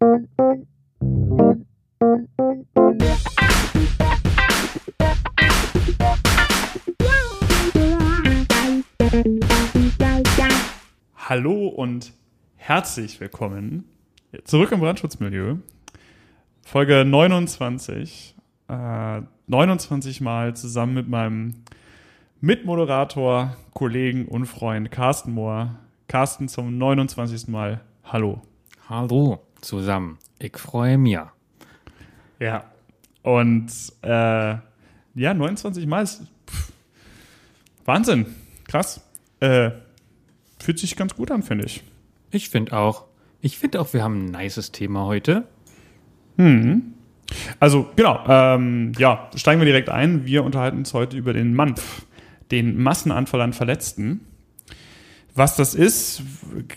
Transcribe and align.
Hallo 0.00 0.08
und 11.68 12.14
herzlich 12.56 13.20
willkommen 13.20 13.84
zurück 14.44 14.72
im 14.72 14.80
Brandschutzmilieu. 14.80 15.56
Folge 16.62 17.04
29. 17.04 18.34
Äh, 18.68 19.20
29 19.48 20.22
Mal 20.22 20.56
zusammen 20.56 20.94
mit 20.94 21.08
meinem 21.10 21.64
Mitmoderator, 22.40 23.54
Kollegen 23.74 24.24
und 24.28 24.46
Freund 24.46 24.90
Carsten 24.90 25.32
Mohr. 25.32 25.78
Carsten 26.08 26.48
zum 26.48 26.78
29. 26.78 27.48
Mal. 27.48 27.82
Hallo. 28.02 28.40
Hallo 28.88 29.40
zusammen. 29.60 30.18
Ich 30.38 30.56
freue 30.56 30.98
mich. 30.98 31.18
Ja. 32.38 32.64
Und 33.22 33.70
äh, 34.02 34.56
ja, 35.14 35.34
29 35.34 35.86
Mal 35.86 36.02
ist 36.02 36.22
pff, 36.48 36.72
Wahnsinn. 37.84 38.26
Krass. 38.66 39.02
Äh, 39.40 39.70
fühlt 40.58 40.78
sich 40.78 40.96
ganz 40.96 41.14
gut 41.14 41.30
an, 41.30 41.42
finde 41.42 41.66
ich. 41.66 41.82
Ich 42.30 42.50
finde 42.50 42.76
auch. 42.76 43.04
Ich 43.40 43.58
finde 43.58 43.80
auch, 43.80 43.92
wir 43.92 44.02
haben 44.02 44.26
ein 44.26 44.30
nices 44.30 44.70
Thema 44.70 45.06
heute. 45.06 45.44
Hm. 46.36 46.94
Also, 47.58 47.88
genau. 47.96 48.24
Ähm, 48.28 48.92
ja, 48.98 49.30
steigen 49.34 49.60
wir 49.60 49.66
direkt 49.66 49.88
ein. 49.88 50.26
Wir 50.26 50.44
unterhalten 50.44 50.78
uns 50.78 50.94
heute 50.94 51.16
über 51.16 51.32
den 51.32 51.54
MANF, 51.54 52.06
den 52.50 52.82
Massenanfall 52.82 53.40
an 53.40 53.52
Verletzten. 53.52 54.26
Was 55.40 55.56
das 55.56 55.74
ist, 55.74 56.22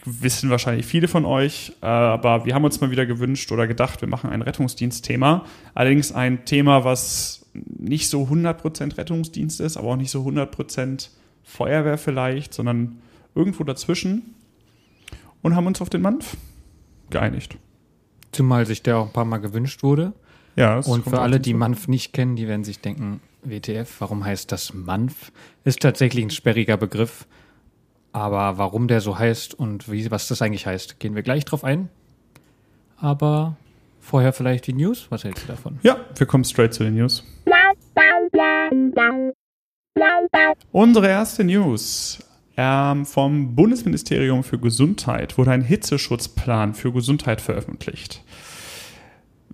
wissen 0.05 0.49
wahrscheinlich 0.49 0.85
viele 0.85 1.09
von 1.09 1.25
euch, 1.25 1.73
äh, 1.81 1.85
aber 1.85 2.45
wir 2.45 2.55
haben 2.55 2.63
uns 2.63 2.79
mal 2.79 2.91
wieder 2.91 3.05
gewünscht 3.05 3.51
oder 3.51 3.67
gedacht, 3.67 3.99
wir 3.99 4.07
machen 4.07 4.29
ein 4.29 4.41
Rettungsdienstthema. 4.41 5.43
Allerdings 5.73 6.13
ein 6.13 6.45
Thema, 6.45 6.85
was 6.85 7.45
nicht 7.53 8.09
so 8.09 8.23
100% 8.23 8.97
Rettungsdienst 8.97 9.59
ist, 9.59 9.75
aber 9.75 9.89
auch 9.89 9.95
nicht 9.97 10.11
so 10.11 10.25
100% 10.25 11.09
Feuerwehr 11.43 11.97
vielleicht, 11.97 12.53
sondern 12.53 13.01
irgendwo 13.35 13.65
dazwischen 13.65 14.33
und 15.41 15.57
haben 15.57 15.67
uns 15.67 15.81
auf 15.81 15.89
den 15.89 16.01
Manf 16.01 16.37
geeinigt. 17.09 17.57
Zumal 18.31 18.65
sich 18.65 18.81
der 18.81 18.95
auch 18.97 19.07
ein 19.07 19.13
paar 19.13 19.25
Mal 19.25 19.39
gewünscht 19.39 19.83
wurde. 19.83 20.13
Ja, 20.55 20.79
Und 20.79 21.03
für 21.03 21.19
alle, 21.19 21.41
die. 21.41 21.53
Manf 21.53 21.89
nicht 21.89 22.13
kennen, 22.13 22.37
die 22.37 22.47
werden 22.47 22.63
sich 22.63 22.79
denken, 22.79 23.19
WTF, 23.43 23.99
warum 23.99 24.23
heißt 24.23 24.53
das 24.53 24.73
Manf? 24.73 25.33
Ist 25.65 25.81
tatsächlich 25.81 26.23
ein 26.23 26.29
sperriger 26.29 26.77
Begriff. 26.77 27.27
Aber 28.13 28.59
warum 28.59 28.87
der 28.87 29.01
so 29.01 29.17
heißt 29.17 29.55
und 29.55 29.91
wie, 29.91 30.09
was 30.11 30.27
das 30.27 30.41
eigentlich 30.41 30.67
heißt, 30.67 30.99
gehen 30.99 31.15
wir 31.15 31.23
gleich 31.23 31.45
drauf 31.45 31.63
ein. 31.63 31.89
Aber 32.97 33.57
vorher 33.99 34.33
vielleicht 34.33 34.67
die 34.67 34.73
News. 34.73 35.07
Was 35.09 35.23
hältst 35.23 35.43
du 35.43 35.47
davon? 35.47 35.79
Ja, 35.81 35.97
wir 36.15 36.27
kommen 36.27 36.43
straight 36.43 36.73
zu 36.73 36.83
den 36.83 36.95
News. 36.95 37.23
Unsere 40.71 41.07
erste 41.07 41.43
News. 41.43 42.19
Ähm, 42.55 43.07
vom 43.07 43.55
Bundesministerium 43.55 44.43
für 44.43 44.59
Gesundheit 44.59 45.39
wurde 45.39 45.51
ein 45.51 45.63
Hitzeschutzplan 45.63 46.75
für 46.75 46.91
Gesundheit 46.91 47.41
veröffentlicht. 47.41 48.23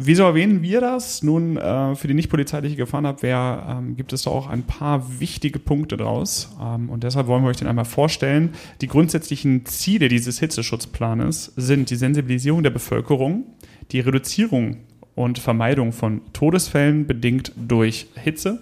Wieso 0.01 0.23
erwähnen 0.23 0.61
wir 0.61 0.79
das? 0.79 1.23
Nun, 1.23 1.57
äh, 1.57 1.93
für 1.93 2.07
die 2.07 2.13
nicht 2.13 2.29
polizeiliche 2.29 2.77
Gefahrenabwehr 2.77 3.79
ähm, 3.79 3.97
gibt 3.97 4.13
es 4.13 4.21
da 4.21 4.29
auch 4.29 4.47
ein 4.47 4.63
paar 4.63 5.19
wichtige 5.19 5.59
Punkte 5.59 5.97
draus. 5.97 6.55
Ähm, 6.61 6.89
und 6.89 7.03
deshalb 7.03 7.27
wollen 7.27 7.43
wir 7.43 7.49
euch 7.49 7.57
den 7.57 7.67
einmal 7.67 7.83
vorstellen. 7.83 8.53
Die 8.79 8.87
grundsätzlichen 8.87 9.65
Ziele 9.65 10.07
dieses 10.07 10.39
Hitzeschutzplanes 10.39 11.51
sind 11.57 11.89
die 11.89 11.97
Sensibilisierung 11.97 12.63
der 12.63 12.69
Bevölkerung, 12.69 13.43
die 13.91 13.99
Reduzierung 13.99 14.77
und 15.15 15.37
Vermeidung 15.37 15.91
von 15.91 16.21
Todesfällen 16.31 17.05
bedingt 17.05 17.51
durch 17.57 18.07
Hitze, 18.15 18.61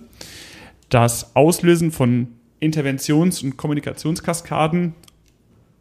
das 0.89 1.35
Auslösen 1.35 1.91
von 1.91 2.29
Interventions- 2.59 3.43
und 3.43 3.57
Kommunikationskaskaden 3.57 4.95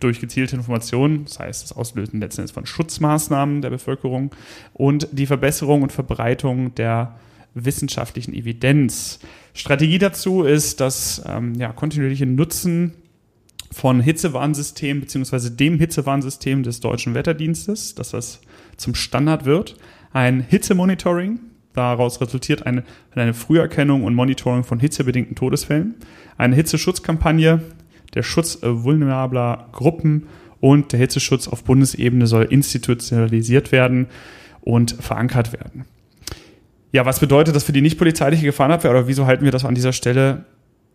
durch 0.00 0.20
gezielte 0.20 0.56
Informationen, 0.56 1.24
das 1.24 1.38
heißt 1.38 1.62
das 1.62 1.72
Auslösen 1.72 2.20
letzten 2.20 2.42
Endes 2.42 2.52
von 2.52 2.66
Schutzmaßnahmen 2.66 3.62
der 3.62 3.70
Bevölkerung 3.70 4.30
und 4.74 5.08
die 5.12 5.26
Verbesserung 5.26 5.82
und 5.82 5.92
Verbreitung 5.92 6.74
der 6.74 7.16
wissenschaftlichen 7.54 8.34
Evidenz. 8.34 9.18
Strategie 9.54 9.98
dazu 9.98 10.42
ist 10.42 10.80
das 10.80 11.22
ähm, 11.26 11.54
ja, 11.54 11.72
kontinuierliche 11.72 12.26
Nutzen 12.26 12.92
von 13.72 14.00
Hitzewarnsystemen 14.00 15.00
beziehungsweise 15.00 15.50
dem 15.50 15.78
Hitzewarnsystem 15.78 16.62
des 16.62 16.80
Deutschen 16.80 17.14
Wetterdienstes, 17.14 17.94
dass 17.94 18.10
das 18.10 18.40
zum 18.76 18.94
Standard 18.94 19.44
wird. 19.46 19.76
Ein 20.12 20.40
Hitzemonitoring, 20.40 21.40
daraus 21.72 22.20
resultiert 22.20 22.66
eine, 22.66 22.84
eine 23.14 23.34
Früherkennung 23.34 24.04
und 24.04 24.14
Monitoring 24.14 24.64
von 24.64 24.78
hitzebedingten 24.78 25.36
Todesfällen, 25.36 25.94
eine 26.36 26.54
Hitzeschutzkampagne, 26.54 27.60
der 28.16 28.25
Schutz 28.25 28.60
äh, 28.62 28.82
vulnerabler 28.82 29.69
Gruppen 29.72 30.27
und 30.59 30.93
der 30.93 30.99
Hitzeschutz 30.99 31.47
auf 31.47 31.62
Bundesebene 31.62 32.27
soll 32.27 32.44
institutionalisiert 32.44 33.71
werden 33.71 34.06
und 34.62 34.97
verankert 34.99 35.53
werden. 35.53 35.84
Ja, 36.93 37.05
was 37.05 37.21
bedeutet 37.21 37.55
das 37.55 37.65
für 37.65 37.72
die 37.72 37.82
nicht 37.82 37.99
polizeiliche 37.99 38.47
Gefahrenabwehr 38.47 38.91
oder 38.91 39.06
wieso 39.06 39.26
halten 39.26 39.44
wir 39.44 39.53
das 39.53 39.65
an 39.65 39.75
dieser 39.75 39.93
Stelle 39.93 40.47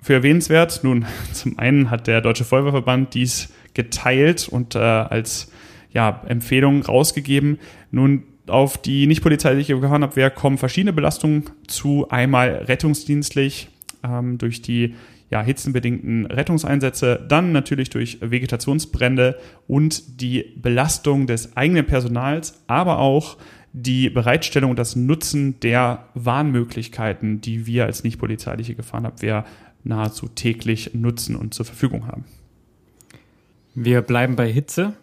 für 0.01 0.13
erwähnenswert? 0.13 0.81
Nun, 0.83 1.05
zum 1.33 1.57
einen 1.59 1.89
hat 1.89 2.07
der 2.07 2.21
Deutsche 2.21 2.43
Feuerwehrverband 2.43 3.13
dies 3.13 3.53
geteilt 3.73 4.49
und 4.49 4.75
äh, 4.75 4.79
als 4.79 5.51
ja, 5.93 6.21
Empfehlung 6.27 6.81
rausgegeben. 6.81 7.59
Nun, 7.91 8.23
auf 8.47 8.77
die 8.77 9.07
nicht 9.07 9.21
polizeiliche 9.21 9.75
Gefahrenabwehr 9.75 10.29
kommen 10.31 10.57
verschiedene 10.57 10.93
Belastungen 10.93 11.43
zu. 11.67 12.09
Einmal 12.09 12.65
rettungsdienstlich 12.67 13.69
ähm, 14.03 14.37
durch 14.37 14.61
die 14.61 14.95
ja, 15.31 15.41
hitzenbedingten 15.41 16.25
Rettungseinsätze, 16.25 17.25
dann 17.27 17.53
natürlich 17.53 17.89
durch 17.89 18.19
Vegetationsbrände 18.21 19.39
und 19.65 20.21
die 20.21 20.53
Belastung 20.57 21.25
des 21.25 21.55
eigenen 21.55 21.85
Personals, 21.85 22.61
aber 22.67 22.99
auch 22.99 23.37
die 23.73 24.09
Bereitstellung 24.09 24.71
und 24.71 24.79
das 24.79 24.97
Nutzen 24.97 25.59
der 25.61 26.09
Warnmöglichkeiten, 26.13 27.39
die 27.39 27.65
wir 27.65 27.85
als 27.85 28.03
nicht 28.03 28.19
polizeiliche 28.19 28.75
Gefahrenabwehr 28.75 29.45
nahezu 29.83 30.27
täglich 30.27 30.93
nutzen 30.93 31.37
und 31.37 31.53
zur 31.53 31.65
Verfügung 31.65 32.07
haben. 32.07 32.25
Wir 33.73 34.01
bleiben 34.01 34.35
bei 34.35 34.51
Hitze. 34.51 34.93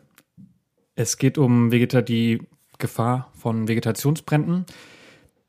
Es 0.95 1.17
geht 1.17 1.39
um 1.39 1.73
Vegeta 1.73 2.03
die 2.03 2.43
Gefahr 2.79 3.33
von 3.35 3.67
Vegetationsbränden. 3.67 4.67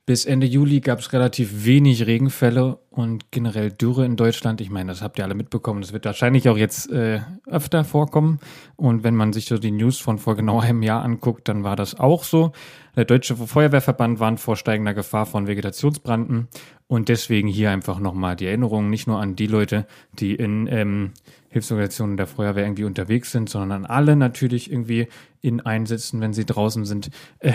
Bis 0.05 0.25
Ende 0.25 0.47
Juli 0.47 0.79
gab 0.79 0.99
es 0.99 1.13
relativ 1.13 1.65
wenig 1.65 2.07
Regenfälle 2.07 2.79
und 2.99 3.31
generell 3.31 3.71
Dürre 3.71 4.05
in 4.05 4.17
Deutschland. 4.17 4.59
Ich 4.59 4.69
meine, 4.69 4.91
das 4.91 5.01
habt 5.01 5.17
ihr 5.19 5.23
alle 5.23 5.33
mitbekommen. 5.33 5.79
Das 5.79 5.93
wird 5.93 6.03
wahrscheinlich 6.03 6.49
auch 6.49 6.57
jetzt 6.57 6.91
äh, 6.91 7.21
öfter 7.45 7.85
vorkommen. 7.85 8.39
Und 8.75 9.05
wenn 9.05 9.15
man 9.15 9.31
sich 9.31 9.45
so 9.45 9.57
die 9.57 9.71
News 9.71 9.99
von 9.99 10.17
vor 10.17 10.35
genau 10.35 10.59
einem 10.59 10.83
Jahr 10.83 11.01
anguckt, 11.01 11.47
dann 11.47 11.63
war 11.63 11.77
das 11.77 11.97
auch 11.97 12.25
so. 12.25 12.51
Der 12.97 13.05
Deutsche 13.05 13.37
Feuerwehrverband 13.37 14.19
warnt 14.19 14.41
vor 14.41 14.57
steigender 14.57 14.93
Gefahr 14.93 15.25
von 15.25 15.47
Vegetationsbranden. 15.47 16.49
Und 16.87 17.07
deswegen 17.07 17.47
hier 17.47 17.71
einfach 17.71 17.99
nochmal 17.99 18.35
die 18.35 18.47
Erinnerung, 18.47 18.89
nicht 18.89 19.07
nur 19.07 19.21
an 19.21 19.37
die 19.37 19.47
Leute, 19.47 19.87
die 20.11 20.35
in 20.35 20.67
ähm, 20.67 21.11
Hilfsorganisationen 21.47 22.17
der 22.17 22.27
Feuerwehr 22.27 22.65
irgendwie 22.65 22.83
unterwegs 22.83 23.31
sind, 23.31 23.49
sondern 23.49 23.71
an 23.71 23.85
alle 23.85 24.17
natürlich 24.17 24.69
irgendwie 24.69 25.07
in 25.39 25.61
Einsätzen, 25.61 26.19
wenn 26.19 26.33
sie 26.33 26.45
draußen 26.45 26.83
sind, 26.83 27.11
äh, 27.39 27.53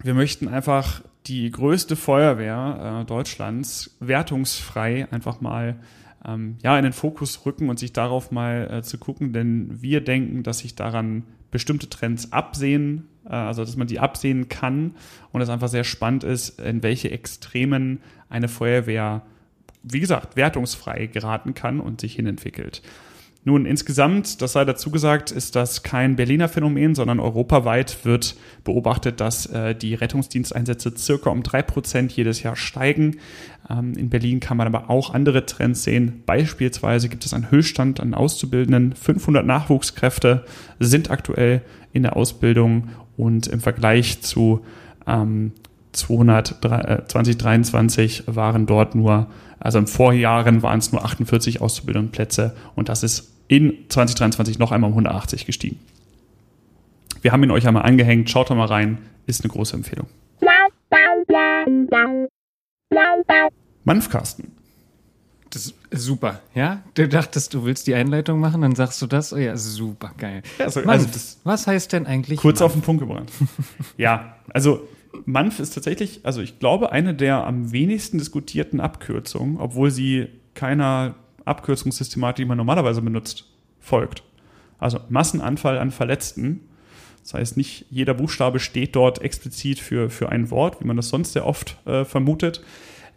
wir 0.02 0.14
möchten 0.14 0.48
einfach 0.48 1.02
die 1.28 1.52
größte 1.52 1.96
Feuerwehr 1.96 3.02
äh, 3.02 3.06
Deutschlands 3.06 3.96
wertungsfrei 4.00 5.08
einfach 5.12 5.42
mal 5.42 5.76
ähm, 6.26 6.58
ja, 6.64 6.78
in 6.78 6.84
den 6.84 6.94
Fokus 6.94 7.46
rücken 7.46 7.70
und 7.70 7.80
sich 7.80 7.94
darauf 7.94 8.32
mal 8.32 8.70
äh, 8.72 8.82
zu 8.82 8.98
gucken, 8.98 9.34
denn 9.34 9.82
wir 9.82 10.02
denken, 10.02 10.44
dass 10.44 10.60
sich 10.60 10.76
daran 10.76 11.24
bestimmte 11.52 11.90
Trends 11.90 12.32
absehen, 12.32 13.08
äh, 13.26 13.34
also 13.34 13.64
dass 13.64 13.78
man 13.78 13.88
die 13.88 14.00
absehen 14.00 14.50
kann 14.50 14.96
und 15.32 15.42
es 15.42 15.50
einfach 15.50 15.70
sehr 15.70 15.84
spannend 15.84 16.24
ist, 16.24 16.60
in 16.60 16.84
welche 16.84 17.12
Extremen 17.12 18.02
eine 18.30 18.48
Feuerwehr, 18.48 19.24
wie 19.84 20.00
gesagt, 20.00 20.36
wertungsfrei 20.36 21.08
geraten 21.08 21.54
kann 21.54 21.80
und 21.80 22.02
sich 22.02 22.16
hinentwickelt. 22.16 22.82
Nun, 23.46 23.66
insgesamt, 23.66 24.42
das 24.42 24.52
sei 24.52 24.66
dazu 24.66 24.92
gesagt, 24.92 25.32
ist 25.32 25.56
das 25.56 25.82
kein 25.82 26.18
Berliner 26.18 26.50
Phänomen, 26.50 26.94
sondern 26.94 27.22
europaweit 27.22 28.04
wird 28.04 28.36
beobachtet, 28.66 29.22
dass 29.22 29.46
äh, 29.46 29.74
die 29.74 29.96
Rettungsdiensteinsätze 29.96 30.94
circa 30.98 31.30
um 31.30 31.42
drei 31.42 31.62
Prozent 31.62 32.12
jedes 32.12 32.44
Jahr 32.44 32.58
steigen. 32.58 33.18
Ähm, 33.70 33.96
in 33.96 34.10
Berlin 34.10 34.40
kann 34.40 34.58
man 34.58 34.68
aber 34.68 34.90
auch 34.90 35.14
andere 35.14 35.46
Trends 35.46 35.84
sehen. 35.84 36.24
Beispielsweise 36.26 37.10
gibt 37.10 37.26
es 37.26 37.34
einen 37.34 37.52
Höchststand 37.52 38.00
an 38.00 38.14
Auszubildenden. 38.14 38.94
500 38.94 39.46
Nachwuchskräfte 39.46 40.46
sind 40.80 41.12
aktuell 41.12 41.62
in 41.94 42.04
der 42.04 42.16
Ausbildung 42.16 42.90
und 43.18 43.48
im 43.48 43.60
Vergleich 43.60 44.22
zu 44.22 44.66
ähm, 45.08 45.52
200, 45.92 46.64
äh, 46.66 47.06
2023 47.08 48.24
waren 48.28 48.66
dort 48.66 48.96
nur 48.96 49.28
also 49.60 49.78
im 49.78 49.88
Vorjahren 49.88 50.64
waren 50.64 50.80
es 50.80 50.92
nur 50.92 51.04
48 51.04 51.62
Auszubildendenplätze 51.62 52.56
und 52.76 52.90
das 52.90 53.04
ist 53.04 53.34
in 53.48 53.86
2023 53.90 54.60
noch 54.60 54.72
einmal 54.72 54.90
um 54.90 54.94
180 54.98 55.46
gestiegen. 55.46 55.80
Wir 57.22 57.32
haben 57.32 57.44
ihn 57.44 57.52
euch 57.52 57.68
einmal 57.68 57.84
angehängt, 57.84 58.30
schaut 58.30 58.50
da 58.50 58.56
mal 58.56 58.68
rein, 58.68 59.00
ist 59.26 59.44
eine 59.44 59.52
große 59.52 59.76
Empfehlung. 59.76 60.08
Manfkasten. 63.90 64.52
Das 65.50 65.66
ist 65.66 65.76
super, 65.90 66.42
ja? 66.54 66.84
Du 66.94 67.08
dachtest, 67.08 67.56
du 67.56 67.66
willst 67.66 67.88
die 67.88 67.96
Einleitung 67.96 68.40
machen, 68.40 68.62
dann 68.62 68.76
sagst 68.76 69.02
du 69.02 69.08
das. 69.08 69.34
Oh 69.34 69.38
ja, 69.38 69.58
super, 69.58 70.12
geil. 70.16 70.44
Ja, 70.60 70.66
also, 70.66 70.82
Manf, 70.82 71.08
also 71.08 71.38
was 71.44 71.66
heißt 71.66 71.92
denn 71.94 72.06
eigentlich? 72.06 72.40
Kurz 72.40 72.60
Manf? 72.60 72.68
auf 72.68 72.74
den 72.74 72.84
Punkt 72.84 73.02
gebracht. 73.02 73.32
ja, 73.98 74.36
also 74.54 74.88
Manf 75.26 75.60
ist 75.60 75.74
tatsächlich, 75.74 76.20
also 76.24 76.40
ich 76.42 76.60
glaube, 76.60 76.92
eine 76.92 77.16
der 77.16 77.48
am 77.48 77.72
wenigsten 77.72 78.20
diskutierten 78.20 78.80
Abkürzungen, 78.80 79.58
obwohl 79.58 79.90
sie 79.90 80.28
keiner 80.54 81.16
Abkürzungssystematik, 81.46 82.46
die 82.46 82.48
man 82.48 82.58
normalerweise 82.58 83.02
benutzt, 83.02 83.46
folgt. 83.80 84.22
Also 84.78 85.00
Massenanfall 85.10 85.80
an 85.80 85.90
Verletzten. 85.90 86.60
Das 87.24 87.34
heißt, 87.34 87.58
nicht 87.58 87.88
jeder 87.90 88.14
Buchstabe 88.14 88.60
steht 88.60 88.96
dort 88.96 89.20
explizit 89.20 89.80
für, 89.80 90.12
für 90.12 90.30
ein 90.30 90.52
Wort, 90.52 90.80
wie 90.80 90.86
man 90.86 90.96
das 90.96 91.10
sonst 91.10 91.34
sehr 91.34 91.48
oft 91.48 91.76
äh, 91.88 92.06
vermutet. 92.06 92.62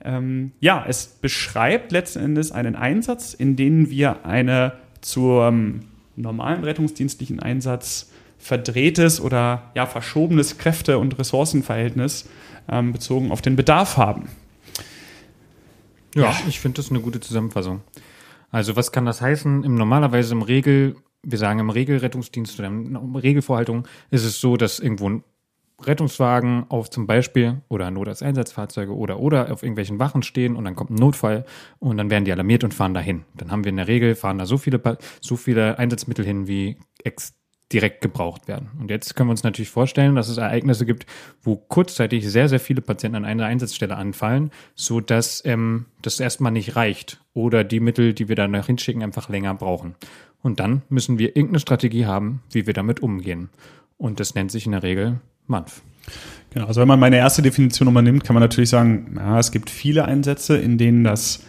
Ähm, 0.04 0.52
ja, 0.60 0.84
es 0.87 1.06
beschreibt 1.06 1.93
letzten 1.93 2.20
Endes 2.20 2.52
einen 2.52 2.76
Einsatz, 2.76 3.34
in 3.34 3.56
dem 3.56 3.90
wir 3.90 4.25
eine 4.26 4.72
zum 5.00 5.81
normalen 6.16 6.64
rettungsdienstlichen 6.64 7.40
Einsatz 7.40 8.10
verdrehtes 8.38 9.20
oder 9.20 9.70
ja, 9.75 9.87
verschobenes 9.87 10.58
Kräfte- 10.58 10.99
und 10.99 11.19
Ressourcenverhältnis 11.19 12.28
ähm, 12.69 12.93
bezogen 12.93 13.31
auf 13.31 13.40
den 13.40 13.56
Bedarf 13.56 13.96
haben. 13.96 14.28
Ja, 16.14 16.25
ja. 16.25 16.37
ich 16.48 16.60
finde 16.60 16.76
das 16.76 16.90
eine 16.90 17.00
gute 17.00 17.20
Zusammenfassung. 17.20 17.81
Also 18.50 18.76
was 18.76 18.93
kann 18.93 19.06
das 19.06 19.20
heißen? 19.20 19.64
Im 19.64 19.76
normalerweise 19.76 20.34
im 20.34 20.43
Regel, 20.43 20.96
wir 21.22 21.38
sagen 21.38 21.60
im 21.60 21.70
Regelrettungsdienst 21.70 22.58
oder 22.58 22.69
in 22.69 22.96
Regelvorhaltung 22.96 23.87
ist 24.10 24.25
es 24.25 24.40
so, 24.40 24.56
dass 24.56 24.78
irgendwo 24.78 25.08
ein 25.08 25.25
Rettungswagen 25.87 26.67
auf 26.69 26.90
zum 26.90 27.06
Beispiel 27.06 27.62
oder 27.69 27.90
Notarzteinsatzfahrzeuge 27.90 28.94
oder 28.94 29.20
oder 29.20 29.52
auf 29.52 29.62
irgendwelchen 29.62 29.99
Wachen 29.99 30.23
stehen 30.23 30.56
und 30.56 30.64
dann 30.64 30.76
kommt 30.76 30.90
ein 30.90 30.96
Notfall 30.96 31.44
und 31.79 31.96
dann 31.96 32.11
werden 32.11 32.25
die 32.25 32.32
alarmiert 32.32 32.64
und 32.64 32.75
fahren 32.75 32.94
dahin. 32.94 33.25
Dann 33.34 33.50
haben 33.50 33.64
wir 33.64 33.70
in 33.70 33.76
der 33.76 33.88
Regel 33.88 34.14
fahren 34.14 34.38
da 34.38 34.46
so 34.46 34.58
viele 34.58 34.81
so 35.20 35.37
viele 35.37 35.79
Einsatzmittel 35.79 36.25
hin 36.25 36.46
wie 36.46 36.76
direkt 37.73 38.02
gebraucht 38.02 38.49
werden. 38.49 38.70
Und 38.79 38.90
jetzt 38.90 39.17
können 39.17 39.29
wir 39.29 39.32
uns 39.32 39.44
natürlich 39.44 39.70
vorstellen, 39.70 40.14
dass 40.14 40.29
es 40.29 40.37
Ereignisse 40.37 40.84
gibt, 40.84 41.06
wo 41.43 41.56
kurzzeitig 41.56 42.29
sehr, 42.29 42.49
sehr 42.49 42.61
viele 42.61 42.82
Patienten 42.82 43.17
an 43.17 43.25
einer 43.25 43.46
Einsatzstelle 43.46 43.96
anfallen, 43.96 44.50
so 44.75 45.00
dass 45.00 45.43
ähm, 45.44 45.87
das 46.02 46.20
erstmal 46.20 46.52
nicht 46.52 46.76
reicht 46.76 47.23
oder 47.32 47.64
die 47.64 47.81
Mittel, 47.81 48.12
die 48.12 48.29
wir 48.29 48.37
da 48.37 48.46
noch 48.46 48.67
hinschicken, 48.67 49.02
einfach 49.02 49.29
länger 49.29 49.55
brauchen. 49.55 49.94
Und 50.43 50.61
dann 50.61 50.82
müssen 50.88 51.19
wir 51.19 51.29
irgendeine 51.29 51.61
Strategie 51.61 52.06
haben, 52.06 52.43
wie 52.50 52.67
wir 52.67 52.75
damit 52.75 53.00
umgehen. 53.00 53.49
Und 53.96 54.20
das 54.20 54.34
nennt 54.34 54.50
sich 54.50 54.67
in 54.67 54.73
der 54.73 54.82
Regel 54.82 55.20
MANF. 55.47 55.83
Genau, 56.50 56.67
also 56.67 56.81
wenn 56.81 56.89
man 56.89 57.00
meine 57.00 57.17
erste 57.17 57.43
Definition 57.43 57.87
nochmal 57.87 58.03
nimmt, 58.03 58.25
kann 58.25 58.35
man 58.35 58.43
natürlich 58.43 58.71
sagen, 58.71 59.15
ja, 59.17 59.39
es 59.39 59.53
gibt 59.53 59.71
viele 59.71 60.05
Einsätze, 60.05 60.56
in 60.56 60.77
denen 60.77 61.05
das 61.05 61.44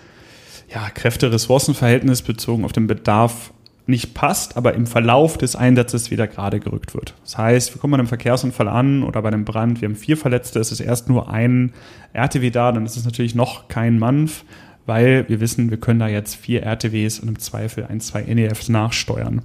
ja, 0.74 0.90
Kräfte-Ressourcen-Verhältnis 0.90 2.22
bezogen 2.22 2.64
auf 2.66 2.72
den 2.72 2.88
Bedarf 2.88 3.52
nicht 3.86 4.14
passt, 4.14 4.56
aber 4.56 4.76
im 4.76 4.88
Verlauf 4.88 5.38
des 5.38 5.58
Einsatzes 5.58 6.10
wieder 6.10 6.28
gerade 6.28 6.62
gerückt 6.62 6.94
wird. 6.94 7.16
Das 7.24 7.38
heißt, 7.38 7.76
wir 7.76 7.82
kommen 7.82 7.92
bei 7.92 7.98
einem 7.98 8.08
Verkehrsunfall 8.08 8.70
an 8.70 9.04
oder 9.04 9.22
bei 9.22 9.28
einem 9.28 9.44
Brand, 9.44 9.82
wir 9.82 9.90
haben 9.90 9.96
vier 9.96 10.16
Verletzte, 10.16 10.60
es 10.60 10.72
ist 10.72 10.80
erst 10.80 11.10
nur 11.10 11.30
ein 11.30 11.74
RTW 12.14 12.50
da, 12.50 12.72
dann 12.72 12.86
ist 12.86 12.96
es 12.96 13.04
natürlich 13.04 13.36
noch 13.36 13.68
kein 13.68 14.00
MANF, 14.00 14.46
weil 14.86 15.28
wir 15.30 15.40
wissen, 15.40 15.70
wir 15.70 15.78
können 15.78 16.00
da 16.00 16.08
jetzt 16.08 16.36
vier 16.36 16.64
RTWs 16.64 17.20
und 17.20 17.30
im 17.30 17.40
Zweifel 17.40 17.86
ein, 17.86 18.00
zwei 18.00 18.22
NEFs 18.24 18.70
nachsteuern. 18.70 19.42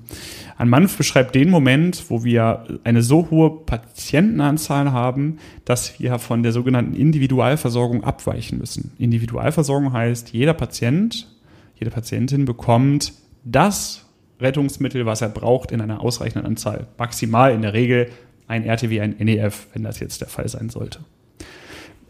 Ein 0.57 0.69
MANF 0.69 0.97
beschreibt 0.97 1.35
den 1.35 1.51
Moment, 1.51 2.05
wo 2.09 2.25
wir 2.25 2.81
eine 2.85 3.03
so 3.03 3.31
hohe 3.31 3.51
Patientenanzahl 3.65 4.93
haben, 4.93 5.39
dass 5.65 6.01
wir 6.01 6.19
von 6.19 6.43
der 6.43 6.53
sogenannten 6.53 6.95
Individualversorgung 6.95 8.03
abweichen 8.03 8.59
müssen. 8.59 8.93
Individualversorgung 8.99 9.93
heißt, 9.93 10.33
jeder 10.33 10.55
Patient, 10.55 11.29
jede 11.77 11.91
Patientin 11.91 12.45
bekommt 12.45 13.13
das 13.45 14.05
Rettungsmittel, 14.41 15.07
was 15.07 15.21
er 15.21 15.29
braucht, 15.29 15.73
in 15.73 15.81
einer 15.81 16.01
ausreichenden 16.01 16.47
Anzahl. 16.47 16.87
Maximal 16.97 17.53
in 17.53 17.63
der 17.63 17.73
Regel 17.73 18.09
ein 18.49 18.65
RTW, 18.65 19.01
ein 19.01 19.17
NEF, 19.19 19.69
wenn 19.73 19.85
das 19.85 20.01
jetzt 20.01 20.21
der 20.21 20.29
Fall 20.29 20.49
sein 20.49 20.71
sollte. 20.71 21.01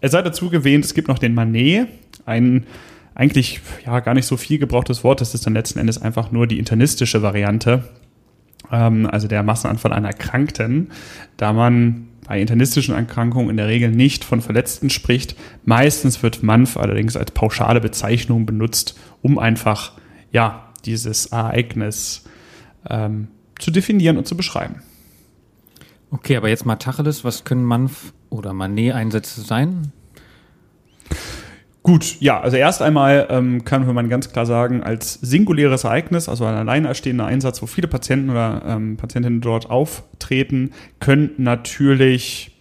Es 0.00 0.12
sei 0.12 0.23
dazu 0.23 0.49
gewähnt, 0.49 0.85
es 0.85 0.94
gibt 0.94 1.08
noch 1.08 1.18
den 1.18 1.35
Manet, 1.35 1.88
ein 2.25 2.64
eigentlich 3.18 3.60
ja 3.84 4.00
gar 4.00 4.14
nicht 4.14 4.26
so 4.26 4.38
viel 4.38 4.58
gebrauchtes 4.58 5.04
Wort. 5.04 5.20
Das 5.20 5.34
ist 5.34 5.44
dann 5.44 5.52
letzten 5.52 5.80
Endes 5.80 6.00
einfach 6.00 6.30
nur 6.30 6.46
die 6.46 6.58
internistische 6.58 7.20
Variante, 7.20 7.88
ähm, 8.70 9.06
also 9.06 9.28
der 9.28 9.42
Massenanfall 9.42 9.92
einer 9.92 10.08
Erkrankten, 10.08 10.92
da 11.37 11.52
man 11.52 12.08
bei 12.26 12.40
internistischen 12.40 12.94
Erkrankungen 12.94 13.50
in 13.50 13.56
der 13.56 13.66
Regel 13.66 13.90
nicht 13.90 14.22
von 14.22 14.40
Verletzten 14.40 14.88
spricht. 14.88 15.34
Meistens 15.64 16.22
wird 16.22 16.42
MANF 16.42 16.76
allerdings 16.76 17.16
als 17.16 17.32
pauschale 17.32 17.80
Bezeichnung 17.80 18.46
benutzt, 18.46 18.96
um 19.20 19.38
einfach 19.38 19.92
ja 20.30 20.72
dieses 20.84 21.26
Ereignis 21.26 22.25
ähm, 22.88 23.28
zu 23.58 23.72
definieren 23.72 24.16
und 24.16 24.28
zu 24.28 24.37
beschreiben. 24.37 24.82
Okay, 26.10 26.37
aber 26.37 26.48
jetzt 26.48 26.64
mal 26.64 26.76
Tacheles, 26.76 27.25
was 27.25 27.44
können 27.44 27.64
Manf- 27.64 28.12
oder 28.30 28.52
Manet-Einsätze 28.52 29.40
sein? 29.40 29.92
Gut, 31.88 32.21
ja, 32.21 32.38
also 32.38 32.59
erst 32.59 32.83
einmal 32.83 33.28
ähm, 33.30 33.64
kann 33.64 33.95
man 33.95 34.11
ganz 34.11 34.30
klar 34.30 34.45
sagen, 34.45 34.83
als 34.83 35.14
singuläres 35.14 35.85
Ereignis, 35.85 36.28
also 36.28 36.45
ein 36.45 36.54
alleinerstehender 36.54 37.25
Einsatz, 37.25 37.62
wo 37.62 37.66
viele 37.66 37.88
Patienten 37.88 38.28
oder 38.28 38.61
ähm, 38.66 38.99
Patientinnen 38.99 39.40
dort 39.40 39.71
auftreten, 39.71 40.73
können 41.00 41.30
natürlich, 41.38 42.59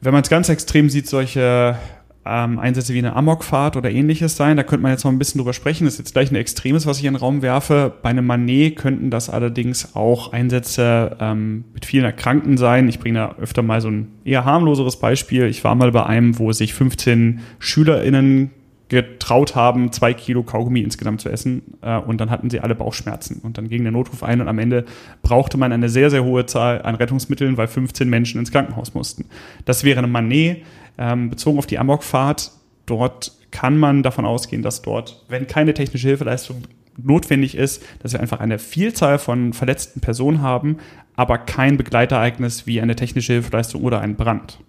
wenn 0.00 0.12
man 0.12 0.24
es 0.24 0.28
ganz 0.28 0.48
extrem 0.48 0.90
sieht, 0.90 1.06
solche 1.06 1.78
ähm, 2.28 2.58
Einsätze 2.58 2.94
wie 2.94 2.98
eine 2.98 3.14
Amokfahrt 3.14 3.76
oder 3.76 3.90
ähnliches 3.90 4.36
sein. 4.36 4.56
Da 4.56 4.62
könnte 4.62 4.82
man 4.82 4.92
jetzt 4.92 5.04
noch 5.04 5.12
ein 5.12 5.18
bisschen 5.18 5.38
drüber 5.38 5.52
sprechen. 5.52 5.84
Das 5.84 5.94
ist 5.94 5.98
jetzt 5.98 6.12
gleich 6.12 6.30
ein 6.30 6.36
Extremes, 6.36 6.86
was 6.86 6.98
ich 6.98 7.04
in 7.04 7.14
den 7.14 7.20
Raum 7.20 7.42
werfe. 7.42 7.92
Bei 8.02 8.10
einem 8.10 8.26
Manet 8.26 8.76
könnten 8.76 9.10
das 9.10 9.30
allerdings 9.30 9.94
auch 9.94 10.32
Einsätze 10.32 11.16
ähm, 11.20 11.64
mit 11.72 11.86
vielen 11.86 12.04
Erkrankten 12.04 12.56
sein. 12.56 12.88
Ich 12.88 12.98
bringe 12.98 13.18
da 13.18 13.34
öfter 13.40 13.62
mal 13.62 13.80
so 13.80 13.88
ein 13.88 14.08
eher 14.24 14.44
harmloseres 14.44 14.98
Beispiel. 14.98 15.44
Ich 15.46 15.64
war 15.64 15.74
mal 15.74 15.92
bei 15.92 16.04
einem, 16.04 16.38
wo 16.38 16.52
sich 16.52 16.74
15 16.74 17.40
SchülerInnen 17.58 18.50
getraut 18.88 19.56
haben, 19.56 19.90
zwei 19.90 20.14
Kilo 20.14 20.42
Kaugummi 20.42 20.80
insgesamt 20.80 21.20
zu 21.20 21.28
essen 21.28 21.62
äh, 21.82 21.98
und 21.98 22.20
dann 22.20 22.30
hatten 22.30 22.50
sie 22.50 22.60
alle 22.60 22.74
Bauchschmerzen 22.74 23.40
und 23.42 23.58
dann 23.58 23.68
ging 23.68 23.82
der 23.82 23.92
Notruf 23.92 24.22
ein 24.22 24.40
und 24.40 24.48
am 24.48 24.58
Ende 24.58 24.84
brauchte 25.22 25.58
man 25.58 25.72
eine 25.72 25.88
sehr, 25.88 26.10
sehr 26.10 26.24
hohe 26.24 26.46
Zahl 26.46 26.82
an 26.82 26.94
Rettungsmitteln, 26.94 27.56
weil 27.56 27.66
15 27.66 28.08
Menschen 28.08 28.38
ins 28.38 28.52
Krankenhaus 28.52 28.94
mussten. 28.94 29.26
Das 29.64 29.82
wäre 29.82 29.98
eine 29.98 30.06
Manet 30.06 30.62
ähm, 30.98 31.30
bezogen 31.30 31.58
auf 31.58 31.66
die 31.66 31.78
Amokfahrt. 31.78 32.52
Dort 32.86 33.32
kann 33.50 33.76
man 33.76 34.02
davon 34.04 34.24
ausgehen, 34.24 34.62
dass 34.62 34.82
dort, 34.82 35.24
wenn 35.28 35.46
keine 35.48 35.74
technische 35.74 36.08
Hilfeleistung 36.08 36.62
notwendig 36.96 37.56
ist, 37.56 37.82
dass 38.02 38.12
wir 38.12 38.20
einfach 38.20 38.40
eine 38.40 38.58
Vielzahl 38.58 39.18
von 39.18 39.52
verletzten 39.52 40.00
Personen 40.00 40.42
haben, 40.42 40.78
aber 41.16 41.38
kein 41.38 41.76
Begleitereignis 41.76 42.66
wie 42.66 42.80
eine 42.80 42.96
technische 42.96 43.32
Hilfeleistung 43.34 43.82
oder 43.82 44.00
ein 44.00 44.16
Brand. 44.16 44.60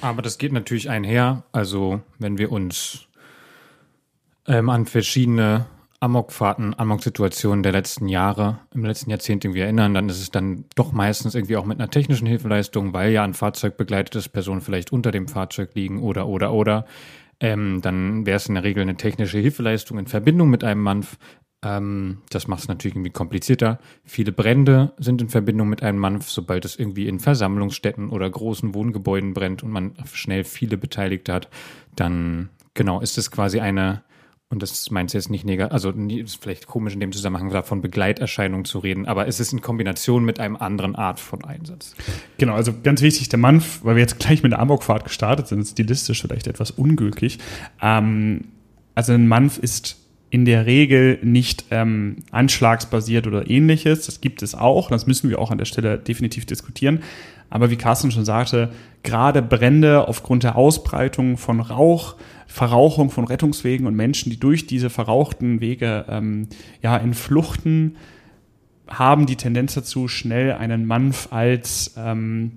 Aber 0.00 0.22
das 0.22 0.38
geht 0.38 0.52
natürlich 0.52 0.90
einher. 0.90 1.44
Also 1.52 2.00
wenn 2.18 2.38
wir 2.38 2.52
uns 2.52 3.06
ähm, 4.46 4.68
an 4.68 4.86
verschiedene 4.86 5.66
Amokfahrten, 6.02 6.76
Amok-Situationen 6.76 7.62
der 7.62 7.70
letzten 7.70 8.08
Jahre, 8.08 8.58
im 8.74 8.84
letzten 8.84 9.10
Jahrzehnt 9.10 9.44
irgendwie 9.44 9.60
erinnern, 9.60 9.94
dann 9.94 10.08
ist 10.08 10.20
es 10.20 10.32
dann 10.32 10.64
doch 10.74 10.90
meistens 10.90 11.36
irgendwie 11.36 11.56
auch 11.56 11.64
mit 11.64 11.78
einer 11.78 11.90
technischen 11.90 12.26
Hilfeleistung, 12.26 12.92
weil 12.92 13.12
ja 13.12 13.22
ein 13.22 13.34
Fahrzeug 13.34 13.76
begleitetes 13.76 14.28
Personen 14.28 14.62
vielleicht 14.62 14.92
unter 14.92 15.12
dem 15.12 15.28
Fahrzeug 15.28 15.70
liegen 15.74 16.02
oder, 16.02 16.26
oder, 16.26 16.52
oder. 16.52 16.86
Ähm, 17.38 17.82
dann 17.82 18.26
wäre 18.26 18.36
es 18.36 18.46
in 18.46 18.54
der 18.54 18.64
Regel 18.64 18.82
eine 18.82 18.96
technische 18.96 19.38
Hilfeleistung 19.38 19.96
in 19.96 20.08
Verbindung 20.08 20.50
mit 20.50 20.64
einem 20.64 20.82
Manf. 20.82 21.18
Ähm, 21.64 22.18
das 22.30 22.48
macht 22.48 22.62
es 22.62 22.68
natürlich 22.68 22.96
irgendwie 22.96 23.10
komplizierter. 23.10 23.78
Viele 24.04 24.32
Brände 24.32 24.94
sind 24.98 25.22
in 25.22 25.28
Verbindung 25.28 25.68
mit 25.68 25.84
einem 25.84 25.98
Manf, 25.98 26.30
sobald 26.30 26.64
es 26.64 26.76
irgendwie 26.76 27.06
in 27.06 27.20
Versammlungsstätten 27.20 28.10
oder 28.10 28.28
großen 28.28 28.74
Wohngebäuden 28.74 29.34
brennt 29.34 29.62
und 29.62 29.70
man 29.70 29.94
schnell 30.12 30.42
viele 30.42 30.78
Beteiligte 30.78 31.32
hat, 31.32 31.48
dann 31.94 32.48
genau 32.74 33.00
ist 33.00 33.18
es 33.18 33.30
quasi 33.30 33.60
eine 33.60 34.02
und 34.52 34.62
das 34.62 34.90
meinst 34.90 35.14
du 35.14 35.18
jetzt 35.18 35.30
nicht 35.30 35.46
negativ, 35.46 35.72
also 35.72 35.90
ist 35.90 36.42
vielleicht 36.42 36.66
komisch 36.66 36.92
in 36.92 37.00
dem 37.00 37.10
Zusammenhang 37.10 37.48
davon 37.48 37.80
Begleiterscheinungen 37.80 38.66
zu 38.66 38.80
reden, 38.80 39.06
aber 39.06 39.26
es 39.26 39.40
ist 39.40 39.54
in 39.54 39.62
Kombination 39.62 40.26
mit 40.26 40.38
einem 40.40 40.56
anderen 40.56 40.94
Art 40.94 41.20
von 41.20 41.42
Einsatz. 41.42 41.94
Genau, 42.36 42.54
also 42.54 42.74
ganz 42.82 43.00
wichtig, 43.00 43.30
der 43.30 43.38
Mann, 43.38 43.62
weil 43.82 43.96
wir 43.96 44.02
jetzt 44.02 44.18
gleich 44.18 44.42
mit 44.42 44.52
der 44.52 44.58
Amokfahrt 44.58 45.04
gestartet 45.04 45.48
sind, 45.48 45.64
stilistisch 45.66 46.20
vielleicht 46.20 46.46
etwas 46.48 46.70
ungültig. 46.70 47.38
Ähm, 47.80 48.42
also 48.94 49.14
ein 49.14 49.26
Manf 49.26 49.56
ist 49.56 49.96
in 50.28 50.44
der 50.44 50.66
Regel 50.66 51.18
nicht 51.22 51.64
ähm, 51.70 52.16
anschlagsbasiert 52.30 53.26
oder 53.26 53.48
ähnliches. 53.48 54.04
Das 54.04 54.20
gibt 54.20 54.42
es 54.42 54.54
auch, 54.54 54.90
das 54.90 55.06
müssen 55.06 55.30
wir 55.30 55.38
auch 55.38 55.50
an 55.50 55.58
der 55.58 55.64
Stelle 55.64 55.96
definitiv 55.96 56.44
diskutieren. 56.44 57.00
Aber 57.52 57.68
wie 57.68 57.76
Carsten 57.76 58.10
schon 58.10 58.24
sagte, 58.24 58.70
gerade 59.02 59.42
Brände 59.42 60.08
aufgrund 60.08 60.42
der 60.42 60.56
Ausbreitung 60.56 61.36
von 61.36 61.60
Rauch, 61.60 62.16
Verrauchung 62.46 63.10
von 63.10 63.26
Rettungswegen 63.26 63.86
und 63.86 63.94
Menschen, 63.94 64.30
die 64.30 64.40
durch 64.40 64.66
diese 64.66 64.88
verrauchten 64.88 65.60
Wege 65.60 66.06
ähm, 66.08 66.48
ja, 66.80 66.96
entfluchten, 66.96 67.96
haben 68.88 69.26
die 69.26 69.36
Tendenz 69.36 69.74
dazu, 69.74 70.08
schnell 70.08 70.52
einen 70.52 70.86
Manf 70.86 71.28
als 71.30 71.92
ähm, 71.98 72.52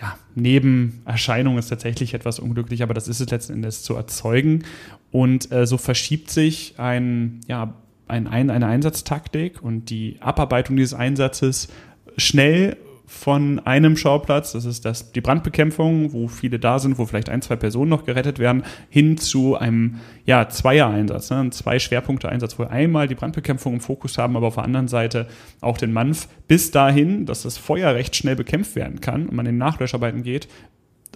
ja, 0.00 0.18
Nebenerscheinung 0.34 1.56
ist 1.56 1.68
tatsächlich 1.68 2.12
etwas 2.12 2.40
unglücklich, 2.40 2.82
aber 2.82 2.94
das 2.94 3.06
ist 3.06 3.20
es 3.20 3.30
letzten 3.30 3.52
Endes 3.52 3.84
zu 3.84 3.94
erzeugen. 3.94 4.64
Und 5.12 5.52
äh, 5.52 5.68
so 5.68 5.78
verschiebt 5.78 6.30
sich 6.30 6.74
ein, 6.78 7.42
ja, 7.46 7.74
ein, 8.08 8.26
ein, 8.26 8.50
eine 8.50 8.66
Einsatztaktik 8.66 9.62
und 9.62 9.88
die 9.88 10.16
Abarbeitung 10.18 10.76
dieses 10.76 10.94
Einsatzes 10.94 11.68
schnell 12.16 12.76
von 13.06 13.60
einem 13.60 13.96
Schauplatz, 13.96 14.52
das 14.52 14.64
ist 14.64 14.84
das, 14.84 15.12
die 15.12 15.20
Brandbekämpfung, 15.20 16.12
wo 16.12 16.26
viele 16.26 16.58
da 16.58 16.80
sind, 16.80 16.98
wo 16.98 17.06
vielleicht 17.06 17.28
ein, 17.28 17.40
zwei 17.40 17.54
Personen 17.54 17.88
noch 17.88 18.04
gerettet 18.04 18.40
werden, 18.40 18.64
hin 18.90 19.16
zu 19.16 19.56
einem 19.56 20.00
ja, 20.24 20.48
Zweier-Einsatz, 20.48 21.30
ne, 21.30 21.38
ein 21.38 21.52
Zwei-Schwerpunkte-Einsatz, 21.52 22.58
wo 22.58 22.64
wir 22.64 22.70
einmal 22.70 23.06
die 23.06 23.14
Brandbekämpfung 23.14 23.74
im 23.74 23.80
Fokus 23.80 24.18
haben, 24.18 24.36
aber 24.36 24.48
auf 24.48 24.56
der 24.56 24.64
anderen 24.64 24.88
Seite 24.88 25.28
auch 25.60 25.78
den 25.78 25.92
Manf, 25.92 26.28
bis 26.48 26.72
dahin, 26.72 27.26
dass 27.26 27.42
das 27.42 27.58
Feuer 27.58 27.94
recht 27.94 28.16
schnell 28.16 28.34
bekämpft 28.34 28.74
werden 28.74 29.00
kann 29.00 29.26
und 29.26 29.36
man 29.36 29.46
in 29.46 29.56
Nachlöscharbeiten 29.56 30.24
geht, 30.24 30.48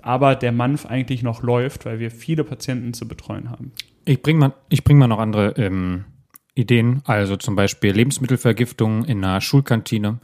aber 0.03 0.37
der 0.37 0.53
Manf 0.53 0.87
eigentlich 0.87 1.25
noch 1.25 1.43
läuft, 1.43 1.87
weil 1.87 1.99
wir 1.99 2.11
viele 2.13 2.45
Patienten 2.45 2.95
zu 2.95 3.09
betreuen 3.09 3.51
haben. 3.51 3.73
Ich 4.05 4.23
bringe 4.23 4.39
mal, 4.39 4.55
bring 4.85 4.97
mal 4.97 5.09
noch 5.09 5.19
andere 5.19 5.55
ähm, 5.57 6.05
Ideen, 6.55 7.03
also 7.05 7.37
zum 7.37 7.57
Beispiel 7.57 7.93
Lebensmittelvergiftung 7.93 9.05
in 9.05 9.25
einer 9.25 9.41
Schulkantine 9.41 10.21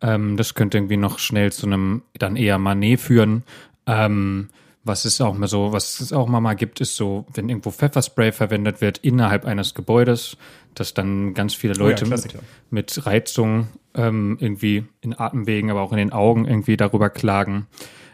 ähm, 0.00 0.36
das 0.36 0.54
könnte 0.54 0.78
irgendwie 0.78 0.96
noch 0.96 1.18
schnell 1.18 1.52
zu 1.52 1.66
einem 1.66 2.02
dann 2.18 2.36
eher 2.36 2.58
Manet 2.58 3.00
führen. 3.00 3.42
Ähm, 3.86 4.48
was 4.84 5.04
es 5.04 5.20
auch 5.20 5.36
mal 5.36 5.48
so, 5.48 5.72
was 5.72 6.00
es 6.00 6.12
auch 6.12 6.28
mal, 6.28 6.40
mal 6.40 6.54
gibt, 6.54 6.80
ist 6.80 6.96
so, 6.96 7.26
wenn 7.34 7.48
irgendwo 7.48 7.70
Pfefferspray 7.70 8.32
verwendet 8.32 8.80
wird 8.80 8.98
innerhalb 8.98 9.44
eines 9.44 9.74
Gebäudes, 9.74 10.36
dass 10.74 10.94
dann 10.94 11.34
ganz 11.34 11.54
viele 11.54 11.74
Leute 11.74 12.04
oh 12.06 12.08
ja, 12.08 12.16
mit, 12.16 12.38
mit, 12.70 13.06
Reizung 13.06 13.68
ähm, 13.94 14.38
irgendwie 14.40 14.84
in 15.00 15.18
Atemwegen, 15.18 15.70
aber 15.70 15.82
auch 15.82 15.92
in 15.92 15.98
den 15.98 16.12
Augen 16.12 16.46
irgendwie 16.46 16.76
darüber 16.76 17.10
klagen. 17.10 17.66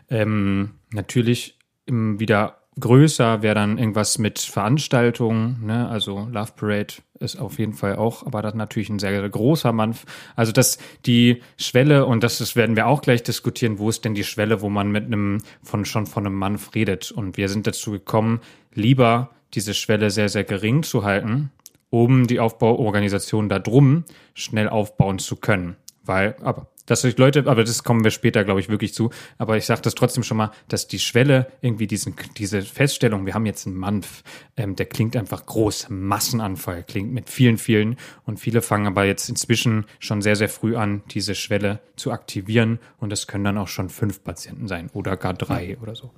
Ähm, 0.09 0.73
natürlich 0.91 1.59
wieder 1.87 2.64
größer 2.79 3.43
wäre 3.43 3.55
dann 3.55 3.79
irgendwas 3.79 4.19
mit 4.19 4.39
Veranstaltungen, 4.39 5.65
ne? 5.65 5.89
also 5.89 6.29
Love 6.31 6.53
Parade 6.57 6.95
ist 7.21 7.37
auf 7.37 7.59
jeden 7.59 7.75
Fall 7.75 7.97
auch, 7.97 8.27
aber 8.27 8.43
das 8.43 8.55
natürlich 8.55 8.89
ein 8.89 8.99
sehr, 8.99 9.11
sehr 9.11 9.29
großer 9.29 9.73
Mann. 9.73 9.95
Also 10.37 10.53
dass 10.53 10.79
die 11.07 11.43
Schwelle, 11.57 12.07
und 12.07 12.25
das, 12.25 12.39
das 12.39 12.57
werden 12.57 12.77
wir 12.77 12.87
auch 12.87 13.03
gleich 13.03 13.23
diskutieren, 13.23 13.79
wo 13.79 13.89
ist 13.89 14.05
denn 14.05 14.15
die 14.15 14.25
Schwelle, 14.25 14.61
wo 14.61 14.69
man 14.69 14.91
mit 14.91 15.07
einem, 15.07 15.43
von 15.63 15.85
schon 15.85 16.07
von 16.07 16.27
einem 16.27 16.35
Mann 16.35 16.59
redet. 16.75 17.13
Und 17.13 17.37
wir 17.37 17.49
sind 17.49 17.67
dazu 17.67 17.93
gekommen, 17.93 18.41
lieber 18.75 19.31
diese 19.55 19.75
Schwelle 19.75 20.11
sehr, 20.11 20.29
sehr 20.29 20.45
gering 20.45 20.83
zu 20.83 21.05
halten, 21.05 21.51
um 21.91 22.27
die 22.27 22.41
Aufbauorganisation 22.41 23.49
da 23.49 23.61
drum 23.61 24.05
schnell 24.35 24.69
aufbauen 24.69 25.19
zu 25.21 25.37
können. 25.37 25.77
Weil, 26.05 26.37
aber 26.43 26.69
dass 26.87 27.01
sich 27.01 27.17
Leute, 27.17 27.45
aber 27.47 27.65
das 27.65 27.83
kommen 27.83 28.05
wir 28.05 28.11
später, 28.11 28.45
glaube 28.45 28.61
ich, 28.61 28.69
wirklich 28.69 28.93
zu. 28.93 29.11
Aber 29.39 29.57
ich 29.57 29.65
sage 29.65 29.81
das 29.83 29.95
trotzdem 29.95 30.23
schon 30.23 30.37
mal, 30.37 30.51
dass 30.69 30.87
die 30.87 30.99
Schwelle 30.99 31.47
irgendwie 31.63 31.87
diesen, 31.87 32.15
diese 32.37 32.63
Feststellung, 32.63 33.25
wir 33.25 33.35
haben 33.35 33.47
jetzt 33.47 33.67
einen 33.67 33.77
Manf, 33.77 34.23
ähm, 34.57 34.77
der 34.77 34.87
klingt 34.87 35.17
einfach 35.17 35.47
groß, 35.47 35.87
Massenanfall, 35.89 36.85
klingt 36.85 37.13
mit 37.13 37.31
vielen, 37.31 37.57
vielen. 37.57 37.97
Und 38.27 38.39
viele 38.39 38.61
fangen 38.61 38.87
aber 38.87 39.05
jetzt 39.05 39.29
inzwischen 39.29 39.87
schon 39.99 40.21
sehr, 40.21 40.37
sehr 40.37 40.49
früh 40.49 40.77
an, 40.77 41.03
diese 41.11 41.35
Schwelle 41.35 41.81
zu 41.97 42.13
aktivieren. 42.13 42.79
Und 42.99 43.13
es 43.13 43.27
können 43.27 43.45
dann 43.45 43.59
auch 43.59 43.69
schon 43.69 43.89
fünf 43.89 44.23
Patienten 44.23 44.69
sein 44.69 44.91
oder 44.93 45.17
gar 45.17 45.33
drei 45.33 45.71
ja. 45.71 45.77
oder 45.79 45.95
so. 45.95 46.11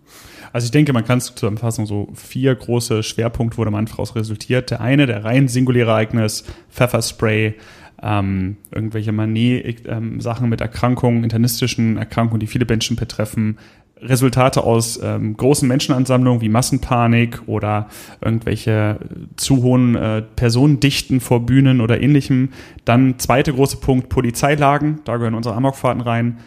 Also 0.52 0.64
ich 0.64 0.72
denke, 0.72 0.92
man 0.92 1.04
kann 1.04 1.18
es 1.18 1.32
zusammenfassen, 1.34 1.86
so 1.86 2.08
vier 2.14 2.54
große 2.54 3.04
Schwerpunkte, 3.04 3.58
wo 3.58 3.64
der 3.64 3.70
Manf 3.70 3.98
raus 3.98 4.16
resultiert. 4.16 4.72
Der 4.72 4.80
eine, 4.80 5.06
der 5.06 5.24
rein 5.24 5.46
singuläre 5.46 5.90
Ereignis, 5.90 6.44
Pfefferspray, 6.70 7.54
ähm, 8.02 8.56
irgendwelche 8.70 9.12
Manie-Sachen 9.12 10.44
ähm, 10.44 10.50
mit 10.50 10.60
Erkrankungen, 10.60 11.24
internistischen 11.24 11.96
Erkrankungen, 11.96 12.40
die 12.40 12.46
viele 12.46 12.66
Menschen 12.66 12.96
betreffen, 12.96 13.58
Resultate 14.00 14.62
aus 14.62 15.00
ähm, 15.02 15.36
großen 15.36 15.66
Menschenansammlungen 15.66 16.42
wie 16.42 16.50
Massenpanik 16.50 17.42
oder 17.46 17.88
irgendwelche 18.20 18.98
zu 19.36 19.62
hohen 19.62 19.94
äh, 19.94 20.22
Personendichten 20.22 21.20
vor 21.20 21.46
Bühnen 21.46 21.80
oder 21.80 22.02
ähnlichem. 22.02 22.50
Dann 22.84 23.18
zweiter 23.18 23.52
große 23.52 23.78
Punkt 23.78 24.10
Polizeilagen, 24.10 25.00
da 25.04 25.16
gehören 25.16 25.34
unsere 25.34 25.54
Amokfahrten 25.54 26.02
rein. 26.02 26.38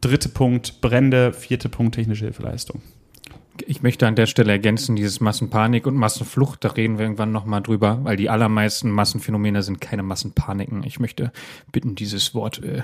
Dritte 0.00 0.28
Punkt 0.28 0.80
Brände, 0.80 1.32
vierte 1.32 1.68
Punkt 1.68 1.96
technische 1.96 2.24
Hilfeleistung. 2.24 2.82
Ich 3.66 3.82
möchte 3.82 4.06
an 4.06 4.14
der 4.16 4.26
Stelle 4.26 4.52
ergänzen, 4.52 4.96
dieses 4.96 5.20
Massenpanik 5.20 5.86
und 5.86 5.94
Massenflucht, 5.94 6.64
da 6.64 6.70
reden 6.70 6.98
wir 6.98 7.04
irgendwann 7.04 7.32
nochmal 7.32 7.62
drüber, 7.62 8.00
weil 8.02 8.16
die 8.16 8.30
allermeisten 8.30 8.90
Massenphänomene 8.90 9.62
sind 9.62 9.80
keine 9.80 10.02
Massenpaniken. 10.02 10.82
Ich 10.84 11.00
möchte 11.00 11.32
bitten, 11.70 11.94
dieses 11.94 12.34
Wort 12.34 12.62
äh, 12.62 12.82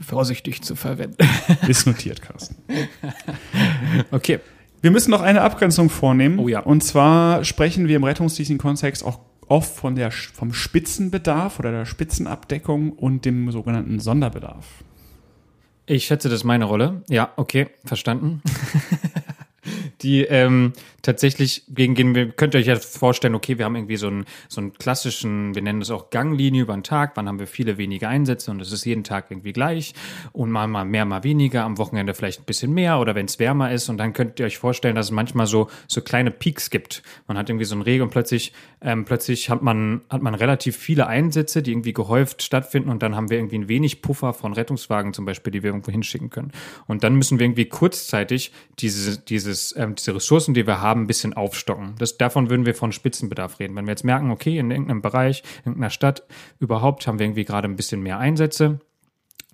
vorsichtig 0.00 0.62
zu 0.62 0.76
verwenden. 0.76 1.16
Ist 1.68 1.86
notiert, 1.86 2.20
Carsten. 2.20 2.56
okay. 4.10 4.40
Wir 4.82 4.90
müssen 4.90 5.12
noch 5.12 5.22
eine 5.22 5.42
Abgrenzung 5.42 5.88
vornehmen. 5.88 6.40
Oh 6.40 6.48
ja. 6.48 6.60
Und 6.60 6.82
zwar 6.82 7.44
sprechen 7.44 7.86
wir 7.86 7.96
im 7.96 8.04
rettungsdienstlichen 8.04 8.58
Kontext 8.58 9.04
auch 9.04 9.20
oft 9.46 9.74
von 9.74 9.94
der, 9.94 10.10
vom 10.10 10.52
Spitzenbedarf 10.52 11.58
oder 11.58 11.70
der 11.70 11.84
Spitzenabdeckung 11.84 12.90
und 12.90 13.24
dem 13.24 13.50
sogenannten 13.52 14.00
Sonderbedarf. 14.00 14.66
Ich 15.86 16.06
schätze, 16.06 16.28
das 16.28 16.40
ist 16.40 16.44
meine 16.44 16.64
Rolle. 16.64 17.02
Ja, 17.08 17.32
okay, 17.36 17.68
verstanden. 17.84 18.42
die 20.02 20.22
ähm, 20.22 20.72
tatsächlich 21.02 21.64
gegen, 21.68 21.94
gegen 21.94 22.14
wir 22.14 22.30
könnt 22.30 22.54
ihr 22.54 22.60
euch 22.60 22.66
ja 22.66 22.76
vorstellen, 22.76 23.34
okay, 23.34 23.58
wir 23.58 23.64
haben 23.64 23.76
irgendwie 23.76 23.96
so 23.96 24.06
einen, 24.06 24.24
so 24.48 24.60
einen 24.60 24.72
klassischen, 24.72 25.54
wir 25.54 25.62
nennen 25.62 25.80
das 25.80 25.90
auch 25.90 26.10
Ganglinie 26.10 26.62
über 26.62 26.74
den 26.74 26.84
Tag, 26.84 27.12
wann 27.16 27.28
haben 27.28 27.38
wir 27.38 27.46
viele 27.46 27.76
wenige 27.78 28.08
Einsätze 28.08 28.50
und 28.50 28.60
es 28.60 28.72
ist 28.72 28.84
jeden 28.84 29.04
Tag 29.04 29.30
irgendwie 29.30 29.52
gleich. 29.52 29.94
Und 30.32 30.50
mal, 30.50 30.66
mal 30.68 30.84
mehr, 30.84 31.04
mal 31.04 31.24
weniger, 31.24 31.64
am 31.64 31.78
Wochenende 31.78 32.14
vielleicht 32.14 32.40
ein 32.40 32.44
bisschen 32.44 32.72
mehr 32.72 33.00
oder 33.00 33.14
wenn 33.14 33.26
es 33.26 33.38
wärmer 33.38 33.72
ist. 33.72 33.88
Und 33.88 33.98
dann 33.98 34.12
könnt 34.12 34.38
ihr 34.38 34.46
euch 34.46 34.58
vorstellen, 34.58 34.94
dass 34.94 35.06
es 35.06 35.12
manchmal 35.12 35.46
so, 35.46 35.68
so 35.88 36.00
kleine 36.00 36.30
Peaks 36.30 36.70
gibt. 36.70 37.02
Man 37.26 37.36
hat 37.36 37.48
irgendwie 37.48 37.64
so 37.64 37.74
einen 37.74 37.82
Regen 37.82 38.04
und 38.04 38.10
plötzlich, 38.10 38.52
ähm, 38.80 39.04
plötzlich 39.04 39.50
hat 39.50 39.62
man, 39.62 40.02
hat 40.08 40.22
man 40.22 40.34
relativ 40.34 40.76
viele 40.76 41.06
Einsätze, 41.06 41.62
die 41.62 41.72
irgendwie 41.72 41.92
gehäuft 41.92 42.42
stattfinden. 42.42 42.90
Und 42.90 43.02
dann 43.02 43.16
haben 43.16 43.30
wir 43.30 43.38
irgendwie 43.38 43.58
ein 43.58 43.68
wenig 43.68 44.02
Puffer 44.02 44.32
von 44.32 44.52
Rettungswagen 44.52 45.12
zum 45.12 45.24
Beispiel, 45.24 45.50
die 45.50 45.62
wir 45.62 45.70
irgendwo 45.70 45.90
hinschicken 45.90 46.30
können. 46.30 46.52
Und 46.86 47.02
dann 47.02 47.14
müssen 47.16 47.38
wir 47.38 47.46
irgendwie 47.46 47.66
kurzzeitig 47.66 48.52
diese, 48.78 49.18
dieses 49.18 49.74
ähm, 49.76 49.94
diese 49.94 50.14
Ressourcen, 50.14 50.54
die 50.54 50.66
wir 50.66 50.80
haben, 50.80 50.91
ein 51.00 51.06
bisschen 51.06 51.34
aufstocken. 51.34 51.94
Das, 51.98 52.18
davon 52.18 52.50
würden 52.50 52.66
wir 52.66 52.74
von 52.74 52.92
Spitzenbedarf 52.92 53.58
reden. 53.58 53.74
Wenn 53.76 53.86
wir 53.86 53.92
jetzt 53.92 54.04
merken, 54.04 54.30
okay, 54.30 54.58
in 54.58 54.70
irgendeinem 54.70 55.02
Bereich, 55.02 55.42
in 55.64 55.72
irgendeiner 55.72 55.90
Stadt 55.90 56.24
überhaupt 56.58 57.06
haben 57.06 57.18
wir 57.18 57.26
irgendwie 57.26 57.44
gerade 57.44 57.68
ein 57.68 57.76
bisschen 57.76 58.02
mehr 58.02 58.18
Einsätze, 58.18 58.80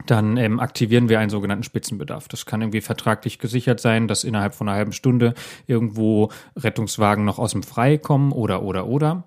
dann 0.07 0.37
ähm, 0.37 0.61
aktivieren 0.61 1.09
wir 1.09 1.19
einen 1.19 1.31
sogenannten 1.31 1.65
Spitzenbedarf. 1.65 2.29
Das 2.29 2.47
kann 2.47 2.63
irgendwie 2.63 2.81
vertraglich 2.81 3.39
gesichert 3.39 3.81
sein, 3.81 4.09
dass 4.09 4.25
innerhalb 4.25 4.55
von 4.55 4.69
einer 4.69 4.77
halben 4.77 4.93
Stunde 4.93 5.35
irgendwo 5.67 6.31
Rettungswagen 6.57 7.25
noch 7.25 7.39
aus 7.39 7.53
dem 7.53 7.63
Frei 7.63 7.99
kommen 7.99 8.33
oder, 8.33 8.63
oder, 8.63 8.87
oder. 8.87 9.25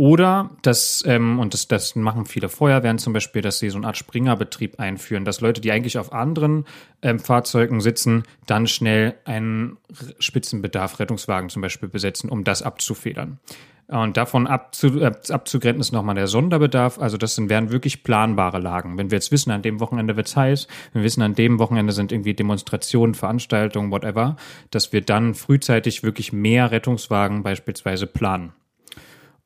Oder 0.00 0.48
das, 0.62 1.04
ähm, 1.06 1.38
und 1.38 1.52
das, 1.52 1.68
das 1.68 1.94
machen 1.94 2.24
viele 2.24 2.48
Feuerwehren 2.48 2.96
zum 2.96 3.12
Beispiel, 3.12 3.42
dass 3.42 3.58
sie 3.58 3.68
so 3.68 3.76
eine 3.76 3.86
Art 3.86 3.98
Springerbetrieb 3.98 4.80
einführen, 4.80 5.26
dass 5.26 5.42
Leute, 5.42 5.60
die 5.60 5.72
eigentlich 5.72 5.98
auf 5.98 6.14
anderen 6.14 6.64
ähm, 7.02 7.18
Fahrzeugen 7.18 7.82
sitzen, 7.82 8.22
dann 8.46 8.66
schnell 8.66 9.16
einen 9.26 9.76
Spitzenbedarf 10.18 11.00
Rettungswagen 11.00 11.50
zum 11.50 11.60
Beispiel 11.60 11.90
besetzen, 11.90 12.30
um 12.30 12.44
das 12.44 12.62
abzufedern. 12.62 13.40
Und 13.88 14.16
davon 14.16 14.46
abzu, 14.46 15.02
äh, 15.02 15.12
abzugrenzen 15.28 15.82
ist 15.82 15.92
nochmal 15.92 16.14
der 16.14 16.28
Sonderbedarf. 16.28 16.98
Also 16.98 17.18
das 17.18 17.34
sind, 17.34 17.50
wären 17.50 17.70
wirklich 17.70 18.02
planbare 18.02 18.58
Lagen. 18.58 18.96
Wenn 18.96 19.10
wir 19.10 19.16
jetzt 19.16 19.32
wissen, 19.32 19.50
an 19.50 19.60
dem 19.60 19.80
Wochenende 19.80 20.16
wird's 20.16 20.34
heiß, 20.34 20.66
wir 20.94 21.02
wissen, 21.02 21.20
an 21.20 21.34
dem 21.34 21.58
Wochenende 21.58 21.92
sind 21.92 22.10
irgendwie 22.10 22.32
Demonstrationen, 22.32 23.12
Veranstaltungen, 23.12 23.90
whatever, 23.90 24.36
dass 24.70 24.94
wir 24.94 25.02
dann 25.02 25.34
frühzeitig 25.34 26.02
wirklich 26.02 26.32
mehr 26.32 26.70
Rettungswagen 26.70 27.42
beispielsweise 27.42 28.06
planen. 28.06 28.54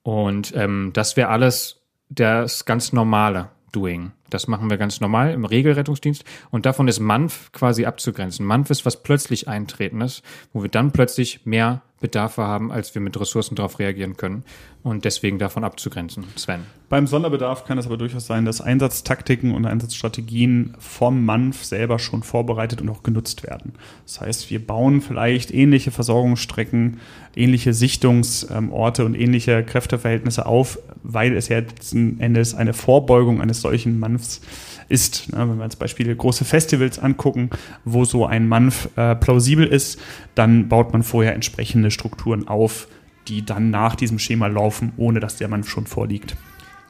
Und 0.05 0.53
ähm, 0.55 0.91
das 0.93 1.17
wäre 1.17 1.31
alles 1.31 1.81
das 2.11 2.67
ganz 2.67 2.93
normale 2.93 3.49
Doing. 3.73 4.13
Das 4.31 4.47
machen 4.47 4.71
wir 4.71 4.77
ganz 4.77 5.01
normal 5.01 5.33
im 5.33 5.45
Regelrettungsdienst. 5.45 6.25
Und 6.51 6.67
davon 6.67 6.87
ist 6.87 7.01
MANF 7.01 7.51
quasi 7.53 7.87
abzugrenzen. 7.87 8.47
MANF 8.47 8.71
ist 8.71 8.87
was 8.87 9.03
plötzlich 9.03 9.49
Eintretendes, 9.49 10.23
wo 10.53 10.63
wir 10.63 10.71
dann 10.71 10.93
plötzlich 10.93 11.45
mehr 11.47 11.83
Bedarfe 12.05 12.43
haben, 12.43 12.71
als 12.71 12.95
wir 12.95 13.01
mit 13.01 13.19
Ressourcen 13.19 13.55
darauf 13.55 13.79
reagieren 13.79 14.19
können 14.19 14.45
und 14.83 15.07
deswegen 15.07 15.39
davon 15.39 15.65
abzugrenzen. 15.65 16.25
Sven. 16.37 16.61
Beim 16.91 17.07
Sonderbedarf 17.07 17.65
kann 17.65 17.79
es 17.79 17.87
aber 17.87 17.97
durchaus 17.97 18.27
sein, 18.27 18.45
dass 18.45 18.61
Einsatztaktiken 18.61 19.55
und 19.55 19.65
Einsatzstrategien 19.65 20.75
vom 20.79 21.25
MANF 21.25 21.65
selber 21.65 21.99
schon 21.99 22.23
vorbereitet 22.23 22.83
und 22.83 22.91
auch 22.91 23.03
genutzt 23.03 23.43
werden. 23.43 23.73
Das 24.05 24.21
heißt, 24.21 24.51
wir 24.51 24.65
bauen 24.65 25.01
vielleicht 25.01 25.51
ähnliche 25.51 25.93
Versorgungsstrecken, 25.93 27.01
ähnliche 27.35 27.73
Sichtungsorte 27.73 29.07
und 29.07 29.15
ähnliche 29.15 29.65
Kräfteverhältnisse 29.65 30.45
auf, 30.45 30.79
weil 31.03 31.35
es 31.35 31.49
ja 31.49 31.61
letzten 31.61 32.21
Endes 32.21 32.55
eine 32.55 32.75
Vorbeugung 32.75 33.41
eines 33.41 33.63
solchen 33.63 33.99
MANFs 33.99 34.39
ist. 34.39 34.74
Ne, 34.89 35.49
wenn 35.49 35.57
wir 35.57 35.65
uns 35.65 35.77
Beispiele 35.77 36.15
große 36.15 36.45
Festivals 36.45 36.99
angucken, 36.99 37.51
wo 37.85 38.05
so 38.05 38.27
ein 38.27 38.49
Manf 38.49 38.89
äh, 38.97 39.15
plausibel 39.15 39.67
ist, 39.67 39.99
dann 40.35 40.69
baut 40.69 40.93
man 40.93 41.03
vorher 41.03 41.35
entsprechende 41.35 41.91
Strukturen 41.91 42.49
auf, 42.49 42.89
die 43.29 43.45
dann 43.45 43.71
nach 43.71 43.97
diesem 43.97 44.19
Schema 44.19 44.47
laufen, 44.47 44.93
ohne 44.97 45.21
dass 45.21 45.37
der 45.37 45.49
Manf 45.49 45.69
schon 45.69 45.87
vorliegt. 45.87 46.37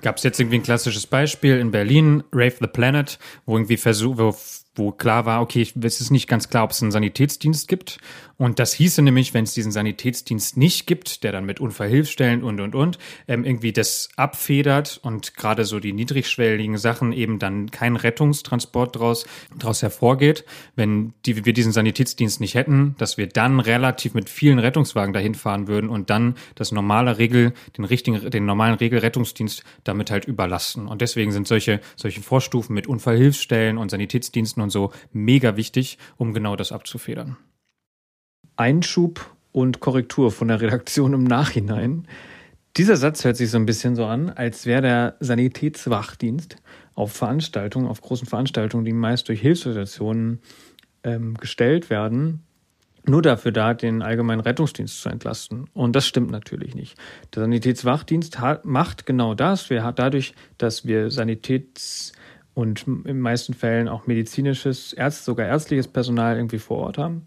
Gab 0.02 0.18
es 0.18 0.22
jetzt 0.22 0.38
irgendwie 0.38 0.58
ein 0.58 0.62
klassisches 0.62 1.06
Beispiel 1.06 1.58
in 1.58 1.70
Berlin, 1.70 2.22
Rave 2.30 2.56
the 2.60 2.66
Planet, 2.66 3.18
wo 3.46 3.56
irgendwie 3.56 3.78
versuch, 3.78 4.18
wo, 4.18 4.36
wo 4.74 4.92
klar 4.92 5.24
war, 5.24 5.40
okay, 5.40 5.62
es 5.62 6.00
ist 6.00 6.10
nicht 6.10 6.28
ganz 6.28 6.50
klar, 6.50 6.64
ob 6.64 6.72
es 6.72 6.82
einen 6.82 6.90
Sanitätsdienst 6.90 7.68
gibt 7.68 7.98
und 8.36 8.58
das 8.58 8.72
hieße 8.72 9.02
nämlich, 9.02 9.34
wenn 9.34 9.44
es 9.44 9.54
diesen 9.54 9.72
Sanitätsdienst 9.72 10.56
nicht 10.56 10.86
gibt, 10.86 11.22
der 11.22 11.32
dann 11.32 11.44
mit 11.44 11.60
Unfallhilfstellen 11.60 12.42
und 12.42 12.60
und 12.60 12.74
und 12.74 12.98
ähm, 13.28 13.44
irgendwie 13.44 13.72
das 13.72 14.08
abfedert 14.16 14.98
und 15.02 15.36
gerade 15.36 15.64
so 15.64 15.78
die 15.78 15.92
niedrigschwelligen 15.92 16.76
Sachen 16.78 17.12
eben 17.12 17.38
dann 17.38 17.70
kein 17.70 17.96
Rettungstransport 17.96 18.96
draus, 18.96 19.26
draus 19.56 19.82
hervorgeht, 19.82 20.44
wenn 20.74 21.14
die, 21.26 21.44
wir 21.44 21.52
diesen 21.52 21.72
Sanitätsdienst 21.72 22.40
nicht 22.40 22.54
hätten, 22.54 22.96
dass 22.98 23.16
wir 23.16 23.28
dann 23.28 23.60
relativ 23.60 24.14
mit 24.14 24.28
vielen 24.28 24.58
Rettungswagen 24.58 25.12
dahin 25.12 25.34
fahren 25.34 25.68
würden 25.68 25.88
und 25.88 26.10
dann 26.10 26.34
das 26.56 26.72
normale 26.72 27.18
Regel, 27.18 27.52
den 27.76 27.84
richtigen, 27.84 28.30
den 28.30 28.46
normalen 28.46 28.74
Regelrettungsdienst 28.74 29.62
damit 29.84 30.10
halt 30.10 30.24
überlasten. 30.24 30.88
Und 30.88 31.02
deswegen 31.02 31.32
sind 31.32 31.46
solche, 31.46 31.80
solche 31.96 32.20
Vorstufen 32.20 32.74
mit 32.74 32.86
Unfallhilfstellen 32.86 33.78
und 33.78 33.90
Sanitätsdiensten 33.90 34.62
und 34.62 34.70
so 34.70 34.92
mega 35.12 35.56
wichtig, 35.56 35.98
um 36.16 36.34
genau 36.34 36.56
das 36.56 36.72
abzufedern. 36.72 37.36
Einschub 38.56 39.34
und 39.52 39.80
Korrektur 39.80 40.30
von 40.32 40.48
der 40.48 40.60
Redaktion 40.60 41.12
im 41.12 41.24
Nachhinein. 41.24 42.06
Dieser 42.76 42.96
Satz 42.96 43.24
hört 43.24 43.36
sich 43.36 43.50
so 43.50 43.56
ein 43.56 43.66
bisschen 43.66 43.94
so 43.94 44.04
an, 44.04 44.30
als 44.30 44.66
wäre 44.66 44.82
der 44.82 45.16
Sanitätswachdienst 45.20 46.56
auf 46.94 47.12
Veranstaltungen, 47.12 47.86
auf 47.86 48.00
großen 48.00 48.26
Veranstaltungen, 48.26 48.84
die 48.84 48.92
meist 48.92 49.28
durch 49.28 49.40
Hilfsorganisationen 49.40 50.40
ähm, 51.04 51.34
gestellt 51.34 51.88
werden, 51.88 52.42
nur 53.06 53.22
dafür 53.22 53.52
da, 53.52 53.74
den 53.74 54.02
allgemeinen 54.02 54.40
Rettungsdienst 54.40 55.00
zu 55.00 55.08
entlasten. 55.08 55.66
Und 55.72 55.94
das 55.94 56.06
stimmt 56.06 56.30
natürlich 56.30 56.74
nicht. 56.74 56.96
Der 57.34 57.42
Sanitätswachdienst 57.42 58.40
hat, 58.40 58.64
macht 58.64 59.06
genau 59.06 59.34
das. 59.34 59.70
Wir 59.70 59.84
haben 59.84 59.96
dadurch, 59.96 60.34
dass 60.58 60.84
wir 60.84 61.10
Sanitäts- 61.10 62.12
und 62.54 62.86
in 62.86 63.04
den 63.04 63.20
meisten 63.20 63.52
Fällen 63.54 63.88
auch 63.88 64.06
medizinisches, 64.06 64.92
Ärzt, 64.94 65.24
sogar 65.24 65.46
ärztliches 65.46 65.88
Personal 65.88 66.36
irgendwie 66.36 66.58
vor 66.58 66.78
Ort 66.78 66.98
haben, 66.98 67.26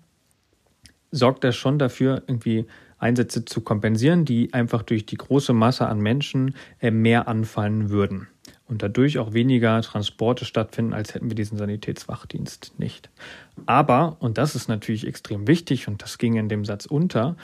sorgt 1.12 1.44
das 1.44 1.56
schon 1.56 1.80
dafür, 1.80 2.24
irgendwie 2.28 2.66
Einsätze 3.00 3.46
zu 3.46 3.62
kompensieren, 3.62 4.26
die 4.26 4.54
einfach 4.54 4.82
durch 4.82 5.06
die 5.06 5.18
große 5.18 5.54
Masse 5.54 5.88
an 5.88 6.00
Menschen 6.00 6.56
äh, 6.80 6.92
mehr 6.92 7.28
anfallen 7.28 7.90
würden. 7.90 8.28
Und 8.66 8.84
dadurch 8.84 9.18
auch 9.18 9.34
weniger 9.34 9.82
Transporte 9.82 10.44
stattfinden, 10.44 10.94
als 10.94 11.14
hätten 11.14 11.30
wir 11.30 11.36
diesen 11.36 11.58
Sanitätswachdienst 11.58 12.74
nicht. 12.78 13.10
Aber, 13.66 14.18
und 14.20 14.38
das 14.38 14.56
ist 14.56 14.68
natürlich 14.68 15.08
extrem 15.08 15.48
wichtig, 15.48 15.88
und 15.88 16.02
das 16.02 16.18
ging 16.18 16.36
in 16.36 16.50
dem 16.50 16.66
Satz 16.66 16.86
unter, 16.86 17.38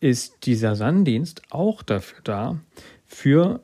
ist 0.00 0.46
dieser 0.46 0.76
Sanddienst 0.76 1.42
auch 1.50 1.82
dafür 1.82 2.20
da, 2.24 2.60
für 3.04 3.60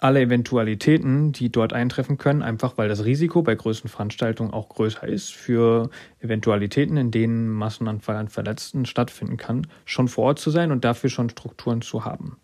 alle 0.00 0.22
Eventualitäten, 0.22 1.32
die 1.32 1.52
dort 1.52 1.74
eintreffen 1.74 2.16
können, 2.16 2.42
einfach 2.42 2.78
weil 2.78 2.88
das 2.88 3.04
Risiko 3.04 3.42
bei 3.42 3.54
größeren 3.54 3.90
Veranstaltungen 3.90 4.52
auch 4.52 4.70
größer 4.70 5.06
ist, 5.06 5.32
für 5.32 5.90
Eventualitäten, 6.20 6.96
in 6.96 7.10
denen 7.10 7.48
Massenanfall 7.50 8.16
an 8.16 8.28
Verletzten 8.28 8.86
stattfinden 8.86 9.36
kann, 9.36 9.66
schon 9.84 10.08
vor 10.08 10.24
Ort 10.24 10.38
zu 10.38 10.50
sein 10.50 10.72
und 10.72 10.84
dafür 10.84 11.10
schon 11.10 11.28
Strukturen 11.28 11.82
zu 11.82 12.04
haben. 12.04 12.38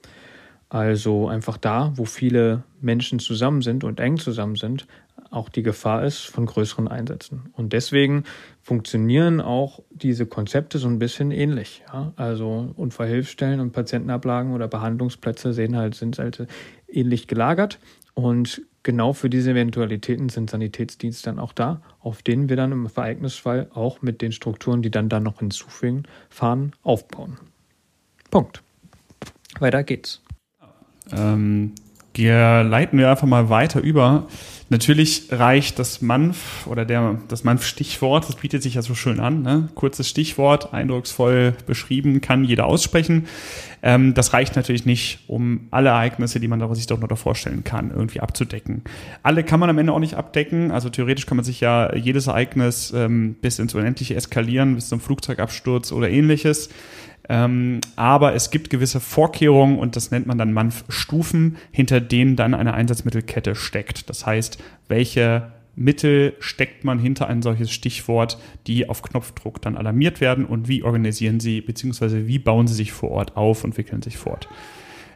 Also 0.68 1.28
einfach 1.28 1.56
da, 1.58 1.92
wo 1.94 2.04
viele 2.04 2.64
Menschen 2.80 3.18
zusammen 3.18 3.62
sind 3.62 3.84
und 3.84 4.00
eng 4.00 4.18
zusammen 4.18 4.56
sind, 4.56 4.86
auch 5.30 5.48
die 5.48 5.62
Gefahr 5.62 6.04
ist 6.04 6.20
von 6.20 6.46
größeren 6.46 6.88
Einsätzen. 6.88 7.50
Und 7.52 7.72
deswegen 7.72 8.24
funktionieren 8.62 9.40
auch 9.40 9.80
diese 9.90 10.26
Konzepte 10.26 10.78
so 10.78 10.88
ein 10.88 10.98
bisschen 10.98 11.30
ähnlich. 11.30 11.82
Ja? 11.92 12.12
Also 12.16 12.72
Unfallhilfstellen 12.76 13.60
und 13.60 13.72
Patientenablagen 13.72 14.52
oder 14.54 14.68
Behandlungsplätze 14.68 15.52
sehen 15.52 15.76
halt, 15.76 15.94
sind 15.94 16.18
halt 16.18 16.46
ähnlich 16.88 17.26
gelagert. 17.26 17.78
Und 18.14 18.62
genau 18.82 19.12
für 19.12 19.28
diese 19.28 19.50
Eventualitäten 19.50 20.28
sind 20.28 20.48
Sanitätsdienste 20.50 21.30
dann 21.30 21.38
auch 21.38 21.52
da, 21.52 21.82
auf 22.00 22.22
denen 22.22 22.48
wir 22.48 22.56
dann 22.56 22.72
im 22.72 22.88
Vereignisfall 22.88 23.68
auch 23.74 24.02
mit 24.02 24.22
den 24.22 24.32
Strukturen, 24.32 24.80
die 24.82 24.90
dann 24.90 25.08
da 25.08 25.20
noch 25.20 25.40
hinzufügen, 25.40 26.04
fahren, 26.30 26.72
aufbauen. 26.82 27.38
Punkt. 28.30 28.62
Weiter 29.58 29.84
geht's. 29.84 30.22
Ähm, 31.12 31.72
leiten 32.62 32.98
wir 32.98 33.10
einfach 33.10 33.26
mal 33.26 33.50
weiter 33.50 33.80
über 33.80 34.26
Natürlich 34.68 35.28
reicht 35.30 35.78
das 35.78 36.02
Manf 36.02 36.66
oder 36.66 36.84
der, 36.84 37.20
das 37.28 37.44
Manf-Stichwort, 37.44 38.28
das 38.28 38.34
bietet 38.34 38.64
sich 38.64 38.74
ja 38.74 38.82
so 38.82 38.96
schön 38.96 39.20
an. 39.20 39.42
Ne? 39.42 39.68
Kurzes 39.76 40.08
Stichwort, 40.08 40.74
eindrucksvoll 40.74 41.54
beschrieben, 41.66 42.20
kann 42.20 42.42
jeder 42.42 42.66
aussprechen. 42.66 43.28
Ähm, 43.84 44.14
das 44.14 44.32
reicht 44.32 44.56
natürlich 44.56 44.84
nicht, 44.84 45.20
um 45.28 45.68
alle 45.70 45.90
Ereignisse, 45.90 46.40
die 46.40 46.48
man 46.48 46.74
sich 46.74 46.88
doch 46.88 46.98
noch 46.98 47.16
vorstellen 47.16 47.62
kann, 47.62 47.92
irgendwie 47.92 48.18
abzudecken. 48.18 48.82
Alle 49.22 49.44
kann 49.44 49.60
man 49.60 49.70
am 49.70 49.78
Ende 49.78 49.92
auch 49.92 50.00
nicht 50.00 50.14
abdecken. 50.14 50.72
Also 50.72 50.90
theoretisch 50.90 51.26
kann 51.26 51.36
man 51.36 51.44
sich 51.44 51.60
ja 51.60 51.94
jedes 51.94 52.26
Ereignis 52.26 52.92
ähm, 52.92 53.36
bis 53.40 53.60
ins 53.60 53.72
Unendliche 53.72 54.16
eskalieren, 54.16 54.74
bis 54.74 54.88
zum 54.88 54.98
Flugzeugabsturz 54.98 55.92
oder 55.92 56.10
ähnliches. 56.10 56.70
Ähm, 57.28 57.80
aber 57.96 58.34
es 58.34 58.50
gibt 58.50 58.70
gewisse 58.70 59.00
Vorkehrungen 59.00 59.78
und 59.78 59.96
das 59.96 60.10
nennt 60.10 60.26
man 60.26 60.38
dann 60.38 60.52
MANF-Stufen, 60.52 61.56
hinter 61.72 62.00
denen 62.00 62.36
dann 62.36 62.54
eine 62.54 62.74
Einsatzmittelkette 62.74 63.54
steckt. 63.54 64.08
Das 64.08 64.26
heißt, 64.26 64.62
welche 64.88 65.50
Mittel 65.76 66.34
steckt 66.40 66.84
man 66.84 66.98
hinter 66.98 67.28
ein 67.28 67.42
solches 67.42 67.70
Stichwort, 67.70 68.38
die 68.66 68.88
auf 68.88 69.02
Knopfdruck 69.02 69.60
dann 69.60 69.76
alarmiert 69.76 70.20
werden 70.20 70.46
und 70.46 70.68
wie 70.68 70.82
organisieren 70.82 71.38
sie, 71.38 71.60
beziehungsweise 71.60 72.26
wie 72.26 72.38
bauen 72.38 72.66
sie 72.66 72.74
sich 72.74 72.92
vor 72.92 73.10
Ort 73.10 73.36
auf 73.36 73.62
und 73.62 73.76
wickeln 73.76 74.02
sich 74.02 74.16
fort. 74.16 74.48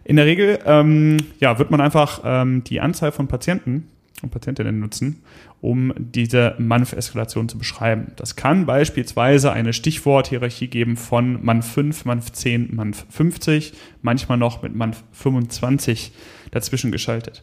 In 0.04 0.16
der 0.16 0.26
Regel 0.26 0.58
ähm, 0.66 1.16
ja, 1.40 1.58
wird 1.58 1.70
man 1.70 1.80
einfach 1.80 2.22
ähm, 2.24 2.62
die 2.64 2.80
Anzahl 2.80 3.12
von 3.12 3.26
Patienten 3.26 3.88
und 4.22 4.30
Patientinnen 4.30 4.78
nutzen, 4.78 5.22
um 5.60 5.92
diese 5.96 6.54
MANF-Eskalation 6.58 7.48
zu 7.48 7.58
beschreiben. 7.58 8.12
Das 8.16 8.36
kann 8.36 8.66
beispielsweise 8.66 9.52
eine 9.52 9.72
Stichworthierarchie 9.72 10.68
geben 10.68 10.96
von 10.96 11.44
MANF 11.44 11.72
5, 11.72 12.04
MANF 12.06 12.32
10, 12.32 12.74
MANF 12.74 13.04
50, 13.10 13.72
manchmal 14.02 14.38
noch 14.38 14.62
mit 14.62 14.74
MANF 14.74 15.02
25 15.12 16.12
dazwischen 16.50 16.92
geschaltet. 16.92 17.42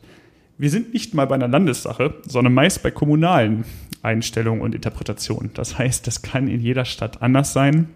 Wir 0.58 0.72
sind 0.72 0.94
nicht 0.94 1.14
mal 1.14 1.28
bei 1.28 1.36
einer 1.36 1.48
Landessache, 1.48 2.16
sondern 2.26 2.56
meist 2.56 2.82
bei 2.82 2.90
kommunalen 2.90 3.66
Einstellungen 4.02 4.62
und 4.62 4.74
Interpretationen. 4.74 5.52
Das 5.54 5.78
heißt, 5.78 6.08
das 6.08 6.24
kann 6.24 6.48
in 6.48 6.62
jeder 6.62 6.86
Stadt 6.86 7.22
anders 7.22 7.54
sein. 7.54 7.90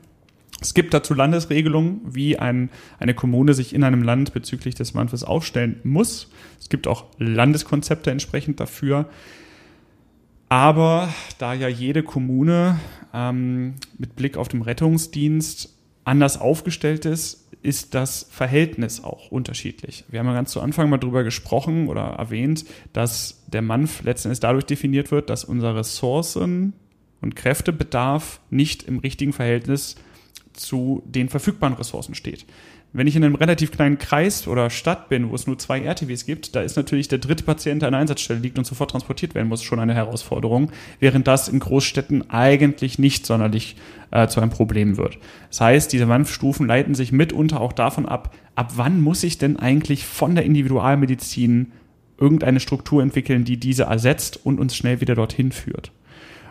Es 0.61 0.75
gibt 0.75 0.93
dazu 0.93 1.15
Landesregelungen, 1.15 2.01
wie 2.05 2.37
ein, 2.37 2.69
eine 2.99 3.15
Kommune 3.15 3.55
sich 3.55 3.73
in 3.73 3.83
einem 3.83 4.03
Land 4.03 4.31
bezüglich 4.33 4.75
des 4.75 4.93
Manfes 4.93 5.23
aufstellen 5.23 5.79
muss. 5.83 6.29
Es 6.59 6.69
gibt 6.69 6.85
auch 6.85 7.05
Landeskonzepte 7.17 8.11
entsprechend 8.11 8.59
dafür. 8.59 9.09
Aber 10.51 11.07
da 11.37 11.53
ja 11.53 11.69
jede 11.69 12.03
Kommune 12.03 12.77
ähm, 13.13 13.75
mit 13.97 14.17
Blick 14.17 14.35
auf 14.35 14.49
den 14.49 14.61
Rettungsdienst 14.61 15.73
anders 16.03 16.41
aufgestellt 16.41 17.05
ist, 17.05 17.47
ist 17.61 17.95
das 17.95 18.27
Verhältnis 18.29 19.01
auch 19.01 19.31
unterschiedlich. 19.31 20.03
Wir 20.09 20.19
haben 20.19 20.27
ja 20.27 20.33
ganz 20.33 20.51
zu 20.51 20.59
Anfang 20.59 20.89
mal 20.89 20.97
drüber 20.97 21.23
gesprochen 21.23 21.87
oder 21.87 22.01
erwähnt, 22.01 22.65
dass 22.91 23.45
der 23.47 23.61
MANF 23.61 24.03
letzten 24.03 24.27
Endes 24.27 24.41
dadurch 24.41 24.65
definiert 24.65 25.09
wird, 25.09 25.29
dass 25.29 25.45
unser 25.45 25.73
Ressourcen 25.73 26.73
und 27.21 27.37
Kräftebedarf 27.37 28.41
nicht 28.49 28.83
im 28.83 28.99
richtigen 28.99 29.31
Verhältnis 29.31 29.95
zu 30.51 31.01
den 31.05 31.29
verfügbaren 31.29 31.77
Ressourcen 31.77 32.13
steht. 32.13 32.45
Wenn 32.93 33.07
ich 33.07 33.15
in 33.15 33.23
einem 33.23 33.35
relativ 33.35 33.71
kleinen 33.71 33.97
Kreis 33.97 34.47
oder 34.47 34.69
Stadt 34.69 35.07
bin, 35.07 35.29
wo 35.29 35.35
es 35.35 35.47
nur 35.47 35.57
zwei 35.57 35.79
RTWs 35.79 36.25
gibt, 36.25 36.55
da 36.57 36.61
ist 36.61 36.75
natürlich 36.75 37.07
der 37.07 37.19
dritte 37.19 37.45
Patient, 37.45 37.81
der 37.81 37.87
an 37.87 37.93
der 37.93 38.01
Einsatzstelle 38.01 38.41
liegt 38.41 38.57
und 38.57 38.65
sofort 38.65 38.91
transportiert 38.91 39.33
werden 39.33 39.47
muss, 39.47 39.63
schon 39.63 39.79
eine 39.79 39.93
Herausforderung, 39.93 40.71
während 40.99 41.25
das 41.25 41.47
in 41.47 41.59
Großstädten 41.59 42.29
eigentlich 42.29 42.99
nicht 42.99 43.25
sonderlich 43.25 43.77
äh, 44.11 44.27
zu 44.27 44.41
einem 44.41 44.51
Problem 44.51 44.97
wird. 44.97 45.19
Das 45.49 45.61
heißt, 45.61 45.93
diese 45.93 46.09
Wanfstufen 46.09 46.67
leiten 46.67 46.93
sich 46.93 47.13
mitunter 47.13 47.61
auch 47.61 47.71
davon 47.71 48.05
ab, 48.05 48.35
ab 48.55 48.73
wann 48.75 48.99
muss 48.99 49.23
ich 49.23 49.37
denn 49.37 49.57
eigentlich 49.57 50.05
von 50.05 50.35
der 50.35 50.43
Individualmedizin 50.43 51.71
irgendeine 52.17 52.59
Struktur 52.59 53.01
entwickeln, 53.01 53.45
die 53.45 53.57
diese 53.57 53.83
ersetzt 53.83 54.45
und 54.45 54.59
uns 54.59 54.75
schnell 54.75 54.99
wieder 54.99 55.15
dorthin 55.15 55.53
führt. 55.53 55.93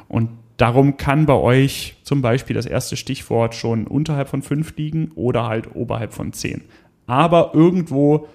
Und 0.08 0.30
Darum 0.60 0.98
kann 0.98 1.24
bei 1.24 1.32
euch 1.32 1.96
zum 2.02 2.20
Beispiel 2.20 2.52
das 2.52 2.66
erste 2.66 2.98
Stichwort 2.98 3.54
schon 3.54 3.86
unterhalb 3.86 4.28
von 4.28 4.42
fünf 4.42 4.76
liegen 4.76 5.10
oder 5.14 5.46
halt 5.46 5.74
oberhalb 5.74 6.12
von 6.12 6.34
zehn. 6.34 6.64
Aber 7.06 7.52
irgendwo 7.54 8.28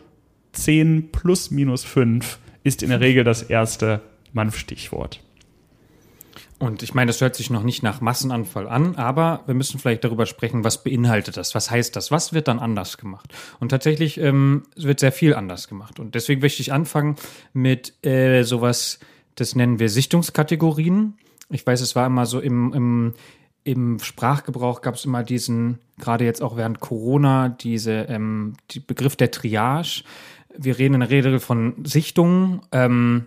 zehn 0.52 1.12
plus 1.12 1.52
minus 1.52 1.84
fünf 1.84 2.40
ist 2.64 2.82
in 2.82 2.90
der 2.90 3.00
Regel 3.00 3.24
das 3.24 3.44
erste 3.44 4.02
Manf-Stichwort. 4.34 5.22
Und 6.58 6.82
ich 6.82 6.96
meine, 6.96 7.10
das 7.10 7.22
hört 7.22 7.36
sich 7.36 7.52
noch 7.52 7.62
nicht 7.62 7.84
nach 7.84 8.02
Massenanfall 8.02 8.68
an, 8.68 8.96
aber 8.96 9.44
wir 9.46 9.54
müssen 9.54 9.78
vielleicht 9.78 10.04
darüber 10.04 10.26
sprechen, 10.26 10.64
was 10.64 10.84
beinhaltet 10.84 11.38
das? 11.38 11.54
Was 11.54 11.70
heißt 11.70 11.96
das? 11.96 12.10
Was 12.10 12.34
wird 12.34 12.48
dann 12.48 12.58
anders 12.58 12.98
gemacht? 12.98 13.32
Und 13.60 13.70
tatsächlich 13.70 14.18
ähm, 14.18 14.64
wird 14.76 15.00
sehr 15.00 15.12
viel 15.12 15.36
anders 15.36 15.68
gemacht. 15.68 16.00
Und 16.00 16.16
deswegen 16.16 16.42
möchte 16.42 16.64
ich 16.64 16.74
anfangen 16.74 17.18
mit 17.54 18.04
äh, 18.04 18.42
sowas, 18.42 19.00
das 19.36 19.54
nennen 19.54 19.78
wir 19.78 19.90
Sichtungskategorien 19.90 21.20
ich 21.56 21.66
weiß, 21.66 21.82
es 21.82 21.96
war 21.96 22.06
immer 22.06 22.26
so 22.26 22.40
im, 22.40 22.74
im, 22.74 23.14
im 23.64 24.00
Sprachgebrauch 24.00 24.82
gab 24.82 24.96
es 24.96 25.06
immer 25.06 25.24
diesen, 25.24 25.80
gerade 25.98 26.26
jetzt 26.26 26.44
auch 26.44 26.58
während 26.58 26.80
Corona, 26.80 27.50
diese 27.50 28.06
ähm, 28.10 28.54
die 28.72 28.80
Begriff 28.80 29.16
der 29.16 29.32
Triage. 29.32 30.04
Wir 30.56 30.78
reden 30.78 30.96
in 30.96 31.00
der 31.00 31.10
Regel 31.10 31.40
von 31.40 31.84
Sichtungen, 31.86 32.62
ähm, 32.72 33.26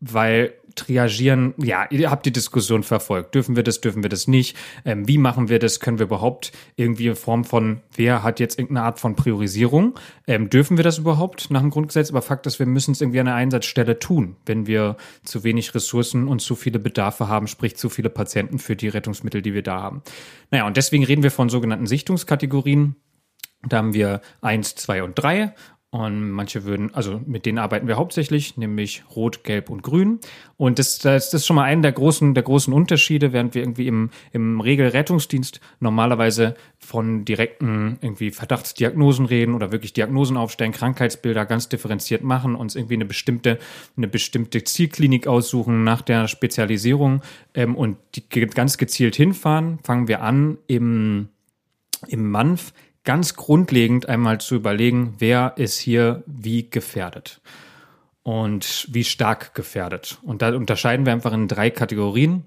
weil 0.00 0.52
triagieren, 0.78 1.54
ja, 1.58 1.86
ihr 1.90 2.10
habt 2.10 2.24
die 2.26 2.32
Diskussion 2.32 2.82
verfolgt. 2.82 3.34
Dürfen 3.34 3.56
wir 3.56 3.62
das, 3.62 3.80
dürfen 3.80 4.02
wir 4.02 4.10
das 4.10 4.28
nicht? 4.28 4.56
Ähm, 4.84 5.06
wie 5.06 5.18
machen 5.18 5.48
wir 5.48 5.58
das? 5.58 5.80
Können 5.80 5.98
wir 5.98 6.06
überhaupt 6.06 6.52
irgendwie 6.76 7.08
in 7.08 7.16
Form 7.16 7.44
von, 7.44 7.80
wer 7.94 8.22
hat 8.22 8.40
jetzt 8.40 8.58
irgendeine 8.58 8.86
Art 8.86 9.00
von 9.00 9.16
Priorisierung? 9.16 9.98
Ähm, 10.26 10.50
dürfen 10.50 10.76
wir 10.76 10.84
das 10.84 10.98
überhaupt 10.98 11.50
nach 11.50 11.60
dem 11.60 11.70
Grundgesetz? 11.70 12.10
Aber 12.10 12.22
Fakt 12.22 12.46
ist, 12.46 12.58
wir 12.58 12.66
müssen 12.66 12.92
es 12.92 13.00
irgendwie 13.00 13.20
an 13.20 13.26
der 13.26 13.34
Einsatzstelle 13.34 13.98
tun, 13.98 14.36
wenn 14.46 14.66
wir 14.66 14.96
zu 15.24 15.44
wenig 15.44 15.74
Ressourcen 15.74 16.28
und 16.28 16.40
zu 16.40 16.54
viele 16.54 16.78
Bedarfe 16.78 17.28
haben, 17.28 17.46
sprich 17.46 17.76
zu 17.76 17.88
viele 17.88 18.10
Patienten 18.10 18.58
für 18.58 18.76
die 18.76 18.88
Rettungsmittel, 18.88 19.42
die 19.42 19.54
wir 19.54 19.62
da 19.62 19.82
haben. 19.82 20.02
Naja, 20.50 20.66
und 20.66 20.76
deswegen 20.76 21.04
reden 21.04 21.22
wir 21.22 21.30
von 21.30 21.48
sogenannten 21.48 21.86
Sichtungskategorien. 21.86 22.96
Da 23.68 23.78
haben 23.78 23.92
wir 23.92 24.20
eins, 24.40 24.76
zwei 24.76 25.02
und 25.02 25.14
drei 25.14 25.54
und 25.90 26.30
manche 26.32 26.64
würden, 26.64 26.92
also 26.92 27.18
mit 27.24 27.46
denen 27.46 27.56
arbeiten 27.56 27.88
wir 27.88 27.96
hauptsächlich, 27.96 28.58
nämlich 28.58 29.04
Rot, 29.16 29.42
Gelb 29.42 29.70
und 29.70 29.82
Grün. 29.82 30.18
Und 30.58 30.78
das, 30.78 30.98
das 30.98 31.32
ist 31.32 31.46
schon 31.46 31.56
mal 31.56 31.64
einer 31.64 31.80
der 31.80 31.92
großen, 31.92 32.34
der 32.34 32.42
großen 32.42 32.74
Unterschiede, 32.74 33.32
während 33.32 33.54
wir 33.54 33.62
irgendwie 33.62 33.86
im, 33.86 34.10
im 34.32 34.60
Regelrettungsdienst 34.60 35.60
normalerweise 35.80 36.56
von 36.78 37.24
direkten 37.24 37.96
irgendwie 38.02 38.30
Verdachtsdiagnosen 38.32 39.24
reden 39.24 39.54
oder 39.54 39.72
wirklich 39.72 39.94
Diagnosen 39.94 40.36
aufstellen, 40.36 40.72
Krankheitsbilder 40.72 41.46
ganz 41.46 41.70
differenziert 41.70 42.22
machen, 42.22 42.54
uns 42.54 42.76
irgendwie 42.76 42.94
eine 42.94 43.06
bestimmte, 43.06 43.58
eine 43.96 44.08
bestimmte 44.08 44.64
Zielklinik 44.64 45.26
aussuchen 45.26 45.84
nach 45.84 46.02
der 46.02 46.28
Spezialisierung 46.28 47.22
ähm, 47.54 47.74
und 47.74 47.96
die 48.14 48.28
ganz 48.28 48.76
gezielt 48.76 49.16
hinfahren, 49.16 49.78
fangen 49.82 50.06
wir 50.06 50.20
an 50.20 50.58
im, 50.66 51.28
im 52.08 52.30
MANF 52.30 52.74
ganz 53.08 53.36
grundlegend 53.36 54.06
einmal 54.06 54.38
zu 54.38 54.54
überlegen, 54.54 55.14
wer 55.16 55.54
ist 55.56 55.78
hier 55.78 56.22
wie 56.26 56.68
gefährdet 56.68 57.40
und 58.22 58.86
wie 58.90 59.02
stark 59.02 59.54
gefährdet. 59.54 60.18
Und 60.20 60.42
da 60.42 60.54
unterscheiden 60.54 61.06
wir 61.06 61.14
einfach 61.14 61.32
in 61.32 61.48
drei 61.48 61.70
Kategorien. 61.70 62.44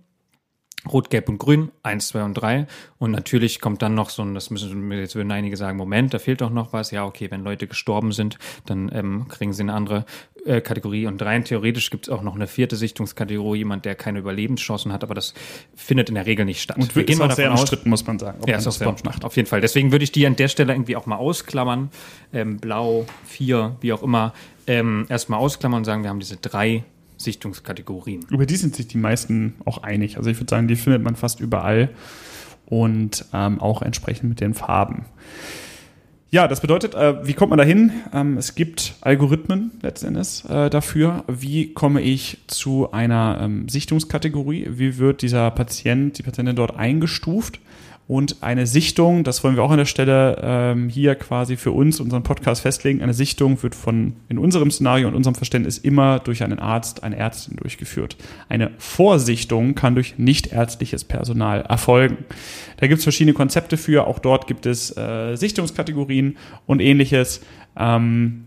Rot, 0.89 1.11
Gelb 1.11 1.29
und 1.29 1.37
Grün, 1.37 1.71
eins, 1.83 2.07
zwei 2.07 2.23
und 2.23 2.33
drei. 2.33 2.65
Und 2.97 3.11
natürlich 3.11 3.61
kommt 3.61 3.81
dann 3.81 3.93
noch 3.93 4.09
so 4.09 4.23
ein, 4.23 4.33
das 4.33 4.49
müssen 4.49 4.91
jetzt 4.91 5.15
würden 5.15 5.31
einige 5.31 5.55
sagen, 5.55 5.77
Moment, 5.77 6.13
da 6.13 6.19
fehlt 6.19 6.41
doch 6.41 6.49
noch 6.49 6.73
was. 6.73 6.89
Ja, 6.91 7.05
okay, 7.05 7.29
wenn 7.29 7.43
Leute 7.43 7.67
gestorben 7.67 8.11
sind, 8.11 8.39
dann 8.65 8.89
ähm, 8.93 9.27
kriegen 9.27 9.53
sie 9.53 9.61
eine 9.61 9.73
andere 9.73 10.05
äh, 10.45 10.59
Kategorie. 10.59 11.05
Und 11.05 11.21
rein 11.21 11.45
theoretisch 11.45 11.91
gibt 11.91 12.07
es 12.07 12.13
auch 12.13 12.23
noch 12.23 12.33
eine 12.35 12.47
vierte 12.47 12.75
Sichtungskategorie, 12.75 13.59
jemand, 13.59 13.85
der 13.85 13.93
keine 13.93 14.19
Überlebenschancen 14.19 14.91
hat, 14.91 15.03
aber 15.03 15.13
das 15.13 15.35
findet 15.75 16.09
in 16.09 16.15
der 16.15 16.25
Regel 16.25 16.45
nicht 16.45 16.61
statt. 16.61 16.77
Und 16.77 16.95
wir 16.95 17.03
gehen 17.03 17.19
mal 17.19 17.29
sehr 17.35 17.51
umstritten, 17.51 17.89
muss 17.89 18.05
man 18.07 18.17
sagen. 18.17 18.39
Ja, 18.47 18.57
ist 18.57 18.67
auch 18.67 18.71
sehr 18.71 18.89
umstritten. 18.89 19.23
Auf 19.23 19.35
jeden 19.35 19.47
Fall. 19.47 19.61
Deswegen 19.61 19.91
würde 19.91 20.03
ich 20.03 20.11
die 20.11 20.25
an 20.25 20.35
der 20.35 20.47
Stelle 20.47 20.73
irgendwie 20.73 20.95
auch 20.95 21.05
mal 21.05 21.17
ausklammern. 21.17 21.91
Ähm, 22.33 22.57
Blau, 22.57 23.05
vier, 23.25 23.75
wie 23.81 23.93
auch 23.93 24.01
immer. 24.01 24.33
Ähm, 24.65 25.05
erstmal 25.09 25.39
ausklammern 25.39 25.79
und 25.79 25.85
sagen, 25.85 26.03
wir 26.03 26.09
haben 26.09 26.19
diese 26.19 26.37
drei 26.37 26.83
Sichtungskategorien. 27.23 28.25
Über 28.29 28.45
die 28.45 28.55
sind 28.55 28.75
sich 28.75 28.87
die 28.87 28.97
meisten 28.97 29.55
auch 29.65 29.83
einig. 29.83 30.17
Also 30.17 30.29
ich 30.29 30.37
würde 30.37 30.49
sagen, 30.49 30.67
die 30.67 30.75
findet 30.75 31.03
man 31.03 31.15
fast 31.15 31.39
überall 31.39 31.89
und 32.65 33.25
ähm, 33.33 33.59
auch 33.59 33.81
entsprechend 33.81 34.29
mit 34.29 34.41
den 34.41 34.53
Farben. 34.53 35.05
Ja, 36.33 36.47
das 36.47 36.61
bedeutet, 36.61 36.95
äh, 36.95 37.27
wie 37.27 37.33
kommt 37.33 37.49
man 37.49 37.57
dahin? 37.57 37.91
Ähm, 38.13 38.37
es 38.37 38.55
gibt 38.55 38.93
Algorithmen 39.01 39.71
letzten 39.81 40.07
Endes 40.07 40.45
äh, 40.45 40.69
dafür. 40.69 41.25
Wie 41.27 41.73
komme 41.73 41.99
ich 41.99 42.37
zu 42.47 42.93
einer 42.93 43.39
ähm, 43.41 43.67
Sichtungskategorie? 43.67 44.67
Wie 44.71 44.97
wird 44.97 45.23
dieser 45.23 45.51
Patient, 45.51 46.17
die 46.17 46.23
Patientin 46.23 46.55
dort 46.55 46.77
eingestuft? 46.77 47.59
Und 48.11 48.43
eine 48.43 48.67
Sichtung, 48.67 49.23
das 49.23 49.41
wollen 49.41 49.55
wir 49.55 49.63
auch 49.63 49.71
an 49.71 49.77
der 49.77 49.85
Stelle 49.85 50.37
ähm, 50.43 50.89
hier 50.89 51.15
quasi 51.15 51.55
für 51.55 51.71
uns, 51.71 52.01
unseren 52.01 52.23
Podcast 52.23 52.61
festlegen, 52.61 53.01
eine 53.01 53.13
Sichtung 53.13 53.63
wird 53.63 53.73
von 53.73 54.17
in 54.27 54.37
unserem 54.37 54.69
Szenario 54.69 55.07
und 55.07 55.15
unserem 55.15 55.35
Verständnis 55.35 55.77
immer 55.77 56.19
durch 56.19 56.43
einen 56.43 56.59
Arzt, 56.59 57.03
eine 57.03 57.15
Ärztin 57.15 57.55
durchgeführt. 57.55 58.17
Eine 58.49 58.71
Vorsichtung 58.79 59.75
kann 59.75 59.95
durch 59.95 60.15
nichtärztliches 60.17 61.05
Personal 61.05 61.61
erfolgen. 61.61 62.25
Da 62.81 62.87
gibt 62.87 62.97
es 62.97 63.05
verschiedene 63.05 63.33
Konzepte 63.33 63.77
für, 63.77 64.05
auch 64.05 64.19
dort 64.19 64.45
gibt 64.45 64.65
es 64.65 64.91
äh, 64.97 65.37
Sichtungskategorien 65.37 66.35
und 66.65 66.81
ähnliches. 66.81 67.39
Ähm, 67.79 68.43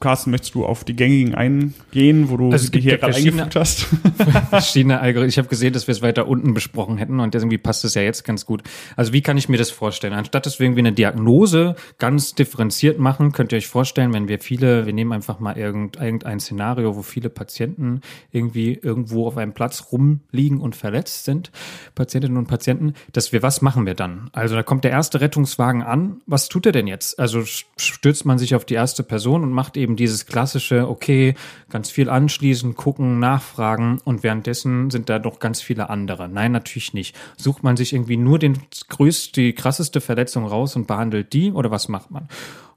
Carsten, 0.00 0.30
möchtest 0.30 0.54
du 0.54 0.64
auf 0.64 0.84
die 0.84 0.94
gängigen 0.94 1.34
eingehen, 1.34 2.30
wo 2.30 2.36
du 2.36 2.50
also 2.50 2.70
die 2.70 2.80
hier 2.80 2.98
gerade 2.98 3.16
eingefügt 3.16 3.56
hast? 3.56 3.86
verschiedene 4.50 5.00
Algorithmen. 5.00 5.28
Ich 5.28 5.38
habe 5.38 5.48
gesehen, 5.48 5.72
dass 5.72 5.86
wir 5.86 5.92
es 5.92 6.02
weiter 6.02 6.28
unten 6.28 6.54
besprochen 6.54 6.98
hätten 6.98 7.20
und 7.20 7.34
irgendwie 7.34 7.58
passt 7.58 7.84
es 7.84 7.94
ja 7.94 8.02
jetzt 8.02 8.24
ganz 8.24 8.46
gut. 8.46 8.62
Also 8.96 9.12
wie 9.12 9.22
kann 9.22 9.36
ich 9.36 9.48
mir 9.48 9.56
das 9.56 9.70
vorstellen? 9.70 10.12
Anstatt 10.12 10.46
dass 10.46 10.58
wir 10.58 10.66
irgendwie 10.66 10.80
eine 10.80 10.92
Diagnose 10.92 11.74
ganz 11.98 12.34
differenziert 12.34 12.98
machen, 12.98 13.32
könnt 13.32 13.52
ihr 13.52 13.58
euch 13.58 13.66
vorstellen, 13.66 14.12
wenn 14.12 14.28
wir 14.28 14.38
viele, 14.38 14.86
wir 14.86 14.92
nehmen 14.92 15.12
einfach 15.12 15.40
mal 15.40 15.56
irgendein 15.56 16.40
Szenario, 16.40 16.96
wo 16.96 17.02
viele 17.02 17.28
Patienten 17.28 18.00
irgendwie 18.30 18.74
irgendwo 18.74 19.26
auf 19.26 19.36
einem 19.36 19.52
Platz 19.52 19.86
rumliegen 19.92 20.60
und 20.60 20.76
verletzt 20.76 21.24
sind, 21.24 21.50
Patientinnen 21.94 22.36
und 22.36 22.46
Patienten, 22.46 22.94
dass 23.12 23.32
wir, 23.32 23.42
was 23.42 23.62
machen 23.62 23.86
wir 23.86 23.94
dann? 23.94 24.30
Also 24.32 24.54
da 24.54 24.62
kommt 24.62 24.84
der 24.84 24.90
erste 24.90 25.20
Rettungswagen 25.20 25.82
an. 25.82 26.20
Was 26.26 26.48
tut 26.48 26.66
er 26.66 26.72
denn 26.72 26.86
jetzt? 26.86 27.18
Also 27.18 27.42
stürzt 27.44 28.24
man 28.24 28.38
sich 28.38 28.54
auf 28.54 28.64
die 28.64 28.74
erste 28.74 29.02
Person 29.02 29.42
und 29.42 29.52
macht 29.52 29.76
eben 29.76 29.87
eben 29.88 29.96
dieses 29.96 30.26
klassische, 30.26 30.88
okay, 30.88 31.34
ganz 31.70 31.90
viel 31.90 32.10
anschließen, 32.10 32.74
gucken, 32.74 33.18
nachfragen 33.18 34.00
und 34.04 34.22
währenddessen 34.22 34.90
sind 34.90 35.08
da 35.08 35.18
doch 35.18 35.40
ganz 35.40 35.62
viele 35.62 35.88
andere. 35.88 36.28
Nein, 36.28 36.52
natürlich 36.52 36.92
nicht. 36.92 37.16
Sucht 37.36 37.62
man 37.62 37.76
sich 37.76 37.94
irgendwie 37.94 38.18
nur 38.18 38.38
den 38.38 38.58
größte, 38.88 39.40
die 39.40 39.54
krasseste 39.54 40.00
Verletzung 40.00 40.46
raus 40.46 40.76
und 40.76 40.86
behandelt 40.86 41.32
die 41.32 41.52
oder 41.52 41.70
was 41.70 41.88
macht 41.88 42.10
man? 42.10 42.28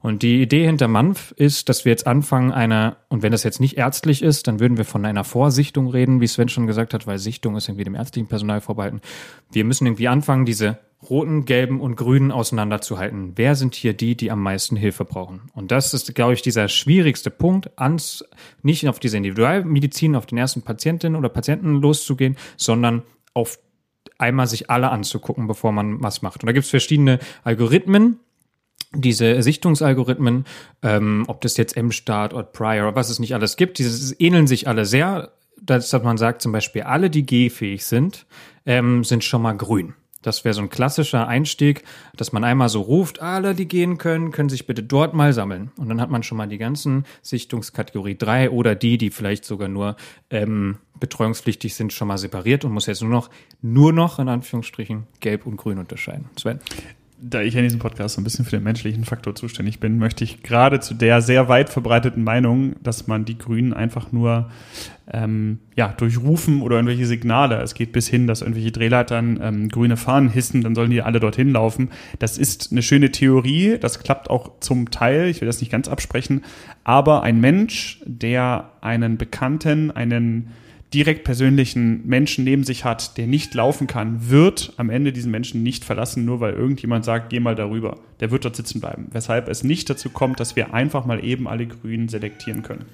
Und 0.02 0.22
die 0.22 0.42
Idee 0.42 0.66
hinter 0.66 0.88
MANF 0.88 1.32
ist, 1.36 1.68
dass 1.68 1.84
wir 1.84 1.90
jetzt 1.90 2.06
anfangen, 2.06 2.50
einer, 2.50 2.96
und 3.08 3.22
wenn 3.22 3.32
das 3.32 3.44
jetzt 3.44 3.60
nicht 3.60 3.78
ärztlich 3.78 4.22
ist, 4.22 4.48
dann 4.48 4.58
würden 4.58 4.76
wir 4.76 4.84
von 4.84 5.04
einer 5.06 5.24
Vorsichtung 5.24 5.88
reden, 5.88 6.20
wie 6.20 6.26
Sven 6.26 6.48
schon 6.48 6.66
gesagt 6.66 6.92
hat, 6.92 7.06
weil 7.06 7.18
Sichtung 7.18 7.56
ist 7.56 7.68
irgendwie 7.68 7.84
dem 7.84 7.94
ärztlichen 7.94 8.28
Personal 8.28 8.60
vorbehalten. 8.60 9.00
Wir 9.52 9.64
müssen 9.64 9.86
irgendwie 9.86 10.08
anfangen, 10.08 10.44
diese 10.44 10.78
roten, 11.08 11.44
gelben 11.44 11.80
und 11.80 11.96
grünen 11.96 12.30
auseinanderzuhalten. 12.30 13.32
Wer 13.36 13.54
sind 13.54 13.74
hier 13.74 13.92
die, 13.92 14.16
die 14.16 14.30
am 14.30 14.42
meisten 14.42 14.76
Hilfe 14.76 15.04
brauchen? 15.04 15.42
Und 15.52 15.70
das 15.70 15.94
ist, 15.94 16.14
glaube 16.14 16.34
ich, 16.34 16.42
dieser 16.42 16.68
schwierigste 16.68 17.30
Punkt, 17.30 17.70
ans, 17.76 18.24
nicht 18.62 18.88
auf 18.88 19.00
diese 19.00 19.16
Individualmedizin, 19.16 20.16
auf 20.16 20.26
den 20.26 20.38
ersten 20.38 20.62
Patientin 20.62 21.16
oder 21.16 21.28
Patienten 21.28 21.80
loszugehen, 21.80 22.36
sondern 22.56 23.02
auf 23.34 23.58
einmal 24.18 24.46
sich 24.46 24.70
alle 24.70 24.90
anzugucken, 24.90 25.46
bevor 25.46 25.72
man 25.72 26.02
was 26.02 26.22
macht. 26.22 26.42
Und 26.42 26.46
da 26.46 26.52
gibt 26.52 26.64
es 26.64 26.70
verschiedene 26.70 27.18
Algorithmen, 27.42 28.20
diese 28.94 29.42
Sichtungsalgorithmen, 29.42 30.44
ähm, 30.82 31.24
ob 31.26 31.40
das 31.40 31.56
jetzt 31.56 31.76
M-Start 31.76 32.34
oder 32.34 32.44
Prior 32.44 32.88
oder 32.88 32.96
was 32.96 33.10
es 33.10 33.18
nicht 33.18 33.34
alles 33.34 33.56
gibt, 33.56 33.78
diese 33.78 34.14
ähneln 34.16 34.46
sich 34.46 34.68
alle 34.68 34.84
sehr, 34.84 35.32
dass 35.60 35.92
man 35.92 36.18
sagt 36.18 36.42
zum 36.42 36.52
Beispiel, 36.52 36.82
alle, 36.82 37.08
die 37.08 37.24
G-fähig 37.24 37.84
sind, 37.84 38.26
ähm, 38.66 39.04
sind 39.04 39.24
schon 39.24 39.42
mal 39.42 39.56
grün. 39.56 39.94
Das 40.22 40.44
wäre 40.44 40.54
so 40.54 40.62
ein 40.62 40.70
klassischer 40.70 41.26
Einstieg, 41.26 41.82
dass 42.16 42.32
man 42.32 42.44
einmal 42.44 42.68
so 42.68 42.80
ruft, 42.80 43.20
alle, 43.20 43.54
die 43.54 43.66
gehen 43.66 43.98
können, 43.98 44.30
können 44.30 44.48
sich 44.48 44.66
bitte 44.66 44.82
dort 44.82 45.14
mal 45.14 45.32
sammeln. 45.32 45.72
Und 45.76 45.88
dann 45.88 46.00
hat 46.00 46.10
man 46.10 46.22
schon 46.22 46.38
mal 46.38 46.46
die 46.46 46.58
ganzen 46.58 47.04
Sichtungskategorie 47.22 48.16
3 48.16 48.50
oder 48.50 48.76
die, 48.76 48.98
die 48.98 49.10
vielleicht 49.10 49.44
sogar 49.44 49.68
nur 49.68 49.96
ähm, 50.30 50.78
betreuungspflichtig 51.00 51.74
sind, 51.74 51.92
schon 51.92 52.08
mal 52.08 52.18
separiert 52.18 52.64
und 52.64 52.70
muss 52.70 52.86
jetzt 52.86 53.02
nur 53.02 53.10
noch, 53.10 53.30
nur 53.60 53.92
noch 53.92 54.20
in 54.20 54.28
Anführungsstrichen 54.28 55.08
gelb 55.18 55.44
und 55.44 55.56
grün 55.56 55.78
unterscheiden. 55.78 56.30
Sven? 56.38 56.60
Da 57.24 57.40
ich 57.40 57.54
in 57.54 57.62
diesem 57.62 57.78
Podcast 57.78 58.16
so 58.16 58.20
ein 58.20 58.24
bisschen 58.24 58.44
für 58.44 58.50
den 58.50 58.64
menschlichen 58.64 59.04
Faktor 59.04 59.36
zuständig 59.36 59.78
bin, 59.78 59.98
möchte 59.98 60.24
ich 60.24 60.42
gerade 60.42 60.80
zu 60.80 60.92
der 60.92 61.22
sehr 61.22 61.48
weit 61.48 61.70
verbreiteten 61.70 62.24
Meinung, 62.24 62.74
dass 62.82 63.06
man 63.06 63.24
die 63.24 63.38
Grünen 63.38 63.72
einfach 63.72 64.10
nur 64.10 64.50
ähm, 65.12 65.58
ja, 65.76 65.94
durch 65.96 66.18
Rufen 66.18 66.62
oder 66.62 66.76
irgendwelche 66.76 67.06
Signale, 67.06 67.60
es 67.62 67.74
geht 67.74 67.92
bis 67.92 68.08
hin, 68.08 68.26
dass 68.26 68.40
irgendwelche 68.40 68.72
Drehleitern 68.72 69.38
ähm, 69.40 69.68
grüne 69.68 69.96
Fahnen 69.96 70.30
hissen, 70.30 70.62
dann 70.62 70.74
sollen 70.74 70.90
die 70.90 71.02
alle 71.02 71.20
dorthin 71.20 71.52
laufen. 71.52 71.90
Das 72.18 72.38
ist 72.38 72.72
eine 72.72 72.82
schöne 72.82 73.12
Theorie, 73.12 73.78
das 73.80 74.00
klappt 74.00 74.28
auch 74.28 74.58
zum 74.58 74.90
Teil, 74.90 75.28
ich 75.28 75.40
will 75.40 75.46
das 75.46 75.60
nicht 75.60 75.70
ganz 75.70 75.86
absprechen, 75.86 76.42
aber 76.82 77.22
ein 77.22 77.40
Mensch, 77.40 78.00
der 78.04 78.70
einen 78.80 79.16
Bekannten, 79.16 79.92
einen 79.92 80.48
direkt 80.94 81.24
persönlichen 81.24 82.06
Menschen 82.06 82.44
neben 82.44 82.64
sich 82.64 82.84
hat, 82.84 83.16
der 83.16 83.26
nicht 83.26 83.54
laufen 83.54 83.86
kann, 83.86 84.30
wird 84.30 84.74
am 84.76 84.90
Ende 84.90 85.12
diesen 85.12 85.30
Menschen 85.30 85.62
nicht 85.62 85.84
verlassen, 85.84 86.24
nur 86.24 86.40
weil 86.40 86.54
irgendjemand 86.54 87.04
sagt, 87.04 87.30
geh 87.30 87.40
mal 87.40 87.54
darüber. 87.54 87.98
Der 88.20 88.30
wird 88.30 88.44
dort 88.44 88.56
sitzen 88.56 88.80
bleiben. 88.80 89.08
Weshalb 89.12 89.48
es 89.48 89.64
nicht 89.64 89.88
dazu 89.88 90.10
kommt, 90.10 90.40
dass 90.40 90.56
wir 90.56 90.74
einfach 90.74 91.06
mal 91.06 91.24
eben 91.24 91.48
alle 91.48 91.66
Grünen 91.66 92.08
selektieren 92.08 92.62
können. 92.62 92.84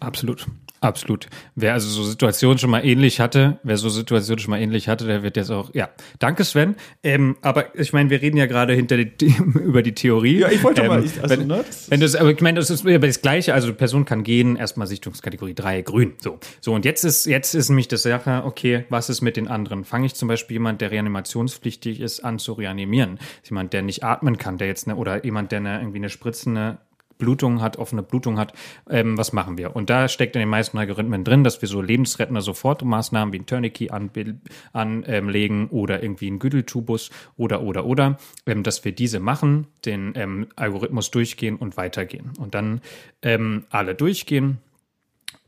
Absolut. 0.00 0.46
Absolut. 0.80 1.26
Wer 1.54 1.72
also 1.72 1.88
so 1.88 2.04
Situationen 2.04 2.58
schon 2.58 2.70
mal 2.70 2.84
ähnlich 2.84 3.18
hatte, 3.18 3.58
wer 3.62 3.76
so 3.78 3.88
Situationen 3.88 4.38
schon 4.38 4.50
mal 4.50 4.60
ähnlich 4.60 4.88
hatte, 4.88 5.06
der 5.06 5.22
wird 5.22 5.36
jetzt 5.36 5.50
auch, 5.50 5.70
ja. 5.74 5.88
Danke, 6.18 6.44
Sven. 6.44 6.76
Ähm, 7.02 7.36
aber 7.40 7.74
ich 7.74 7.92
meine, 7.92 8.10
wir 8.10 8.20
reden 8.20 8.36
ja 8.36 8.46
gerade 8.46 8.74
hinter 8.74 9.02
die, 9.02 9.26
über 9.54 9.82
die 9.82 9.94
Theorie. 9.94 10.40
Ja, 10.40 10.50
ich 10.50 10.62
wollte 10.62 10.82
ähm, 10.82 10.88
mal, 10.88 11.04
ich, 11.04 11.22
also, 11.22 11.38
wenn, 11.38 11.46
ne, 11.46 11.64
das 11.66 11.90
wenn 11.90 12.00
das, 12.00 12.14
aber 12.14 12.30
ich 12.30 12.40
meine, 12.40 12.58
das 12.58 12.70
ist 12.70 12.86
aber 12.86 13.06
das 13.06 13.22
Gleiche. 13.22 13.54
Also, 13.54 13.72
Person 13.72 14.04
kann 14.04 14.22
gehen, 14.22 14.56
erstmal 14.56 14.86
Sichtungskategorie 14.86 15.54
3, 15.54 15.82
grün. 15.82 16.12
So. 16.18 16.38
So, 16.60 16.74
und 16.74 16.84
jetzt 16.84 17.04
ist, 17.04 17.26
jetzt 17.26 17.54
ist 17.54 17.70
nämlich 17.70 17.88
das 17.88 18.02
Sache, 18.02 18.42
okay, 18.44 18.84
was 18.90 19.08
ist 19.08 19.22
mit 19.22 19.36
den 19.36 19.48
anderen? 19.48 19.84
Fange 19.84 20.06
ich 20.06 20.14
zum 20.14 20.28
Beispiel 20.28 20.56
jemand, 20.56 20.80
der 20.82 20.90
reanimationspflichtig 20.90 22.00
ist, 22.00 22.20
an 22.20 22.38
zu 22.38 22.52
reanimieren? 22.52 23.18
Jemand, 23.48 23.72
der 23.72 23.82
nicht 23.82 24.04
atmen 24.04 24.36
kann, 24.36 24.58
der 24.58 24.68
jetzt 24.68 24.86
eine, 24.86 24.96
oder 24.96 25.24
jemand, 25.24 25.52
der 25.52 25.60
eine, 25.60 25.78
irgendwie 25.78 25.98
eine 25.98 26.10
spritzende 26.10 26.78
Blutung 27.18 27.60
hat, 27.60 27.76
offene 27.76 28.02
Blutung 28.02 28.38
hat, 28.38 28.52
ähm, 28.90 29.16
was 29.16 29.32
machen 29.32 29.58
wir? 29.58 29.74
Und 29.74 29.90
da 29.90 30.08
steckt 30.08 30.36
in 30.36 30.40
den 30.40 30.48
meisten 30.48 30.78
Algorithmen 30.78 31.24
drin, 31.24 31.44
dass 31.44 31.60
wir 31.62 31.68
so 31.68 31.80
lebensrettende 31.80 32.40
Sofortmaßnahmen 32.40 33.32
wie 33.32 33.38
ein 33.38 33.46
Tourniquet 33.46 33.90
anlegen 33.90 34.40
an, 34.72 35.04
ähm, 35.06 35.68
oder 35.70 36.02
irgendwie 36.02 36.28
einen 36.28 36.38
Güdeltubus 36.38 37.10
oder, 37.36 37.62
oder, 37.62 37.86
oder, 37.86 38.18
ähm, 38.46 38.62
dass 38.62 38.84
wir 38.84 38.92
diese 38.92 39.20
machen, 39.20 39.66
den 39.84 40.12
ähm, 40.16 40.46
Algorithmus 40.56 41.10
durchgehen 41.10 41.56
und 41.56 41.76
weitergehen. 41.76 42.32
Und 42.38 42.54
dann 42.54 42.80
ähm, 43.22 43.64
alle 43.70 43.94
durchgehen 43.94 44.58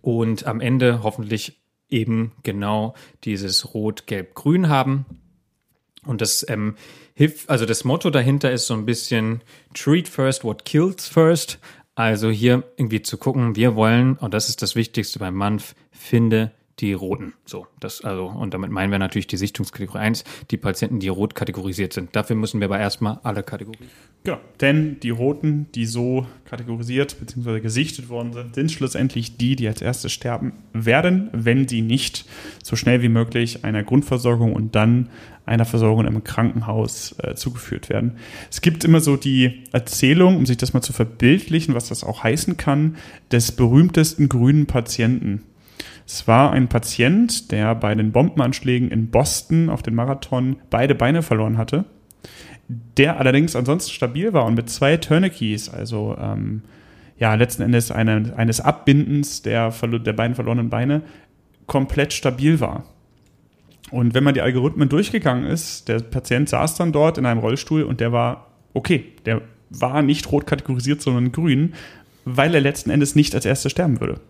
und 0.01 0.47
am 0.47 0.61
Ende 0.61 1.03
hoffentlich 1.03 1.61
eben 1.91 2.33
genau 2.43 2.95
dieses 3.25 3.75
Rot, 3.75 4.07
Gelb, 4.07 4.35
Grün 4.35 4.69
haben. 4.69 5.07
Und 6.05 6.21
das 6.21 6.49
ähm, 6.49 6.77
hilft, 7.19 7.51
also 7.51 7.67
das 7.67 7.83
Motto 7.83 8.11
dahinter 8.11 8.53
ist 8.53 8.69
so 8.69 8.75
ein 8.75 8.87
bisschen 8.87 9.43
treat 9.75 10.07
first 10.07 10.45
what 10.45 10.65
kills 10.65 11.09
first. 11.09 11.59
Also 11.97 12.31
hier 12.31 12.63
irgendwie 12.77 13.03
zu 13.03 13.19
gucken, 13.19 13.57
wir 13.57 13.75
wollen, 13.75 14.15
und 14.19 14.33
das 14.35 14.49
ist 14.49 14.63
das 14.63 14.77
Wichtigste 14.77 15.19
beim 15.19 15.35
Manf, 15.35 15.75
finde 15.91 16.53
die 16.81 16.93
roten. 16.93 17.35
So, 17.45 17.67
das 17.81 18.03
also, 18.03 18.27
und 18.27 18.55
damit 18.55 18.71
meinen 18.71 18.91
wir 18.91 18.99
natürlich 18.99 19.27
die 19.27 19.37
Sichtungskategorie 19.37 19.99
1, 19.99 20.25
die 20.51 20.57
Patienten, 20.57 21.01
die 21.01 21.09
rot 21.09 21.35
kategorisiert 21.35 21.93
sind. 21.93 22.15
Dafür 22.15 22.37
müssen 22.37 22.61
wir 22.61 22.67
aber 22.67 22.79
erstmal 22.79 23.19
alle 23.23 23.43
Kategorien. 23.43 23.89
Genau, 24.25 24.39
denn 24.61 25.01
die 25.01 25.11
roten, 25.11 25.67
die 25.75 25.87
so 25.87 26.27
kategorisiert 26.45 27.19
bzw. 27.19 27.61
gesichtet 27.61 28.09
worden 28.09 28.33
sind, 28.33 28.55
sind 28.55 28.73
schlussendlich 28.73 29.37
die, 29.37 29.57
die 29.57 29.69
als 29.69 29.81
erstes 29.81 30.13
sterben 30.13 30.53
werden, 30.73 31.31
wenn 31.33 31.67
sie 31.69 31.83
nicht 31.83 32.25
so 32.63 32.77
schnell 32.77 33.03
wie 33.03 33.09
möglich 33.09 33.65
einer 33.65 33.83
Grundversorgung 33.83 34.53
und 34.53 34.75
dann 34.75 35.09
einer 35.47 35.65
Versorgung 35.65 36.07
im 36.07 36.25
Krankenhaus 36.25 37.17
äh, 37.23 37.35
zugeführt 37.35 37.89
werden. 37.89 38.19
Es 38.51 38.61
gibt 38.61 38.85
immer 38.85 39.01
so 39.01 39.17
die 39.17 39.65
Erzählung, 39.73 40.37
um 40.37 40.47
sich 40.47 40.59
das 40.59 40.75
mal 40.75 40.83
zu 40.83 40.93
verbildlichen, 40.93 41.75
was 41.75 41.89
das 41.89 42.05
auch 42.05 42.23
heißen 42.23 42.59
kann, 42.59 42.97
des 43.33 43.53
berühmtesten 43.53 44.29
grünen 44.29 44.67
Patienten 44.67 45.43
es 46.09 46.27
war 46.27 46.53
ein 46.53 46.69
Patient, 46.69 47.53
der 47.53 47.75
bei 47.75 47.95
den 47.95 48.13
Bombenanschlägen 48.13 48.91
in 48.91 49.11
Boston 49.11 49.69
auf 49.69 49.83
den 49.83 49.95
Marathon 49.95 50.57
beide 50.71 50.95
Beine 50.95 51.21
verloren 51.21 51.59
hatte, 51.59 51.85
der 52.97 53.21
allerdings 53.21 53.55
ansonsten 53.55 53.93
stabil 53.93 54.33
war 54.33 54.47
und 54.47 54.55
mit 54.55 54.71
zwei 54.71 54.97
Tourniquets, 54.97 55.69
also 55.69 56.17
ähm, 56.19 56.63
ja, 57.19 57.35
letzten 57.35 57.63
Endes 57.63 57.91
eine, 57.91 58.33
eines 58.39 58.63
Abbindens 58.63 59.43
der, 59.43 59.71
der 59.71 60.13
beiden 60.15 60.35
verlorenen 60.35 60.71
Beine, 60.71 61.03
komplett 61.67 62.15
stabil 62.15 62.59
war. 62.59 62.85
Und 63.91 64.15
wenn 64.15 64.25
man 64.25 64.33
die 64.33 64.41
Algorithmen 64.41 64.89
durchgegangen 64.89 65.45
ist, 65.45 65.89
der 65.89 66.01
Patient 66.01 66.49
saß 66.49 66.77
dann 66.77 66.91
dort 66.91 67.19
in 67.19 67.27
einem 67.27 67.41
Rollstuhl 67.41 67.83
und 67.83 68.01
der 68.01 68.13
war 68.13 68.47
okay. 68.73 69.05
Der 69.27 69.43
war 69.69 70.01
nicht 70.01 70.33
rot 70.33 70.47
kategorisiert, 70.47 71.03
sondern 71.03 71.33
grün, 71.33 71.75
weil 72.25 72.55
er 72.55 72.63
letzten 72.63 72.89
Endes 72.89 73.15
nicht 73.15 73.35
als 73.35 73.45
erster 73.45 73.69
sterben 73.69 74.01
würde. 74.01 74.21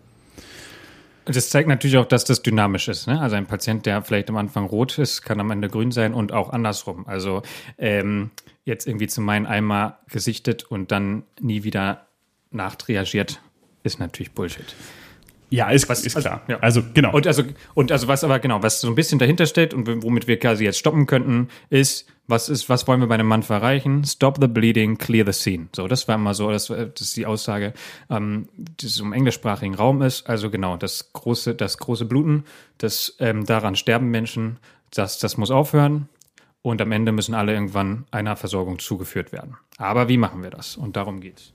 Das 1.31 1.49
zeigt 1.49 1.69
natürlich 1.69 1.97
auch, 1.97 2.05
dass 2.05 2.25
das 2.25 2.41
dynamisch 2.41 2.87
ist. 2.87 3.07
Ne? 3.07 3.21
Also 3.21 3.35
ein 3.35 3.45
Patient, 3.45 3.85
der 3.85 4.01
vielleicht 4.01 4.29
am 4.29 4.37
Anfang 4.37 4.65
rot 4.65 4.97
ist, 4.97 5.21
kann 5.21 5.39
am 5.39 5.51
Ende 5.51 5.69
grün 5.69 5.91
sein 5.91 6.13
und 6.13 6.31
auch 6.31 6.49
andersrum. 6.49 7.07
Also 7.07 7.43
ähm, 7.77 8.31
jetzt 8.65 8.87
irgendwie 8.87 9.07
zum 9.07 9.25
meinen 9.25 9.45
einmal 9.45 9.97
gesichtet 10.09 10.63
und 10.63 10.91
dann 10.91 11.23
nie 11.39 11.63
wieder 11.63 12.07
nachtriagiert, 12.51 13.41
ist 13.83 13.99
natürlich 13.99 14.31
Bullshit. 14.31 14.75
Ja, 15.51 15.69
ist, 15.69 15.89
was, 15.89 16.05
ist 16.05 16.15
also, 16.15 16.29
klar. 16.29 16.41
Ja. 16.47 16.59
Also 16.59 16.83
genau. 16.93 17.11
Und 17.13 17.25
also 17.25 17.43
und 17.73 17.91
also 17.91 18.07
was 18.07 18.23
aber 18.23 18.39
genau, 18.39 18.61
was 18.61 18.81
so 18.81 18.87
ein 18.87 18.95
bisschen 18.95 19.19
dahinter 19.19 19.45
steht 19.45 19.73
und 19.73 20.03
womit 20.03 20.27
wir 20.27 20.37
quasi 20.37 20.63
jetzt 20.63 20.77
stoppen 20.77 21.05
könnten, 21.05 21.49
ist 21.69 22.07
was 22.29 22.47
ist, 22.47 22.69
was 22.69 22.87
wollen 22.87 23.01
wir 23.01 23.07
bei 23.07 23.15
einem 23.15 23.27
Mann 23.27 23.43
erreichen? 23.47 24.03
Stop 24.05 24.37
the 24.39 24.47
bleeding, 24.47 24.97
clear 24.97 25.25
the 25.25 25.33
scene. 25.33 25.67
So, 25.75 25.87
das 25.87 26.07
war 26.07 26.15
immer 26.15 26.33
so, 26.33 26.51
das, 26.51 26.67
das 26.67 27.01
ist 27.01 27.17
die 27.17 27.25
Aussage, 27.25 27.73
ähm, 28.09 28.47
die 28.55 28.85
es 28.85 28.99
im 28.99 29.13
englischsprachigen 29.13 29.75
Raum 29.75 30.01
ist. 30.01 30.29
Also 30.29 30.49
genau, 30.49 30.77
das 30.77 31.11
große, 31.13 31.55
das 31.55 31.77
große 31.77 32.05
Bluten, 32.05 32.45
das 32.77 33.15
ähm, 33.19 33.45
daran 33.45 33.75
sterben 33.75 34.09
Menschen, 34.09 34.59
das, 34.91 35.17
das 35.19 35.37
muss 35.37 35.51
aufhören. 35.51 36.07
Und 36.61 36.81
am 36.81 36.91
Ende 36.91 37.11
müssen 37.11 37.33
alle 37.33 37.53
irgendwann 37.53 38.05
einer 38.11 38.35
Versorgung 38.35 38.79
zugeführt 38.79 39.31
werden. 39.31 39.57
Aber 39.77 40.09
wie 40.09 40.17
machen 40.17 40.43
wir 40.43 40.49
das? 40.49 40.75
Und 40.75 40.97
darum 40.97 41.21
geht's. 41.21 41.53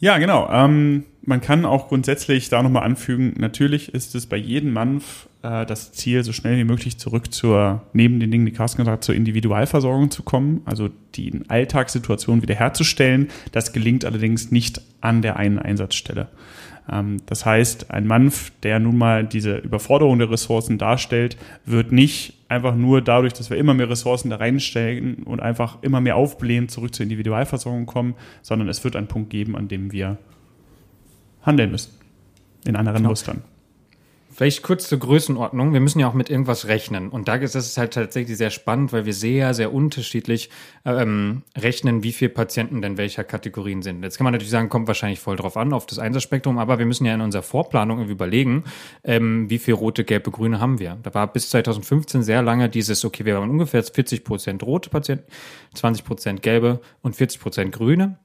Ja, 0.00 0.16
genau. 0.18 0.48
Ähm, 0.50 1.04
man 1.22 1.42
kann 1.42 1.66
auch 1.66 1.88
grundsätzlich 1.88 2.48
da 2.48 2.62
nochmal 2.62 2.84
anfügen, 2.84 3.34
natürlich 3.36 3.94
ist 3.94 4.14
es 4.14 4.26
bei 4.26 4.36
jedem 4.36 4.72
Manf 4.72 5.28
äh, 5.42 5.66
das 5.66 5.92
Ziel, 5.92 6.24
so 6.24 6.32
schnell 6.32 6.56
wie 6.56 6.64
möglich 6.64 6.98
zurück 6.98 7.32
zur, 7.32 7.82
neben 7.92 8.18
den 8.18 8.30
Dingen, 8.30 8.46
die 8.46 8.52
Carsten 8.52 8.78
gesagt 8.78 8.92
hat, 8.96 9.04
zur 9.04 9.14
Individualversorgung 9.14 10.10
zu 10.10 10.22
kommen, 10.22 10.62
also 10.64 10.88
die 11.14 11.42
Alltagssituation 11.48 12.40
wiederherzustellen. 12.42 13.28
Das 13.52 13.72
gelingt 13.72 14.06
allerdings 14.06 14.50
nicht 14.50 14.80
an 15.02 15.20
der 15.20 15.36
einen 15.36 15.58
Einsatzstelle. 15.58 16.28
Ähm, 16.90 17.18
das 17.26 17.44
heißt, 17.44 17.90
ein 17.90 18.06
Manf, 18.06 18.52
der 18.62 18.78
nun 18.80 18.96
mal 18.96 19.24
diese 19.24 19.58
Überforderung 19.58 20.18
der 20.18 20.30
Ressourcen 20.30 20.78
darstellt, 20.78 21.36
wird 21.66 21.92
nicht 21.92 22.34
einfach 22.50 22.74
nur 22.74 23.00
dadurch, 23.00 23.32
dass 23.32 23.48
wir 23.48 23.56
immer 23.56 23.74
mehr 23.74 23.88
Ressourcen 23.88 24.28
da 24.28 24.36
reinstellen 24.36 25.22
und 25.22 25.40
einfach 25.40 25.78
immer 25.82 26.00
mehr 26.00 26.16
aufblähen, 26.16 26.68
zurück 26.68 26.94
zur 26.94 27.04
Individualversorgung 27.04 27.86
kommen, 27.86 28.14
sondern 28.42 28.68
es 28.68 28.82
wird 28.82 28.96
einen 28.96 29.06
Punkt 29.06 29.30
geben, 29.30 29.56
an 29.56 29.68
dem 29.68 29.92
wir 29.92 30.18
handeln 31.42 31.70
müssen. 31.70 31.92
In 32.66 32.76
anderen 32.76 32.98
genau. 32.98 33.10
Mustern. 33.10 33.42
Vielleicht 34.40 34.62
kurz 34.62 34.88
zur 34.88 34.98
Größenordnung. 34.98 35.74
Wir 35.74 35.80
müssen 35.80 36.00
ja 36.00 36.08
auch 36.08 36.14
mit 36.14 36.30
irgendwas 36.30 36.66
rechnen. 36.66 37.10
Und 37.10 37.28
da 37.28 37.34
ist 37.34 37.54
es 37.54 37.76
halt 37.76 37.92
tatsächlich 37.92 38.38
sehr 38.38 38.48
spannend, 38.48 38.90
weil 38.90 39.04
wir 39.04 39.12
sehr, 39.12 39.52
sehr 39.52 39.70
unterschiedlich 39.70 40.48
ähm, 40.86 41.42
rechnen, 41.58 42.02
wie 42.02 42.12
viele 42.12 42.30
Patienten 42.30 42.80
denn 42.80 42.96
welcher 42.96 43.22
Kategorien 43.22 43.82
sind. 43.82 44.02
Jetzt 44.02 44.16
kann 44.16 44.24
man 44.24 44.32
natürlich 44.32 44.48
sagen, 44.48 44.70
kommt 44.70 44.88
wahrscheinlich 44.88 45.20
voll 45.20 45.36
drauf 45.36 45.58
an, 45.58 45.74
auf 45.74 45.84
das 45.84 45.98
Einsatzspektrum, 45.98 46.56
aber 46.56 46.78
wir 46.78 46.86
müssen 46.86 47.04
ja 47.04 47.14
in 47.14 47.20
unserer 47.20 47.42
Vorplanung 47.42 47.98
irgendwie 47.98 48.14
überlegen, 48.14 48.64
ähm, 49.04 49.50
wie 49.50 49.58
viel 49.58 49.74
rote, 49.74 50.04
gelbe, 50.04 50.30
grüne 50.30 50.58
haben 50.58 50.78
wir. 50.78 50.96
Da 51.02 51.12
war 51.12 51.30
bis 51.30 51.50
2015 51.50 52.22
sehr 52.22 52.40
lange 52.40 52.70
dieses, 52.70 53.04
okay, 53.04 53.26
wir 53.26 53.36
haben 53.36 53.50
ungefähr 53.50 53.82
40 53.82 54.24
Prozent 54.24 54.62
rote 54.62 54.88
Patienten, 54.88 55.24
20 55.74 56.06
Prozent 56.06 56.42
gelbe 56.42 56.80
und 57.02 57.14
40 57.14 57.42
Prozent 57.42 57.72
grüne. 57.72 58.18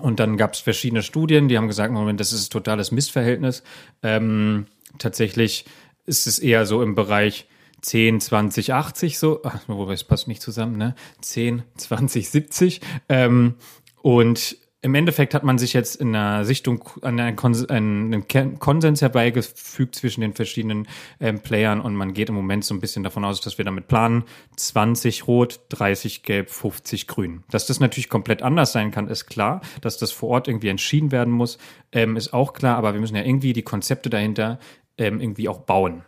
Und 0.00 0.20
dann 0.20 0.36
gab 0.36 0.52
es 0.52 0.60
verschiedene 0.60 1.02
Studien, 1.02 1.48
die 1.48 1.56
haben 1.56 1.66
gesagt, 1.66 1.94
Moment, 1.94 2.20
das 2.20 2.34
ist 2.34 2.48
ein 2.48 2.52
totales 2.52 2.92
Missverhältnis. 2.92 3.62
Ähm, 4.02 4.66
tatsächlich 4.98 5.64
ist 6.06 6.26
es 6.26 6.38
eher 6.38 6.66
so 6.66 6.82
im 6.82 6.94
Bereich 6.94 7.46
10, 7.82 8.20
20, 8.20 8.72
80 8.72 9.18
so, 9.18 9.40
ach, 9.44 9.60
wobei 9.66 9.94
es 9.94 10.04
passt 10.04 10.28
nicht 10.28 10.42
zusammen, 10.42 10.76
ne? 10.76 10.94
10, 11.20 11.62
20, 11.76 12.30
70. 12.30 12.80
Ähm, 13.08 13.54
und 14.02 14.56
im 14.82 14.94
Endeffekt 14.94 15.34
hat 15.34 15.44
man 15.44 15.58
sich 15.58 15.74
jetzt 15.74 15.96
in 15.96 16.16
einer 16.16 16.44
Sichtung 16.46 16.88
an 17.02 17.20
einen, 17.20 17.36
Kons 17.36 17.68
einen 17.68 18.26
Konsens 18.58 19.02
herbeigefügt 19.02 19.94
zwischen 19.94 20.22
den 20.22 20.32
verschiedenen 20.32 20.88
ähm, 21.20 21.40
Playern 21.40 21.82
und 21.82 21.94
man 21.94 22.14
geht 22.14 22.30
im 22.30 22.34
Moment 22.34 22.64
so 22.64 22.74
ein 22.74 22.80
bisschen 22.80 23.02
davon 23.02 23.24
aus, 23.26 23.42
dass 23.42 23.58
wir 23.58 23.66
damit 23.66 23.88
planen, 23.88 24.24
20 24.56 25.26
rot, 25.26 25.60
30 25.68 26.22
gelb, 26.22 26.48
50 26.48 27.06
grün. 27.06 27.44
Dass 27.50 27.66
das 27.66 27.78
natürlich 27.78 28.08
komplett 28.08 28.40
anders 28.42 28.72
sein 28.72 28.90
kann, 28.90 29.08
ist 29.08 29.26
klar. 29.26 29.60
Dass 29.82 29.98
das 29.98 30.12
vor 30.12 30.30
Ort 30.30 30.48
irgendwie 30.48 30.68
entschieden 30.68 31.12
werden 31.12 31.32
muss, 31.32 31.58
ähm, 31.92 32.16
ist 32.16 32.32
auch 32.32 32.54
klar, 32.54 32.78
aber 32.78 32.94
wir 32.94 33.00
müssen 33.00 33.16
ja 33.16 33.24
irgendwie 33.24 33.52
die 33.52 33.62
Konzepte 33.62 34.08
dahinter 34.08 34.58
ähm, 34.98 35.20
irgendwie 35.20 35.48
auch 35.48 35.60
bauen. 35.60 36.04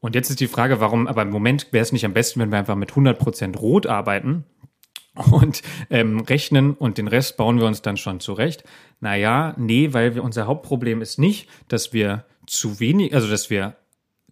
Und 0.00 0.14
jetzt 0.14 0.30
ist 0.30 0.40
die 0.40 0.46
Frage, 0.46 0.80
warum, 0.80 1.06
aber 1.06 1.22
im 1.22 1.30
Moment 1.30 1.72
wäre 1.72 1.82
es 1.82 1.92
nicht 1.92 2.04
am 2.04 2.12
besten, 2.12 2.40
wenn 2.40 2.50
wir 2.50 2.58
einfach 2.58 2.76
mit 2.76 2.92
100% 2.92 3.56
Rot 3.56 3.86
arbeiten, 3.86 4.44
und 5.32 5.62
ähm, 5.90 6.20
rechnen 6.20 6.74
und 6.74 6.98
den 6.98 7.08
Rest 7.08 7.36
bauen 7.36 7.58
wir 7.58 7.66
uns 7.66 7.82
dann 7.82 7.96
schon 7.96 8.20
zurecht. 8.20 8.64
Naja, 9.00 9.54
nee, 9.56 9.92
weil 9.92 10.14
wir, 10.14 10.22
unser 10.22 10.46
Hauptproblem 10.46 11.02
ist 11.02 11.18
nicht, 11.18 11.48
dass 11.68 11.92
wir 11.92 12.24
zu 12.46 12.80
wenig, 12.80 13.14
also 13.14 13.28
dass 13.28 13.50
wir 13.50 13.76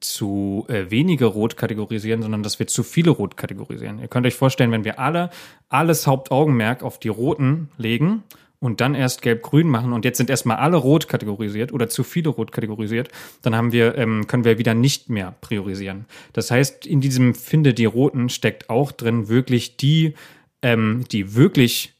zu 0.01 0.67
äh, 0.69 0.91
wenige 0.91 1.25
Rot 1.25 1.57
kategorisieren, 1.57 2.23
sondern 2.23 2.43
dass 2.43 2.59
wir 2.59 2.67
zu 2.67 2.83
viele 2.83 3.11
Rot 3.11 3.37
kategorisieren. 3.37 3.99
Ihr 3.99 4.09
könnt 4.09 4.27
euch 4.27 4.35
vorstellen, 4.35 4.71
wenn 4.71 4.85
wir 4.85 4.99
alle 4.99 5.31
alles 5.69 6.07
Hauptaugenmerk 6.07 6.83
auf 6.83 6.99
die 6.99 7.09
Roten 7.09 7.71
legen 7.79 8.23
und 8.61 8.81
dann 8.81 8.95
erst 8.95 9.23
gelb-grün 9.23 9.69
machen 9.69 9.93
und 9.93 10.05
jetzt 10.05 10.19
sind 10.19 10.31
erstmal 10.31 10.57
alle 10.57 10.77
rot 10.77 11.09
kategorisiert 11.09 11.73
oder 11.73 11.89
zu 11.89 12.05
viele 12.05 12.31
rot 12.31 12.53
kategorisiert, 12.53 13.09
dann 13.43 13.55
haben 13.55 13.73
wir, 13.73 13.97
ähm, 13.97 14.27
können 14.27 14.45
wir 14.45 14.59
wieder 14.59 14.75
nicht 14.75 15.11
mehr 15.11 15.35
priorisieren. 15.41 16.07
Das 16.33 16.51
heißt, 16.51 16.87
in 16.87 17.01
diesem 17.01 17.35
Finde 17.35 17.75
die 17.75 17.85
Roten 17.85 18.29
steckt 18.29 18.71
auch 18.71 18.93
drin 18.93 19.29
wirklich 19.29 19.77
die 19.77 20.15
ähm, 20.63 21.05
die 21.13 21.35
wirklich 21.35 21.96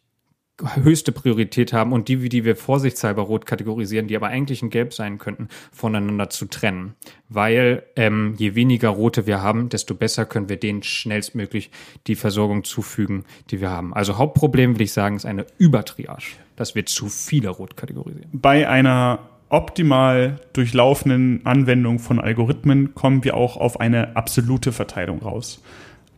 höchste 0.63 1.13
Priorität 1.13 1.73
haben 1.73 1.93
und 1.93 2.09
die, 2.09 2.29
die 2.29 2.45
wir 2.45 2.57
vorsichtshalber 2.57 3.23
rot 3.23 3.45
kategorisieren, 3.45 4.09
die 4.09 4.17
aber 4.17 4.29
eigentlich 4.29 4.63
ein 4.63 4.71
Gelb 4.71 4.95
sein 4.95 5.19
könnten, 5.19 5.49
voneinander 5.71 6.31
zu 6.31 6.47
trennen. 6.47 6.95
Weil 7.29 7.83
ähm, 7.97 8.35
je 8.39 8.55
weniger 8.55 8.89
rote 8.89 9.27
wir 9.27 9.43
haben, 9.43 9.69
desto 9.69 9.95
besser 9.95 10.25
können 10.25 10.49
wir 10.49 10.57
denen 10.57 10.83
schnellstmöglich 10.83 11.71
die 12.07 12.15
Versorgung 12.15 12.65
zufügen, 12.65 13.25
die 13.51 13.61
wir 13.61 13.71
haben. 13.71 13.93
Also 13.93 14.17
Hauptproblem, 14.17 14.75
würde 14.75 14.85
ich 14.85 14.93
sagen, 14.93 15.17
ist 15.17 15.27
eine 15.27 15.47
Übertriage, 15.59 16.37
dass 16.57 16.75
wir 16.75 16.87
zu 16.87 17.09
viele 17.09 17.51
rot 17.51 17.77
kategorisieren. 17.77 18.31
Bei 18.33 18.69
einer 18.69 19.19
optimal 19.49 20.41
durchlaufenden 20.55 21.45
Anwendung 21.45 21.99
von 21.99 22.19
Algorithmen 22.19 22.95
kommen 22.95 23.25
wir 23.25 23.37
auch 23.37 23.57
auf 23.57 23.79
eine 23.79 24.17
absolute 24.17 24.73
Verteilung 24.73 25.21
raus 25.21 25.63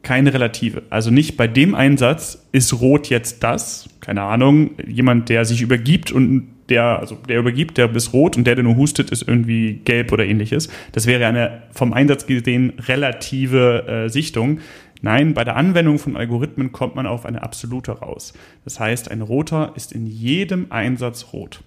keine 0.03 0.33
relative. 0.33 0.83
Also 0.91 1.11
nicht 1.11 1.37
bei 1.37 1.47
dem 1.47 1.75
Einsatz 1.75 2.47
ist 2.53 2.81
Rot 2.81 3.09
jetzt 3.09 3.43
das, 3.43 3.89
keine 4.01 4.23
Ahnung, 4.23 4.71
jemand, 4.87 5.29
der 5.29 5.45
sich 5.45 5.61
übergibt 5.61 6.13
und 6.13 6.49
der, 6.69 6.99
also 6.99 7.17
der 7.29 7.39
übergibt, 7.39 7.79
der 7.79 7.95
ist 7.95 8.13
rot 8.13 8.37
und 8.37 8.45
der, 8.47 8.55
der 8.55 8.65
nur 8.65 8.77
hustet, 8.77 9.11
ist 9.11 9.27
irgendwie 9.27 9.81
gelb 9.85 10.13
oder 10.13 10.27
ähnliches. 10.27 10.69
Das 10.93 11.07
wäre 11.07 11.27
eine 11.27 11.63
vom 11.73 11.93
Einsatz 11.93 12.27
gesehen 12.27 12.75
relative 12.79 13.87
äh, 13.87 14.09
Sichtung. 14.09 14.61
Nein, 15.01 15.33
bei 15.33 15.45
der 15.45 15.57
Anwendung 15.57 15.99
von 15.99 16.17
Algorithmen 16.17 16.73
kommt 16.73 16.95
man 16.95 17.07
auf 17.07 17.25
eine 17.25 17.43
absolute 17.43 17.93
raus. 17.93 18.35
Das 18.65 18.81
heißt, 18.81 19.11
ein 19.11 19.23
roter 19.23 19.73
ist 19.77 19.93
in 19.93 20.07
jedem 20.07 20.67
Einsatz 20.71 21.29
rot. 21.33 21.63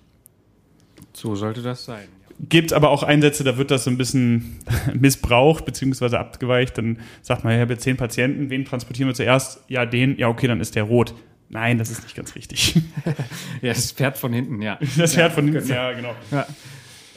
So 1.14 1.36
sollte 1.36 1.62
das 1.62 1.86
sein 1.86 2.08
gibt 2.50 2.74
aber 2.74 2.90
auch 2.90 3.04
Einsätze, 3.04 3.44
da 3.44 3.58
wird 3.58 3.72
das 3.72 3.84
so 3.84 3.90
ein 3.90 3.98
bisschen 3.98 4.60
missbraucht 4.94 5.66
beziehungsweise 5.66 6.20
abgeweicht. 6.20 6.78
Dann 6.78 7.00
sagt 7.22 7.44
man, 7.44 7.54
ich 7.54 7.60
habe 7.60 7.74
jetzt 7.74 7.84
zehn 7.84 7.98
Patienten, 7.98 8.50
wen 8.50 8.66
transportieren 8.66 9.10
wir 9.10 9.16
zuerst? 9.16 9.64
Ja, 9.68 9.86
den, 9.86 10.18
ja, 10.18 10.28
okay, 10.28 10.48
dann 10.48 10.60
ist 10.60 10.76
der 10.76 10.84
rot. 10.84 11.14
Nein, 11.50 11.78
das 11.78 11.92
ist 11.92 12.04
nicht 12.04 12.16
ganz 12.16 12.36
richtig. 12.36 12.76
ja, 13.62 13.74
das 13.74 13.92
Pferd 13.92 14.18
von 14.18 14.32
hinten, 14.32 14.62
ja. 14.62 14.80
Das 14.98 15.14
Pferd 15.14 15.30
ja, 15.32 15.36
von 15.36 15.48
hinten, 15.48 15.70
ja, 15.70 15.92
genau. 15.92 16.16
Ja, 16.32 16.48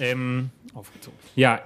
ähm, 0.01 0.51
aufgezogen. 0.75 1.19
Ja, 1.37 1.61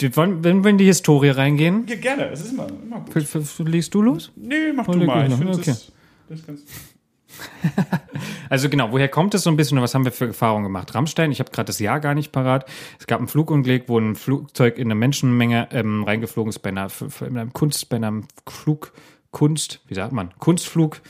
wenn 0.00 0.64
wir 0.64 0.70
in 0.70 0.78
die 0.78 0.86
Historie 0.86 1.30
reingehen. 1.30 1.86
Ja, 1.88 1.94
gerne, 1.94 2.28
es 2.30 2.40
ist 2.40 2.52
immer, 2.52 2.66
immer 2.66 3.00
gut. 3.00 3.68
Liest 3.68 3.94
du 3.94 4.02
los? 4.02 4.32
Nee, 4.34 4.72
mach 4.74 4.86
du 4.86 4.98
mal. 4.98 5.28
Ich 5.28 5.34
finde, 5.34 5.52
okay. 5.52 5.62
das, 5.66 5.92
das 6.28 6.40
ist 6.40 6.46
ganz 6.46 6.64
also 8.50 8.68
genau, 8.68 8.92
woher 8.92 9.08
kommt 9.08 9.34
es 9.34 9.42
so 9.42 9.50
ein 9.50 9.56
bisschen 9.56 9.78
und 9.78 9.84
was 9.84 9.94
haben 9.94 10.04
wir 10.04 10.12
für 10.12 10.26
Erfahrungen 10.26 10.64
gemacht? 10.64 10.94
Rammstein, 10.94 11.32
ich 11.32 11.40
habe 11.40 11.50
gerade 11.50 11.66
das 11.66 11.78
Jahr 11.78 12.00
gar 12.00 12.14
nicht 12.14 12.32
parat. 12.32 12.66
Es 12.98 13.06
gab 13.06 13.20
ein 13.20 13.28
Flugunglück, 13.28 13.88
wo 13.88 13.98
ein 13.98 14.14
Flugzeug 14.14 14.78
in 14.78 14.88
eine 14.88 14.94
Menschenmenge 14.94 15.68
ähm, 15.72 16.04
reingeflogen 16.04 16.50
ist 16.50 16.60
bei 16.60 16.70
einer, 16.70 16.88
bei 17.20 17.26
einem 17.26 17.52
Kunst, 17.52 17.88
bei 17.88 17.96
einem 17.96 18.26
Flug, 18.48 18.92
Kunst, 19.30 19.80
wie 19.88 19.94
sagt 19.94 20.12
man, 20.12 20.30
Kunstflug. 20.38 21.00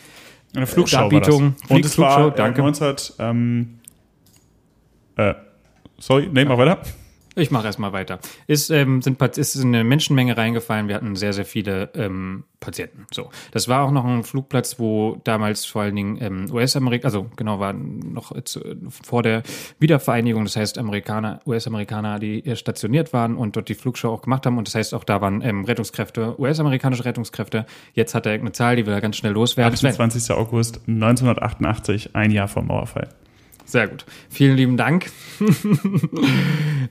Eine 0.55 0.67
Flugschau 0.67 1.09
Darbietung, 1.09 1.57
Und 1.69 1.85
es 1.85 1.99
war 1.99 2.31
danke. 2.31 2.63
19, 2.63 2.97
ähm, 3.19 3.79
äh, 5.17 5.35
sorry, 5.99 6.29
nehmen 6.29 6.51
wir 6.51 6.59
weiter. 6.59 6.83
Ich 7.37 7.51
mache 7.51 7.67
erstmal 7.67 7.93
weiter. 7.93 8.21
Ist, 8.47 8.71
ähm, 8.71 9.03
sind, 9.03 9.21
ist 9.21 9.61
eine 9.61 9.83
Menschenmenge 9.83 10.37
reingefallen. 10.37 10.89
Wir 10.89 10.95
hatten 10.95 11.17
sehr, 11.17 11.33
sehr 11.33 11.45
viele 11.45 11.91
ähm, 11.95 12.45
Patienten. 12.61 13.07
So, 13.13 13.31
das 13.51 13.69
war 13.69 13.85
auch 13.85 13.91
noch 13.91 14.05
ein 14.05 14.23
Flugplatz, 14.23 14.79
wo 14.79 15.21
damals 15.25 15.65
vor 15.65 15.83
allen 15.83 15.97
Dingen 15.97 16.19
ähm, 16.21 16.47
US-Amerikaner, 16.53 17.05
also 17.05 17.27
genau, 17.37 17.59
war 17.59 17.73
noch 17.73 18.41
zu, 18.45 18.61
vor 19.03 19.23
der 19.23 19.43
Wiedervereinigung. 19.81 20.45
Das 20.45 20.57
heißt, 20.57 20.79
Amerikaner, 20.79 21.41
US-Amerikaner, 21.47 22.19
die 22.21 22.43
hier 22.45 22.57
stationiert 22.57 23.13
waren 23.13 23.37
und 23.37 23.57
dort 23.57 23.69
die 23.69 23.75
Flugschau 23.75 24.13
auch 24.13 24.23
gemacht 24.23 24.47
haben. 24.47 24.57
Und 24.57 24.69
das 24.69 24.75
heißt, 24.77 24.95
auch 24.95 25.05
da 25.05 25.21
waren 25.21 25.43
ähm, 25.43 25.65
Rettungskräfte, 25.65 26.41
US-amerikanische 26.41 27.05
Rettungskräfte. 27.05 27.67
Jetzt 27.95 28.15
hat 28.15 28.27
er 28.27 28.33
eine 28.33 28.53
Zahl, 28.53 28.77
die 28.77 28.87
will 28.87 28.95
er 28.95 29.01
ganz 29.01 29.17
schnell 29.17 29.33
loswerden. 29.33 29.75
28. 29.75 30.31
August 30.31 30.81
1988, 30.87 32.15
ein 32.15 32.31
Jahr 32.31 32.49
vor 32.49 32.63
Mauerfall. 32.63 33.09
Sehr 33.65 33.89
gut. 33.89 34.05
Vielen 34.29 34.57
lieben 34.57 34.77
Dank. 34.77 35.11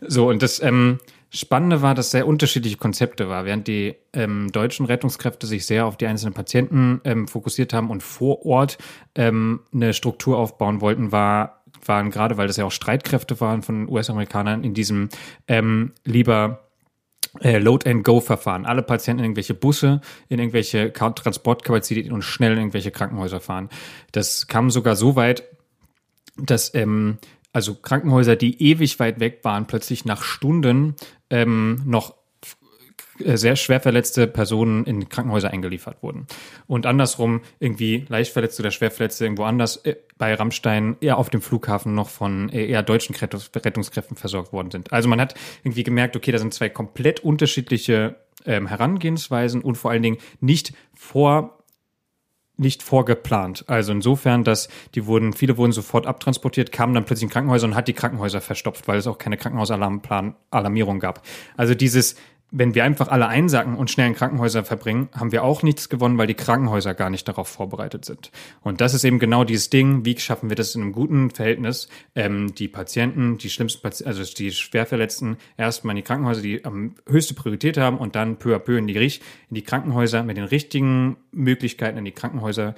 so, 0.07 0.29
und 0.29 0.41
das 0.41 0.61
ähm, 0.61 0.99
Spannende 1.29 1.81
war, 1.81 1.95
dass 1.95 2.11
sehr 2.11 2.27
unterschiedliche 2.27 2.77
Konzepte 2.77 3.27
war. 3.27 3.45
Während 3.45 3.67
die 3.67 3.95
ähm, 4.13 4.51
deutschen 4.51 4.85
Rettungskräfte 4.85 5.47
sich 5.47 5.65
sehr 5.65 5.85
auf 5.85 5.97
die 5.97 6.05
einzelnen 6.05 6.33
Patienten 6.33 7.01
ähm, 7.05 7.27
fokussiert 7.27 7.73
haben 7.73 7.89
und 7.89 8.03
vor 8.03 8.45
Ort 8.45 8.77
ähm, 9.15 9.61
eine 9.73 9.93
Struktur 9.93 10.37
aufbauen 10.37 10.81
wollten, 10.81 11.11
war 11.11 11.63
waren 11.85 12.11
gerade, 12.11 12.37
weil 12.37 12.47
das 12.47 12.57
ja 12.57 12.65
auch 12.65 12.71
Streitkräfte 12.71 13.41
waren 13.41 13.61
von 13.61 13.89
US-Amerikanern, 13.89 14.63
in 14.63 14.73
diesem 14.73 15.09
ähm, 15.47 15.91
lieber 16.05 16.69
äh, 17.41 17.57
Load-and-Go-Verfahren. 17.57 18.65
Alle 18.65 18.83
Patienten 18.83 19.19
in 19.19 19.25
irgendwelche 19.25 19.53
Busse, 19.53 20.01
in 20.29 20.39
irgendwelche 20.39 20.93
Transportkapazitäten 20.93 22.11
und 22.11 22.21
schnell 22.21 22.53
in 22.53 22.59
irgendwelche 22.59 22.91
Krankenhäuser 22.91 23.39
fahren. 23.39 23.69
Das 24.11 24.47
kam 24.47 24.69
sogar 24.69 24.95
so 24.95 25.15
weit, 25.15 25.43
dass 26.37 26.73
ähm, 26.73 27.17
also 27.51 27.75
Krankenhäuser, 27.75 28.35
die 28.35 28.61
ewig 28.63 28.99
weit 28.99 29.19
weg 29.19 29.39
waren, 29.43 29.67
plötzlich 29.67 30.05
nach 30.05 30.23
Stunden 30.23 30.95
ähm, 31.29 31.81
noch 31.85 32.15
äh, 33.19 33.37
sehr 33.37 33.55
schwer 33.55 33.79
verletzte 33.79 34.25
Personen 34.27 34.85
in 34.85 35.07
Krankenhäuser 35.07 35.51
eingeliefert 35.51 36.01
wurden. 36.01 36.25
Und 36.65 36.85
andersrum 36.85 37.41
irgendwie 37.59 38.05
leicht 38.09 38.33
verletzte 38.33 38.63
oder 38.63 38.71
schwer 38.71 38.91
verletzte 38.91 39.25
irgendwo 39.25 39.43
anders 39.43 39.77
äh, 39.85 39.95
bei 40.17 40.33
Rammstein 40.33 40.97
eher 40.99 41.17
auf 41.17 41.29
dem 41.29 41.41
Flughafen 41.41 41.93
noch 41.93 42.09
von 42.09 42.49
äh, 42.49 42.65
eher 42.65 42.81
deutschen 42.81 43.15
Rettungskräften 43.15 44.17
versorgt 44.17 44.51
worden 44.51 44.71
sind. 44.71 44.91
Also 44.91 45.07
man 45.07 45.21
hat 45.21 45.35
irgendwie 45.63 45.83
gemerkt, 45.83 46.15
okay, 46.15 46.31
da 46.31 46.39
sind 46.39 46.53
zwei 46.53 46.69
komplett 46.69 47.19
unterschiedliche 47.19 48.15
ähm, 48.45 48.67
Herangehensweisen 48.67 49.61
und 49.61 49.75
vor 49.75 49.91
allen 49.91 50.03
Dingen 50.03 50.17
nicht 50.39 50.73
vor 50.95 51.62
nicht 52.57 52.83
vorgeplant. 52.83 53.65
Also 53.67 53.91
insofern, 53.91 54.43
dass 54.43 54.69
die 54.93 55.05
wurden, 55.05 55.33
viele 55.33 55.57
wurden 55.57 55.71
sofort 55.71 56.05
abtransportiert, 56.05 56.71
kamen 56.71 56.93
dann 56.93 57.05
plötzlich 57.05 57.23
in 57.23 57.29
Krankenhäuser 57.29 57.67
und 57.67 57.75
hat 57.75 57.87
die 57.87 57.93
Krankenhäuser 57.93 58.41
verstopft, 58.41 58.87
weil 58.87 58.97
es 58.97 59.07
auch 59.07 59.17
keine 59.17 59.37
Krankenhausalarmplan, 59.37 60.35
Alarmierung 60.51 60.99
gab. 60.99 61.23
Also 61.57 61.73
dieses 61.73 62.15
wenn 62.55 62.75
wir 62.75 62.83
einfach 62.83 63.07
alle 63.07 63.27
einsacken 63.27 63.75
und 63.75 63.89
schnell 63.89 64.07
in 64.07 64.13
Krankenhäuser 64.13 64.63
verbringen, 64.63 65.09
haben 65.13 65.31
wir 65.31 65.43
auch 65.43 65.63
nichts 65.63 65.89
gewonnen, 65.89 66.19
weil 66.19 66.27
die 66.27 66.35
Krankenhäuser 66.35 66.93
gar 66.93 67.09
nicht 67.09 67.27
darauf 67.27 67.47
vorbereitet 67.47 68.05
sind. 68.05 68.31
Und 68.61 68.79
das 68.79 68.93
ist 68.93 69.03
eben 69.03 69.17
genau 69.17 69.43
dieses 69.43 69.71
Ding, 69.71 70.05
wie 70.05 70.17
schaffen 70.19 70.49
wir 70.49 70.55
das 70.55 70.75
in 70.75 70.83
einem 70.83 70.91
guten 70.91 71.31
Verhältnis, 71.31 71.89
ähm, 72.13 72.53
die 72.53 72.67
Patienten, 72.67 73.39
die 73.39 73.49
schlimmsten, 73.49 73.81
Patienten, 73.81 74.07
also 74.07 74.33
die 74.35 74.51
Schwerverletzten, 74.51 75.37
erstmal 75.57 75.93
in 75.93 75.97
die 75.97 76.03
Krankenhäuser, 76.03 76.43
die 76.43 76.63
am 76.63 76.93
höchste 77.09 77.33
Priorität 77.33 77.77
haben 77.77 77.97
und 77.97 78.15
dann 78.15 78.37
peu 78.37 78.55
à 78.55 78.59
peu 78.59 78.77
in 78.77 78.85
die, 78.85 78.93
in 78.93 79.19
die 79.49 79.63
Krankenhäuser 79.63 80.21
mit 80.21 80.37
den 80.37 80.45
richtigen 80.45 81.17
Möglichkeiten 81.31 81.97
in 81.97 82.05
die 82.05 82.11
Krankenhäuser 82.11 82.75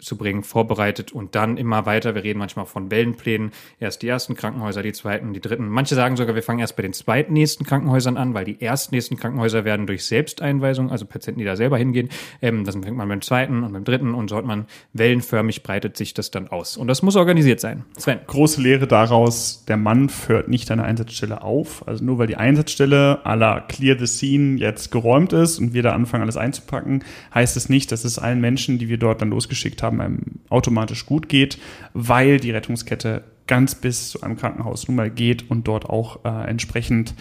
zu 0.00 0.16
bringen, 0.16 0.44
vorbereitet 0.44 1.10
und 1.10 1.34
dann 1.34 1.56
immer 1.56 1.84
weiter. 1.84 2.14
Wir 2.14 2.22
reden 2.22 2.38
manchmal 2.38 2.66
von 2.66 2.90
Wellenplänen. 2.90 3.50
Erst 3.80 4.02
die 4.02 4.08
ersten 4.08 4.34
Krankenhäuser, 4.36 4.82
die 4.82 4.92
zweiten, 4.92 5.32
die 5.32 5.40
dritten. 5.40 5.68
Manche 5.68 5.96
sagen 5.96 6.16
sogar, 6.16 6.36
wir 6.36 6.42
fangen 6.42 6.60
erst 6.60 6.76
bei 6.76 6.82
den 6.82 6.92
zweitnächsten 6.92 7.66
Krankenhäusern 7.66 8.16
an, 8.16 8.32
weil 8.32 8.44
die 8.44 8.60
erstnächsten 8.60 9.16
Krankenhäuser 9.16 9.64
werden 9.64 9.86
durch 9.86 10.04
Selbsteinweisung, 10.04 10.92
also 10.92 11.04
Patienten, 11.04 11.40
die 11.40 11.44
da 11.44 11.56
selber 11.56 11.78
hingehen. 11.78 12.10
Ähm, 12.40 12.64
dann 12.64 12.84
fängt 12.84 12.96
man 12.96 13.08
beim 13.08 13.22
zweiten 13.22 13.64
und 13.64 13.72
beim 13.72 13.82
dritten 13.82 14.14
und 14.14 14.30
so 14.30 14.36
hat 14.36 14.44
man 14.44 14.66
wellenförmig 14.92 15.64
breitet 15.64 15.96
sich 15.96 16.14
das 16.14 16.30
dann 16.30 16.46
aus. 16.46 16.76
Und 16.76 16.86
das 16.86 17.02
muss 17.02 17.16
organisiert 17.16 17.58
sein. 17.58 17.84
Sven. 17.96 18.20
Große 18.26 18.60
Lehre 18.60 18.86
daraus, 18.86 19.64
der 19.66 19.76
Mann 19.76 20.10
hört 20.28 20.48
nicht 20.48 20.70
an 20.70 20.78
der 20.78 20.86
Einsatzstelle 20.86 21.42
auf. 21.42 21.86
Also 21.88 22.04
nur 22.04 22.18
weil 22.18 22.28
die 22.28 22.36
Einsatzstelle 22.36 23.20
à 23.24 23.34
la 23.34 23.60
Clear 23.60 23.98
the 23.98 24.06
Scene 24.06 24.58
jetzt 24.58 24.92
geräumt 24.92 25.32
ist 25.32 25.58
und 25.58 25.72
wir 25.72 25.82
da 25.82 25.92
anfangen, 25.92 26.22
alles 26.22 26.36
einzupacken, 26.36 27.02
heißt 27.34 27.56
es 27.56 27.68
nicht, 27.68 27.90
dass 27.90 28.04
es 28.04 28.18
allen 28.18 28.40
Menschen, 28.40 28.78
die 28.78 28.88
wir 28.88 28.98
dort 28.98 29.20
dann 29.22 29.30
losgeschickt 29.30 29.82
haben, 29.82 29.87
haben, 29.88 30.00
einem 30.00 30.40
automatisch 30.48 31.06
gut 31.06 31.28
geht, 31.28 31.58
weil 31.94 32.38
die 32.38 32.50
Rettungskette 32.50 33.24
ganz 33.46 33.74
bis 33.74 34.10
zu 34.10 34.22
einem 34.22 34.36
Krankenhaus 34.36 34.86
nun 34.86 34.96
mal 34.96 35.10
geht 35.10 35.50
und 35.50 35.66
dort 35.66 35.86
auch 35.86 36.24
äh, 36.24 36.48
entsprechend 36.48 37.14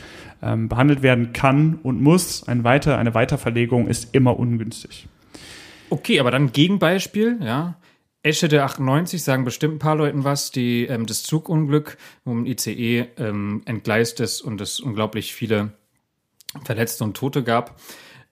ähm, 0.44 0.70
behandelt 0.70 1.02
werden 1.02 1.34
kann 1.34 1.80
und 1.82 2.02
muss. 2.02 2.48
Ein 2.48 2.64
weiter, 2.64 2.98
eine 2.98 3.16
Weiterverlegung 3.16 3.88
ist 3.88 4.14
immer 4.14 4.38
ungünstig. 4.38 5.08
Okay, 5.90 6.20
aber 6.20 6.30
dann 6.30 6.52
Gegenbeispiel, 6.52 7.40
ja. 7.42 7.78
Esche 8.24 8.50
der 8.50 8.66
98 8.66 9.24
sagen 9.24 9.46
bestimmt 9.46 9.76
ein 9.76 9.80
paar 9.80 9.96
Leuten 9.96 10.26
was, 10.26 10.52
die 10.52 10.86
ähm, 10.86 11.06
das 11.06 11.24
Zugunglück, 11.24 11.98
wo 12.26 12.34
ein 12.34 12.46
ICE 12.46 13.08
ähm, 13.18 13.62
entgleist 13.66 14.20
ist 14.20 14.42
und 14.42 14.60
es 14.60 14.82
unglaublich 14.82 15.34
viele 15.34 15.72
Verletzte 16.66 17.06
und 17.06 17.16
Tote 17.16 17.44
gab. 17.44 17.80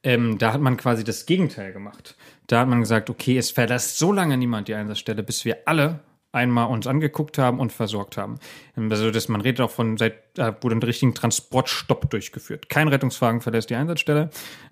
Ähm, 0.06 0.38
da 0.38 0.53
hat 0.53 0.62
man 0.62 0.78
quasi 0.78 1.03
das 1.03 1.26
Gegenteil 1.26 1.74
gemacht. 1.74 2.16
Da 2.45 2.60
hat 2.60 2.68
man 2.68 2.80
gesagt, 2.80 3.10
okay, 3.10 3.38
es 3.38 3.49
verlässt 3.49 3.97
so 3.97 4.14
lange 4.14 4.38
niemand 4.38 4.68
die 4.68 4.76
Einsatzstelle, 4.76 5.24
bis 5.24 5.45
wir 5.45 5.58
alle 5.66 5.99
einmal 6.32 6.68
uns 6.68 6.86
angeguckt 6.86 7.38
haben 7.38 7.60
und 7.60 7.72
versorgt 7.72 8.18
haben. 8.18 8.36
Also 8.76 9.10
dass 9.10 9.30
man 9.30 9.41
redet 9.41 9.62
auch 9.62 9.72
von, 9.72 9.97
seit 9.97 10.16
da 10.36 10.56
wurde 10.62 10.76
ein 10.76 10.84
richtigen 10.84 11.16
Transportstopp 11.16 12.10
durchgeführt. 12.10 12.68
Kein 12.68 12.89
Rettungswagen 12.89 13.39
verlässt 13.39 13.70
die 13.70 13.76
Einsatzstelle. 13.76 14.30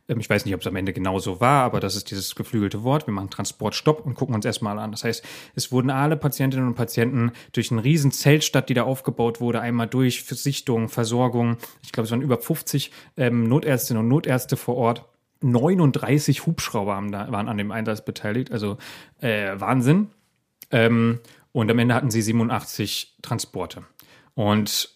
Ähm, 0.07 0.19
ich 0.19 0.29
weiß 0.29 0.45
nicht, 0.45 0.53
ob 0.53 0.61
es 0.61 0.67
am 0.67 0.75
Ende 0.75 0.93
genau 0.93 1.17
so 1.17 1.39
war, 1.39 1.63
aber 1.63 1.79
das 1.79 1.95
ist 1.95 2.11
dieses 2.11 2.35
geflügelte 2.35 2.83
Wort. 2.83 3.07
Wir 3.07 3.13
machen 3.13 3.29
Transportstopp 3.29 4.05
und 4.05 4.13
gucken 4.13 4.35
uns 4.35 4.45
erstmal 4.45 4.77
an. 4.77 4.91
Das 4.91 5.03
heißt, 5.03 5.25
es 5.55 5.71
wurden 5.71 5.89
alle 5.89 6.17
Patientinnen 6.17 6.67
und 6.67 6.75
Patienten 6.75 7.31
durch 7.53 7.71
einen 7.71 7.79
riesen 7.79 8.11
Zeltstadt, 8.11 8.69
die 8.69 8.73
da 8.73 8.83
aufgebaut 8.83 9.39
wurde, 9.39 9.61
einmal 9.61 9.87
durch 9.87 10.25
Sichtung, 10.25 10.89
Versorgung. 10.89 11.57
Ich 11.81 11.91
glaube, 11.91 12.05
es 12.05 12.11
waren 12.11 12.21
über 12.21 12.37
50 12.37 12.91
ähm, 13.17 13.47
Notärztinnen 13.47 14.03
und 14.03 14.09
Notärzte 14.09 14.57
vor 14.57 14.75
Ort 14.75 15.05
39 15.43 16.45
Hubschrauber 16.45 17.01
da, 17.11 17.31
waren 17.31 17.47
an 17.47 17.57
dem 17.57 17.71
Einsatz 17.71 18.03
beteiligt, 18.03 18.51
also 18.51 18.77
äh, 19.21 19.51
Wahnsinn. 19.55 20.09
Ähm, 20.71 21.19
und 21.51 21.69
am 21.69 21.79
Ende 21.79 21.93
hatten 21.93 22.09
sie 22.09 22.21
87 22.21 23.17
Transporte. 23.21 23.83
Und 24.33 24.89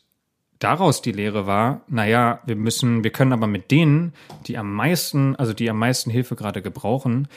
daraus 0.59 1.01
die 1.01 1.11
Lehre 1.11 1.45
war, 1.45 1.81
naja, 1.87 2.41
wir 2.45 2.55
müssen, 2.55 3.03
wir 3.03 3.11
können 3.11 3.33
aber 3.33 3.47
mit 3.47 3.69
denen, 3.69 4.13
die 4.47 4.57
am 4.57 4.73
meisten, 4.73 5.35
also 5.35 5.53
die 5.53 5.69
am 5.69 5.77
meisten 5.77 6.09
Hilfe 6.09 6.35
gerade 6.35 6.61
gebrauchen, 6.61 7.27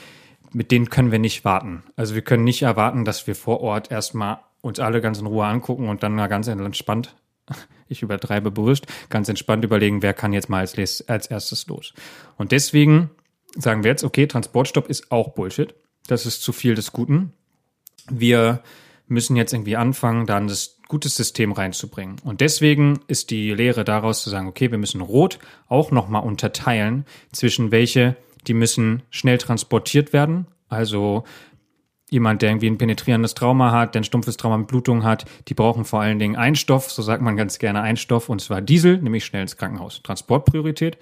mit 0.53 0.71
denen 0.71 0.89
können 0.89 1.11
wir 1.11 1.19
nicht 1.19 1.45
warten. 1.45 1.83
Also 1.95 2.15
wir 2.15 2.23
können 2.23 2.43
nicht 2.43 2.63
erwarten, 2.63 3.05
dass 3.05 3.27
wir 3.27 3.35
vor 3.35 3.61
Ort 3.61 3.91
erstmal 3.91 4.39
uns 4.61 4.79
alle 4.79 5.01
ganz 5.01 5.19
in 5.19 5.27
Ruhe 5.27 5.45
angucken 5.45 5.87
und 5.87 6.03
dann 6.03 6.15
mal 6.15 6.27
ganz 6.27 6.47
entspannt 6.47 7.15
ich 7.87 8.01
übertreibe 8.01 8.51
bewusst, 8.51 8.87
ganz 9.09 9.29
entspannt 9.29 9.63
überlegen, 9.63 10.01
wer 10.01 10.13
kann 10.13 10.33
jetzt 10.33 10.49
mal 10.49 10.59
als, 10.59 11.07
als 11.07 11.27
erstes 11.27 11.67
los. 11.67 11.93
Und 12.37 12.51
deswegen 12.51 13.09
sagen 13.55 13.83
wir 13.83 13.91
jetzt, 13.91 14.03
okay, 14.03 14.27
Transportstopp 14.27 14.87
ist 14.87 15.11
auch 15.11 15.29
Bullshit. 15.29 15.73
Das 16.07 16.25
ist 16.25 16.41
zu 16.41 16.53
viel 16.53 16.75
des 16.75 16.91
Guten. 16.91 17.33
Wir 18.09 18.63
müssen 19.07 19.35
jetzt 19.35 19.53
irgendwie 19.53 19.75
anfangen, 19.75 20.25
da 20.25 20.37
ein 20.37 20.51
gutes 20.87 21.15
System 21.15 21.51
reinzubringen. 21.51 22.17
Und 22.23 22.41
deswegen 22.41 22.99
ist 23.07 23.29
die 23.29 23.53
Lehre 23.53 23.83
daraus 23.83 24.23
zu 24.23 24.29
sagen, 24.29 24.47
okay, 24.47 24.71
wir 24.71 24.77
müssen 24.77 25.01
Rot 25.01 25.39
auch 25.67 25.91
nochmal 25.91 26.23
unterteilen 26.23 27.05
zwischen 27.31 27.71
welche, 27.71 28.15
die 28.47 28.53
müssen 28.53 29.03
schnell 29.09 29.37
transportiert 29.37 30.13
werden, 30.13 30.47
also 30.69 31.23
jemand, 32.11 32.41
der 32.41 32.51
irgendwie 32.51 32.67
ein 32.67 32.77
penetrierendes 32.77 33.33
Trauma 33.33 33.71
hat, 33.71 33.95
der 33.95 34.01
ein 34.01 34.03
stumpfes 34.03 34.37
Trauma 34.37 34.57
mit 34.57 34.67
Blutung 34.67 35.03
hat, 35.03 35.25
die 35.47 35.55
brauchen 35.55 35.85
vor 35.85 36.01
allen 36.01 36.19
Dingen 36.19 36.35
einen 36.35 36.55
Stoff, 36.55 36.91
so 36.91 37.01
sagt 37.01 37.23
man 37.23 37.37
ganz 37.37 37.57
gerne 37.57 37.81
einen 37.81 37.97
Stoff, 37.97 38.29
und 38.29 38.41
zwar 38.41 38.61
Diesel, 38.61 39.01
nämlich 39.01 39.25
schnell 39.25 39.41
ins 39.41 39.57
Krankenhaus. 39.57 40.01
Transportpriorität. 40.03 40.97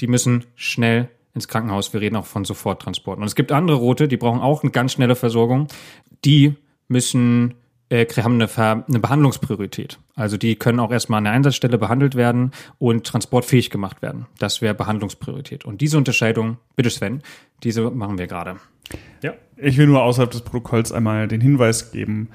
Die 0.00 0.08
müssen 0.08 0.44
schnell 0.56 1.08
ins 1.34 1.46
Krankenhaus. 1.46 1.92
Wir 1.92 2.00
reden 2.00 2.16
auch 2.16 2.26
von 2.26 2.44
Soforttransporten. 2.44 3.22
Und 3.22 3.28
es 3.28 3.34
gibt 3.34 3.52
andere 3.52 3.76
Rote, 3.76 4.08
die 4.08 4.16
brauchen 4.16 4.40
auch 4.40 4.62
eine 4.62 4.72
ganz 4.72 4.92
schnelle 4.92 5.14
Versorgung. 5.14 5.68
Die 6.24 6.54
müssen 6.88 7.54
äh, 7.88 8.06
haben 8.06 8.40
eine, 8.40 8.84
eine 8.88 8.98
Behandlungspriorität. 8.98 9.98
Also 10.14 10.36
die 10.36 10.56
können 10.56 10.80
auch 10.80 10.90
erstmal 10.90 11.18
an 11.18 11.24
der 11.24 11.32
Einsatzstelle 11.34 11.78
behandelt 11.78 12.14
werden 12.14 12.52
und 12.78 13.06
transportfähig 13.06 13.70
gemacht 13.70 14.02
werden. 14.02 14.26
Das 14.38 14.62
wäre 14.62 14.74
Behandlungspriorität. 14.74 15.64
Und 15.64 15.80
diese 15.80 15.98
Unterscheidung, 15.98 16.56
bitte 16.74 16.90
Sven, 16.90 17.22
diese 17.62 17.90
machen 17.90 18.18
wir 18.18 18.26
gerade. 18.26 18.56
Ja. 19.22 19.34
Ich 19.56 19.78
will 19.78 19.86
nur 19.86 20.02
außerhalb 20.02 20.30
des 20.30 20.42
Protokolls 20.42 20.92
einmal 20.92 21.28
den 21.28 21.40
Hinweis 21.40 21.92
geben, 21.92 22.28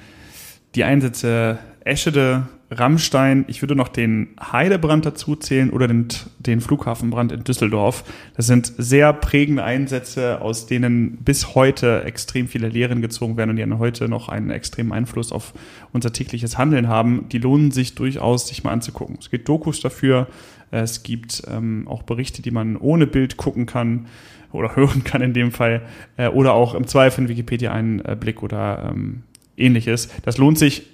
die 0.75 0.83
Einsätze 0.83 1.59
Eschede, 1.83 2.47
Rammstein, 2.69 3.43
ich 3.49 3.61
würde 3.61 3.75
noch 3.75 3.89
den 3.89 4.29
Heidebrand 4.39 5.05
dazu 5.05 5.35
zählen 5.35 5.71
oder 5.71 5.89
den, 5.89 6.07
den 6.39 6.61
Flughafenbrand 6.61 7.33
in 7.33 7.43
Düsseldorf. 7.43 8.05
Das 8.37 8.47
sind 8.47 8.71
sehr 8.77 9.11
prägende 9.11 9.63
Einsätze, 9.63 10.39
aus 10.39 10.67
denen 10.67 11.17
bis 11.17 11.53
heute 11.53 12.03
extrem 12.05 12.47
viele 12.47 12.69
Lehren 12.69 13.01
gezogen 13.01 13.35
werden 13.35 13.49
und 13.49 13.55
die 13.57 13.65
heute 13.77 14.07
noch 14.07 14.29
einen 14.29 14.51
extremen 14.51 14.93
Einfluss 14.93 15.33
auf 15.33 15.53
unser 15.91 16.13
tägliches 16.13 16.57
Handeln 16.57 16.87
haben. 16.87 17.27
Die 17.29 17.39
lohnen 17.39 17.71
sich 17.71 17.95
durchaus, 17.95 18.47
sich 18.47 18.63
mal 18.63 18.71
anzugucken. 18.71 19.17
Es 19.19 19.29
gibt 19.29 19.49
Dokus 19.49 19.81
dafür, 19.81 20.27
es 20.71 21.03
gibt 21.03 21.43
ähm, 21.47 21.87
auch 21.87 22.03
Berichte, 22.03 22.41
die 22.41 22.51
man 22.51 22.77
ohne 22.77 23.05
Bild 23.05 23.37
gucken 23.37 23.65
kann 23.65 24.07
oder 24.51 24.75
hören 24.75 25.03
kann 25.03 25.21
in 25.21 25.33
dem 25.33 25.51
Fall, 25.51 25.81
äh, 26.17 26.29
oder 26.29 26.53
auch 26.53 26.73
im 26.73 26.87
Zweifel 26.87 27.23
in 27.23 27.29
Wikipedia 27.29 27.71
einen 27.71 27.99
äh, 27.99 28.17
Blick 28.19 28.41
oder 28.41 28.89
ähm, 28.91 29.23
ähnliches. 29.57 30.09
Das 30.23 30.37
lohnt 30.37 30.57
sich 30.57 30.87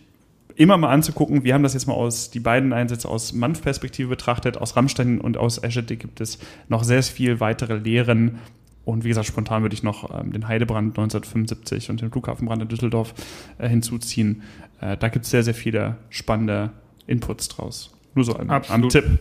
immer 0.56 0.78
mal 0.78 0.90
anzugucken. 0.90 1.44
Wir 1.44 1.54
haben 1.54 1.64
das 1.64 1.74
jetzt 1.74 1.86
mal 1.86 1.94
aus, 1.94 2.32
die 2.32 2.40
beiden 2.40 2.74
Einsätze 2.74 3.08
aus 3.08 3.34
Manf-Perspektive 3.34 4.10
betrachtet. 4.10 4.58
Aus 4.58 4.76
Rammstein 4.76 5.22
und 5.22 5.38
aus 5.38 5.62
Eschede 5.64 5.96
gibt 5.96 6.20
es 6.20 6.40
noch 6.68 6.84
sehr 6.84 7.04
viel 7.04 7.40
weitere 7.40 7.76
Lehren. 7.76 8.40
Und 8.84 9.04
wie 9.04 9.10
gesagt, 9.10 9.28
spontan 9.28 9.62
würde 9.62 9.76
ich 9.76 9.84
noch 9.84 10.20
ähm, 10.20 10.32
den 10.32 10.48
Heidebrand 10.48 10.98
1975 10.98 11.90
und 11.90 12.02
den 12.02 12.10
Flughafenbrand 12.10 12.64
in 12.64 12.68
Düsseldorf 12.70 13.14
äh, 13.60 13.70
hinzuziehen. 13.70 14.42
Äh, 14.82 14.98
da 14.98 15.10
gibt 15.10 15.26
es 15.26 15.32
sehr, 15.32 15.44
sehr 15.44 15.54
viele 15.54 15.98
spannende 16.10 16.72
Inputs 17.06 17.50
draus. 17.50 17.94
Nur 18.16 18.26
so 18.26 18.36
ein, 18.36 18.50
ein 18.50 18.90
Tipp. 18.90 19.20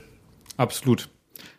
Absolut. 0.57 1.09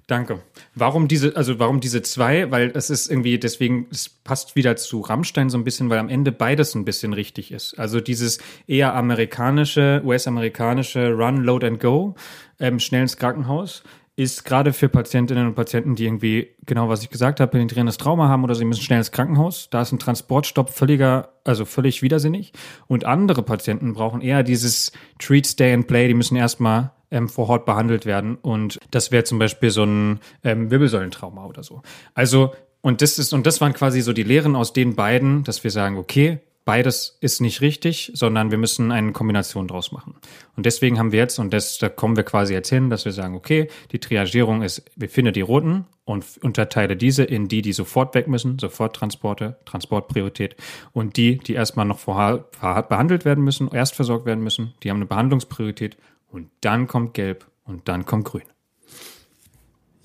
Danke. 0.08 0.40
Warum 0.74 1.10
diese, 1.10 1.36
also 1.36 1.60
warum 1.60 1.82
diese 1.82 2.02
zwei? 2.02 2.50
Weil 2.50 2.72
es 2.74 2.90
ist 2.90 3.12
irgendwie, 3.12 3.38
deswegen, 3.38 3.88
es 3.92 4.08
passt 4.08 4.56
wieder 4.56 4.78
zu 4.78 5.02
Rammstein 5.02 5.50
so 5.50 5.58
ein 5.58 5.66
bisschen, 5.66 5.90
weil 5.90 6.00
am 6.00 6.08
Ende 6.08 6.32
beides 6.32 6.76
ein 6.76 6.86
bisschen 6.86 7.12
richtig 7.12 7.52
ist. 7.52 7.78
Also 7.78 8.00
dieses 8.00 8.40
eher 8.68 8.96
amerikanische, 8.96 10.02
US-amerikanische 10.06 11.12
Run, 11.12 11.44
Load 11.44 11.68
and 11.68 11.82
Go, 11.82 12.16
ähm, 12.58 12.80
schnell 12.80 13.02
ins 13.02 13.18
Krankenhaus, 13.18 13.84
ist 14.16 14.46
gerade 14.46 14.72
für 14.72 14.88
Patientinnen 14.88 15.46
und 15.46 15.56
Patienten, 15.56 15.96
die 15.96 16.06
irgendwie, 16.06 16.56
genau 16.66 16.88
was 16.88 17.04
ich 17.04 17.10
gesagt 17.10 17.42
habe, 17.42 17.52
penetrierendes 17.52 17.98
Trauma 17.98 18.30
haben 18.30 18.46
oder 18.46 18.56
sie 18.56 18.66
müssen 18.66 18.82
schnell 18.82 19.00
ins 19.00 19.12
Krankenhaus. 19.12 19.70
Da 19.70 19.82
ist 19.82 19.92
ein 19.92 20.00
Transportstopp 20.00 20.70
völliger, 20.70 21.34
also 21.44 21.66
völlig 21.66 22.02
widersinnig. 22.02 22.54
Und 22.88 23.04
andere 23.04 23.44
Patienten 23.44 23.94
brauchen 23.94 24.22
eher 24.22 24.42
dieses 24.42 24.94
Treat, 25.20 25.46
Stay 25.46 25.74
and 25.74 25.86
Play. 25.86 26.08
Die 26.08 26.16
müssen 26.16 26.38
erstmal 26.38 26.94
ähm, 27.12 27.30
vor 27.30 27.50
Ort 27.50 27.66
behandelt 27.66 28.06
werden. 28.06 28.36
Und 28.36 28.80
das 28.92 29.12
wäre 29.12 29.24
zum 29.24 29.40
Beispiel 29.40 29.70
so 29.70 29.84
ein 29.84 30.20
ähm, 30.44 30.72
Wirbelsäulentrauma 30.72 31.46
oder 31.46 31.64
so. 31.64 31.82
Also, 32.14 32.54
und 32.82 33.02
das 33.02 33.20
ist, 33.20 33.34
und 33.34 33.48
das 33.48 33.62
waren 33.62 33.74
quasi 33.74 34.02
so 34.02 34.14
die 34.14 34.24
Lehren 34.24 34.56
aus 34.56 34.74
den 34.74 34.96
beiden, 34.96 35.44
dass 35.44 35.64
wir 35.64 35.72
sagen, 35.72 35.98
okay, 35.98 36.40
beides 36.68 37.18
ist 37.22 37.40
nicht 37.40 37.62
richtig, 37.62 38.12
sondern 38.14 38.52
wir 38.52 38.58
müssen 38.58 38.92
eine 38.92 39.14
Kombination 39.14 39.70
draus 39.70 39.94
machen. 39.94 40.16
Und 40.58 40.66
deswegen 40.66 41.00
haben 41.00 41.14
wir 41.14 41.20
jetzt, 41.20 41.40
und 41.40 41.54
das, 41.54 41.78
da 41.78 41.88
kommen 41.88 42.18
wir 42.18 42.24
quasi 42.24 42.54
jetzt 42.54 42.68
hin, 42.68 42.90
dass 42.90 43.06
wir 43.06 43.14
sagen, 43.14 43.36
okay, 43.36 43.70
die 43.94 44.00
Triagierung 44.00 44.62
ist, 44.62 44.84
wir 44.98 45.08
finden 45.08 45.32
die 45.32 45.42
Roten 45.42 45.86
und 46.04 46.26
unterteile 46.42 46.98
diese 46.98 47.24
in 47.24 47.48
die, 47.48 47.62
die 47.62 47.72
sofort 47.72 48.14
weg 48.16 48.28
müssen, 48.28 48.60
Soforttransporte, 48.60 49.56
Transportpriorität, 49.64 50.58
und 50.92 51.16
die, 51.16 51.38
die 51.38 51.54
erstmal 51.54 51.86
noch 51.86 52.00
vorher 52.00 52.46
behandelt 52.60 53.24
werden 53.24 53.46
müssen, 53.46 53.70
erst 53.72 53.96
versorgt 53.96 54.26
werden 54.26 54.44
müssen, 54.44 54.74
die 54.84 54.90
haben 54.90 54.98
eine 54.98 55.06
Behandlungspriorität 55.06 55.96
und 56.32 56.50
dann 56.62 56.88
kommt 56.88 57.14
Gelb 57.14 57.46
und 57.64 57.88
dann 57.88 58.06
kommt 58.06 58.26
Grün. 58.26 58.44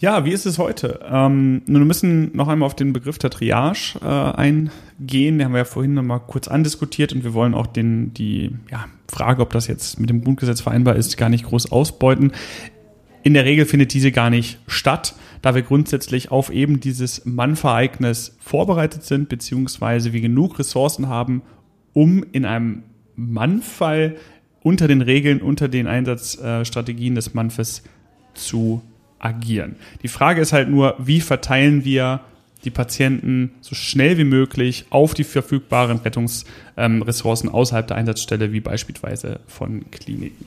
Ja, 0.03 0.25
wie 0.25 0.33
ist 0.33 0.47
es 0.47 0.59
heute? 0.59 0.99
Ähm, 1.09 1.63
wir 1.65 1.79
müssen 1.79 2.37
noch 2.37 2.49
einmal 2.49 2.67
auf 2.67 2.75
den 2.75 2.93
Begriff 2.93 3.19
der 3.19 3.31
Triage 3.31 4.01
äh, 4.03 4.07
eingehen. 4.07 5.39
Den 5.39 5.45
haben 5.45 5.53
wir 5.53 5.59
ja 5.59 5.65
vorhin 5.65 5.95
noch 5.95 6.03
mal 6.03 6.19
kurz 6.19 6.49
andiskutiert 6.49 7.13
und 7.13 7.23
wir 7.23 7.35
wollen 7.35 7.55
auch 7.55 7.69
den, 7.69 8.13
die 8.13 8.51
ja, 8.69 8.87
Frage, 9.07 9.43
ob 9.43 9.53
das 9.53 9.69
jetzt 9.69 10.01
mit 10.01 10.11
dem 10.11 10.25
Grundgesetz 10.25 10.61
vereinbar 10.61 10.97
ist, 10.97 11.17
gar 11.17 11.29
nicht 11.29 11.45
groß 11.45 11.71
ausbeuten. 11.71 12.33
In 13.23 13.35
der 13.35 13.45
Regel 13.45 13.65
findet 13.65 13.95
diese 13.95 14.11
gar 14.11 14.29
nicht 14.29 14.59
statt, 14.67 15.15
da 15.41 15.55
wir 15.55 15.63
grundsätzlich 15.63 16.33
auf 16.33 16.51
eben 16.51 16.81
dieses 16.81 17.25
Mannvereignis 17.25 18.37
vorbereitet 18.41 19.05
sind, 19.05 19.29
beziehungsweise 19.29 20.13
wir 20.13 20.21
genug 20.21 20.59
Ressourcen 20.59 21.09
haben, 21.09 21.43
um 21.93 22.25
in 22.33 22.45
einem 22.45 22.83
Mannfall 23.15 24.17
unter 24.63 24.89
den 24.89 25.03
Regeln, 25.03 25.41
unter 25.41 25.69
den 25.69 25.87
Einsatzstrategien 25.87 27.15
des 27.15 27.35
Manfes 27.35 27.83
zu 28.35 28.83
agieren. 29.19 29.77
Die 30.03 30.09
Frage 30.09 30.41
ist 30.41 30.53
halt 30.53 30.69
nur, 30.69 30.97
wie 30.99 31.21
verteilen 31.21 31.85
wir 31.85 32.21
die 32.65 32.71
Patienten 32.71 33.53
so 33.61 33.75
schnell 33.75 34.19
wie 34.19 34.25
möglich 34.25 34.87
auf 34.91 35.15
die 35.15 35.25
verfügbaren 35.25 35.99
Rettungsressourcen 35.99 37.49
außerhalb 37.49 37.87
der 37.87 37.97
Einsatzstelle, 37.97 38.53
wie 38.53 38.61
beispielsweise 38.61 39.41
von 39.47 39.91
Kliniken. 39.91 40.47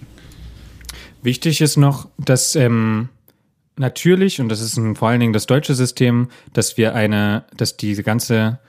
Wichtig 1.21 1.59
ist 1.59 1.75
noch, 1.77 2.07
dass 2.17 2.55
ähm, 2.55 3.09
natürlich, 3.77 4.39
und 4.39 4.49
das 4.49 4.61
ist 4.61 4.77
ein, 4.77 4.95
vor 4.95 5.09
allen 5.09 5.19
Dingen 5.19 5.33
das 5.33 5.45
deutsche 5.45 5.73
System, 5.73 6.29
dass 6.53 6.77
wir 6.77 6.95
eine, 6.95 7.43
dass 7.57 7.77
diese 7.77 8.03
ganze 8.03 8.59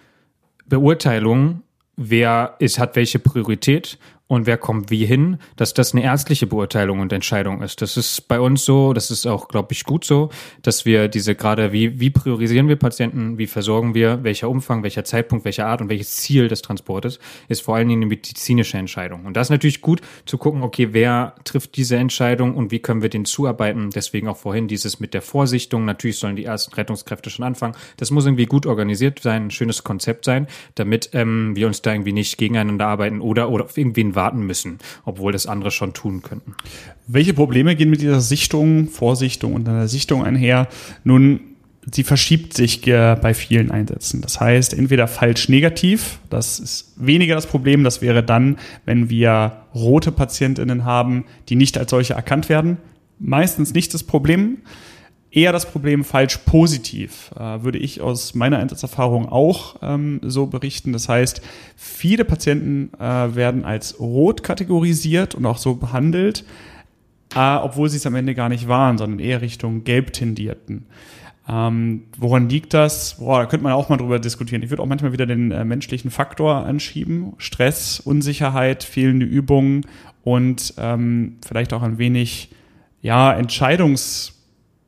Beurteilung, 0.67 1.63
wer 1.97 2.57
ist, 2.59 2.79
hat 2.79 2.97
welche 2.97 3.19
Priorität 3.19 3.99
und 4.29 4.47
wer 4.47 4.59
kommt 4.59 4.91
wie 4.91 5.07
hin, 5.07 5.39
dass 5.55 5.73
das 5.73 5.93
eine 5.93 6.03
ärztliche 6.03 6.49
Beurteilung 6.49 6.99
und 6.99 7.13
Entscheidung 7.13 7.63
ist. 7.63 7.81
Das 7.81 7.97
ist 7.97 8.27
bei 8.27 8.41
uns 8.41 8.65
so, 8.65 8.93
das 8.93 9.11
ist 9.13 9.25
auch, 9.27 9.47
glaube 9.47 9.73
ich, 9.73 9.85
gut 9.85 10.05
so, 10.05 10.31
dass 10.63 10.85
wir 10.85 11.07
diese 11.07 11.37
gerade, 11.37 11.73
wie, 11.73 12.01
wie 12.01 12.11
priorisieren 12.11 12.69
wir 12.69 12.77
Patienten, 12.77 13.39
wie 13.39 13.47
versorgen 13.47 13.95
wir, 13.95 14.25
welcher 14.25 14.49
Umfang, 14.49 14.83
welcher 14.83 15.05
Zeitpunkt, 15.05 15.45
welche 15.45 15.65
Art 15.65 15.81
und 15.81 15.89
welches 15.89 16.17
Ziel 16.17 16.49
des 16.49 16.63
Transportes, 16.63 17.21
ist 17.49 17.63
vor 17.63 17.77
allen 17.77 17.89
Dingen 17.89 18.03
eine 18.03 18.09
medizinische 18.09 18.79
Entscheidung. 18.79 19.27
Und 19.27 19.37
das 19.37 19.47
ist 19.47 19.51
natürlich 19.51 19.81
gut 19.81 20.01
zu 20.25 20.39
gucken, 20.39 20.63
okay, 20.63 20.89
wer 20.91 21.35
trifft 21.45 21.77
diese 21.77 21.97
Entscheidung 21.97 22.57
und 22.57 22.73
wie 22.73 22.81
können 22.81 23.03
wir 23.03 23.11
den 23.11 23.27
zuarbeiten. 23.27 23.91
Deswegen 23.91 24.27
auch 24.27 24.37
vorhin 24.37 24.67
dieses 24.67 24.99
mit 24.99 25.15
der 25.15 25.23
Vorsichtung. 25.23 25.85
Natürlich 25.85 26.19
sollen 26.19 26.35
die 26.35 26.45
ersten 26.45 26.75
Rettungskräfte 26.75 27.31
schon 27.31 27.45
anfangen. 27.45 27.77
Das 27.97 28.11
muss 28.11 28.27
irgendwie 28.27 28.47
gut 28.47 28.67
organisiert 28.67 29.21
sein, 29.21 29.47
ein 29.47 29.51
schönes 29.53 29.85
Konzept 29.85 30.25
sein, 30.25 30.49
damit 30.75 31.11
ähm, 31.13 31.55
wir 31.55 31.69
uns 31.69 31.81
da 31.83 31.93
irgendwie 31.93 32.13
nicht 32.13 32.39
gegeneinander 32.39 32.89
arbeiten 32.89 33.21
oder, 33.21 33.51
oder 33.51 33.69
irgendwie 33.77 34.16
warten 34.17 34.41
müssen, 34.41 34.79
obwohl 35.05 35.31
das 35.31 35.47
andere 35.47 35.71
schon 35.71 35.93
tun 35.93 36.23
könnten. 36.23 36.55
Welche 37.07 37.35
Probleme 37.35 37.77
gehen 37.77 37.91
mit 37.91 38.01
dieser 38.01 38.21
Sichtung, 38.21 38.89
Vorsichtung 38.89 39.55
und 39.55 39.69
einer 39.69 39.87
Sichtung 39.87 40.25
einher? 40.25 40.67
Nun, 41.05 41.41
sie 41.89 42.03
verschiebt 42.03 42.53
sich 42.55 42.83
bei 42.83 43.33
vielen 43.33 43.71
Einsätzen. 43.71 44.21
Das 44.21 44.41
heißt, 44.41 44.75
entweder 44.75 45.07
falsch 45.07 45.49
negativ, 45.49 46.19
das 46.31 46.59
ist 46.59 46.95
weniger 46.97 47.37
das 47.37 47.47
Problem, 47.47 47.85
das 47.85 48.03
wäre 48.03 48.25
dann, 48.25 48.59
wenn 48.85 49.09
wir 49.09 49.59
rote 49.73 50.11
Patientinnen 50.11 50.85
haben, 50.85 51.27
die 51.49 51.55
nicht 51.55 51.79
als 51.79 51.91
solche 51.91 52.15
erkannt 52.15 52.49
werden. 52.49 52.79
Meistens 53.21 53.73
nicht 53.73 53.95
das 53.95 54.03
Problem 54.03 54.59
eher 55.37 55.53
das 55.53 55.71
Problem 55.71 56.03
falsch 56.03 56.39
positiv, 56.39 57.31
äh, 57.39 57.63
würde 57.63 57.79
ich 57.79 58.01
aus 58.01 58.35
meiner 58.35 58.59
Einsatzerfahrung 58.59 59.29
auch 59.29 59.77
ähm, 59.83 60.19
so 60.23 60.47
berichten. 60.47 60.95
Das 60.95 61.11
heißt, 61.11 61.43
viele 61.77 62.25
Patienten 62.25 62.91
äh, 62.99 63.35
werden 63.35 63.67
als 63.67 64.01
rot 64.01 64.43
kategorisiert 64.43 65.35
und 65.35 65.45
auch 65.45 65.59
so 65.59 65.75
behandelt, 65.75 66.45
äh, 67.35 67.57
obwohl 67.57 67.91
sie 67.91 67.99
es 67.99 68.07
am 68.07 68.15
Ende 68.15 68.35
gar 68.35 68.49
nicht 68.49 68.67
waren, 68.67 68.97
sondern 68.97 69.19
eher 69.19 69.43
Richtung 69.43 69.85
gelb 69.85 70.15
tendierten. 70.15 70.87
Ähm, 71.47 72.05
woran 72.17 72.49
liegt 72.49 72.73
das? 72.73 73.19
Boah, 73.19 73.41
da 73.41 73.47
könnte 73.47 73.65
man 73.65 73.75
auch 73.75 73.91
mal 73.91 73.99
drüber 73.99 74.19
diskutieren. 74.19 74.63
Ich 74.63 74.71
würde 74.71 74.83
auch 74.83 74.87
manchmal 74.87 75.13
wieder 75.13 75.27
den 75.27 75.53
äh, 75.53 75.67
menschlichen 75.67 76.11
Faktor 76.11 76.65
anschieben. 76.65 77.35
Stress, 77.37 78.01
Unsicherheit, 78.01 78.85
fehlende 78.85 79.27
Übungen 79.27 79.83
und 80.25 80.73
ähm, 80.79 81.37
vielleicht 81.47 81.75
auch 81.75 81.83
ein 81.83 81.99
wenig 81.99 82.53
ja, 83.03 83.37
Entscheidungs- 83.37 84.36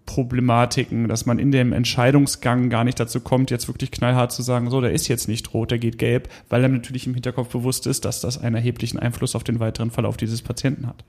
Problematiken, 0.08 1.06
dass 1.06 1.26
man 1.26 1.38
in 1.38 1.52
dem 1.52 1.74
Entscheidungsgang 1.74 2.70
gar 2.70 2.82
nicht 2.82 2.98
dazu 2.98 3.20
kommt, 3.20 3.50
jetzt 3.50 3.68
wirklich 3.68 3.90
knallhart 3.90 4.32
zu 4.32 4.40
sagen, 4.40 4.70
so, 4.70 4.80
der 4.80 4.92
ist 4.92 5.06
jetzt 5.06 5.28
nicht 5.28 5.52
rot, 5.52 5.70
der 5.70 5.78
geht 5.78 5.98
gelb, 5.98 6.30
weil 6.48 6.62
er 6.62 6.70
natürlich 6.70 7.06
im 7.06 7.12
Hinterkopf 7.12 7.50
bewusst 7.50 7.86
ist, 7.86 8.06
dass 8.06 8.22
das 8.22 8.38
einen 8.38 8.54
erheblichen 8.54 8.98
Einfluss 8.98 9.36
auf 9.36 9.44
den 9.44 9.60
weiteren 9.60 9.90
Verlauf 9.90 10.16
dieses 10.16 10.40
Patienten 10.40 10.86
hat. 10.86 11.04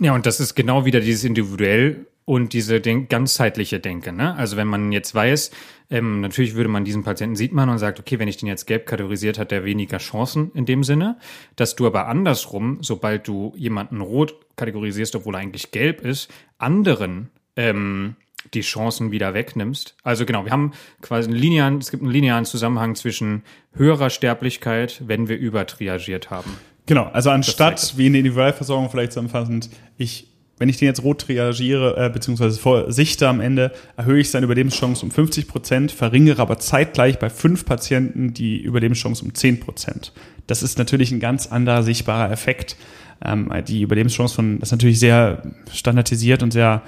Ja, 0.00 0.16
und 0.16 0.26
das 0.26 0.40
ist 0.40 0.56
genau 0.56 0.84
wieder 0.84 0.98
dieses 0.98 1.22
individuell 1.22 2.06
und 2.24 2.52
diese 2.52 2.80
ganzheitliche 2.80 3.78
Denke. 3.78 4.12
Ne? 4.12 4.34
Also 4.34 4.56
wenn 4.56 4.66
man 4.66 4.90
jetzt 4.90 5.14
weiß, 5.14 5.52
ähm, 5.88 6.20
natürlich 6.20 6.56
würde 6.56 6.68
man 6.68 6.84
diesen 6.84 7.04
Patienten 7.04 7.36
sieht 7.36 7.52
man 7.52 7.68
und 7.68 7.78
sagt, 7.78 8.00
okay, 8.00 8.18
wenn 8.18 8.26
ich 8.26 8.36
den 8.36 8.48
jetzt 8.48 8.66
gelb 8.66 8.84
kategorisiert, 8.84 9.38
hat 9.38 9.52
der 9.52 9.64
weniger 9.64 9.98
Chancen 9.98 10.50
in 10.54 10.66
dem 10.66 10.82
Sinne, 10.82 11.18
dass 11.54 11.76
du 11.76 11.86
aber 11.86 12.08
andersrum, 12.08 12.78
sobald 12.80 13.28
du 13.28 13.52
jemanden 13.56 14.00
rot 14.00 14.34
kategorisierst, 14.56 15.14
obwohl 15.14 15.36
er 15.36 15.40
eigentlich 15.40 15.70
gelb 15.70 16.00
ist, 16.00 16.32
anderen 16.58 17.30
ähm, 17.54 18.16
die 18.54 18.62
Chancen 18.62 19.10
wieder 19.10 19.34
wegnimmst. 19.34 19.94
Also 20.02 20.24
genau, 20.26 20.44
wir 20.44 20.52
haben 20.52 20.72
quasi 21.02 21.28
einen 21.28 21.38
linearen, 21.38 21.78
es 21.78 21.90
gibt 21.90 22.02
einen 22.02 22.12
linearen 22.12 22.44
Zusammenhang 22.44 22.94
zwischen 22.94 23.42
höherer 23.74 24.10
Sterblichkeit, 24.10 25.02
wenn 25.06 25.28
wir 25.28 25.38
übertriagiert 25.38 26.30
haben. 26.30 26.50
Genau, 26.86 27.04
also 27.12 27.30
anstatt 27.30 27.94
wie 27.96 28.06
in 28.06 28.14
der 28.14 28.20
Individualversorgung 28.20 28.90
vielleicht 28.90 29.12
zusammenfassend, 29.12 29.70
ich, 29.96 30.26
wenn 30.58 30.68
ich 30.68 30.78
den 30.78 30.86
jetzt 30.86 31.04
rot 31.04 31.20
triagiere, 31.20 31.96
äh, 31.96 32.10
beziehungsweise 32.10 32.58
vorsichte 32.58 33.28
am 33.28 33.40
Ende, 33.40 33.72
erhöhe 33.96 34.20
ich 34.20 34.30
seine 34.30 34.44
Überlebenschance 34.44 35.04
um 35.04 35.10
50 35.10 35.46
Prozent, 35.46 35.92
verringere 35.92 36.42
aber 36.42 36.58
zeitgleich 36.58 37.18
bei 37.18 37.30
fünf 37.30 37.64
Patienten 37.64 38.34
die 38.34 38.60
Überlebenschance 38.60 39.24
um 39.24 39.34
10 39.34 39.60
Prozent. 39.60 40.12
Das 40.48 40.64
ist 40.64 40.78
natürlich 40.78 41.12
ein 41.12 41.20
ganz 41.20 41.46
anderer 41.46 41.84
sichtbarer 41.84 42.32
Effekt. 42.32 42.76
Ähm, 43.24 43.52
die 43.68 43.82
Überlebenschance 43.82 44.34
von, 44.34 44.58
das 44.58 44.70
ist 44.70 44.72
natürlich 44.72 44.98
sehr 44.98 45.42
standardisiert 45.72 46.42
und 46.42 46.52
sehr 46.52 46.82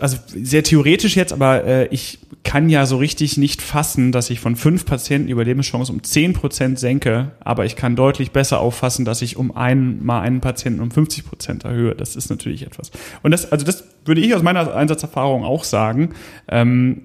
also 0.00 0.16
sehr 0.26 0.62
theoretisch 0.62 1.16
jetzt, 1.16 1.32
aber 1.32 1.64
äh, 1.64 1.86
ich 1.88 2.18
kann 2.42 2.68
ja 2.68 2.86
so 2.86 2.96
richtig 2.96 3.36
nicht 3.36 3.60
fassen, 3.60 4.12
dass 4.12 4.30
ich 4.30 4.40
von 4.40 4.56
fünf 4.56 4.86
Patienten 4.86 5.28
Überlebenschance 5.28 5.92
um 5.92 6.02
zehn 6.02 6.32
Prozent 6.32 6.78
senke, 6.78 7.32
aber 7.40 7.66
ich 7.66 7.76
kann 7.76 7.96
deutlich 7.96 8.30
besser 8.30 8.60
auffassen, 8.60 9.04
dass 9.04 9.22
ich 9.22 9.36
um 9.36 9.54
einen 9.56 10.04
mal 10.04 10.20
einen 10.20 10.40
Patienten 10.40 10.80
um 10.80 10.90
50 10.90 11.26
Prozent 11.26 11.64
erhöhe. 11.64 11.94
Das 11.94 12.16
ist 12.16 12.30
natürlich 12.30 12.62
etwas. 12.62 12.90
Und 13.22 13.32
das, 13.32 13.50
also 13.52 13.66
das 13.66 13.84
würde 14.04 14.20
ich 14.20 14.34
aus 14.34 14.42
meiner 14.42 14.74
Einsatzerfahrung 14.74 15.44
auch 15.44 15.64
sagen, 15.64 16.10
ähm, 16.48 17.02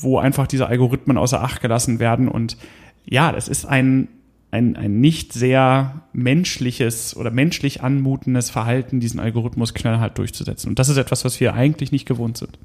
wo 0.00 0.18
einfach 0.18 0.46
diese 0.46 0.66
Algorithmen 0.66 1.16
außer 1.16 1.42
Acht 1.42 1.60
gelassen 1.60 1.98
werden 1.98 2.28
und 2.28 2.56
ja, 3.04 3.32
das 3.32 3.48
ist 3.48 3.64
ein 3.64 4.08
ein, 4.52 4.76
ein 4.76 5.00
nicht 5.00 5.32
sehr 5.32 6.02
menschliches 6.12 7.16
oder 7.16 7.30
menschlich 7.30 7.82
anmutendes 7.82 8.50
Verhalten, 8.50 9.00
diesen 9.00 9.18
Algorithmus 9.18 9.72
knallhart 9.72 10.18
durchzusetzen. 10.18 10.68
Und 10.68 10.78
das 10.78 10.90
ist 10.90 10.98
etwas, 10.98 11.24
was 11.24 11.40
wir 11.40 11.54
eigentlich 11.54 11.90
nicht 11.90 12.06
gewohnt 12.06 12.36
sind. 12.36 12.58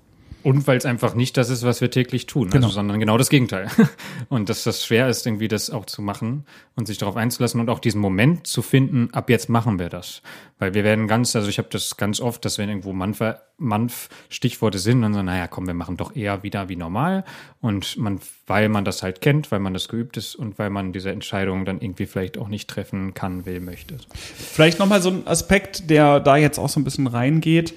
Und 0.48 0.66
weil 0.66 0.78
es 0.78 0.86
einfach 0.86 1.14
nicht 1.14 1.36
das 1.36 1.50
ist, 1.50 1.64
was 1.64 1.82
wir 1.82 1.92
täglich 1.92 2.26
tun, 2.26 2.50
genau. 2.50 2.68
also, 2.68 2.76
sondern 2.76 3.02
genau 3.02 3.18
das 3.18 3.28
Gegenteil. 3.28 3.68
Und 4.30 4.48
dass 4.48 4.64
das 4.64 4.82
schwer 4.86 5.10
ist, 5.10 5.28
irgendwie 5.28 5.50
das 5.50 5.70
auch 5.70 5.86
zu 5.86 6.02
machen 6.02 6.46
und 6.78 6.86
sich 6.86 6.98
darauf 6.98 7.18
einzulassen 7.18 7.60
und 7.60 7.70
auch 7.70 7.80
diesen 7.80 8.00
Moment 8.00 8.46
zu 8.46 8.62
finden, 8.62 9.10
ab 9.12 9.30
jetzt 9.30 9.50
machen 9.50 9.80
wir 9.80 9.90
das. 9.90 10.22
Weil 10.60 10.74
wir 10.76 10.84
werden 10.84 11.08
ganz, 11.08 11.36
also 11.36 11.50
ich 11.50 11.58
habe 11.58 11.70
das 11.72 11.98
ganz 11.98 12.22
oft, 12.22 12.46
dass 12.46 12.60
wenn 12.60 12.70
irgendwo 12.70 12.94
Manf, 12.94 13.22
Manf 13.58 14.10
Stichworte 14.30 14.78
sind, 14.78 15.02
dann 15.02 15.14
so, 15.14 15.24
naja, 15.24 15.48
komm, 15.48 15.66
wir 15.66 15.74
machen 15.74 15.98
doch 15.98 16.16
eher 16.16 16.44
wieder 16.44 16.70
wie 16.70 16.76
normal. 16.76 17.26
Und 17.60 17.98
man, 17.98 18.20
weil 18.46 18.70
man 18.70 18.86
das 18.86 19.02
halt 19.02 19.22
kennt, 19.22 19.52
weil 19.52 19.60
man 19.60 19.74
das 19.74 19.88
geübt 19.88 20.18
ist 20.18 20.36
und 20.36 20.60
weil 20.60 20.70
man 20.70 20.94
diese 20.94 21.10
Entscheidung 21.10 21.66
dann 21.66 21.82
irgendwie 21.82 22.06
vielleicht 22.06 22.38
auch 22.38 22.48
nicht 22.48 22.70
treffen 22.70 23.16
kann, 23.16 23.46
will, 23.46 23.60
möchte. 23.60 23.98
Vielleicht 24.14 24.78
nochmal 24.78 25.02
so 25.02 25.10
ein 25.10 25.26
Aspekt, 25.26 25.90
der 25.90 26.20
da 26.20 26.38
jetzt 26.38 26.60
auch 26.60 26.70
so 26.70 26.80
ein 26.80 26.84
bisschen 26.84 27.08
reingeht 27.08 27.74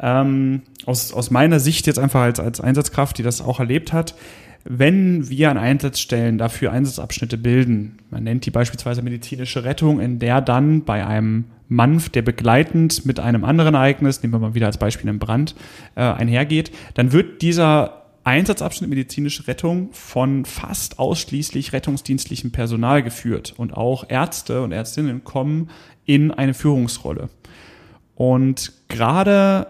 ähm, 0.00 0.62
aus, 0.86 1.12
aus 1.12 1.30
meiner 1.30 1.60
Sicht 1.60 1.86
jetzt 1.86 1.98
einfach 1.98 2.22
als, 2.22 2.40
als 2.40 2.60
Einsatzkraft, 2.60 3.18
die 3.18 3.22
das 3.22 3.40
auch 3.40 3.60
erlebt 3.60 3.92
hat, 3.92 4.14
wenn 4.64 5.28
wir 5.30 5.50
an 5.50 5.56
Einsatzstellen 5.56 6.36
dafür 6.36 6.72
Einsatzabschnitte 6.72 7.38
bilden, 7.38 7.98
man 8.10 8.24
nennt 8.24 8.44
die 8.44 8.50
beispielsweise 8.50 9.02
medizinische 9.02 9.64
Rettung, 9.64 10.00
in 10.00 10.18
der 10.18 10.40
dann 10.40 10.84
bei 10.84 11.06
einem 11.06 11.44
Manf, 11.68 12.08
der 12.08 12.22
begleitend 12.22 13.06
mit 13.06 13.20
einem 13.20 13.44
anderen 13.44 13.74
Ereignis, 13.74 14.22
nehmen 14.22 14.34
wir 14.34 14.38
mal 14.38 14.54
wieder 14.54 14.66
als 14.66 14.78
Beispiel 14.78 15.08
einen 15.08 15.18
Brand, 15.18 15.54
äh, 15.94 16.00
einhergeht, 16.02 16.70
dann 16.94 17.12
wird 17.12 17.42
dieser 17.42 18.04
Einsatzabschnitt 18.24 18.90
medizinische 18.90 19.46
Rettung 19.46 19.88
von 19.92 20.44
fast 20.44 20.98
ausschließlich 20.98 21.72
rettungsdienstlichem 21.72 22.52
Personal 22.52 23.02
geführt 23.02 23.54
und 23.56 23.74
auch 23.74 24.04
Ärzte 24.08 24.62
und 24.62 24.72
Ärztinnen 24.72 25.24
kommen 25.24 25.70
in 26.04 26.30
eine 26.30 26.52
Führungsrolle. 26.52 27.30
Und 28.14 28.72
gerade 28.88 29.68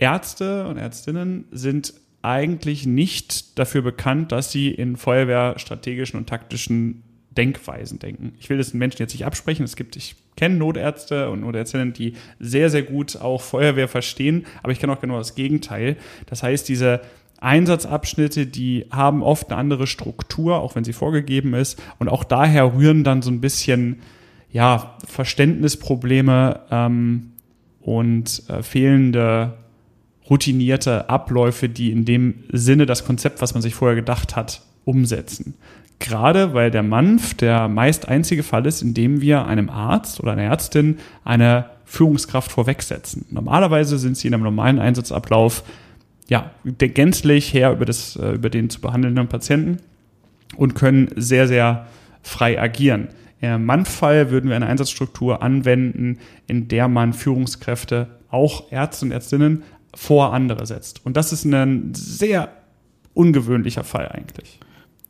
Ärzte 0.00 0.66
und 0.66 0.78
Ärztinnen 0.78 1.44
sind 1.50 1.94
eigentlich 2.22 2.86
nicht 2.86 3.58
dafür 3.58 3.82
bekannt, 3.82 4.32
dass 4.32 4.50
sie 4.50 4.70
in 4.70 4.96
Feuerwehrstrategischen 4.96 6.18
und 6.18 6.28
taktischen 6.28 7.02
Denkweisen 7.30 7.98
denken. 7.98 8.32
Ich 8.40 8.50
will 8.50 8.58
das 8.58 8.72
den 8.72 8.78
Menschen 8.78 9.00
jetzt 9.00 9.12
nicht 9.12 9.24
absprechen. 9.24 9.64
Es 9.64 9.76
gibt, 9.76 9.96
ich 9.96 10.16
kenne 10.36 10.56
Notärzte 10.56 11.30
und 11.30 11.40
Notärztinnen, 11.42 11.92
die 11.92 12.14
sehr, 12.38 12.70
sehr 12.70 12.82
gut 12.82 13.16
auch 13.16 13.40
Feuerwehr 13.40 13.88
verstehen, 13.88 14.46
aber 14.62 14.72
ich 14.72 14.80
kenne 14.80 14.92
auch 14.92 15.00
genau 15.00 15.18
das 15.18 15.34
Gegenteil. 15.34 15.96
Das 16.26 16.42
heißt, 16.42 16.68
diese 16.68 17.00
Einsatzabschnitte, 17.38 18.46
die 18.46 18.86
haben 18.90 19.22
oft 19.22 19.50
eine 19.50 19.58
andere 19.58 19.86
Struktur, 19.86 20.58
auch 20.58 20.74
wenn 20.74 20.84
sie 20.84 20.92
vorgegeben 20.92 21.54
ist. 21.54 21.80
Und 21.98 22.08
auch 22.08 22.24
daher 22.24 22.74
rühren 22.74 23.04
dann 23.04 23.22
so 23.22 23.30
ein 23.30 23.40
bisschen 23.40 24.00
ja, 24.50 24.96
Verständnisprobleme 25.06 26.60
ähm, 26.70 27.32
und 27.80 28.42
äh, 28.48 28.62
fehlende 28.62 29.54
routinierte 30.30 31.10
Abläufe, 31.10 31.68
die 31.68 31.90
in 31.90 32.04
dem 32.04 32.44
Sinne 32.52 32.86
das 32.86 33.04
Konzept, 33.04 33.42
was 33.42 33.52
man 33.52 33.62
sich 33.62 33.74
vorher 33.74 33.96
gedacht 33.96 34.36
hat, 34.36 34.62
umsetzen. 34.84 35.54
Gerade 35.98 36.54
weil 36.54 36.70
der 36.70 36.82
MANF 36.82 37.34
der 37.34 37.68
meist 37.68 38.08
einzige 38.08 38.42
Fall 38.42 38.64
ist, 38.64 38.80
in 38.80 38.94
dem 38.94 39.20
wir 39.20 39.44
einem 39.44 39.68
Arzt 39.68 40.20
oder 40.20 40.32
einer 40.32 40.44
Ärztin 40.44 40.98
eine 41.24 41.66
Führungskraft 41.84 42.50
vorwegsetzen. 42.50 43.26
Normalerweise 43.30 43.98
sind 43.98 44.16
sie 44.16 44.28
in 44.28 44.34
einem 44.34 44.44
normalen 44.44 44.78
Einsatzablauf 44.78 45.62
ja, 46.28 46.52
gänzlich 46.64 47.52
her 47.52 47.72
über, 47.72 47.84
das, 47.84 48.16
äh, 48.16 48.32
über 48.32 48.48
den 48.48 48.70
zu 48.70 48.80
behandelnden 48.80 49.28
Patienten 49.28 49.78
und 50.56 50.74
können 50.74 51.10
sehr, 51.16 51.48
sehr 51.48 51.88
frei 52.22 52.60
agieren. 52.60 53.08
Im 53.40 53.66
MANF-Fall 53.66 54.30
würden 54.30 54.48
wir 54.48 54.56
eine 54.56 54.66
Einsatzstruktur 54.66 55.42
anwenden, 55.42 56.18
in 56.46 56.68
der 56.68 56.88
man 56.88 57.12
Führungskräfte, 57.12 58.06
auch 58.30 58.70
Ärzte 58.70 59.06
und 59.06 59.12
Ärztinnen, 59.12 59.64
vor 59.94 60.32
andere 60.32 60.66
setzt. 60.66 61.04
Und 61.04 61.16
das 61.16 61.32
ist 61.32 61.44
ein 61.44 61.92
sehr 61.94 62.52
ungewöhnlicher 63.14 63.84
Fall 63.84 64.08
eigentlich. 64.08 64.58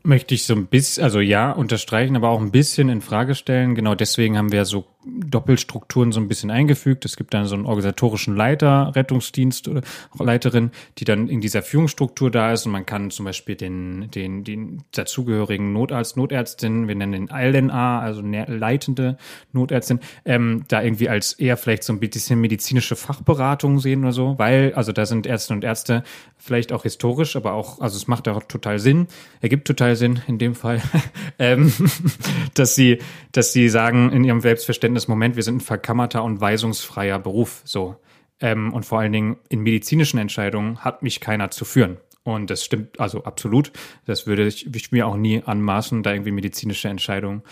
Möchte 0.02 0.34
ich 0.34 0.44
so 0.44 0.54
ein 0.54 0.66
bisschen, 0.66 1.04
also 1.04 1.20
ja, 1.20 1.52
unterstreichen, 1.52 2.16
aber 2.16 2.30
auch 2.30 2.40
ein 2.40 2.50
bisschen 2.50 2.88
in 2.88 3.02
Frage 3.02 3.34
stellen. 3.34 3.74
Genau 3.74 3.94
deswegen 3.94 4.38
haben 4.38 4.52
wir 4.52 4.64
so 4.64 4.86
Doppelstrukturen 5.04 6.12
so 6.12 6.20
ein 6.20 6.28
bisschen 6.28 6.50
eingefügt. 6.50 7.06
Es 7.06 7.16
gibt 7.16 7.32
dann 7.32 7.46
so 7.46 7.54
einen 7.54 7.64
organisatorischen 7.64 8.36
Leiter, 8.36 8.92
Rettungsdienst 8.94 9.66
oder 9.68 9.80
Leiterin, 10.18 10.72
die 10.98 11.04
dann 11.04 11.28
in 11.28 11.40
dieser 11.40 11.62
Führungsstruktur 11.62 12.30
da 12.30 12.52
ist 12.52 12.66
und 12.66 12.72
man 12.72 12.84
kann 12.84 13.10
zum 13.10 13.24
Beispiel 13.24 13.54
den, 13.54 14.10
den, 14.10 14.44
den 14.44 14.82
dazugehörigen 14.92 15.72
Notarzt, 15.72 16.18
Notärztin, 16.18 16.86
wir 16.86 16.94
nennen 16.94 17.28
den 17.28 17.28
LNA, 17.28 18.00
also 18.00 18.20
leitende 18.20 19.16
Notärztin, 19.52 20.00
ähm, 20.26 20.64
da 20.68 20.82
irgendwie 20.82 21.08
als 21.08 21.32
eher 21.32 21.56
vielleicht 21.56 21.84
so 21.84 21.94
ein 21.94 22.00
bisschen 22.00 22.38
medizinische 22.40 22.94
Fachberatung 22.94 23.78
sehen 23.78 24.02
oder 24.02 24.12
so, 24.12 24.38
weil, 24.38 24.74
also 24.74 24.92
da 24.92 25.06
sind 25.06 25.26
Ärzte 25.26 25.54
und 25.54 25.64
Ärzte 25.64 26.02
vielleicht 26.36 26.72
auch 26.72 26.82
historisch, 26.82 27.36
aber 27.36 27.52
auch, 27.54 27.80
also 27.80 27.96
es 27.96 28.06
macht 28.06 28.28
auch 28.28 28.42
total 28.42 28.78
Sinn, 28.78 29.06
ergibt 29.40 29.66
total 29.66 29.96
Sinn 29.96 30.20
in 30.26 30.38
dem 30.38 30.54
Fall, 30.54 30.82
ähm, 31.38 31.72
dass 32.54 32.74
sie, 32.74 32.98
dass 33.32 33.54
sie 33.54 33.70
sagen 33.70 34.12
in 34.12 34.24
ihrem 34.24 34.40
Selbstverständnis, 34.40 34.89
Verständnis, 34.90 35.08
Moment, 35.08 35.36
wir 35.36 35.42
sind 35.42 35.56
ein 35.56 35.60
verkammerter 35.60 36.24
und 36.24 36.40
weisungsfreier 36.40 37.18
Beruf, 37.18 37.62
so. 37.64 37.96
Ähm, 38.40 38.72
und 38.72 38.84
vor 38.84 38.98
allen 38.98 39.12
Dingen 39.12 39.36
in 39.48 39.60
medizinischen 39.60 40.18
Entscheidungen 40.18 40.78
hat 40.78 41.02
mich 41.02 41.20
keiner 41.20 41.50
zu 41.50 41.64
führen. 41.64 41.98
Und 42.24 42.50
das 42.50 42.64
stimmt 42.64 42.98
also 42.98 43.24
absolut. 43.24 43.70
Das 44.06 44.26
würde 44.26 44.46
ich, 44.46 44.74
ich 44.74 44.92
mir 44.92 45.06
auch 45.06 45.16
nie 45.16 45.42
anmaßen, 45.44 46.02
da 46.02 46.12
irgendwie 46.12 46.32
medizinische 46.32 46.88
Entscheidungen 46.88 47.42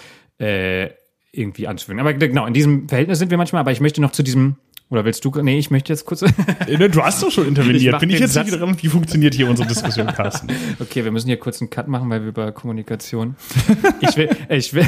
äh, 0.41 0.91
irgendwie 1.30 1.68
anzuführen. 1.68 2.01
Aber 2.01 2.12
genau, 2.14 2.47
in 2.47 2.55
diesem 2.55 2.89
Verhältnis 2.89 3.18
sind 3.18 3.30
wir 3.30 3.39
manchmal, 3.39 3.61
aber 3.61 3.70
ich 3.70 3.80
möchte 3.80 4.01
noch 4.01 4.12
zu 4.12 4.22
diesem 4.22 4.57
oder 4.91 5.05
willst 5.05 5.24
du? 5.24 5.30
Nee, 5.43 5.59
ich 5.59 5.70
möchte 5.70 5.93
jetzt 5.93 6.07
kurz. 6.07 6.22
Ne, 6.22 6.89
du 6.89 7.03
hast 7.03 7.22
doch 7.22 7.30
schon 7.30 7.47
interveniert. 7.49 7.95
Ich 7.95 8.01
Bin 8.01 8.11
ich 8.11 8.20
jetzt 8.20 8.32
Satz. 8.32 8.47
wieder 8.47 8.59
dran? 8.59 8.76
Wie 8.80 8.89
funktioniert 8.89 9.34
hier 9.34 9.49
unsere 9.49 9.68
Diskussion, 9.68 10.07
Carsten? 10.07 10.49
okay, 10.80 11.05
wir 11.05 11.12
müssen 11.12 11.26
hier 11.26 11.39
kurz 11.39 11.61
einen 11.61 11.68
Cut 11.70 11.89
machen, 11.89 12.09
weil 12.09 12.22
wir 12.22 12.28
über 12.28 12.53
Kommunikation. 12.53 13.36
ich 14.01 14.16
will, 14.16 14.30
ich 14.49 14.72
will, 14.72 14.86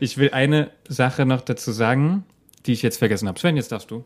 ich 0.00 0.18
will 0.18 0.30
eine 0.32 0.70
Sache 0.88 1.24
noch 1.24 1.40
dazu 1.40 1.72
sagen, 1.72 2.24
die 2.66 2.72
ich 2.72 2.82
jetzt 2.82 2.98
vergessen 2.98 3.28
habe. 3.28 3.38
Sven, 3.38 3.56
jetzt 3.56 3.72
darfst 3.72 3.90
du 3.90 4.04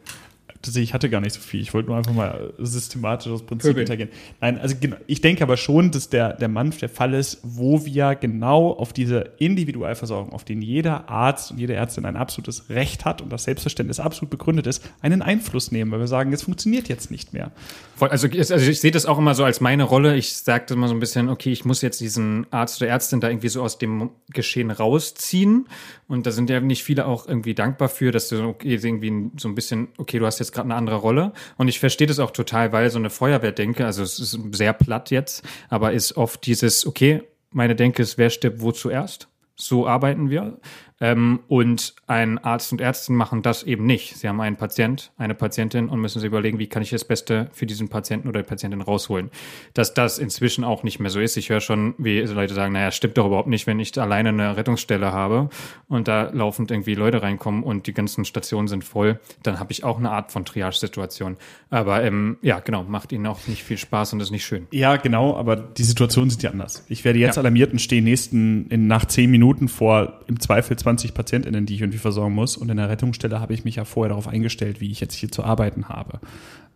ich 0.66 0.94
hatte 0.94 1.10
gar 1.10 1.20
nicht 1.20 1.34
so 1.34 1.40
viel. 1.40 1.60
Ich 1.60 1.74
wollte 1.74 1.88
nur 1.88 1.96
einfach 1.96 2.12
mal 2.12 2.52
systematisch 2.58 3.30
das 3.30 3.42
Prinzip 3.42 3.76
hintergehen. 3.76 4.08
Nein, 4.40 4.58
also 4.58 4.74
genau, 4.78 4.96
ich 5.06 5.20
denke 5.20 5.42
aber 5.42 5.56
schon, 5.56 5.90
dass 5.90 6.08
der, 6.08 6.34
der 6.34 6.48
Manf 6.48 6.78
der 6.78 6.88
Fall 6.88 7.14
ist, 7.14 7.40
wo 7.42 7.84
wir 7.84 8.14
genau 8.14 8.72
auf 8.72 8.92
diese 8.92 9.32
Individualversorgung, 9.38 10.32
auf 10.32 10.44
den 10.44 10.62
jeder 10.62 11.08
Arzt 11.08 11.52
und 11.52 11.58
jede 11.58 11.74
Ärztin 11.74 12.04
ein 12.04 12.16
absolutes 12.16 12.68
Recht 12.70 13.04
hat 13.04 13.22
und 13.22 13.32
das 13.32 13.44
Selbstverständnis 13.44 14.00
absolut 14.00 14.30
begründet 14.30 14.66
ist, 14.66 14.82
einen 15.00 15.22
Einfluss 15.22 15.72
nehmen, 15.72 15.90
weil 15.90 16.00
wir 16.00 16.06
sagen, 16.06 16.32
es 16.32 16.42
funktioniert 16.42 16.88
jetzt 16.88 17.10
nicht 17.10 17.32
mehr. 17.32 17.52
Also, 18.00 18.28
also 18.28 18.56
ich 18.56 18.80
sehe 18.80 18.90
das 18.90 19.06
auch 19.06 19.18
immer 19.18 19.34
so 19.34 19.44
als 19.44 19.60
meine 19.60 19.84
Rolle. 19.84 20.16
Ich 20.16 20.34
sage 20.36 20.74
immer 20.74 20.88
so 20.88 20.94
ein 20.94 21.00
bisschen, 21.00 21.28
okay, 21.28 21.52
ich 21.52 21.64
muss 21.64 21.82
jetzt 21.82 22.00
diesen 22.00 22.46
Arzt 22.50 22.80
oder 22.80 22.90
Ärztin 22.90 23.20
da 23.20 23.28
irgendwie 23.28 23.48
so 23.48 23.62
aus 23.62 23.78
dem 23.78 24.10
Geschehen 24.30 24.70
rausziehen. 24.70 25.66
Und 26.06 26.26
da 26.26 26.30
sind 26.30 26.50
ja 26.50 26.60
nicht 26.60 26.84
viele 26.84 27.06
auch 27.06 27.26
irgendwie 27.26 27.54
dankbar 27.54 27.88
für, 27.88 28.12
dass 28.12 28.28
du 28.28 28.42
okay, 28.44 28.74
irgendwie 28.74 29.30
so 29.38 29.48
ein 29.48 29.54
bisschen, 29.54 29.88
okay, 29.96 30.18
du 30.18 30.26
hast 30.26 30.38
jetzt 30.38 30.52
gerade 30.52 30.66
eine 30.66 30.74
andere 30.74 30.96
Rolle. 30.96 31.32
Und 31.56 31.68
ich 31.68 31.80
verstehe 31.80 32.06
das 32.06 32.18
auch 32.18 32.30
total, 32.30 32.72
weil 32.72 32.90
so 32.90 32.98
eine 32.98 33.10
Feuerwehr 33.10 33.52
denke, 33.52 33.86
also 33.86 34.02
es 34.02 34.18
ist 34.18 34.38
sehr 34.52 34.72
platt 34.72 35.10
jetzt, 35.10 35.42
aber 35.70 35.92
ist 35.92 36.16
oft 36.16 36.44
dieses, 36.46 36.86
okay, 36.86 37.22
meine 37.50 37.76
Denke 37.76 38.02
ist, 38.02 38.18
wer 38.18 38.30
stirbt 38.30 38.60
wo 38.60 38.72
zuerst? 38.72 39.28
So 39.56 39.86
arbeiten 39.86 40.30
wir. 40.30 40.58
Ähm, 41.04 41.40
und 41.48 41.94
ein 42.06 42.38
Arzt 42.38 42.72
und 42.72 42.80
Ärztin 42.80 43.14
machen 43.14 43.42
das 43.42 43.62
eben 43.62 43.84
nicht. 43.84 44.16
Sie 44.16 44.26
haben 44.26 44.40
einen 44.40 44.56
Patient, 44.56 45.12
eine 45.18 45.34
Patientin 45.34 45.90
und 45.90 46.00
müssen 46.00 46.18
sich 46.18 46.28
überlegen, 46.28 46.58
wie 46.58 46.66
kann 46.66 46.82
ich 46.82 46.88
das 46.88 47.04
Beste 47.04 47.50
für 47.52 47.66
diesen 47.66 47.90
Patienten 47.90 48.26
oder 48.26 48.40
die 48.40 48.48
Patientin 48.48 48.80
rausholen. 48.80 49.30
Dass 49.74 49.92
das 49.92 50.18
inzwischen 50.18 50.64
auch 50.64 50.82
nicht 50.82 51.00
mehr 51.00 51.10
so 51.10 51.20
ist. 51.20 51.36
Ich 51.36 51.50
höre 51.50 51.60
schon, 51.60 51.94
wie 51.98 52.20
Leute 52.20 52.54
sagen, 52.54 52.72
naja, 52.72 52.90
stimmt 52.90 53.18
doch 53.18 53.26
überhaupt 53.26 53.48
nicht, 53.48 53.66
wenn 53.66 53.80
ich 53.80 54.00
alleine 54.00 54.30
eine 54.30 54.56
Rettungsstelle 54.56 55.12
habe 55.12 55.50
und 55.88 56.08
da 56.08 56.30
laufend 56.32 56.70
irgendwie 56.70 56.94
Leute 56.94 57.20
reinkommen 57.20 57.64
und 57.64 57.86
die 57.86 57.92
ganzen 57.92 58.24
Stationen 58.24 58.68
sind 58.68 58.82
voll, 58.82 59.20
dann 59.42 59.60
habe 59.60 59.72
ich 59.72 59.84
auch 59.84 59.98
eine 59.98 60.10
Art 60.10 60.32
von 60.32 60.46
Triage-Situation. 60.46 61.36
Aber 61.68 62.02
ähm, 62.02 62.38
ja, 62.40 62.60
genau, 62.60 62.82
macht 62.82 63.12
ihnen 63.12 63.26
auch 63.26 63.46
nicht 63.46 63.62
viel 63.62 63.76
Spaß 63.76 64.14
und 64.14 64.20
ist 64.20 64.30
nicht 64.30 64.46
schön. 64.46 64.68
Ja, 64.70 64.96
genau, 64.96 65.36
aber 65.36 65.56
die 65.56 65.84
Situationen 65.84 66.30
sind 66.30 66.42
ja 66.42 66.50
anders. 66.50 66.82
Ich 66.88 67.04
werde 67.04 67.18
jetzt 67.18 67.36
ja. 67.36 67.40
alarmiert 67.42 67.72
und 67.72 67.80
stehe 67.80 68.00
nächsten 68.00 68.68
in, 68.68 68.86
nach 68.86 69.04
zehn 69.04 69.30
Minuten 69.30 69.68
vor 69.68 70.20
im 70.28 70.40
Zweifel 70.40 70.78
20 70.78 70.93
PatientInnen, 70.96 71.66
die 71.66 71.74
ich 71.74 71.80
irgendwie 71.80 71.98
versorgen 71.98 72.34
muss. 72.34 72.56
Und 72.56 72.70
in 72.70 72.76
der 72.76 72.88
Rettungsstelle 72.88 73.40
habe 73.40 73.54
ich 73.54 73.64
mich 73.64 73.76
ja 73.76 73.84
vorher 73.84 74.10
darauf 74.10 74.28
eingestellt, 74.28 74.80
wie 74.80 74.90
ich 74.90 75.00
jetzt 75.00 75.14
hier 75.14 75.30
zu 75.30 75.42
arbeiten 75.42 75.88
habe. 75.88 76.20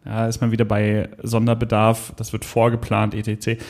Ja, 0.05 0.27
ist 0.27 0.41
man 0.41 0.51
wieder 0.51 0.65
bei 0.65 1.09
Sonderbedarf, 1.23 2.13
das 2.17 2.33
wird 2.33 2.45
vorgeplant, 2.45 3.15
etc. 3.15 3.61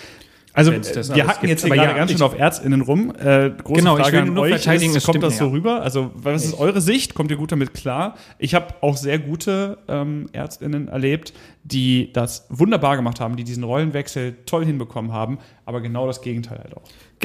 Also 0.59 0.73
wir 0.73 1.27
hacken 1.29 1.49
jetzt 1.49 1.65
aber 1.65 1.77
gerade 1.77 1.91
ja, 1.91 1.97
ganz 1.97 2.11
schön 2.11 2.23
auf 2.23 2.37
Ärztinnen 2.37 2.81
rum. 2.81 3.13
Äh, 3.17 3.51
große 3.51 3.81
genau, 3.81 3.97
Frage 3.97 4.09
ich 4.09 4.13
will 4.25 4.33
nur 4.33 4.45
an 4.45 4.53
euch 4.53 4.61
verteidigen, 4.61 4.97
ist, 4.97 5.05
kommt 5.05 5.23
das 5.23 5.39
so 5.39 5.49
rüber? 5.51 5.83
Also 5.83 6.11
was 6.15 6.45
ist 6.45 6.59
eure 6.59 6.81
Sicht? 6.81 7.15
Kommt 7.15 7.31
ihr 7.31 7.37
gut 7.37 7.53
damit 7.53 7.75
klar? 7.75 8.17
Ich 8.39 8.57
habe 8.57 8.75
auch 8.81 8.97
sehr 8.97 9.21
gute 9.21 9.79
ähm, 9.87 10.29
Ärztinnen 10.33 10.89
erlebt, 10.89 11.33
die 11.63 12.13
das 12.13 12.47
wunderbar 12.49 12.97
gemacht 12.97 13.21
haben, 13.21 13.37
die 13.37 13.45
diesen 13.45 13.63
Rollenwechsel 13.63 14.37
toll 14.47 14.65
hinbekommen 14.65 15.13
haben, 15.13 15.39
aber 15.69 15.83
genau 15.83 16.07
das 16.07 16.23
Gegenteil 16.23 16.61
halt 16.61 16.75
auch. 16.75 16.83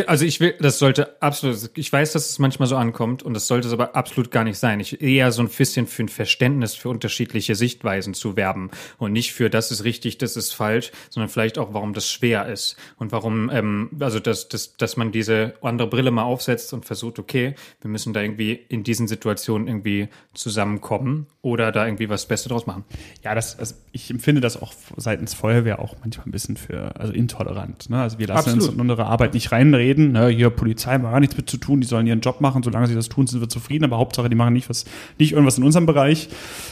Also 0.08 0.26
ich 0.26 0.42
will, 0.42 0.54
das 0.60 0.78
sollte 0.78 1.22
absolut, 1.22 1.72
ich 1.76 1.94
weiß, 1.94 2.12
dass 2.12 2.30
es 2.30 2.40
manchmal 2.40 2.68
so 2.68 2.76
ankommt 2.76 3.24
und 3.24 3.34
das 3.34 3.48
sollte 3.48 3.68
es 3.68 3.74
aber 3.74 3.96
absolut 3.96 4.32
gar 4.32 4.44
nicht 4.44 4.58
sein. 4.58 4.82
Ich 4.82 5.02
eher 5.02 5.32
so 5.32 5.42
ein 5.42 5.48
bisschen 5.48 5.88
für 5.88 6.04
ein 6.04 6.10
Verständnis 6.10 6.74
für 6.74 6.90
unterschiedliche 6.90 7.56
Sichtweisen 7.56 8.14
zu 8.14 8.36
werben 8.36 8.70
und 8.98 9.14
nicht 9.14 9.32
für 9.32 9.50
das 9.50 9.72
ist 9.72 9.86
richtig, 9.86 10.18
das 10.18 10.36
ist 10.36 10.52
falsch, 10.52 10.92
sondern 11.10 11.30
vielleicht 11.30 11.58
auch, 11.58 11.74
warum 11.74 11.94
das 11.94 12.12
schwer 12.12 12.48
ist 12.48 12.76
und 12.98 13.14
warum, 13.14 13.50
ähm, 13.50 13.92
also 14.02 14.20
dass, 14.20 14.50
dass, 14.50 14.76
dass 14.76 14.98
man 14.98 15.14
diese 15.14 15.54
andere 15.62 15.88
Brille 15.88 16.12
mal 16.12 16.24
aufsetzt 16.24 16.74
und 16.74 16.86
versucht, 16.86 17.20
okay, 17.20 17.56
wir 17.80 17.90
müssen 17.90 18.12
da 18.12 18.22
irgendwie 18.22 18.60
in 18.68 18.84
diesen 18.84 19.08
Situationen 19.08 19.70
irgendwie 19.70 20.10
zusammenkommen 20.34 21.28
oder 21.42 21.72
da 21.72 21.86
irgendwie 21.86 22.10
was 22.10 22.26
Beste 22.26 22.50
draus 22.50 22.66
machen. 22.66 22.84
Ja, 23.24 23.36
das, 23.36 23.58
also 23.58 23.76
ich 23.94 24.10
empfinde 24.10 24.42
das 24.42 24.62
auch 24.62 24.74
seitens 24.98 25.34
Feuerwehr 25.34 25.80
auch 25.80 25.96
manchmal 26.02 26.28
ein 26.28 26.32
bisschen 26.32 26.58
für, 26.58 27.00
also 27.00 27.14
intolerant. 27.14 27.90
Ne? 27.90 28.02
Also 28.02 28.20
wir 28.20 28.33
lassen 28.34 28.50
absolut. 28.50 28.70
uns 28.70 28.74
in 28.76 28.82
unsere 28.82 29.06
Arbeit 29.06 29.34
nicht 29.34 29.52
reinreden 29.52 29.84
reden, 29.84 30.12
ne, 30.14 30.28
hier 30.28 30.50
Polizei 30.50 30.94
haben 30.94 31.04
gar 31.04 31.20
nichts 31.20 31.38
mit 31.38 31.50
zu 31.50 31.58
tun, 31.58 31.82
die 31.82 31.88
sollen 31.88 32.08
ihren 32.08 32.22
Job 32.22 32.42
machen, 32.42 32.64
solange 32.64 32.88
sie 32.88 32.96
das 32.96 33.10
tun, 33.10 33.28
sind 33.28 33.42
wir 33.42 33.50
zufrieden, 33.50 33.84
aber 33.86 33.98
Hauptsache, 33.98 34.30
die 34.30 34.36
machen 34.36 34.54
nicht 34.54 34.70
was, 34.70 34.86
nicht 35.20 35.34
irgendwas 35.34 35.58
in 35.58 35.64
unserem 35.64 35.86
Bereich. 35.86 36.30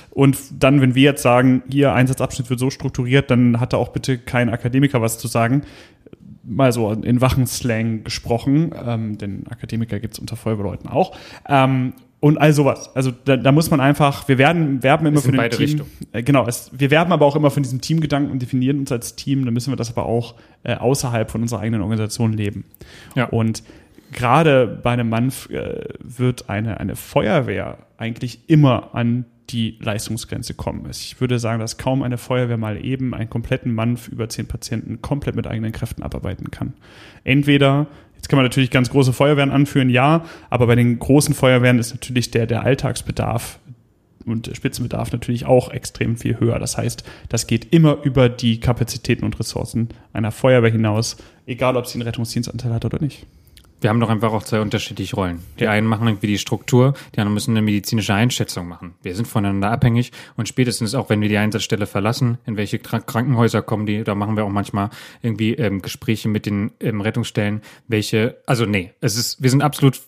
Und 0.09 0.37
dann, 0.59 0.81
wenn 0.81 0.95
wir 0.95 1.03
jetzt 1.03 1.21
sagen, 1.21 1.63
ihr 1.69 1.93
Einsatzabschnitt 1.93 2.49
wird 2.49 2.59
so 2.59 2.69
strukturiert, 2.69 3.31
dann 3.31 3.59
hat 3.59 3.73
da 3.73 3.77
auch 3.77 3.89
bitte 3.89 4.17
kein 4.17 4.49
Akademiker 4.49 5.01
was 5.01 5.17
zu 5.17 5.27
sagen. 5.27 5.63
Mal 6.43 6.73
so 6.73 6.91
in 6.91 7.21
wachen 7.21 7.45
Slang 7.45 8.03
gesprochen, 8.03 8.71
ähm, 8.83 9.17
denn 9.17 9.45
Akademiker 9.47 9.99
gibt's 9.99 10.19
unter 10.19 10.35
Feuerwehrleuten 10.35 10.89
auch. 10.89 11.15
Ähm, 11.47 11.93
und 12.21 12.37
all 12.37 12.53
sowas. 12.53 12.95
Also 12.95 13.11
da, 13.11 13.35
da 13.35 13.51
muss 13.51 13.71
man 13.71 13.81
einfach, 13.81 14.27
wir 14.27 14.37
werden 14.37 14.81
werben 14.83 15.07
immer 15.07 15.19
für 15.19 15.31
den 15.31 15.37
beide 15.37 15.57
Team. 15.57 15.65
Richtungen. 15.65 15.91
Äh, 16.13 16.23
genau, 16.23 16.47
es, 16.47 16.71
wir 16.71 16.91
werben 16.91 17.11
aber 17.11 17.25
auch 17.25 17.35
immer 17.35 17.49
von 17.49 17.63
diesem 17.63 17.81
Teamgedanken 17.81 18.31
und 18.31 18.41
definieren 18.41 18.79
uns 18.79 18.91
als 18.91 19.15
Team. 19.15 19.43
Da 19.43 19.51
müssen 19.51 19.71
wir 19.71 19.75
das 19.75 19.89
aber 19.89 20.05
auch 20.05 20.35
äh, 20.63 20.75
außerhalb 20.75 21.29
von 21.29 21.41
unserer 21.41 21.61
eigenen 21.61 21.81
Organisation 21.81 22.31
leben. 22.31 22.65
Ja. 23.15 23.25
Und 23.25 23.63
gerade 24.11 24.67
bei 24.67 24.91
einem 24.91 25.09
Mann 25.09 25.33
äh, 25.49 25.85
wird 25.99 26.47
eine, 26.47 26.79
eine 26.79 26.95
Feuerwehr 26.95 27.79
eigentlich 27.97 28.41
immer 28.47 28.93
an 28.93 29.25
die 29.51 29.77
Leistungsgrenze 29.79 30.53
kommen. 30.53 30.87
Ich 30.89 31.19
würde 31.19 31.39
sagen, 31.39 31.59
dass 31.59 31.77
kaum 31.77 32.03
eine 32.03 32.17
Feuerwehr 32.17 32.57
mal 32.57 32.83
eben 32.83 33.13
einen 33.13 33.29
kompletten 33.29 33.73
Mann 33.73 33.97
für 33.97 34.11
über 34.11 34.29
zehn 34.29 34.47
Patienten 34.47 35.01
komplett 35.01 35.35
mit 35.35 35.47
eigenen 35.47 35.71
Kräften 35.71 36.03
abarbeiten 36.03 36.51
kann. 36.51 36.73
Entweder 37.23 37.87
Jetzt 38.21 38.29
kann 38.29 38.37
man 38.37 38.45
natürlich 38.45 38.69
ganz 38.69 38.91
große 38.91 39.13
Feuerwehren 39.13 39.49
anführen, 39.49 39.89
ja, 39.89 40.25
aber 40.51 40.67
bei 40.67 40.75
den 40.75 40.99
großen 40.99 41.33
Feuerwehren 41.33 41.79
ist 41.79 41.91
natürlich 41.91 42.29
der, 42.29 42.45
der 42.45 42.61
Alltagsbedarf 42.61 43.57
und 44.27 44.45
der 44.45 44.53
Spitzenbedarf 44.53 45.11
natürlich 45.11 45.47
auch 45.47 45.71
extrem 45.71 46.17
viel 46.17 46.39
höher. 46.39 46.59
Das 46.59 46.77
heißt, 46.77 47.03
das 47.29 47.47
geht 47.47 47.73
immer 47.73 48.03
über 48.03 48.29
die 48.29 48.59
Kapazitäten 48.59 49.25
und 49.25 49.39
Ressourcen 49.39 49.89
einer 50.13 50.31
Feuerwehr 50.31 50.71
hinaus, 50.71 51.17
egal 51.47 51.75
ob 51.77 51.87
sie 51.87 51.95
einen 51.95 52.03
Rettungsdienstanteil 52.03 52.71
hat 52.71 52.85
oder 52.85 53.01
nicht. 53.01 53.25
Wir 53.81 53.89
haben 53.89 53.99
doch 53.99 54.09
einfach 54.09 54.31
auch 54.31 54.43
zwei 54.43 54.61
unterschiedliche 54.61 55.15
Rollen. 55.15 55.43
Die 55.59 55.67
einen 55.67 55.87
machen 55.87 56.07
irgendwie 56.07 56.27
die 56.27 56.37
Struktur, 56.37 56.93
die 57.15 57.19
anderen 57.19 57.33
müssen 57.33 57.51
eine 57.51 57.63
medizinische 57.63 58.13
Einschätzung 58.13 58.67
machen. 58.67 58.93
Wir 59.01 59.15
sind 59.15 59.27
voneinander 59.27 59.71
abhängig 59.71 60.11
und 60.37 60.47
spätestens 60.47 60.93
auch, 60.93 61.09
wenn 61.09 61.19
wir 61.19 61.29
die 61.29 61.37
Einsatzstelle 61.37 61.87
verlassen, 61.87 62.37
in 62.45 62.57
welche 62.57 62.77
Krank 62.77 63.07
Krankenhäuser 63.07 63.63
kommen 63.63 63.87
die, 63.87 64.03
da 64.03 64.13
machen 64.13 64.37
wir 64.37 64.45
auch 64.45 64.49
manchmal 64.49 64.91
irgendwie 65.23 65.55
ähm, 65.55 65.81
Gespräche 65.81 66.29
mit 66.29 66.45
den 66.45 66.71
ähm, 66.79 67.01
Rettungsstellen, 67.01 67.61
welche, 67.87 68.37
also 68.45 68.67
nee, 68.67 68.93
es 69.01 69.17
ist, 69.17 69.41
wir 69.41 69.49
sind 69.49 69.63
absolut 69.63 69.99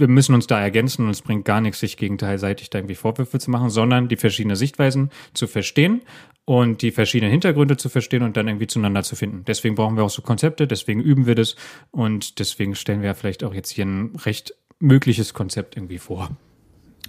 wir 0.00 0.08
müssen 0.08 0.34
uns 0.34 0.46
da 0.46 0.60
ergänzen 0.60 1.04
und 1.04 1.10
es 1.10 1.22
bringt 1.22 1.44
gar 1.44 1.60
nichts, 1.60 1.80
sich 1.80 1.96
gegenteilig 1.96 2.70
da 2.70 2.78
irgendwie 2.78 2.94
Vorwürfe 2.94 3.38
zu 3.38 3.50
machen, 3.50 3.70
sondern 3.70 4.08
die 4.08 4.16
verschiedenen 4.16 4.56
Sichtweisen 4.56 5.10
zu 5.34 5.46
verstehen 5.46 6.02
und 6.44 6.82
die 6.82 6.90
verschiedenen 6.90 7.30
Hintergründe 7.30 7.76
zu 7.76 7.88
verstehen 7.88 8.22
und 8.22 8.36
dann 8.36 8.48
irgendwie 8.48 8.66
zueinander 8.66 9.02
zu 9.02 9.16
finden. 9.16 9.44
Deswegen 9.46 9.74
brauchen 9.74 9.96
wir 9.96 10.04
auch 10.04 10.10
so 10.10 10.22
Konzepte, 10.22 10.66
deswegen 10.66 11.00
üben 11.00 11.26
wir 11.26 11.34
das 11.34 11.56
und 11.90 12.38
deswegen 12.38 12.74
stellen 12.74 13.00
wir 13.00 13.08
ja 13.08 13.14
vielleicht 13.14 13.44
auch 13.44 13.54
jetzt 13.54 13.70
hier 13.70 13.84
ein 13.84 14.16
recht 14.24 14.54
mögliches 14.78 15.34
Konzept 15.34 15.76
irgendwie 15.76 15.98
vor. 15.98 16.30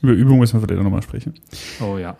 Über 0.01 0.13
Übung 0.13 0.39
müssen 0.39 0.59
wir 0.59 0.67
vielleicht 0.67 0.83
nochmal 0.83 1.03
sprechen. 1.03 1.33
Oh 1.81 1.97
ja. 1.97 2.17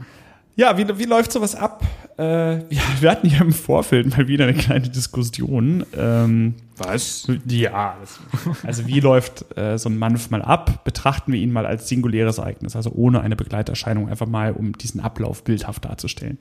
Ja, 0.60 0.78
wie, 0.78 0.86
wie 1.00 1.06
läuft 1.06 1.32
sowas 1.32 1.56
ab? 1.56 1.86
Äh, 2.18 2.24
wir, 2.70 2.82
wir 3.00 3.12
hatten 3.12 3.30
ja 3.30 3.40
im 3.40 3.54
Vorfeld 3.54 4.18
mal 4.18 4.28
wieder 4.28 4.44
eine 4.44 4.54
kleine 4.54 4.90
Diskussion. 4.90 5.86
Ähm, 5.98 6.56
Was? 6.76 7.32
ja, 7.48 7.96
das, 8.02 8.20
also 8.66 8.86
wie 8.86 9.00
läuft 9.00 9.58
äh, 9.58 9.78
so 9.78 9.88
ein 9.88 9.98
Manf 9.98 10.30
mal 10.32 10.42
ab? 10.42 10.84
Betrachten 10.84 11.32
wir 11.32 11.40
ihn 11.40 11.54
mal 11.54 11.66
als 11.66 11.88
singuläres 11.88 12.40
Ereignis, 12.40 12.76
also 12.76 12.92
ohne 12.92 13.22
eine 13.22 13.38
Begleiterscheinung, 13.38 14.10
einfach 14.10 14.28
mal, 14.28 14.52
um 14.52 14.74
diesen 14.74 15.00
Ablauf 15.00 15.46
bildhaft 15.46 15.86
darzustellen. 15.86 16.38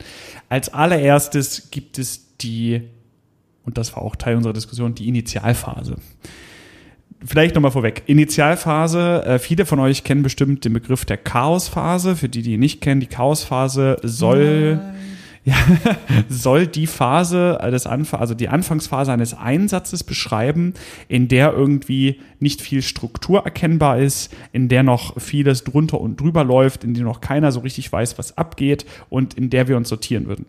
Als 0.49 0.73
allererstes 0.73 1.71
gibt 1.71 1.97
es 1.97 2.35
die, 2.39 2.89
und 3.63 3.77
das 3.77 3.95
war 3.95 4.03
auch 4.03 4.17
Teil 4.17 4.35
unserer 4.35 4.51
Diskussion, 4.51 4.95
die 4.95 5.07
Initialphase 5.07 5.95
vielleicht 7.25 7.55
nochmal 7.55 7.71
vorweg. 7.71 8.03
Initialphase, 8.05 9.23
äh, 9.25 9.39
viele 9.39 9.65
von 9.65 9.79
euch 9.79 10.03
kennen 10.03 10.23
bestimmt 10.23 10.65
den 10.65 10.73
Begriff 10.73 11.05
der 11.05 11.17
Chaosphase. 11.17 12.15
Für 12.15 12.29
die, 12.29 12.41
die 12.41 12.53
ihn 12.53 12.59
nicht 12.59 12.81
kennen, 12.81 13.01
die 13.01 13.07
Chaosphase 13.07 13.97
soll, 14.03 14.79
ja, 15.43 15.55
soll 16.29 16.67
die 16.67 16.87
Phase 16.87 17.59
des 17.71 17.85
Anfang, 17.87 18.19
also 18.19 18.33
die 18.33 18.49
Anfangsphase 18.49 19.11
eines 19.11 19.33
Einsatzes 19.33 20.03
beschreiben, 20.03 20.73
in 21.07 21.27
der 21.27 21.53
irgendwie 21.53 22.19
nicht 22.39 22.61
viel 22.61 22.81
Struktur 22.81 23.43
erkennbar 23.43 23.99
ist, 23.99 24.33
in 24.53 24.69
der 24.69 24.83
noch 24.83 25.19
vieles 25.19 25.63
drunter 25.63 25.99
und 25.99 26.19
drüber 26.19 26.43
läuft, 26.43 26.83
in 26.83 26.93
der 26.93 27.03
noch 27.03 27.21
keiner 27.21 27.51
so 27.51 27.59
richtig 27.59 27.91
weiß, 27.91 28.17
was 28.17 28.37
abgeht 28.37 28.85
und 29.09 29.33
in 29.33 29.49
der 29.49 29.67
wir 29.67 29.77
uns 29.77 29.89
sortieren 29.89 30.27
würden. 30.27 30.45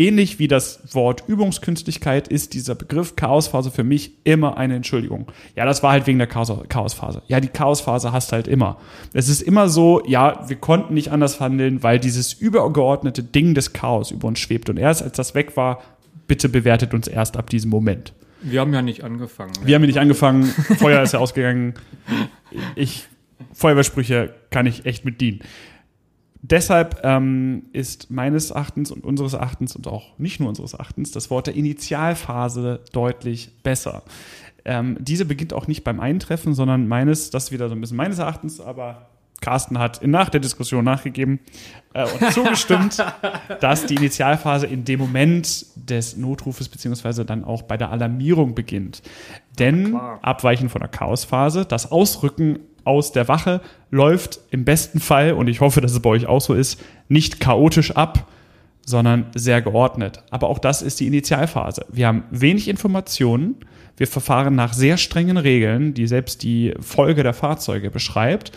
Ähnlich 0.00 0.38
wie 0.38 0.48
das 0.48 0.80
Wort 0.94 1.24
Übungskünstlichkeit 1.26 2.26
ist 2.26 2.54
dieser 2.54 2.74
Begriff 2.74 3.16
Chaosphase 3.16 3.70
für 3.70 3.84
mich 3.84 4.12
immer 4.24 4.56
eine 4.56 4.76
Entschuldigung. 4.76 5.30
Ja, 5.56 5.66
das 5.66 5.82
war 5.82 5.92
halt 5.92 6.06
wegen 6.06 6.16
der 6.16 6.26
Chaos 6.26 6.50
Chaosphase. 6.70 7.20
Ja, 7.28 7.38
die 7.38 7.48
Chaosphase 7.48 8.10
hast 8.10 8.32
du 8.32 8.36
halt 8.36 8.48
immer. 8.48 8.78
Es 9.12 9.28
ist 9.28 9.42
immer 9.42 9.68
so, 9.68 10.02
ja, 10.06 10.48
wir 10.48 10.56
konnten 10.56 10.94
nicht 10.94 11.12
anders 11.12 11.38
handeln, 11.38 11.82
weil 11.82 11.98
dieses 11.98 12.32
übergeordnete 12.32 13.22
Ding 13.22 13.52
des 13.52 13.74
Chaos 13.74 14.10
über 14.10 14.26
uns 14.26 14.38
schwebt. 14.38 14.70
Und 14.70 14.78
erst 14.78 15.02
als 15.02 15.18
das 15.18 15.34
weg 15.34 15.54
war, 15.58 15.82
bitte 16.26 16.48
bewertet 16.48 16.94
uns 16.94 17.06
erst 17.06 17.36
ab 17.36 17.50
diesem 17.50 17.68
Moment. 17.68 18.14
Wir 18.40 18.60
haben 18.60 18.72
ja 18.72 18.80
nicht 18.80 19.04
angefangen. 19.04 19.52
Wir 19.64 19.74
haben 19.74 19.82
ja 19.82 19.88
nicht 19.88 20.00
angefangen, 20.00 20.44
Feuer 20.78 21.02
ist 21.02 21.12
ja 21.12 21.18
ausgegangen. 21.18 21.74
Ich, 22.74 23.04
Feuerwehrsprüche 23.52 24.32
kann 24.48 24.64
ich 24.64 24.86
echt 24.86 25.04
mit 25.04 25.20
dienen. 25.20 25.40
Deshalb 26.42 27.00
ähm, 27.04 27.64
ist 27.72 28.10
meines 28.10 28.50
Erachtens 28.50 28.90
und 28.90 29.04
unseres 29.04 29.34
Erachtens 29.34 29.76
und 29.76 29.86
auch 29.86 30.18
nicht 30.18 30.40
nur 30.40 30.48
unseres 30.48 30.72
Erachtens 30.72 31.10
das 31.10 31.30
Wort 31.30 31.46
der 31.46 31.54
Initialphase 31.54 32.80
deutlich 32.92 33.50
besser. 33.62 34.02
Ähm, 34.64 34.96
diese 35.00 35.24
beginnt 35.24 35.52
auch 35.52 35.66
nicht 35.66 35.84
beim 35.84 36.00
Eintreffen, 36.00 36.54
sondern 36.54 36.88
meines, 36.88 37.30
das 37.30 37.44
ist 37.44 37.52
wieder 37.52 37.68
so 37.68 37.74
ein 37.74 37.80
bisschen 37.80 37.96
meines 37.96 38.18
Erachtens, 38.18 38.60
aber 38.60 39.10
Carsten 39.40 39.78
hat 39.78 40.06
nach 40.06 40.28
der 40.28 40.40
Diskussion 40.40 40.84
nachgegeben 40.84 41.40
äh, 41.94 42.04
und 42.04 42.32
zugestimmt, 42.32 43.04
dass 43.60 43.86
die 43.86 43.94
Initialphase 43.94 44.66
in 44.66 44.84
dem 44.84 45.00
Moment 45.00 45.66
des 45.76 46.16
Notrufes 46.16 46.68
beziehungsweise 46.68 47.24
dann 47.24 47.44
auch 47.44 47.62
bei 47.62 47.76
der 47.76 47.90
Alarmierung 47.90 48.54
beginnt. 48.54 49.02
Denn 49.58 49.96
abweichend 49.96 50.70
von 50.70 50.80
der 50.80 50.88
Chaosphase, 50.88 51.64
das 51.64 51.90
Ausrücken 51.90 52.60
aus 52.90 53.12
der 53.12 53.28
Wache 53.28 53.60
läuft 53.90 54.40
im 54.50 54.64
besten 54.64 55.00
Fall, 55.00 55.32
und 55.32 55.48
ich 55.48 55.60
hoffe, 55.60 55.80
dass 55.80 55.92
es 55.92 56.00
bei 56.00 56.10
euch 56.10 56.26
auch 56.26 56.40
so 56.40 56.54
ist, 56.54 56.80
nicht 57.08 57.40
chaotisch 57.40 57.92
ab, 57.96 58.28
sondern 58.84 59.26
sehr 59.34 59.62
geordnet. 59.62 60.22
Aber 60.30 60.48
auch 60.48 60.58
das 60.58 60.82
ist 60.82 61.00
die 61.00 61.06
Initialphase. 61.06 61.86
Wir 61.90 62.06
haben 62.06 62.24
wenig 62.30 62.68
Informationen, 62.68 63.56
wir 63.96 64.06
verfahren 64.06 64.54
nach 64.54 64.72
sehr 64.72 64.96
strengen 64.96 65.36
Regeln, 65.36 65.94
die 65.94 66.06
selbst 66.06 66.42
die 66.42 66.74
Folge 66.80 67.22
der 67.22 67.34
Fahrzeuge 67.34 67.90
beschreibt, 67.90 68.52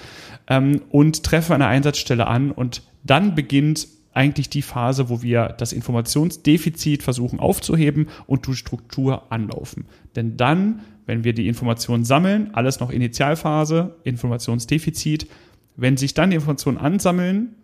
ähm, 0.48 0.82
und 0.90 1.24
treffen 1.24 1.54
eine 1.54 1.68
Einsatzstelle 1.68 2.28
an 2.28 2.52
und 2.52 2.84
dann 3.04 3.36
beginnt 3.36 3.88
eigentlich 4.14 4.50
die 4.50 4.62
Phase, 4.62 5.10
wo 5.10 5.22
wir 5.22 5.50
das 5.58 5.74
Informationsdefizit 5.74 7.04
versuchen 7.04 7.40
aufzuheben 7.40 8.08
und 8.28 8.48
die 8.48 8.56
Struktur 8.56 9.32
anlaufen. 9.32 9.86
Denn 10.16 10.38
dann 10.38 10.82
wenn 11.06 11.24
wir 11.24 11.34
die 11.34 11.48
Informationen 11.48 12.06
sammeln, 12.06 12.50
alles 12.54 12.80
noch 12.80 12.90
Initialphase, 12.90 13.96
Informationsdefizit. 14.04 15.28
Wenn 15.76 15.98
sich 15.98 16.14
dann 16.14 16.30
die 16.30 16.36
Informationen 16.36 16.78
ansammeln, 16.78 17.56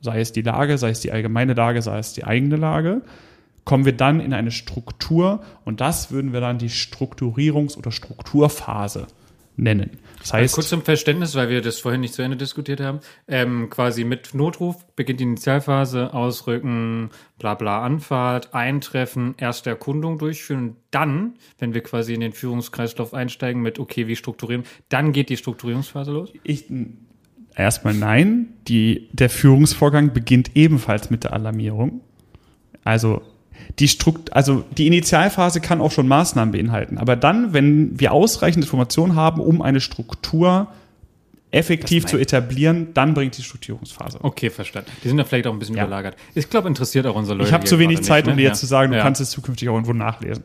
sei 0.00 0.20
es 0.20 0.32
die 0.32 0.42
Lage, 0.42 0.78
sei 0.78 0.90
es 0.90 1.00
die 1.00 1.12
allgemeine 1.12 1.54
Lage, 1.54 1.82
sei 1.82 1.98
es 1.98 2.12
die 2.12 2.24
eigene 2.24 2.56
Lage, 2.56 3.02
kommen 3.64 3.84
wir 3.84 3.96
dann 3.96 4.20
in 4.20 4.32
eine 4.32 4.50
Struktur 4.50 5.42
und 5.64 5.80
das 5.80 6.10
würden 6.10 6.32
wir 6.32 6.40
dann 6.40 6.58
die 6.58 6.70
Strukturierungs- 6.70 7.76
oder 7.76 7.90
Strukturphase 7.90 9.06
nennen. 9.56 9.90
Das 10.28 10.34
heißt, 10.34 10.42
also 10.42 10.54
kurz 10.56 10.68
zum 10.68 10.82
Verständnis, 10.82 11.34
weil 11.36 11.48
wir 11.48 11.62
das 11.62 11.78
vorhin 11.78 12.02
nicht 12.02 12.12
zu 12.12 12.20
Ende 12.20 12.36
diskutiert 12.36 12.80
haben, 12.80 13.00
ähm, 13.28 13.70
quasi 13.70 14.04
mit 14.04 14.34
Notruf 14.34 14.84
beginnt 14.94 15.20
die 15.20 15.24
Initialphase, 15.24 16.12
Ausrücken, 16.12 17.08
bla 17.38 17.54
bla 17.54 17.82
Anfahrt, 17.82 18.52
Eintreffen, 18.52 19.36
erste 19.38 19.70
Erkundung 19.70 20.18
durchführen. 20.18 20.76
Dann, 20.90 21.34
wenn 21.58 21.72
wir 21.72 21.82
quasi 21.82 22.12
in 22.12 22.20
den 22.20 22.34
Führungskreislauf 22.34 23.14
einsteigen 23.14 23.62
mit, 23.62 23.78
okay, 23.78 24.06
wie 24.06 24.16
strukturieren, 24.16 24.64
dann 24.90 25.12
geht 25.12 25.30
die 25.30 25.38
Strukturierungsphase 25.38 26.12
los? 26.12 26.30
Ich, 26.42 26.66
erstmal 27.56 27.94
nein. 27.94 28.48
Die, 28.68 29.08
der 29.12 29.30
Führungsvorgang 29.30 30.12
beginnt 30.12 30.56
ebenfalls 30.56 31.08
mit 31.08 31.24
der 31.24 31.32
Alarmierung. 31.32 32.02
Also 32.84 33.22
die 33.78 33.88
Strukt 33.88 34.32
also 34.32 34.64
die 34.76 34.86
Initialphase 34.86 35.60
kann 35.60 35.80
auch 35.80 35.92
schon 35.92 36.08
Maßnahmen 36.08 36.52
beinhalten. 36.52 36.98
Aber 36.98 37.16
dann, 37.16 37.52
wenn 37.52 37.98
wir 37.98 38.12
ausreichend 38.12 38.64
Informationen 38.64 39.14
haben, 39.14 39.40
um 39.40 39.62
eine 39.62 39.80
Struktur 39.80 40.68
effektiv 41.50 42.04
zu 42.04 42.18
etablieren, 42.18 42.88
dann 42.94 43.14
bringt 43.14 43.36
die 43.38 43.42
Strukturierungsphase. 43.42 44.18
Okay, 44.22 44.50
verstanden. 44.50 44.90
Die 45.02 45.08
sind 45.08 45.16
da 45.16 45.24
vielleicht 45.24 45.46
auch 45.46 45.52
ein 45.52 45.58
bisschen 45.58 45.76
ja. 45.76 45.84
überlagert. 45.84 46.16
Ich 46.34 46.50
glaube, 46.50 46.68
interessiert 46.68 47.06
auch 47.06 47.14
unsere 47.14 47.38
Leute. 47.38 47.48
Ich 47.48 47.54
habe 47.54 47.64
zu 47.64 47.78
wenig 47.78 48.02
Zeit, 48.02 48.26
nicht, 48.26 48.32
um 48.32 48.36
dir 48.36 48.44
jetzt 48.44 48.60
zu 48.60 48.66
sagen, 48.66 48.90
du 48.92 48.98
ja. 48.98 49.02
kannst 49.02 49.20
es 49.20 49.30
zukünftig 49.30 49.68
auch 49.68 49.74
irgendwo 49.74 49.94
nachlesen. 49.94 50.44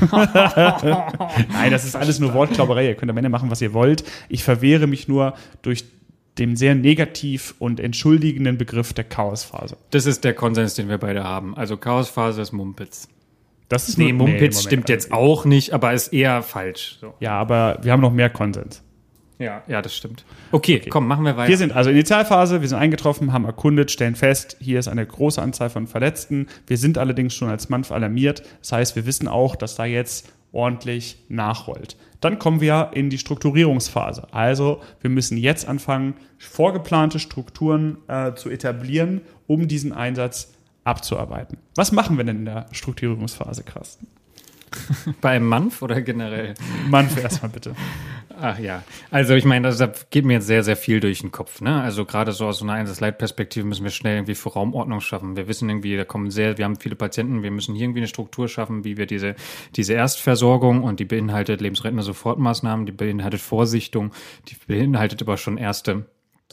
Nein, 0.10 1.70
das 1.70 1.84
ist 1.84 1.96
alles 1.96 2.20
nur 2.20 2.34
Wortklauberei. 2.34 2.86
Ihr 2.88 2.94
könnt 2.94 3.10
am 3.10 3.16
Ende 3.16 3.30
machen, 3.30 3.50
was 3.50 3.60
ihr 3.60 3.72
wollt. 3.72 4.04
Ich 4.28 4.44
verwehre 4.44 4.86
mich 4.86 5.08
nur 5.08 5.34
durch 5.62 5.84
dem 6.38 6.56
sehr 6.56 6.74
negativ 6.74 7.54
und 7.58 7.80
entschuldigenden 7.80 8.58
Begriff 8.58 8.92
der 8.92 9.04
Chaosphase. 9.04 9.76
Das 9.90 10.06
ist 10.06 10.24
der 10.24 10.34
Konsens, 10.34 10.74
den 10.74 10.88
wir 10.88 10.98
beide 10.98 11.24
haben. 11.24 11.56
Also 11.56 11.76
Chaosphase 11.76 12.42
ist 12.42 12.52
Mumpitz. 12.52 13.08
Das 13.68 13.88
ist 13.88 13.98
nee, 13.98 14.12
nur, 14.12 14.28
Mumpitz 14.28 14.56
nee, 14.56 14.62
stimmt 14.62 14.88
jetzt 14.88 15.12
auch 15.12 15.44
nicht, 15.44 15.72
aber 15.72 15.92
ist 15.92 16.12
eher 16.12 16.42
falsch. 16.42 16.98
So. 17.00 17.14
Ja, 17.20 17.32
aber 17.32 17.78
wir 17.82 17.92
haben 17.92 18.00
noch 18.00 18.12
mehr 18.12 18.30
Konsens. 18.30 18.82
Ja, 19.38 19.62
ja, 19.66 19.82
das 19.82 19.96
stimmt. 19.96 20.24
Okay, 20.52 20.78
okay, 20.80 20.90
komm, 20.90 21.08
machen 21.08 21.24
wir 21.24 21.36
weiter. 21.36 21.48
Wir 21.48 21.56
sind 21.56 21.72
also 21.72 21.90
Initialphase, 21.90 22.60
wir 22.60 22.68
sind 22.68 22.78
eingetroffen, 22.78 23.32
haben 23.32 23.44
erkundet, 23.44 23.90
stellen 23.90 24.14
fest, 24.14 24.56
hier 24.60 24.78
ist 24.78 24.86
eine 24.86 25.04
große 25.04 25.42
Anzahl 25.42 25.70
von 25.70 25.86
Verletzten. 25.86 26.46
Wir 26.66 26.76
sind 26.76 26.98
allerdings 26.98 27.34
schon 27.34 27.48
als 27.48 27.68
Manf 27.68 27.90
alarmiert. 27.90 28.42
Das 28.60 28.72
heißt, 28.72 28.96
wir 28.96 29.06
wissen 29.06 29.26
auch, 29.26 29.56
dass 29.56 29.74
da 29.74 29.84
jetzt 29.84 30.32
ordentlich 30.52 31.18
nachrollt. 31.28 31.96
Dann 32.24 32.38
kommen 32.38 32.62
wir 32.62 32.92
in 32.94 33.10
die 33.10 33.18
Strukturierungsphase. 33.18 34.28
Also 34.32 34.80
wir 35.02 35.10
müssen 35.10 35.36
jetzt 35.36 35.68
anfangen, 35.68 36.14
vorgeplante 36.38 37.18
Strukturen 37.18 37.98
äh, 38.08 38.32
zu 38.34 38.48
etablieren, 38.48 39.20
um 39.46 39.68
diesen 39.68 39.92
Einsatz 39.92 40.54
abzuarbeiten. 40.84 41.58
Was 41.74 41.92
machen 41.92 42.16
wir 42.16 42.24
denn 42.24 42.38
in 42.38 42.44
der 42.46 42.66
Strukturierungsphase, 42.72 43.62
Carsten? 43.62 44.06
Bei 45.20 45.30
einem 45.30 45.48
Manf 45.48 45.82
oder 45.82 46.00
generell? 46.00 46.54
Manf 46.88 47.16
erstmal 47.22 47.50
bitte. 47.50 47.74
Ach 48.40 48.58
ja, 48.58 48.82
also 49.10 49.34
ich 49.34 49.44
meine, 49.44 49.72
da 49.72 49.92
geht 50.10 50.24
mir 50.24 50.34
jetzt 50.34 50.46
sehr, 50.46 50.64
sehr 50.64 50.76
viel 50.76 51.00
durch 51.00 51.20
den 51.20 51.30
Kopf. 51.30 51.60
Ne? 51.60 51.80
Also 51.80 52.04
gerade 52.04 52.32
so 52.32 52.46
aus 52.46 52.58
so 52.58 52.64
einer 52.64 52.74
Einsatzleitperspektive 52.74 53.64
müssen 53.64 53.84
wir 53.84 53.90
schnell 53.90 54.16
irgendwie 54.16 54.34
für 54.34 54.50
Raumordnung 54.50 55.00
schaffen. 55.00 55.36
Wir 55.36 55.46
wissen 55.46 55.68
irgendwie, 55.68 55.96
da 55.96 56.04
kommen 56.04 56.30
sehr, 56.30 56.58
wir 56.58 56.64
haben 56.64 56.76
viele 56.76 56.96
Patienten, 56.96 57.42
wir 57.42 57.50
müssen 57.50 57.74
hier 57.74 57.84
irgendwie 57.84 58.00
eine 58.00 58.08
Struktur 58.08 58.48
schaffen, 58.48 58.84
wie 58.84 58.96
wir 58.96 59.06
diese, 59.06 59.36
diese 59.76 59.94
Erstversorgung 59.94 60.82
und 60.82 60.98
die 60.98 61.04
beinhaltet 61.04 61.60
lebensrettende 61.60 62.02
Sofortmaßnahmen, 62.02 62.86
die 62.86 62.92
beinhaltet 62.92 63.40
Vorsichtung, 63.40 64.12
die 64.48 64.56
beinhaltet 64.66 65.22
aber 65.22 65.36
schon 65.36 65.56
erste 65.56 66.06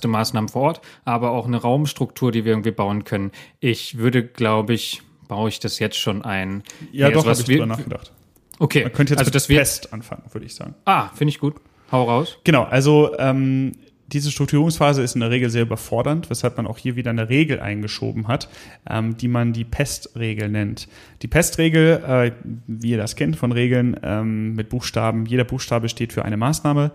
Maßnahmen 0.04 0.50
vor 0.50 0.62
Ort, 0.62 0.82
aber 1.06 1.32
auch 1.32 1.46
eine 1.46 1.58
Raumstruktur, 1.58 2.32
die 2.32 2.46
wir 2.46 2.54
irgendwie 2.54 2.72
bauen 2.72 3.04
können. 3.04 3.32
Ich 3.60 3.98
würde, 3.98 4.24
glaube 4.24 4.74
ich, 4.74 5.02
baue 5.32 5.48
ich 5.48 5.62
das 5.62 5.80
jetzt 5.80 5.98
schon 5.98 6.26
ein. 6.26 6.62
Ja, 6.92 7.08
nee, 7.08 7.14
doch, 7.14 7.26
habe 7.26 7.40
ich 7.40 7.46
drüber 7.46 7.66
nachgedacht. 7.66 8.12
Okay. 8.60 8.84
Man 8.84 8.92
könnte 8.92 9.14
jetzt 9.14 9.20
also 9.20 9.32
das 9.32 9.48
Pest 9.48 9.94
anfangen, 9.94 10.24
würde 10.34 10.46
ich 10.46 10.54
sagen. 10.54 10.76
Ah, 10.84 11.08
finde 11.16 11.30
ich 11.30 11.40
gut. 11.40 11.56
Hau 11.90 12.04
raus. 12.04 12.38
Genau, 12.44 12.64
also 12.64 13.18
ähm, 13.18 13.72
diese 14.08 14.30
Strukturierungsphase 14.30 15.02
ist 15.02 15.16
in 15.16 15.22
der 15.22 15.30
Regel 15.30 15.50
sehr 15.50 15.62
überfordernd, 15.62 16.30
weshalb 16.30 16.58
man 16.58 16.68
auch 16.68 16.78
hier 16.78 16.98
wieder 16.98 17.12
eine 17.12 17.30
Regel 17.30 17.62
eingeschoben 17.62 18.28
hat, 18.28 18.50
ähm, 18.90 19.16
die 19.16 19.30
man 19.30 19.54
die 19.54 19.64
Pestregel 19.64 20.50
nennt. 20.50 20.90
Die 21.22 21.28
Pestregel, 21.28 22.04
äh, 22.06 22.32
wie 22.68 22.90
ihr 22.90 22.98
das 22.98 23.16
kennt 23.16 23.38
von 23.38 23.54
Regeln 23.54 23.98
ähm, 24.04 24.54
mit 24.56 24.68
Buchstaben, 24.68 25.26
jeder 25.28 25.46
Buchstabe 25.46 25.88
steht 25.88 26.12
für 26.12 26.26
eine 26.26 26.36
Maßnahme. 26.36 26.92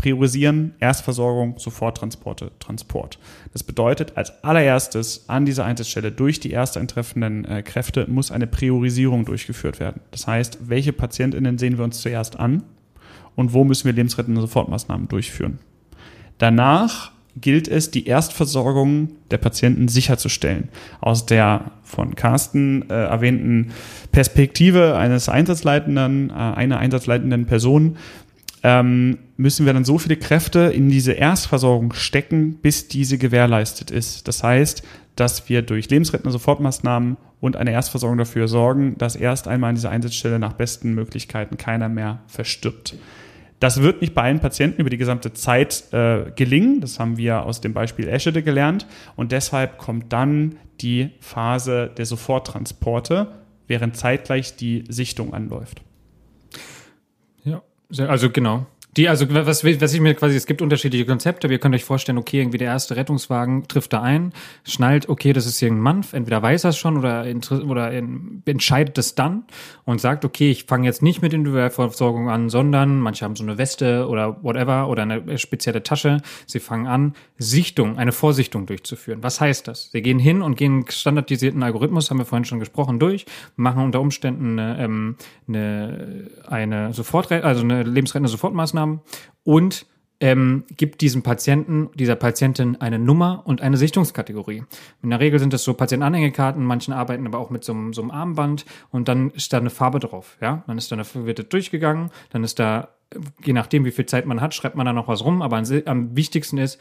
Priorisieren, 0.00 0.72
Erstversorgung, 0.80 1.58
Soforttransporte, 1.58 2.52
Transport. 2.58 3.18
Das 3.52 3.62
bedeutet, 3.62 4.16
als 4.16 4.42
allererstes 4.42 5.28
an 5.28 5.44
dieser 5.44 5.66
Einsatzstelle 5.66 6.10
durch 6.10 6.40
die 6.40 6.52
erst 6.52 6.78
eintreffenden 6.78 7.44
äh, 7.44 7.62
Kräfte 7.62 8.06
muss 8.08 8.30
eine 8.30 8.46
Priorisierung 8.46 9.26
durchgeführt 9.26 9.78
werden. 9.78 10.00
Das 10.10 10.26
heißt, 10.26 10.70
welche 10.70 10.94
PatientInnen 10.94 11.58
sehen 11.58 11.76
wir 11.76 11.84
uns 11.84 12.00
zuerst 12.00 12.40
an 12.40 12.62
und 13.36 13.52
wo 13.52 13.62
müssen 13.62 13.84
wir 13.84 13.92
lebensrettende 13.92 14.40
Sofortmaßnahmen 14.40 15.06
durchführen. 15.08 15.58
Danach 16.38 17.12
gilt 17.36 17.68
es, 17.68 17.90
die 17.90 18.06
Erstversorgung 18.06 19.10
der 19.30 19.36
Patienten 19.36 19.88
sicherzustellen. 19.88 20.70
Aus 21.02 21.26
der 21.26 21.72
von 21.82 22.14
Carsten 22.14 22.88
äh, 22.88 22.94
erwähnten 22.94 23.72
Perspektive 24.12 24.96
eines 24.96 25.28
Einsatzleitenden, 25.28 26.30
äh, 26.30 26.32
einer 26.32 26.78
einsatzleitenden 26.78 27.44
Person 27.44 27.98
ähm, 28.62 29.18
müssen 29.36 29.66
wir 29.66 29.72
dann 29.72 29.84
so 29.84 29.98
viele 29.98 30.16
Kräfte 30.16 30.60
in 30.60 30.88
diese 30.88 31.12
Erstversorgung 31.12 31.92
stecken, 31.92 32.56
bis 32.60 32.88
diese 32.88 33.18
gewährleistet 33.18 33.90
ist. 33.90 34.28
Das 34.28 34.42
heißt, 34.42 34.82
dass 35.16 35.48
wir 35.48 35.62
durch 35.62 35.88
lebensrettende 35.90 36.30
Sofortmaßnahmen 36.30 37.16
und 37.40 37.56
eine 37.56 37.72
Erstversorgung 37.72 38.18
dafür 38.18 38.48
sorgen, 38.48 38.96
dass 38.98 39.16
erst 39.16 39.48
einmal 39.48 39.70
an 39.70 39.74
dieser 39.74 39.90
Einsatzstelle 39.90 40.38
nach 40.38 40.52
besten 40.52 40.94
Möglichkeiten 40.94 41.56
keiner 41.56 41.88
mehr 41.88 42.20
verstirbt. 42.26 42.96
Das 43.60 43.82
wird 43.82 44.00
nicht 44.00 44.14
bei 44.14 44.22
allen 44.22 44.40
Patienten 44.40 44.80
über 44.80 44.88
die 44.88 44.96
gesamte 44.96 45.34
Zeit 45.34 45.92
äh, 45.92 46.30
gelingen. 46.34 46.80
Das 46.80 46.98
haben 46.98 47.18
wir 47.18 47.42
aus 47.42 47.60
dem 47.60 47.74
Beispiel 47.74 48.08
Eschede 48.08 48.42
gelernt. 48.42 48.86
Und 49.16 49.32
deshalb 49.32 49.76
kommt 49.76 50.12
dann 50.14 50.56
die 50.80 51.10
Phase 51.20 51.90
der 51.94 52.06
Soforttransporte, 52.06 53.28
während 53.66 53.96
zeitgleich 53.96 54.56
die 54.56 54.84
Sichtung 54.88 55.34
anläuft. 55.34 55.82
Also 57.98 58.30
genau. 58.30 58.66
Die, 58.96 59.08
also 59.08 59.24
was, 59.32 59.64
was 59.64 59.94
ich 59.94 60.00
mir 60.00 60.14
quasi, 60.14 60.34
es 60.34 60.46
gibt 60.46 60.62
unterschiedliche 60.62 61.06
Konzepte. 61.06 61.48
Wir 61.48 61.60
könnt 61.60 61.76
euch 61.76 61.84
vorstellen, 61.84 62.18
okay, 62.18 62.40
irgendwie 62.40 62.58
der 62.58 62.68
erste 62.68 62.96
Rettungswagen 62.96 63.68
trifft 63.68 63.92
da 63.92 64.02
ein, 64.02 64.32
schnallt, 64.64 65.08
okay, 65.08 65.32
das 65.32 65.46
ist 65.46 65.60
hier 65.60 65.70
ein 65.70 65.78
Mann, 65.78 66.04
entweder 66.10 66.42
weiß 66.42 66.64
er 66.64 66.70
es 66.70 66.76
schon 66.76 66.98
oder, 66.98 67.24
oder 67.68 67.92
entscheidet 67.92 68.98
es 68.98 69.14
dann 69.14 69.44
und 69.84 70.00
sagt, 70.00 70.24
okay, 70.24 70.50
ich 70.50 70.64
fange 70.64 70.86
jetzt 70.86 71.02
nicht 71.02 71.22
mit 71.22 71.32
Individualversorgung 71.32 72.28
an, 72.30 72.48
sondern 72.48 72.98
manche 72.98 73.24
haben 73.24 73.36
so 73.36 73.44
eine 73.44 73.58
Weste 73.58 74.08
oder 74.08 74.42
whatever 74.42 74.88
oder 74.88 75.02
eine 75.02 75.38
spezielle 75.38 75.84
Tasche. 75.84 76.20
Sie 76.46 76.58
fangen 76.58 76.88
an, 76.88 77.14
Sichtung, 77.38 77.96
eine 77.96 78.10
Vorsichtung 78.10 78.66
durchzuführen. 78.66 79.22
Was 79.22 79.40
heißt 79.40 79.68
das? 79.68 79.90
Sie 79.92 80.02
gehen 80.02 80.18
hin 80.18 80.42
und 80.42 80.56
gehen 80.56 80.84
standardisierten 80.88 81.62
Algorithmus, 81.62 82.10
haben 82.10 82.18
wir 82.18 82.24
vorhin 82.24 82.44
schon 82.44 82.58
gesprochen, 82.58 82.98
durch, 82.98 83.24
machen 83.54 83.84
unter 83.84 84.00
Umständen 84.00 84.58
eine, 84.58 84.82
ähm, 84.82 85.16
eine, 85.46 86.28
eine 86.48 86.92
Sofort, 86.92 87.30
also 87.30 87.62
eine 87.62 87.84
lebensrettende 87.84 88.28
Sofortmaßnahme 88.28 88.79
Maßnahmen 88.80 89.00
und 89.44 89.86
ähm, 90.22 90.64
gibt 90.76 91.00
diesem 91.00 91.22
Patienten, 91.22 91.88
dieser 91.94 92.14
Patientin 92.14 92.76
eine 92.76 92.98
Nummer 92.98 93.42
und 93.46 93.62
eine 93.62 93.78
Sichtungskategorie. 93.78 94.64
In 95.02 95.10
der 95.10 95.18
Regel 95.18 95.40
sind 95.40 95.54
das 95.54 95.64
so 95.64 95.72
Patientenanhängekarten, 95.72 96.62
manchen 96.62 96.92
arbeiten 96.92 97.26
aber 97.26 97.38
auch 97.38 97.48
mit 97.48 97.64
so, 97.64 97.72
einem, 97.72 97.94
so 97.94 98.02
einem 98.02 98.10
Armband 98.10 98.66
und 98.90 99.08
dann 99.08 99.30
ist 99.30 99.52
da 99.54 99.58
eine 99.58 99.70
Farbe 99.70 99.98
drauf. 99.98 100.36
Ja, 100.42 100.62
dann 100.66 100.76
ist 100.76 100.92
da 100.92 100.96
eine, 100.96 101.06
wird 101.26 101.38
das 101.38 101.48
durchgegangen, 101.48 102.10
dann 102.30 102.44
ist 102.44 102.58
da, 102.58 102.88
je 103.42 103.54
nachdem 103.54 103.86
wie 103.86 103.92
viel 103.92 104.04
Zeit 104.04 104.26
man 104.26 104.42
hat, 104.42 104.54
schreibt 104.54 104.76
man 104.76 104.84
da 104.84 104.92
noch 104.92 105.08
was 105.08 105.24
rum, 105.24 105.40
aber 105.40 105.62
am 105.86 106.16
wichtigsten 106.16 106.58
ist 106.58 106.78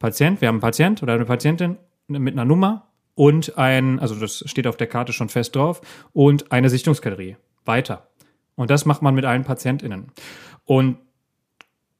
Patient, 0.00 0.40
wir 0.40 0.48
haben 0.48 0.56
einen 0.56 0.62
Patient 0.62 1.04
oder 1.04 1.12
eine 1.14 1.24
Patientin 1.24 1.76
mit 2.08 2.34
einer 2.34 2.44
Nummer 2.44 2.88
und 3.14 3.56
ein, 3.58 4.00
also 4.00 4.16
das 4.16 4.42
steht 4.46 4.66
auf 4.66 4.76
der 4.76 4.88
Karte 4.88 5.12
schon 5.12 5.28
fest 5.28 5.54
drauf, 5.54 5.82
und 6.12 6.50
eine 6.50 6.68
Sichtungskategorie. 6.68 7.36
Weiter. 7.64 8.08
Und 8.56 8.70
das 8.70 8.84
macht 8.84 9.02
man 9.02 9.14
mit 9.14 9.24
allen 9.24 9.44
PatientInnen. 9.44 10.12
Und 10.64 10.98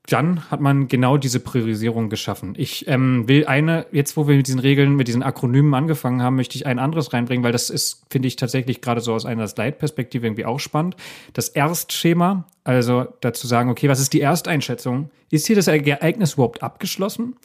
dann 0.06 0.50
hat 0.50 0.60
man 0.60 0.88
genau 0.88 1.16
diese 1.16 1.38
Priorisierung 1.38 2.08
geschaffen. 2.08 2.54
Ich 2.56 2.88
ähm, 2.88 3.28
will 3.28 3.46
eine, 3.46 3.86
jetzt 3.92 4.16
wo 4.16 4.26
wir 4.26 4.36
mit 4.36 4.48
diesen 4.48 4.58
Regeln, 4.58 4.96
mit 4.96 5.06
diesen 5.06 5.22
Akronymen 5.22 5.74
angefangen 5.74 6.22
haben, 6.22 6.34
möchte 6.34 6.56
ich 6.56 6.66
ein 6.66 6.80
anderes 6.80 7.12
reinbringen, 7.12 7.44
weil 7.44 7.52
das 7.52 7.70
ist, 7.70 8.04
finde 8.10 8.26
ich, 8.26 8.34
tatsächlich 8.34 8.80
gerade 8.80 9.00
so 9.00 9.14
aus 9.14 9.24
einer 9.24 9.46
Slide-Perspektive 9.46 10.26
irgendwie 10.26 10.44
auch 10.44 10.58
spannend. 10.58 10.96
Das 11.34 11.48
Erstschema, 11.48 12.46
also 12.64 13.06
dazu 13.20 13.46
sagen, 13.46 13.70
okay, 13.70 13.88
was 13.88 14.00
ist 14.00 14.12
die 14.12 14.20
Ersteinschätzung? 14.20 15.10
Ist 15.30 15.46
hier 15.46 15.56
das 15.56 15.68
Ereignis 15.68 16.34
überhaupt 16.34 16.64
abgeschlossen? 16.64 17.36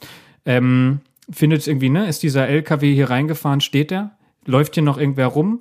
Ähm, 0.44 1.00
findet 1.30 1.64
irgendwie, 1.66 1.90
ne, 1.90 2.08
ist 2.08 2.24
dieser 2.24 2.48
LKW 2.48 2.92
hier 2.92 3.08
reingefahren, 3.08 3.60
steht 3.60 3.92
der? 3.92 4.16
Läuft 4.46 4.74
hier 4.74 4.82
noch 4.82 4.98
irgendwer 4.98 5.26
rum? 5.26 5.60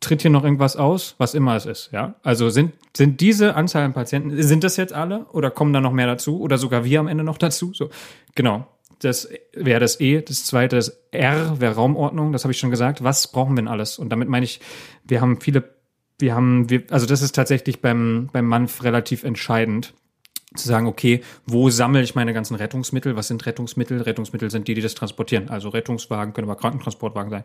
Tritt 0.00 0.22
hier 0.22 0.30
noch 0.30 0.44
irgendwas 0.44 0.76
aus, 0.76 1.14
was 1.18 1.34
immer 1.34 1.56
es 1.56 1.66
ist, 1.66 1.90
ja? 1.92 2.16
Also 2.22 2.50
sind, 2.50 2.72
sind 2.96 3.20
diese 3.20 3.54
Anzahl 3.54 3.82
an 3.84 3.92
Patienten, 3.92 4.42
sind 4.42 4.64
das 4.64 4.76
jetzt 4.76 4.92
alle 4.92 5.26
oder 5.26 5.50
kommen 5.50 5.72
da 5.72 5.80
noch 5.80 5.92
mehr 5.92 6.06
dazu 6.06 6.40
oder 6.40 6.58
sogar 6.58 6.84
wir 6.84 7.00
am 7.00 7.08
Ende 7.08 7.24
noch 7.24 7.38
dazu? 7.38 7.72
So, 7.72 7.90
genau. 8.34 8.66
Das 9.00 9.28
wäre 9.52 9.78
das 9.78 10.00
E, 10.00 10.22
das 10.22 10.46
zweite 10.46 10.76
das 10.76 10.98
R 11.10 11.60
wäre 11.60 11.74
Raumordnung, 11.74 12.32
das 12.32 12.44
habe 12.44 12.52
ich 12.52 12.58
schon 12.58 12.70
gesagt. 12.70 13.04
Was 13.04 13.30
brauchen 13.30 13.52
wir 13.52 13.56
denn 13.56 13.68
alles? 13.68 13.98
Und 13.98 14.08
damit 14.08 14.28
meine 14.28 14.44
ich, 14.44 14.60
wir 15.04 15.20
haben 15.20 15.38
viele, 15.40 15.64
wir 16.18 16.34
haben, 16.34 16.70
wir, 16.70 16.84
also 16.90 17.04
das 17.06 17.20
ist 17.20 17.34
tatsächlich 17.34 17.82
beim, 17.82 18.30
beim 18.32 18.46
MANF 18.46 18.84
relativ 18.84 19.22
entscheidend 19.22 19.92
zu 20.56 20.68
sagen, 20.68 20.86
okay, 20.86 21.22
wo 21.46 21.70
sammle 21.70 22.02
ich 22.02 22.14
meine 22.14 22.32
ganzen 22.32 22.54
Rettungsmittel? 22.54 23.16
Was 23.16 23.28
sind 23.28 23.44
Rettungsmittel? 23.46 24.02
Rettungsmittel 24.02 24.50
sind 24.50 24.68
die, 24.68 24.74
die 24.74 24.80
das 24.80 24.94
transportieren. 24.94 25.48
Also 25.48 25.68
Rettungswagen 25.68 26.32
können 26.34 26.48
aber 26.48 26.58
Krankentransportwagen 26.58 27.30
sein. 27.30 27.44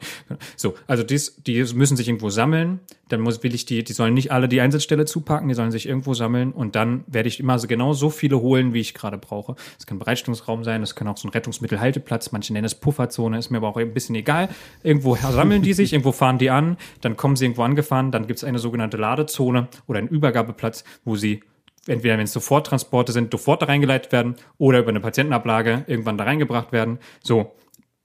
So, 0.56 0.76
also 0.88 1.04
dies, 1.04 1.42
die 1.44 1.64
müssen 1.74 1.98
sich 1.98 2.08
irgendwo 2.08 2.30
sammeln. 2.30 2.80
Dann 3.10 3.22
muss, 3.22 3.44
will 3.44 3.54
ich 3.54 3.66
die, 3.66 3.84
die 3.84 3.94
sollen 3.94 4.14
nicht 4.14 4.32
alle 4.32 4.48
die 4.48 4.62
Einsatzstelle 4.62 5.06
zupacken, 5.06 5.50
die 5.50 5.54
sollen 5.54 5.72
sich 5.72 5.88
irgendwo 5.88 6.14
sammeln 6.14 6.54
und 6.54 6.76
dann 6.76 7.04
werde 7.08 7.28
ich 7.28 7.40
immer 7.42 7.60
so 7.60 7.68
genau 7.68 7.92
so 7.94 8.10
viele 8.10 8.40
holen, 8.40 8.74
wie 8.74 8.80
ich 8.80 8.94
gerade 8.94 9.18
brauche. 9.18 9.56
Das 9.78 9.86
kann 9.86 10.00
Bereitstellungsraum 10.00 10.64
sein, 10.64 10.80
das 10.82 10.96
kann 10.96 11.08
auch 11.10 11.18
so 11.18 11.28
ein 11.28 11.32
Rettungsmittelhalteplatz, 11.32 12.32
manche 12.32 12.54
nennen 12.54 12.66
es 12.66 12.76
Pufferzone, 12.76 13.38
ist 13.38 13.50
mir 13.50 13.58
aber 13.58 13.68
auch 13.68 13.78
ein 13.78 13.94
bisschen 13.94 14.16
egal. 14.16 14.48
Irgendwo 14.84 15.16
sammeln 15.16 15.62
die 15.62 15.74
sich, 15.74 15.92
irgendwo 15.94 16.14
fahren 16.14 16.38
die 16.38 16.50
an, 16.50 16.78
dann 17.02 17.18
kommen 17.18 17.36
sie 17.36 17.46
irgendwo 17.46 17.64
angefahren, 17.64 18.12
dann 18.12 18.28
gibt 18.28 18.38
es 18.38 18.44
eine 18.46 18.60
sogenannte 18.60 18.96
Ladezone 18.98 19.68
oder 19.88 20.00
einen 20.00 20.08
Übergabeplatz, 20.08 20.86
wo 21.04 21.18
sie 21.18 21.42
entweder 21.88 22.18
wenn 22.18 22.26
es 22.26 22.34
Soforttransporte 22.34 23.12
sind, 23.12 23.32
sofort 23.32 23.62
da 23.62 23.66
reingeleitet 23.66 24.12
werden 24.12 24.36
oder 24.58 24.80
über 24.80 24.90
eine 24.90 25.00
Patientenablage 25.00 25.84
irgendwann 25.88 26.18
da 26.18 26.26
reingebracht 26.26 26.72
werden. 26.72 27.00
So, 27.24 27.56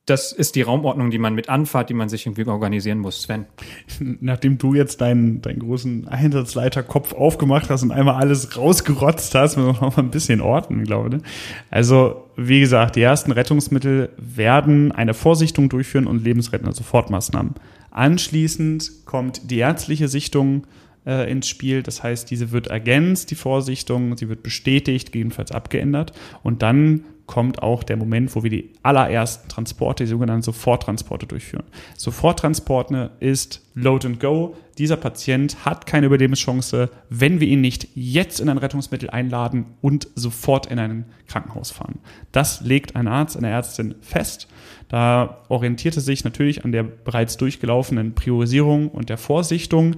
das 0.07 0.31
ist 0.31 0.55
die 0.55 0.62
Raumordnung, 0.62 1.11
die 1.11 1.18
man 1.18 1.35
mit 1.35 1.49
anfahrt, 1.49 1.91
die 1.91 1.95
man 1.95 2.09
sich 2.09 2.27
irgendwie 2.27 2.47
organisieren 2.47 2.99
muss. 2.99 3.22
Sven. 3.22 3.47
Nachdem 3.99 4.57
du 4.57 4.72
jetzt 4.72 5.01
deinen, 5.01 5.43
deinen 5.43 5.59
großen 5.59 6.07
Einsatzleiterkopf 6.07 7.12
aufgemacht 7.12 7.68
hast 7.70 7.83
und 7.83 7.91
einmal 7.91 8.14
alles 8.14 8.57
rausgerotzt 8.57 9.35
hast, 9.35 9.57
müssen 9.57 9.74
wir 9.74 9.81
noch 9.87 9.97
mal 9.97 10.05
ein 10.05 10.12
bisschen 10.12 10.41
orten, 10.41 10.85
glaube 10.85 11.09
ich. 11.09 11.14
Ne? 11.16 11.22
Also, 11.70 12.29
wie 12.37 12.61
gesagt, 12.61 12.95
die 12.95 13.03
ersten 13.03 13.33
Rettungsmittel 13.33 14.11
werden 14.16 14.93
eine 14.93 15.12
Vorsichtung 15.12 15.68
durchführen 15.68 16.07
und 16.07 16.22
lebensrettende 16.22 16.72
Sofortmaßnahmen. 16.72 17.55
Anschließend 17.91 19.07
kommt 19.07 19.51
die 19.51 19.59
ärztliche 19.59 20.07
Sichtung 20.07 20.68
äh, 21.07 21.31
ins 21.31 21.49
Spiel. 21.49 21.83
Das 21.83 22.03
heißt, 22.03 22.31
diese 22.31 22.51
wird 22.51 22.67
ergänzt, 22.67 23.31
die 23.31 23.37
Vorsichtung, 23.37 24.17
sie 24.17 24.29
wird 24.29 24.43
bestätigt, 24.43 25.13
gegebenenfalls 25.13 25.53
abgeändert. 25.53 26.13
Und 26.43 26.63
dann 26.63 27.05
kommt 27.27 27.63
auch 27.63 27.83
der 27.83 27.97
Moment, 27.97 28.35
wo 28.35 28.43
wir 28.43 28.51
die 28.51 28.73
allerersten 28.83 29.49
Transporte, 29.49 30.05
die 30.05 30.11
sogenannten 30.11 30.43
Soforttransporte 30.43 31.27
durchführen. 31.27 31.65
Soforttransporte 31.97 33.11
ist 33.21 33.67
Load 33.75 34.07
and 34.07 34.21
Go. 34.21 34.57
Dieser 34.79 34.97
Patient 34.97 35.65
hat 35.65 35.87
keine 35.87 36.07
Überlebenschance, 36.07 36.91
wenn 37.09 37.41
wir 37.41 37.49
ihn 37.49 37.61
nicht 37.61 37.89
jetzt 37.95 38.41
in 38.41 38.49
ein 38.49 38.59
Rettungsmittel 38.59 39.11
einladen 39.11 39.67
und 39.81 40.09
sofort 40.15 40.67
in 40.67 40.79
ein 40.79 41.07
Krankenhaus 41.27 41.71
fahren. 41.71 41.99
Das 42.31 42.61
legt 42.61 42.95
ein 42.95 43.09
Arzt, 43.09 43.37
eine 43.37 43.51
Ärztin 43.51 43.97
fest. 44.01 44.47
Da 44.89 45.43
orientierte 45.49 46.01
sich 46.01 46.25
natürlich 46.25 46.65
an 46.65 46.73
der 46.73 46.85
bereits 46.85 47.37
durchgelaufenen 47.37 48.15
Priorisierung 48.15 48.89
und 48.89 49.09
der 49.09 49.19
Vorsichtung 49.19 49.97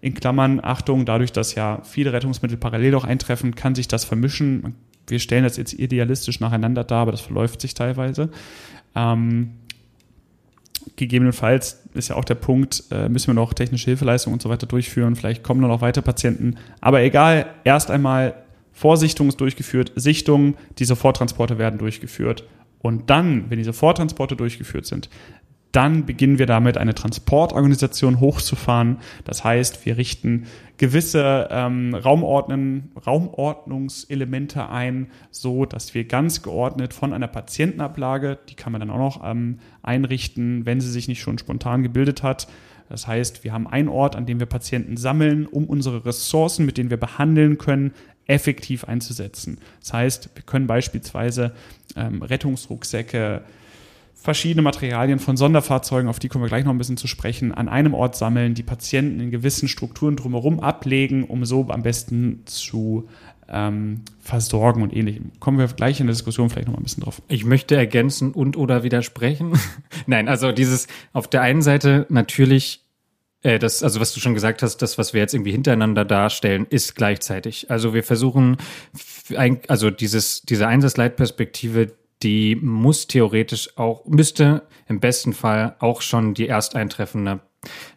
in 0.00 0.14
Klammern, 0.14 0.60
Achtung, 0.62 1.04
dadurch, 1.04 1.32
dass 1.32 1.54
ja 1.54 1.82
viele 1.82 2.12
Rettungsmittel 2.12 2.56
parallel 2.56 2.94
auch 2.94 3.04
eintreffen, 3.04 3.54
kann 3.54 3.74
sich 3.74 3.88
das 3.88 4.04
vermischen. 4.04 4.74
Wir 5.06 5.18
stellen 5.18 5.44
das 5.44 5.56
jetzt 5.56 5.72
idealistisch 5.72 6.40
nacheinander 6.40 6.84
dar, 6.84 7.02
aber 7.02 7.12
das 7.12 7.20
verläuft 7.20 7.60
sich 7.60 7.74
teilweise. 7.74 8.30
Ähm, 8.94 9.52
gegebenenfalls 10.96 11.82
ist 11.94 12.08
ja 12.08 12.16
auch 12.16 12.24
der 12.24 12.36
Punkt, 12.36 12.84
äh, 12.90 13.08
müssen 13.08 13.28
wir 13.28 13.34
noch 13.34 13.54
technische 13.54 13.86
Hilfeleistungen 13.86 14.34
und 14.34 14.42
so 14.42 14.48
weiter 14.48 14.66
durchführen. 14.66 15.16
Vielleicht 15.16 15.42
kommen 15.42 15.60
noch 15.60 15.80
weitere 15.80 16.02
Patienten. 16.02 16.56
Aber 16.80 17.02
egal, 17.02 17.46
erst 17.64 17.90
einmal 17.90 18.34
Vorsichtung 18.72 19.28
ist 19.28 19.40
durchgeführt, 19.40 19.92
Sichtung, 19.96 20.54
die 20.78 20.84
Soforttransporte 20.84 21.58
werden 21.58 21.78
durchgeführt. 21.78 22.44
Und 22.80 23.10
dann, 23.10 23.50
wenn 23.50 23.58
die 23.58 23.64
Soforttransporte 23.64 24.36
durchgeführt 24.36 24.86
sind, 24.86 25.08
Dann 25.72 26.06
beginnen 26.06 26.38
wir 26.38 26.46
damit, 26.46 26.78
eine 26.78 26.94
Transportorganisation 26.94 28.20
hochzufahren. 28.20 28.98
Das 29.24 29.44
heißt, 29.44 29.84
wir 29.84 29.98
richten 29.98 30.46
gewisse 30.78 31.48
ähm, 31.50 31.94
Raumordnen, 31.94 32.92
Raumordnungselemente 33.06 34.68
ein, 34.70 35.08
so 35.30 35.66
dass 35.66 35.94
wir 35.94 36.04
ganz 36.04 36.42
geordnet 36.42 36.94
von 36.94 37.12
einer 37.12 37.26
Patientenablage, 37.26 38.38
die 38.48 38.54
kann 38.54 38.72
man 38.72 38.80
dann 38.80 38.90
auch 38.90 38.98
noch 38.98 39.20
ähm, 39.24 39.58
einrichten, 39.82 40.64
wenn 40.64 40.80
sie 40.80 40.90
sich 40.90 41.06
nicht 41.06 41.20
schon 41.20 41.36
spontan 41.36 41.82
gebildet 41.82 42.22
hat. 42.22 42.48
Das 42.88 43.06
heißt, 43.06 43.44
wir 43.44 43.52
haben 43.52 43.66
einen 43.66 43.88
Ort, 43.88 44.16
an 44.16 44.24
dem 44.24 44.38
wir 44.38 44.46
Patienten 44.46 44.96
sammeln, 44.96 45.46
um 45.46 45.64
unsere 45.66 46.06
Ressourcen, 46.06 46.64
mit 46.64 46.78
denen 46.78 46.88
wir 46.88 46.96
behandeln 46.96 47.58
können, 47.58 47.92
effektiv 48.26 48.84
einzusetzen. 48.84 49.58
Das 49.80 49.92
heißt, 49.92 50.30
wir 50.34 50.42
können 50.44 50.66
beispielsweise 50.66 51.52
ähm, 51.96 52.22
Rettungsrucksäcke, 52.22 53.42
verschiedene 54.20 54.62
Materialien 54.62 55.18
von 55.18 55.36
Sonderfahrzeugen, 55.36 56.08
auf 56.08 56.18
die 56.18 56.28
kommen 56.28 56.44
wir 56.44 56.48
gleich 56.48 56.64
noch 56.64 56.72
ein 56.72 56.78
bisschen 56.78 56.96
zu 56.96 57.06
sprechen, 57.06 57.52
an 57.52 57.68
einem 57.68 57.94
Ort 57.94 58.16
sammeln, 58.16 58.54
die 58.54 58.62
Patienten 58.62 59.20
in 59.20 59.30
gewissen 59.30 59.68
Strukturen 59.68 60.16
drumherum 60.16 60.60
ablegen, 60.60 61.24
um 61.24 61.44
so 61.44 61.68
am 61.68 61.82
besten 61.82 62.42
zu 62.44 63.08
ähm, 63.48 64.02
versorgen 64.20 64.82
und 64.82 64.94
ähnlichem. 64.94 65.32
Kommen 65.40 65.58
wir 65.58 65.66
gleich 65.68 66.00
in 66.00 66.06
der 66.06 66.14
Diskussion 66.14 66.50
vielleicht 66.50 66.66
noch 66.66 66.74
mal 66.74 66.80
ein 66.80 66.84
bisschen 66.84 67.04
drauf. 67.04 67.22
Ich 67.28 67.44
möchte 67.44 67.76
ergänzen 67.76 68.32
und 68.32 68.56
oder 68.56 68.82
widersprechen. 68.82 69.58
Nein, 70.06 70.28
also 70.28 70.52
dieses 70.52 70.88
auf 71.12 71.28
der 71.28 71.42
einen 71.42 71.62
Seite 71.62 72.04
natürlich 72.08 72.82
äh, 73.42 73.58
das, 73.58 73.82
also 73.82 74.00
was 74.00 74.12
du 74.12 74.20
schon 74.20 74.34
gesagt 74.34 74.62
hast, 74.62 74.78
das, 74.78 74.98
was 74.98 75.14
wir 75.14 75.20
jetzt 75.20 75.32
irgendwie 75.32 75.52
hintereinander 75.52 76.04
darstellen, 76.04 76.66
ist 76.68 76.96
gleichzeitig. 76.96 77.70
Also 77.70 77.94
wir 77.94 78.02
versuchen, 78.02 78.56
also 79.68 79.90
dieses, 79.90 80.42
diese 80.42 80.66
Einsatzleitperspektive, 80.66 81.92
die 82.22 82.56
muss 82.56 83.06
theoretisch 83.06 83.76
auch, 83.76 84.04
müsste 84.06 84.66
im 84.86 85.00
besten 85.00 85.32
Fall 85.32 85.76
auch 85.78 86.02
schon 86.02 86.34
die 86.34 86.48
ersteintreffende, 86.48 87.40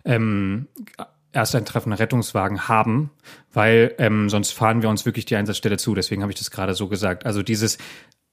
ähm, 0.06 0.68
ersteintreffende 1.32 2.00
Rettungswagen 2.00 2.68
haben, 2.68 3.12
weil 3.54 3.96
ähm, 3.98 4.30
sonst 4.30 4.52
fahren 4.52 4.82
wir 4.82 4.90
uns 4.90 5.06
wirklich 5.06 5.26
die 5.26 5.36
Einsatzstelle 5.36 5.78
zu. 5.78 5.96
Deswegen 5.96 6.22
habe 6.22 6.32
ich 6.32 6.38
das 6.38 6.52
gerade 6.52 6.74
so 6.74 6.88
gesagt. 6.88 7.26
Also 7.26 7.42
dieses 7.42 7.78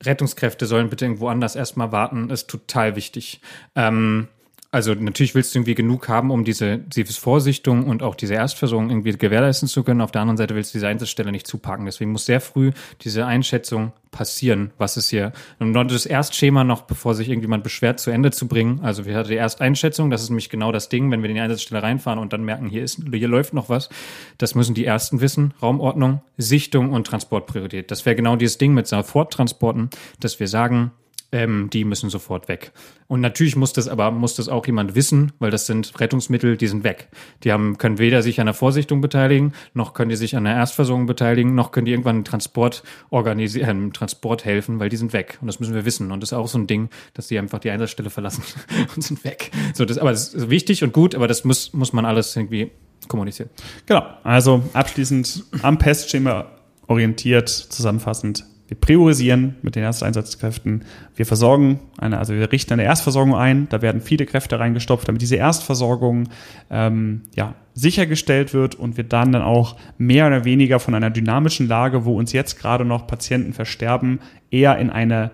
Rettungskräfte 0.03 0.67
sollen 0.67 0.91
bitte 0.91 1.05
irgendwo 1.05 1.29
anders 1.29 1.57
erstmal 1.57 1.93
warten, 1.93 2.31
ist 2.31 2.49
total 2.49 2.97
wichtig. 2.97 3.41
Ähm, 3.75 4.29
also 4.71 4.93
natürlich 4.93 5.35
willst 5.35 5.55
du 5.55 5.61
irgendwie 5.61 5.75
genug 5.75 6.09
haben, 6.09 6.31
um 6.31 6.45
diese, 6.45 6.77
diese 6.77 7.15
Vorsichtung 7.15 7.87
und 7.87 8.03
auch 8.03 8.15
diese 8.15 8.35
Erstversorgung 8.35 8.91
irgendwie 8.91 9.13
gewährleisten 9.13 9.67
zu 9.67 9.83
können. 9.83 10.03
Auf 10.03 10.11
der 10.11 10.21
anderen 10.21 10.37
Seite 10.37 10.55
willst 10.55 10.75
du 10.75 10.79
diese 10.79 10.89
Einsatzstelle 10.89 11.33
nicht 11.33 11.47
zupacken. 11.47 11.87
Deswegen 11.87 12.13
muss 12.13 12.27
sehr 12.27 12.43
früh 12.43 12.73
diese 13.01 13.25
Einschätzung 13.25 13.93
passieren, 14.11 14.73
was 14.77 14.99
ist 14.99 15.09
hier. 15.09 15.33
Und 15.59 15.73
das 15.73 16.05
Erstschema 16.05 16.65
noch, 16.65 16.83
bevor 16.83 17.15
sich 17.15 17.29
irgendjemand 17.29 17.65
beschwert, 17.65 17.99
zu 17.99 18.11
Ende 18.11 18.31
zu 18.31 18.47
bringen. 18.47 18.81
Also 18.83 19.07
wir 19.07 19.17
hatten 19.17 19.31
die 19.31 19.37
Ersteinschätzung, 19.37 20.11
das 20.11 20.23
ist 20.23 20.29
nämlich 20.29 20.51
genau 20.51 20.71
das 20.71 20.91
Ding, 20.91 21.11
wenn 21.11 21.23
wir 21.23 21.31
in 21.31 21.37
die 21.37 21.41
Einsatzstelle 21.41 21.83
reinfahren 21.83 22.19
und 22.19 22.35
dann 22.35 22.45
merken, 22.45 22.69
hier 22.69 22.83
ist, 22.83 23.03
hier 23.11 23.29
läuft 23.29 23.55
noch 23.55 23.71
was. 23.71 23.89
Das 24.37 24.55
müssen 24.55 24.75
die 24.75 24.85
Ersten 24.85 25.23
wissen. 25.23 25.55
Raumordnung, 25.63 26.21
Sichtung 26.37 26.93
und 26.93 27.07
Transportpriorität. 27.07 27.91
Das 27.91 28.05
wäre 28.05 28.17
genau 28.17 28.37
dieses 28.37 28.59
Ding 28.59 28.75
mit 28.75 28.87
Soforttransporten, 28.87 29.89
dass 30.21 30.41
wir 30.41 30.49
sagen, 30.49 30.93
ähm, 31.33 31.69
die 31.71 31.85
müssen 31.85 32.11
sofort 32.11 32.49
weg. 32.49 32.73
Und 33.07 33.21
natürlich 33.21 33.57
muss 33.57 33.73
das 33.73 33.89
aber, 33.89 34.11
muss 34.11 34.35
das 34.35 34.49
auch 34.49 34.67
jemand 34.67 34.95
wissen, 34.95 35.33
weil 35.39 35.51
das 35.51 35.67
sind 35.67 35.99
Rettungsmittel, 36.01 36.57
die 36.57 36.67
sind 36.67 36.85
weg. 36.85 37.09
Die 37.45 37.53
haben, 37.53 37.79
können 37.79 37.99
weder 37.99 38.23
sich 38.23 38.41
an 38.41 38.47
der 38.47 38.55
Vorsichtung 38.55 39.01
beteiligen, 39.01 39.53
noch 39.75 39.95
können 39.95 40.11
die 40.11 40.17
sich 40.17 40.37
an 40.37 40.45
der 40.45 40.55
Erstversorgung 40.55 41.07
beteiligen, 41.07 41.55
noch 41.55 41.73
können 41.73 41.85
die 41.87 41.93
irgendwann 41.93 42.17
einen 42.17 42.25
Transport 42.25 42.83
organisieren, 43.11 43.89
äh, 43.89 43.93
Transport 43.93 44.45
helfen, 44.45 44.81
weil 44.81 44.89
die 44.89 44.97
sind 44.97 45.13
weg. 45.13 45.39
Und 45.41 45.47
das 45.47 45.61
müssen 45.61 45.75
wir 45.75 45.85
wissen. 45.85 46.13
Und 46.13 46.23
das 46.23 46.31
ist 46.31 46.39
auch 46.39 46.49
so 46.49 46.59
ein 46.59 46.67
Ding, 46.67 46.89
dass 47.15 47.29
die 47.29 47.39
einfach 47.39 47.59
die 47.59 47.71
Einsatzstelle 47.71 48.11
verlassen 48.11 48.43
und 48.97 49.03
sind 49.03 49.23
weg. 49.25 49.51
So, 49.75 49.85
das, 49.85 49.99
aber 49.99 50.11
das 50.11 50.35
ist 50.35 50.51
wichtig 50.51 50.83
und 50.83 50.93
gut, 50.93 51.15
aber 51.15 51.27
das 51.29 51.45
muss, 51.45 51.73
muss 51.73 51.93
man 51.93 52.05
alles 52.05 52.35
irgendwie 52.37 52.71
kommunizieren. 53.07 53.51
Genau. 53.87 54.05
Also 54.23 54.63
abschließend 54.73 55.45
am 55.63 55.79
Pestschema 55.79 56.47
orientiert, 56.87 57.49
zusammenfassend 57.49 58.45
wir 58.69 58.77
priorisieren 58.77 59.57
mit 59.63 59.77
den 59.77 59.83
Ersteinsatzkräften. 59.83 60.85
Wir 61.17 61.25
versorgen 61.25 61.81
eine, 61.97 62.19
also 62.19 62.35
wir 62.35 62.53
richten 62.53 62.75
eine 62.75 62.85
Erstversorgung 62.85 63.35
ein. 63.35 63.67
Da 63.71 63.81
werden 63.81 64.03
viele 64.03 64.27
Kräfte 64.27 64.61
reingestopft, 64.61 65.09
damit 65.09 65.23
diese 65.23 65.37
Erstversorgung 65.37 66.29
ähm, 66.71 67.23
ja, 67.35 67.55
sichergestellt 67.73 68.53
wird 68.53 68.75
und 68.75 68.99
wir 68.99 69.05
dann 69.05 69.33
dann 69.33 69.41
auch 69.41 69.77
mehr 69.97 70.27
oder 70.27 70.45
weniger 70.45 70.81
von 70.81 70.95
einer 70.95 71.09
dynamischen 71.09 71.67
Lage, 71.67 72.05
wo 72.05 72.19
uns 72.19 72.33
jetzt 72.33 72.59
gerade 72.59 72.85
noch 72.85 73.07
Patienten 73.07 73.55
versterben, 73.55 74.21
eher 74.51 74.77
in 74.77 74.91
eine 74.91 75.31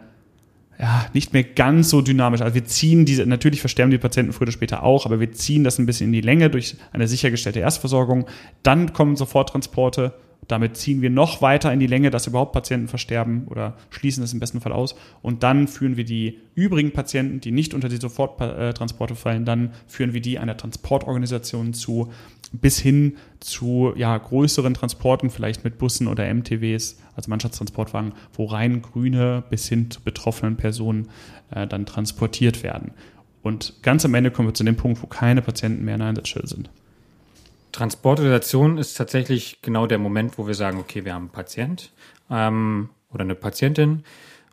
ja, 0.79 1.07
nicht 1.13 1.33
mehr 1.33 1.45
ganz 1.45 1.91
so 1.91 2.03
dynamisch. 2.03 2.41
Also 2.41 2.55
wir 2.55 2.65
ziehen 2.65 3.05
diese, 3.05 3.27
natürlich 3.27 3.61
versterben 3.61 3.91
die 3.91 3.99
Patienten 3.99 4.33
früher 4.33 4.43
oder 4.43 4.53
später 4.53 4.83
auch, 4.83 5.07
aber 5.07 5.21
wir 5.21 5.33
ziehen 5.33 5.65
das 5.65 5.79
ein 5.79 5.87
bisschen 5.87 6.09
in 6.09 6.13
die 6.13 6.21
Länge 6.21 6.51
durch 6.51 6.77
eine 6.93 7.07
sichergestellte 7.09 7.61
Erstversorgung. 7.61 8.27
Dann 8.63 8.93
kommen 8.93 9.17
Soforttransporte 9.17 10.15
damit 10.49 10.77
ziehen 10.77 11.03
wir 11.03 11.11
noch 11.11 11.43
weiter 11.43 11.73
in 11.73 11.81
die 11.81 11.87
Länge, 11.87 12.11
dass 12.11 12.27
überhaupt 12.27 12.53
Patienten 12.53 12.89
versterben 12.89 13.47
oder 13.47 13.77
schließen 13.91 14.23
es 14.23 14.33
im 14.33 14.41
besten 14.41 14.61
Fall 14.61 14.73
aus. 14.73 14.95
Und 15.23 15.43
dann 15.43 15.69
führen 15.69 15.97
wir 15.97 16.05
die 16.05 16.41
übrigen 16.55 16.93
Patienten, 16.93 17.41
die 17.41 17.51
nicht 17.51 17.75
unter 17.75 17.89
die 17.89 17.97
Soforttransporte 17.97 19.15
fallen, 19.15 19.45
dann 19.45 19.73
führen 19.87 20.13
wir 20.13 20.21
die 20.21 20.39
einer 20.39 20.57
Transportorganisation 20.57 21.75
zu, 21.75 22.13
bis 22.53 22.79
hin 22.79 23.17
zu 23.41 23.93
ja, 23.97 24.17
größeren 24.17 24.75
Transporten, 24.75 25.31
vielleicht 25.31 25.65
mit 25.65 25.79
Bussen 25.79 26.09
oder 26.09 26.33
MTWs, 26.33 26.99
also 27.17 27.31
Mannschaftstransportwagen, 27.31 28.13
wo 28.35 28.47
rein 28.47 28.83
grüne 28.83 29.45
bis 29.51 29.69
hin 29.69 29.91
zu 29.91 30.01
betroffenen 30.01 30.57
Personen 30.57 31.09
äh, 31.51 31.67
dann 31.67 31.87
transportiert 31.87 32.63
werden. 32.63 32.93
Und 33.43 33.83
ganz 33.83 34.05
am 34.05 34.15
Ende 34.15 34.31
kommen 34.31 34.49
wir 34.49 34.55
zu 34.55 34.65
dem 34.65 34.77
Punkt, 34.77 35.03
wo 35.03 35.07
keine 35.07 35.43
Patienten 35.43 35.85
mehr 35.85 35.97
in 35.97 36.03
Einsatzstelle 36.03 36.47
sind. 36.47 36.71
Transportation 37.75 38.79
ist 38.79 38.95
tatsächlich 38.95 39.59
genau 39.61 39.89
der 39.89 39.99
Moment, 39.99 40.39
wo 40.39 40.47
wir 40.47 40.55
sagen, 40.55 40.79
okay, 40.79 41.05
wir 41.05 41.13
haben 41.13 41.25
einen 41.25 41.31
Patient 41.31 41.91
ähm, 42.31 42.89
oder 43.13 43.23
eine 43.23 43.35
Patientin 43.35 44.05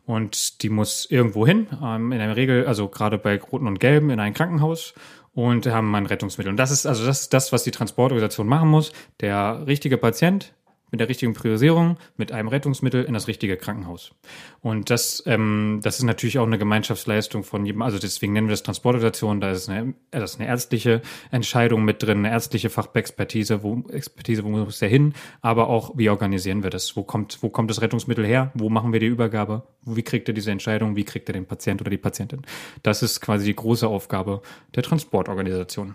und 0.06 0.60
die 0.62 0.68
muss 0.68 1.06
irgendwo 1.08 1.46
hin, 1.46 1.68
ähm, 1.80 2.10
in 2.10 2.18
der 2.18 2.34
Regel, 2.34 2.66
also 2.66 2.88
gerade 2.88 3.18
bei 3.18 3.38
Roten 3.38 3.68
und 3.68 3.78
Gelben, 3.78 4.10
in 4.10 4.18
ein 4.18 4.34
Krankenhaus 4.34 4.94
und 5.34 5.68
haben 5.68 5.94
ein 5.94 6.06
Rettungsmittel. 6.06 6.50
Und 6.50 6.56
das 6.56 6.72
ist 6.72 6.84
also 6.84 7.06
das, 7.06 7.28
das, 7.28 7.52
was 7.52 7.62
die 7.62 7.70
Transportorganisation 7.70 8.48
machen 8.48 8.68
muss. 8.68 8.92
Der 9.20 9.68
richtige 9.68 9.98
Patient 9.98 10.52
mit 10.92 11.00
der 11.00 11.08
richtigen 11.08 11.32
Priorisierung, 11.32 11.96
mit 12.16 12.30
einem 12.30 12.48
Rettungsmittel 12.48 13.02
in 13.04 13.14
das 13.14 13.26
richtige 13.26 13.56
Krankenhaus. 13.56 14.12
Und 14.60 14.90
das, 14.90 15.22
ähm, 15.26 15.80
das 15.82 15.98
ist 15.98 16.04
natürlich 16.04 16.38
auch 16.38 16.46
eine 16.46 16.58
Gemeinschaftsleistung 16.58 17.42
von 17.42 17.66
jedem, 17.66 17.82
also 17.82 17.98
deswegen 17.98 18.34
nennen 18.34 18.46
wir 18.46 18.52
das 18.52 18.62
Transportorganisation, 18.62 19.40
da 19.40 19.50
ist 19.50 19.68
eine, 19.68 19.94
das 20.10 20.34
ist 20.34 20.40
eine 20.40 20.48
ärztliche 20.48 21.02
Entscheidung 21.30 21.84
mit 21.84 22.02
drin, 22.02 22.18
eine 22.18 22.30
ärztliche 22.30 22.70
Fachexpertise, 22.70 23.62
wo, 23.62 23.82
Expertise, 23.88 24.44
wo 24.44 24.50
muss 24.50 24.78
der 24.78 24.90
hin, 24.90 25.14
aber 25.40 25.68
auch, 25.68 25.96
wie 25.96 26.10
organisieren 26.10 26.62
wir 26.62 26.70
das? 26.70 26.94
Wo 26.94 27.02
kommt, 27.02 27.42
wo 27.42 27.48
kommt 27.48 27.70
das 27.70 27.80
Rettungsmittel 27.80 28.26
her? 28.26 28.52
Wo 28.54 28.68
machen 28.68 28.92
wir 28.92 29.00
die 29.00 29.06
Übergabe? 29.06 29.62
Wie 29.84 30.02
kriegt 30.02 30.28
er 30.28 30.34
diese 30.34 30.50
Entscheidung? 30.50 30.94
Wie 30.94 31.04
kriegt 31.04 31.28
er 31.28 31.32
den 31.32 31.46
Patient 31.46 31.80
oder 31.80 31.90
die 31.90 31.96
Patientin? 31.96 32.42
Das 32.82 33.02
ist 33.02 33.20
quasi 33.20 33.46
die 33.46 33.56
große 33.56 33.88
Aufgabe 33.88 34.42
der 34.74 34.82
Transportorganisation. 34.82 35.94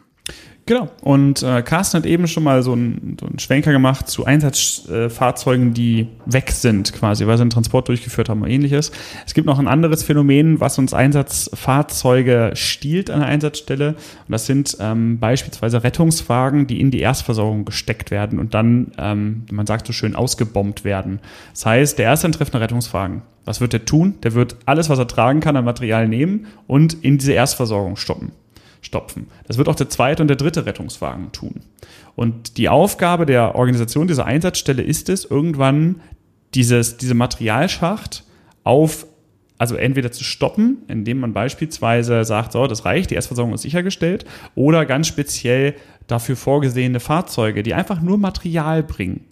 Genau. 0.67 0.89
Und 1.01 1.43
äh, 1.43 1.61
Carsten 1.61 1.99
hat 1.99 2.05
eben 2.05 2.27
schon 2.27 2.43
mal 2.43 2.61
so 2.61 2.73
einen, 2.73 3.15
so 3.17 3.25
einen 3.25 3.39
Schwenker 3.39 3.71
gemacht 3.71 4.09
zu 4.09 4.25
Einsatzfahrzeugen, 4.25 5.73
die 5.73 6.07
weg 6.25 6.51
sind, 6.51 6.91
quasi, 6.91 7.25
weil 7.25 7.37
sie 7.37 7.41
einen 7.43 7.51
Transport 7.51 7.87
durchgeführt 7.87 8.27
haben 8.27 8.41
oder 8.41 8.51
ähnliches. 8.51 8.91
Es 9.25 9.33
gibt 9.33 9.47
noch 9.47 9.59
ein 9.59 9.67
anderes 9.69 10.03
Phänomen, 10.03 10.59
was 10.59 10.77
uns 10.77 10.93
Einsatzfahrzeuge 10.93 12.51
stiehlt 12.55 13.09
an 13.09 13.21
der 13.21 13.29
Einsatzstelle. 13.29 13.91
Und 13.91 14.31
das 14.31 14.45
sind 14.45 14.75
ähm, 14.81 15.19
beispielsweise 15.19 15.85
Rettungswagen, 15.85 16.67
die 16.67 16.81
in 16.81 16.91
die 16.91 16.99
Erstversorgung 16.99 17.63
gesteckt 17.63 18.11
werden 18.11 18.37
und 18.37 18.53
dann, 18.53 18.91
ähm, 18.97 19.45
man 19.49 19.67
sagt 19.67 19.87
so 19.87 19.93
schön, 19.93 20.17
ausgebombt 20.17 20.83
werden. 20.83 21.19
Das 21.53 21.65
heißt, 21.65 21.97
der 21.97 22.07
erste 22.07 22.29
trifft 22.31 22.53
einen 22.53 22.61
Rettungswagen. 22.61 23.21
Was 23.45 23.61
wird 23.61 23.71
der 23.71 23.85
tun? 23.85 24.15
Der 24.23 24.33
wird 24.33 24.57
alles, 24.65 24.89
was 24.89 24.99
er 24.99 25.07
tragen 25.07 25.39
kann, 25.39 25.55
an 25.55 25.63
Material 25.63 26.09
nehmen 26.09 26.47
und 26.67 26.93
in 27.05 27.17
diese 27.17 27.31
Erstversorgung 27.31 27.95
stoppen 27.95 28.33
stopfen. 28.81 29.27
Das 29.47 29.57
wird 29.57 29.69
auch 29.69 29.75
der 29.75 29.89
zweite 29.89 30.21
und 30.21 30.27
der 30.27 30.37
dritte 30.37 30.65
Rettungswagen 30.65 31.31
tun. 31.31 31.61
Und 32.15 32.57
die 32.57 32.69
Aufgabe 32.69 33.25
der 33.25 33.55
Organisation 33.55 34.07
dieser 34.07 34.25
Einsatzstelle 34.25 34.81
ist 34.81 35.09
es, 35.09 35.25
irgendwann 35.25 36.01
dieses, 36.55 36.97
diese 36.97 37.13
Materialschacht 37.13 38.23
auf, 38.63 39.05
also 39.57 39.75
entweder 39.75 40.11
zu 40.11 40.23
stoppen, 40.23 40.77
indem 40.87 41.19
man 41.19 41.33
beispielsweise 41.33 42.23
sagt, 42.25 42.51
so, 42.51 42.67
das 42.67 42.85
reicht, 42.85 43.11
die 43.11 43.15
Erstversorgung 43.15 43.53
ist 43.53 43.61
sichergestellt, 43.61 44.25
oder 44.55 44.85
ganz 44.85 45.07
speziell 45.07 45.75
dafür 46.07 46.35
vorgesehene 46.35 46.99
Fahrzeuge, 46.99 47.63
die 47.63 47.73
einfach 47.73 48.01
nur 48.01 48.17
Material 48.17 48.83
bringen, 48.83 49.25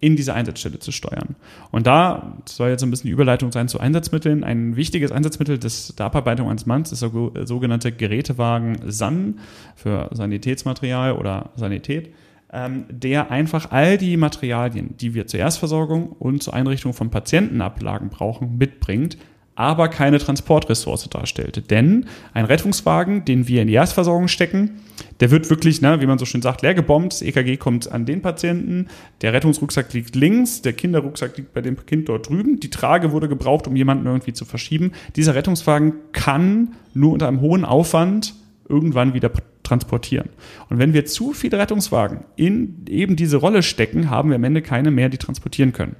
in 0.00 0.16
diese 0.16 0.34
Einsatzstelle 0.34 0.78
zu 0.78 0.92
steuern. 0.92 1.36
Und 1.70 1.86
da 1.86 2.38
soll 2.46 2.70
jetzt 2.70 2.82
ein 2.82 2.90
bisschen 2.90 3.08
die 3.08 3.12
Überleitung 3.12 3.52
sein 3.52 3.68
zu 3.68 3.78
Einsatzmitteln. 3.78 4.44
Ein 4.44 4.76
wichtiges 4.76 5.12
Einsatzmittel 5.12 5.58
des, 5.58 5.94
der 5.96 6.06
Abarbeitung 6.06 6.48
eines 6.48 6.66
Manns 6.66 6.90
ist 6.90 7.02
der 7.02 7.46
sogenannte 7.46 7.92
Gerätewagen 7.92 8.78
SAN 8.86 9.40
für 9.76 10.08
Sanitätsmaterial 10.12 11.12
oder 11.12 11.50
Sanität, 11.56 12.14
ähm, 12.52 12.86
der 12.88 13.30
einfach 13.30 13.70
all 13.70 13.98
die 13.98 14.16
Materialien, 14.16 14.96
die 14.96 15.14
wir 15.14 15.26
zur 15.26 15.40
Erstversorgung 15.40 16.08
und 16.08 16.42
zur 16.42 16.54
Einrichtung 16.54 16.94
von 16.94 17.10
Patientenablagen 17.10 18.08
brauchen, 18.08 18.56
mitbringt, 18.56 19.18
aber 19.60 19.88
keine 19.88 20.18
Transportressource 20.18 21.10
darstellte. 21.10 21.60
Denn 21.60 22.06
ein 22.32 22.46
Rettungswagen, 22.46 23.26
den 23.26 23.46
wir 23.46 23.60
in 23.60 23.68
die 23.68 23.74
Erstversorgung 23.74 24.26
stecken, 24.26 24.80
der 25.20 25.30
wird 25.30 25.50
wirklich, 25.50 25.82
ne, 25.82 26.00
wie 26.00 26.06
man 26.06 26.18
so 26.18 26.24
schön 26.24 26.40
sagt, 26.40 26.62
leer 26.62 26.72
gebombt. 26.72 27.12
Das 27.12 27.20
EKG 27.20 27.58
kommt 27.58 27.92
an 27.92 28.06
den 28.06 28.22
Patienten. 28.22 28.88
Der 29.20 29.34
Rettungsrucksack 29.34 29.92
liegt 29.92 30.16
links. 30.16 30.62
Der 30.62 30.72
Kinderrucksack 30.72 31.36
liegt 31.36 31.52
bei 31.52 31.60
dem 31.60 31.76
Kind 31.84 32.08
dort 32.08 32.30
drüben. 32.30 32.58
Die 32.58 32.70
Trage 32.70 33.12
wurde 33.12 33.28
gebraucht, 33.28 33.66
um 33.66 33.76
jemanden 33.76 34.06
irgendwie 34.06 34.32
zu 34.32 34.46
verschieben. 34.46 34.92
Dieser 35.14 35.34
Rettungswagen 35.34 35.92
kann 36.12 36.72
nur 36.94 37.12
unter 37.12 37.28
einem 37.28 37.42
hohen 37.42 37.66
Aufwand 37.66 38.34
irgendwann 38.66 39.12
wieder 39.12 39.30
transportieren. 39.62 40.30
Und 40.70 40.78
wenn 40.78 40.94
wir 40.94 41.04
zu 41.04 41.34
viele 41.34 41.58
Rettungswagen 41.58 42.24
in 42.36 42.86
eben 42.88 43.14
diese 43.14 43.36
Rolle 43.36 43.62
stecken, 43.62 44.08
haben 44.08 44.30
wir 44.30 44.36
am 44.36 44.44
Ende 44.44 44.62
keine 44.62 44.90
mehr, 44.90 45.10
die 45.10 45.18
transportieren 45.18 45.74
können. 45.74 45.96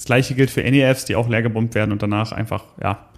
Das 0.00 0.06
gleiche 0.06 0.34
gilt 0.34 0.48
für 0.48 0.62
NEFs, 0.62 1.04
die 1.04 1.14
auch 1.14 1.28
leer 1.28 1.42
gebombt 1.42 1.74
werden 1.74 1.92
und 1.92 2.00
danach 2.00 2.32
einfach, 2.32 2.64
ja, 2.82 3.10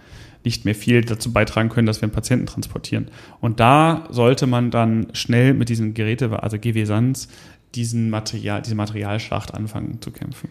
nicht 0.43 0.65
mehr 0.65 0.75
viel 0.75 1.03
dazu 1.03 1.33
beitragen 1.33 1.69
können, 1.69 1.87
dass 1.87 2.01
wir 2.01 2.07
einen 2.07 2.13
Patienten 2.13 2.47
transportieren. 2.47 3.07
Und 3.41 3.61
da 3.61 4.09
sollte 4.11 4.49
man 4.49 4.73
dann 4.73 5.07
schnell 5.13 5.55
mit 5.55 5.69
diesen 5.69 5.95
Geräte, 5.95 6.43
also 6.43 6.59
GW 6.59 6.85
Sans, 6.85 7.29
diesen 7.77 8.11
Material, 8.11 8.63
diese 8.63 8.75
Materialschlacht 8.75 9.55
anfangen 9.55 10.01
zu 10.01 10.11
kämpfen. 10.11 10.49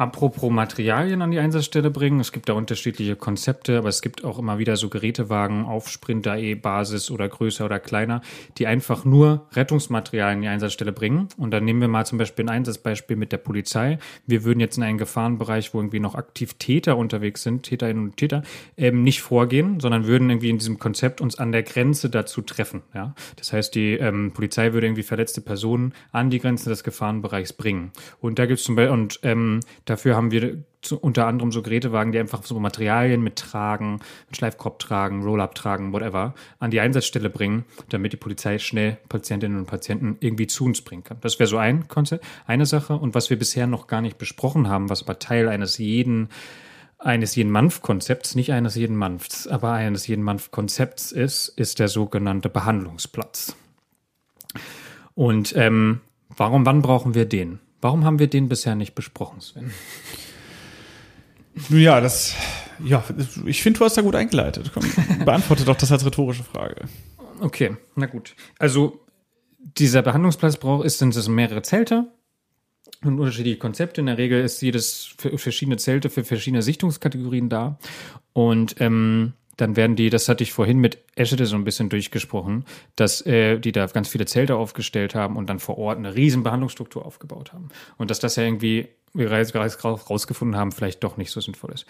Apropos 0.00 0.50
Materialien 0.50 1.20
an 1.20 1.30
die 1.30 1.38
Einsatzstelle 1.38 1.90
bringen, 1.90 2.20
es 2.20 2.32
gibt 2.32 2.48
da 2.48 2.54
unterschiedliche 2.54 3.16
Konzepte, 3.16 3.76
aber 3.76 3.90
es 3.90 4.00
gibt 4.00 4.24
auch 4.24 4.38
immer 4.38 4.58
wieder 4.58 4.78
so 4.78 4.88
Gerätewagen 4.88 5.66
auf 5.66 5.90
Sprinter-E-Basis 5.90 7.10
oder 7.10 7.28
größer 7.28 7.66
oder 7.66 7.78
kleiner, 7.80 8.22
die 8.56 8.66
einfach 8.66 9.04
nur 9.04 9.46
Rettungsmaterialien 9.52 10.38
an 10.38 10.42
die 10.42 10.48
Einsatzstelle 10.48 10.92
bringen. 10.92 11.28
Und 11.36 11.50
dann 11.50 11.66
nehmen 11.66 11.82
wir 11.82 11.88
mal 11.88 12.06
zum 12.06 12.16
Beispiel 12.16 12.46
ein 12.46 12.48
Einsatzbeispiel 12.48 13.14
mit 13.14 13.30
der 13.30 13.36
Polizei. 13.36 13.98
Wir 14.26 14.44
würden 14.44 14.60
jetzt 14.60 14.78
in 14.78 14.84
einen 14.84 14.96
Gefahrenbereich, 14.96 15.74
wo 15.74 15.80
irgendwie 15.80 16.00
noch 16.00 16.14
aktiv 16.14 16.54
Täter 16.54 16.96
unterwegs 16.96 17.42
sind, 17.42 17.64
Täterinnen 17.64 18.04
und 18.04 18.16
Täter, 18.16 18.42
eben 18.78 19.02
nicht 19.02 19.20
vorgehen, 19.20 19.80
sondern 19.80 20.06
würden 20.06 20.30
irgendwie 20.30 20.48
in 20.48 20.56
diesem 20.56 20.78
Konzept 20.78 21.20
uns 21.20 21.38
an 21.38 21.52
der 21.52 21.62
Grenze 21.62 22.08
dazu 22.08 22.40
treffen. 22.40 22.80
Ja? 22.94 23.14
Das 23.36 23.52
heißt, 23.52 23.74
die 23.74 23.98
ähm, 23.98 24.32
Polizei 24.32 24.72
würde 24.72 24.86
irgendwie 24.86 25.02
verletzte 25.02 25.42
Personen 25.42 25.92
an 26.10 26.30
die 26.30 26.38
Grenze 26.38 26.70
des 26.70 26.84
Gefahrenbereichs 26.84 27.52
bringen. 27.52 27.92
Und 28.18 28.38
da 28.38 28.46
gibt 28.46 28.60
es 28.60 28.64
zum 28.64 28.76
Beispiel, 28.76 28.94
und 28.94 29.20
ähm, 29.24 29.60
Dafür 29.90 30.14
haben 30.14 30.30
wir 30.30 30.62
zu, 30.82 31.00
unter 31.00 31.26
anderem 31.26 31.50
so 31.50 31.62
Gerätewagen, 31.62 32.12
die 32.12 32.20
einfach 32.20 32.44
so 32.44 32.60
Materialien 32.60 33.22
mit 33.22 33.34
Tragen, 33.34 33.98
mit 34.28 34.36
Schleifkorb 34.36 34.78
tragen, 34.78 35.24
Roll-up 35.24 35.56
tragen, 35.56 35.92
whatever, 35.92 36.32
an 36.60 36.70
die 36.70 36.78
Einsatzstelle 36.78 37.28
bringen, 37.28 37.64
damit 37.88 38.12
die 38.12 38.16
Polizei 38.16 38.60
schnell 38.60 38.98
Patientinnen 39.08 39.58
und 39.58 39.66
Patienten 39.66 40.16
irgendwie 40.20 40.46
zu 40.46 40.64
uns 40.64 40.80
bringen 40.82 41.02
kann. 41.02 41.16
Das 41.22 41.40
wäre 41.40 41.48
so 41.48 41.58
ein 41.58 41.88
Konzept, 41.88 42.24
eine 42.46 42.66
Sache. 42.66 42.94
Und 42.94 43.16
was 43.16 43.30
wir 43.30 43.36
bisher 43.36 43.66
noch 43.66 43.88
gar 43.88 44.00
nicht 44.00 44.16
besprochen 44.16 44.68
haben, 44.68 44.90
was 44.90 45.02
aber 45.02 45.18
Teil 45.18 45.48
eines 45.48 45.78
jeden 45.78 46.28
eines 47.00 47.34
jeden 47.34 47.50
Manf-Konzepts, 47.50 48.36
nicht 48.36 48.52
eines 48.52 48.76
jeden 48.76 48.94
Manfs, 48.94 49.48
aber 49.48 49.72
eines 49.72 50.06
jeden 50.06 50.22
Manf-Konzepts 50.22 51.10
ist, 51.10 51.48
ist 51.48 51.80
der 51.80 51.88
sogenannte 51.88 52.48
Behandlungsplatz. 52.48 53.56
Und 55.14 55.56
ähm, 55.56 56.00
warum, 56.28 56.64
wann 56.64 56.80
brauchen 56.80 57.14
wir 57.16 57.24
den? 57.24 57.58
Warum 57.80 58.04
haben 58.04 58.18
wir 58.18 58.26
den 58.26 58.48
bisher 58.48 58.74
nicht 58.74 58.94
besprochen, 58.94 59.40
Sven? 59.40 59.70
Nun 61.68 61.80
ja, 61.80 62.00
das, 62.00 62.34
ja, 62.84 63.02
ich 63.44 63.62
finde, 63.62 63.78
du 63.78 63.84
hast 63.84 63.96
da 63.96 64.02
gut 64.02 64.14
eingeleitet. 64.14 64.70
Komm, 64.72 64.84
beantworte 65.24 65.64
doch 65.64 65.76
das 65.76 65.92
als 65.92 66.04
rhetorische 66.04 66.44
Frage. 66.44 66.88
Okay, 67.40 67.76
na 67.96 68.06
gut. 68.06 68.34
Also, 68.58 69.00
dieser 69.58 70.02
Behandlungsplatz 70.02 70.56
braucht, 70.56 70.84
ist, 70.84 70.98
sind 70.98 71.14
es 71.16 71.28
mehrere 71.28 71.62
Zelte 71.62 72.12
und 73.02 73.18
unterschiedliche 73.18 73.58
Konzepte. 73.58 74.00
In 74.00 74.06
der 74.06 74.18
Regel 74.18 74.42
ist 74.42 74.60
jedes 74.60 75.14
für 75.18 75.36
verschiedene 75.38 75.76
Zelte 75.76 76.10
für 76.10 76.24
verschiedene 76.24 76.62
Sichtungskategorien 76.62 77.48
da. 77.48 77.78
Und 78.32 78.76
ähm, 78.80 79.34
dann 79.60 79.76
werden 79.76 79.96
die, 79.96 80.10
das 80.10 80.28
hatte 80.28 80.42
ich 80.42 80.52
vorhin 80.52 80.78
mit 80.78 80.98
Eschede 81.14 81.46
so 81.46 81.56
ein 81.56 81.64
bisschen 81.64 81.88
durchgesprochen, 81.88 82.64
dass 82.96 83.24
äh, 83.26 83.58
die 83.58 83.72
da 83.72 83.86
ganz 83.86 84.08
viele 84.08 84.26
Zelte 84.26 84.56
aufgestellt 84.56 85.14
haben 85.14 85.36
und 85.36 85.48
dann 85.48 85.58
vor 85.58 85.78
Ort 85.78 85.98
eine 85.98 86.14
riesen 86.14 86.42
Behandlungsstruktur 86.42 87.04
aufgebaut 87.04 87.52
haben. 87.52 87.68
Und 87.96 88.10
dass 88.10 88.20
das 88.20 88.36
ja 88.36 88.44
irgendwie, 88.44 88.88
wie 89.12 89.30
wir 89.30 89.44
gerade 89.44 89.74
rausgefunden 89.76 90.56
haben, 90.56 90.72
vielleicht 90.72 91.04
doch 91.04 91.16
nicht 91.16 91.30
so 91.30 91.40
sinnvoll 91.40 91.72
ist. 91.72 91.86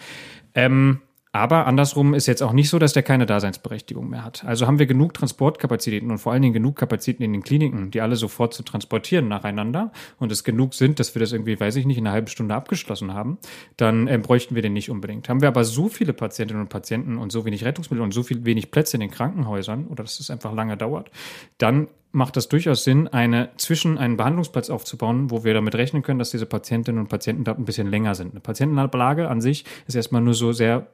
Ähm, 0.55 1.01
aber 1.33 1.65
andersrum 1.65 2.13
ist 2.13 2.27
jetzt 2.27 2.43
auch 2.43 2.51
nicht 2.51 2.69
so, 2.69 2.77
dass 2.77 2.91
der 2.91 3.03
keine 3.03 3.25
Daseinsberechtigung 3.25 4.09
mehr 4.09 4.25
hat. 4.25 4.43
Also 4.43 4.67
haben 4.67 4.79
wir 4.79 4.85
genug 4.85 5.13
Transportkapazitäten 5.13 6.11
und 6.11 6.17
vor 6.17 6.33
allen 6.33 6.41
Dingen 6.41 6.53
genug 6.53 6.75
Kapazitäten 6.75 7.23
in 7.23 7.31
den 7.31 7.41
Kliniken, 7.41 7.89
die 7.89 8.01
alle 8.01 8.17
sofort 8.17 8.53
zu 8.53 8.63
transportieren 8.63 9.29
nacheinander 9.29 9.93
und 10.19 10.31
es 10.31 10.43
genug 10.43 10.73
sind, 10.73 10.99
dass 10.99 11.15
wir 11.15 11.21
das 11.21 11.31
irgendwie, 11.31 11.57
weiß 11.57 11.77
ich 11.77 11.85
nicht, 11.85 11.97
in 11.97 12.05
einer 12.05 12.13
halben 12.13 12.27
Stunde 12.27 12.53
abgeschlossen 12.53 13.13
haben, 13.13 13.37
dann 13.77 14.07
äh, 14.07 14.17
bräuchten 14.17 14.55
wir 14.55 14.61
den 14.61 14.73
nicht 14.73 14.89
unbedingt. 14.89 15.29
Haben 15.29 15.41
wir 15.41 15.47
aber 15.47 15.63
so 15.63 15.87
viele 15.87 16.11
Patientinnen 16.11 16.61
und 16.61 16.69
Patienten 16.69 17.17
und 17.17 17.31
so 17.31 17.45
wenig 17.45 17.63
Rettungsmittel 17.63 18.03
und 18.03 18.13
so 18.13 18.23
viel 18.23 18.43
wenig 18.43 18.71
Plätze 18.71 18.97
in 18.97 19.01
den 19.01 19.11
Krankenhäusern 19.11 19.87
oder 19.87 20.03
dass 20.03 20.19
es 20.19 20.29
einfach 20.29 20.53
lange 20.53 20.75
dauert, 20.75 21.11
dann 21.57 21.87
macht 22.11 22.37
das 22.37 22.49
durchaus 22.49 22.83
Sinn, 22.83 23.07
eine 23.07 23.49
zwischen 23.57 23.97
einen 23.97 24.17
Behandlungsplatz 24.17 24.69
aufzubauen, 24.69 25.31
wo 25.31 25.43
wir 25.43 25.53
damit 25.53 25.75
rechnen 25.75 26.03
können, 26.03 26.19
dass 26.19 26.31
diese 26.31 26.45
Patientinnen 26.45 26.99
und 27.01 27.07
Patienten 27.07 27.43
dort 27.43 27.57
ein 27.57 27.65
bisschen 27.65 27.89
länger 27.89 28.15
sind. 28.15 28.31
Eine 28.31 28.41
Patientenablage 28.41 29.29
an 29.29 29.41
sich 29.41 29.65
ist 29.87 29.95
erstmal 29.95 30.21
nur 30.21 30.33
so 30.33 30.51
sehr 30.51 30.87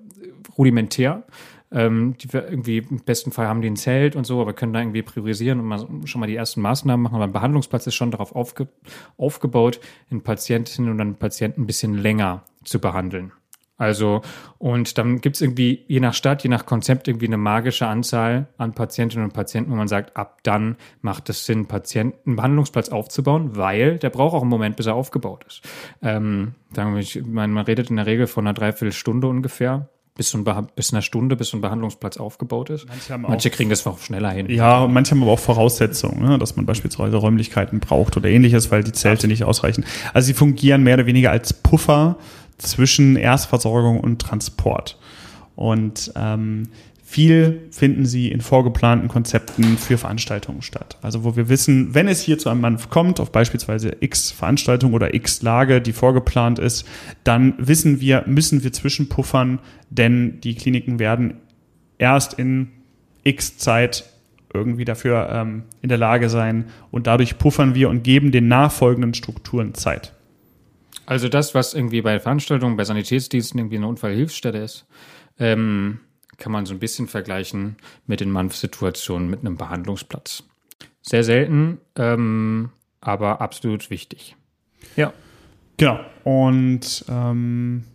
rudimentär. 0.57 1.23
Ähm, 1.69 2.15
die 2.17 2.31
wir 2.31 2.49
irgendwie 2.49 2.77
im 2.77 3.01
besten 3.01 3.33
Fall 3.33 3.47
haben 3.47 3.61
die 3.61 3.69
ein 3.69 3.75
Zelt 3.75 4.15
und 4.15 4.25
so, 4.25 4.39
aber 4.39 4.53
können 4.53 4.71
da 4.71 4.79
irgendwie 4.79 5.01
priorisieren 5.01 5.59
und 5.59 5.65
mal, 5.65 5.85
schon 6.05 6.21
mal 6.21 6.27
die 6.27 6.35
ersten 6.35 6.61
Maßnahmen 6.61 7.03
machen. 7.03 7.15
Aber 7.15 7.25
ein 7.25 7.33
Behandlungsplatz 7.33 7.85
ist 7.87 7.95
schon 7.95 8.09
darauf 8.09 8.33
aufge, 8.33 8.69
aufgebaut, 9.17 9.81
den 10.09 10.21
Patientinnen 10.21 10.89
und 10.89 10.97
dann 10.97 11.15
Patienten 11.15 11.63
ein 11.63 11.67
bisschen 11.67 11.95
länger 11.95 12.45
zu 12.63 12.79
behandeln. 12.79 13.33
Also, 13.77 14.21
und 14.57 14.97
dann 14.97 15.21
gibt 15.21 15.35
es 15.35 15.41
irgendwie, 15.41 15.85
je 15.87 15.99
nach 15.99 16.15
Stadt, 16.15 16.43
je 16.43 16.49
nach 16.49 16.65
Konzept, 16.65 17.07
irgendwie 17.07 17.27
eine 17.27 17.37
magische 17.37 17.87
Anzahl 17.87 18.47
an 18.57 18.73
Patientinnen 18.73 19.25
und 19.25 19.33
Patienten, 19.33 19.71
wo 19.71 19.75
man 19.75 19.87
sagt, 19.87 20.17
ab 20.17 20.39
dann 20.43 20.77
macht 21.01 21.29
es 21.29 21.45
Sinn, 21.45 21.67
Patienten, 21.67 22.17
einen 22.25 22.35
Behandlungsplatz 22.37 22.89
aufzubauen, 22.89 23.55
weil 23.55 23.99
der 23.99 24.09
braucht 24.09 24.33
auch 24.33 24.41
einen 24.41 24.49
Moment, 24.49 24.77
bis 24.77 24.87
er 24.87 24.95
aufgebaut 24.95 25.45
ist. 25.47 25.61
Ähm, 26.01 26.55
sagen 26.73 26.93
wir, 26.93 27.01
ich 27.01 27.23
meine, 27.23 27.53
man 27.53 27.65
redet 27.65 27.89
in 27.89 27.97
der 27.97 28.07
Regel 28.07 28.25
von 28.25 28.47
einer 28.47 28.53
Dreiviertelstunde 28.53 29.27
ungefähr 29.27 29.89
bis, 30.17 30.33
ein 30.33 30.43
bis 30.75 30.91
eine 30.91 31.01
Stunde, 31.01 31.35
bis 31.35 31.49
so 31.49 31.57
ein 31.57 31.61
Behandlungsplatz 31.61 32.17
aufgebaut 32.17 32.69
ist. 32.71 32.87
Manche, 32.87 33.17
manche 33.17 33.49
kriegen 33.49 33.69
das 33.69 33.85
auch 33.85 33.99
schneller 33.99 34.31
hin. 34.31 34.49
Ja, 34.49 34.83
und 34.83 34.93
manche 34.93 35.11
haben 35.11 35.21
aber 35.21 35.31
auch 35.31 35.39
Voraussetzungen, 35.39 36.27
ne, 36.27 36.37
dass 36.37 36.55
man 36.55 36.65
beispielsweise 36.65 37.15
Räumlichkeiten 37.17 37.79
braucht 37.79 38.17
oder 38.17 38.27
ähnliches, 38.27 38.71
weil 38.71 38.83
die 38.83 38.91
Zelte 38.91 39.19
Absolut. 39.19 39.31
nicht 39.31 39.43
ausreichen. 39.45 39.85
Also 40.13 40.25
sie 40.27 40.33
fungieren 40.33 40.83
mehr 40.83 40.95
oder 40.95 41.05
weniger 41.05 41.31
als 41.31 41.53
Puffer 41.53 42.17
zwischen 42.57 43.15
Erstversorgung 43.15 43.99
und 43.99 44.19
Transport. 44.19 44.97
Und 45.55 46.11
ähm, 46.15 46.69
viel 47.09 47.61
finden 47.71 48.05
sie 48.05 48.29
in 48.29 48.41
vorgeplanten 48.41 49.07
Konzepten 49.07 49.77
für 49.77 49.97
Veranstaltungen 49.97 50.61
statt. 50.61 50.97
Also 51.01 51.23
wo 51.23 51.37
wir 51.37 51.47
wissen, 51.47 51.95
wenn 51.95 52.09
es 52.09 52.19
hier 52.19 52.37
zu 52.37 52.49
einem 52.49 52.59
Mann 52.59 52.77
kommt, 52.89 53.21
auf 53.21 53.31
beispielsweise 53.31 53.95
X 54.01 54.31
Veranstaltung 54.31 54.91
oder 54.91 55.13
X 55.13 55.41
Lage, 55.41 55.79
die 55.79 55.93
vorgeplant 55.93 56.59
ist, 56.59 56.85
dann 57.23 57.53
wissen 57.59 58.01
wir, 58.01 58.25
müssen 58.27 58.61
wir 58.61 58.73
zwischenpuffern, 58.73 59.59
denn 59.89 60.41
die 60.41 60.55
Kliniken 60.55 60.99
werden 60.99 61.35
erst 61.97 62.33
in 62.33 62.71
X 63.23 63.57
Zeit 63.57 64.03
irgendwie 64.53 64.83
dafür 64.83 65.29
ähm, 65.31 65.63
in 65.81 65.87
der 65.87 65.97
Lage 65.97 66.27
sein 66.27 66.65
und 66.91 67.07
dadurch 67.07 67.37
puffern 67.37 67.73
wir 67.73 67.87
und 67.87 68.03
geben 68.03 68.33
den 68.33 68.49
nachfolgenden 68.49 69.13
Strukturen 69.13 69.73
Zeit. 69.75 70.11
Also 71.05 71.29
das, 71.29 71.55
was 71.55 71.73
irgendwie 71.73 72.01
bei 72.01 72.19
Veranstaltungen, 72.19 72.75
bei 72.75 72.83
Sanitätsdiensten 72.83 73.61
irgendwie 73.61 73.77
eine 73.77 73.87
Unfallhilfsstelle 73.87 74.61
ist, 74.61 74.87
ähm, 75.39 76.01
kann 76.37 76.51
man 76.51 76.65
so 76.65 76.73
ein 76.73 76.79
bisschen 76.79 77.07
vergleichen 77.07 77.77
mit 78.05 78.19
den 78.19 78.31
Manf-Situationen 78.31 79.29
mit 79.29 79.41
einem 79.41 79.57
Behandlungsplatz. 79.57 80.43
Sehr 81.01 81.23
selten, 81.23 81.79
ähm, 81.95 82.71
aber 83.01 83.41
absolut 83.41 83.89
wichtig. 83.89 84.35
Ja. 84.95 85.13
Genau. 85.77 85.99
Und 86.23 87.05
ähm, 87.07 87.85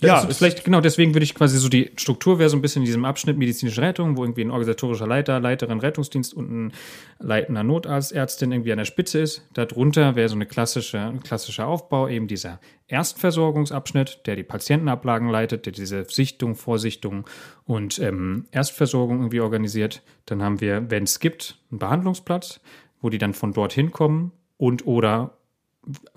ja, 0.00 0.22
ja 0.22 0.28
vielleicht 0.28 0.64
genau 0.64 0.80
deswegen 0.80 1.14
würde 1.14 1.24
ich 1.24 1.34
quasi 1.34 1.58
so 1.58 1.68
die 1.68 1.90
Struktur 1.96 2.38
wäre 2.38 2.48
so 2.48 2.56
ein 2.56 2.62
bisschen 2.62 2.82
in 2.82 2.86
diesem 2.86 3.04
Abschnitt 3.04 3.36
medizinische 3.36 3.82
Rettung, 3.82 4.16
wo 4.16 4.22
irgendwie 4.22 4.42
ein 4.42 4.50
organisatorischer 4.50 5.06
Leiter, 5.06 5.40
Leiterin 5.40 5.80
Rettungsdienst 5.80 6.34
und 6.34 6.50
ein 6.50 6.72
leitender 7.18 7.64
Notarzt, 7.64 8.12
Ärztin 8.12 8.52
irgendwie 8.52 8.72
an 8.72 8.78
der 8.78 8.84
Spitze 8.84 9.20
ist. 9.20 9.42
Darunter 9.54 10.14
wäre 10.14 10.28
so 10.28 10.36
eine 10.36 10.46
klassische, 10.46 10.98
ein 10.98 11.22
klassischer 11.22 11.66
Aufbau 11.66 12.08
eben 12.08 12.28
dieser 12.28 12.60
Erstversorgungsabschnitt, 12.86 14.20
der 14.26 14.36
die 14.36 14.44
Patientenablagen 14.44 15.28
leitet, 15.28 15.66
der 15.66 15.72
diese 15.72 16.04
Sichtung, 16.08 16.54
Vorsichtung 16.54 17.26
und 17.64 17.98
ähm, 17.98 18.46
Erstversorgung 18.50 19.18
irgendwie 19.18 19.40
organisiert. 19.40 20.02
Dann 20.26 20.42
haben 20.42 20.60
wir, 20.60 20.90
wenn 20.90 21.02
es 21.02 21.18
gibt, 21.18 21.58
einen 21.70 21.80
Behandlungsplatz, 21.80 22.60
wo 23.00 23.10
die 23.10 23.18
dann 23.18 23.34
von 23.34 23.52
dort 23.52 23.72
hinkommen 23.72 24.32
und 24.56 24.86
oder 24.86 25.37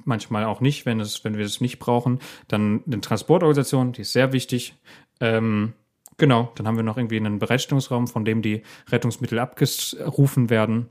manchmal 0.03 0.45
auch 0.45 0.61
nicht, 0.61 0.85
wenn, 0.85 0.99
es, 0.99 1.23
wenn 1.23 1.37
wir 1.37 1.45
es 1.45 1.61
nicht 1.61 1.79
brauchen. 1.79 2.19
Dann 2.47 2.83
eine 2.85 3.01
Transportorganisation, 3.01 3.93
die 3.93 4.01
ist 4.01 4.13
sehr 4.13 4.33
wichtig. 4.33 4.75
Ähm, 5.19 5.73
genau, 6.17 6.51
dann 6.55 6.67
haben 6.67 6.77
wir 6.77 6.83
noch 6.83 6.97
irgendwie 6.97 7.17
einen 7.17 7.39
Bereitstellungsraum, 7.39 8.07
von 8.07 8.25
dem 8.25 8.41
die 8.41 8.63
Rettungsmittel 8.89 9.39
abgerufen 9.39 10.49
werden. 10.49 10.87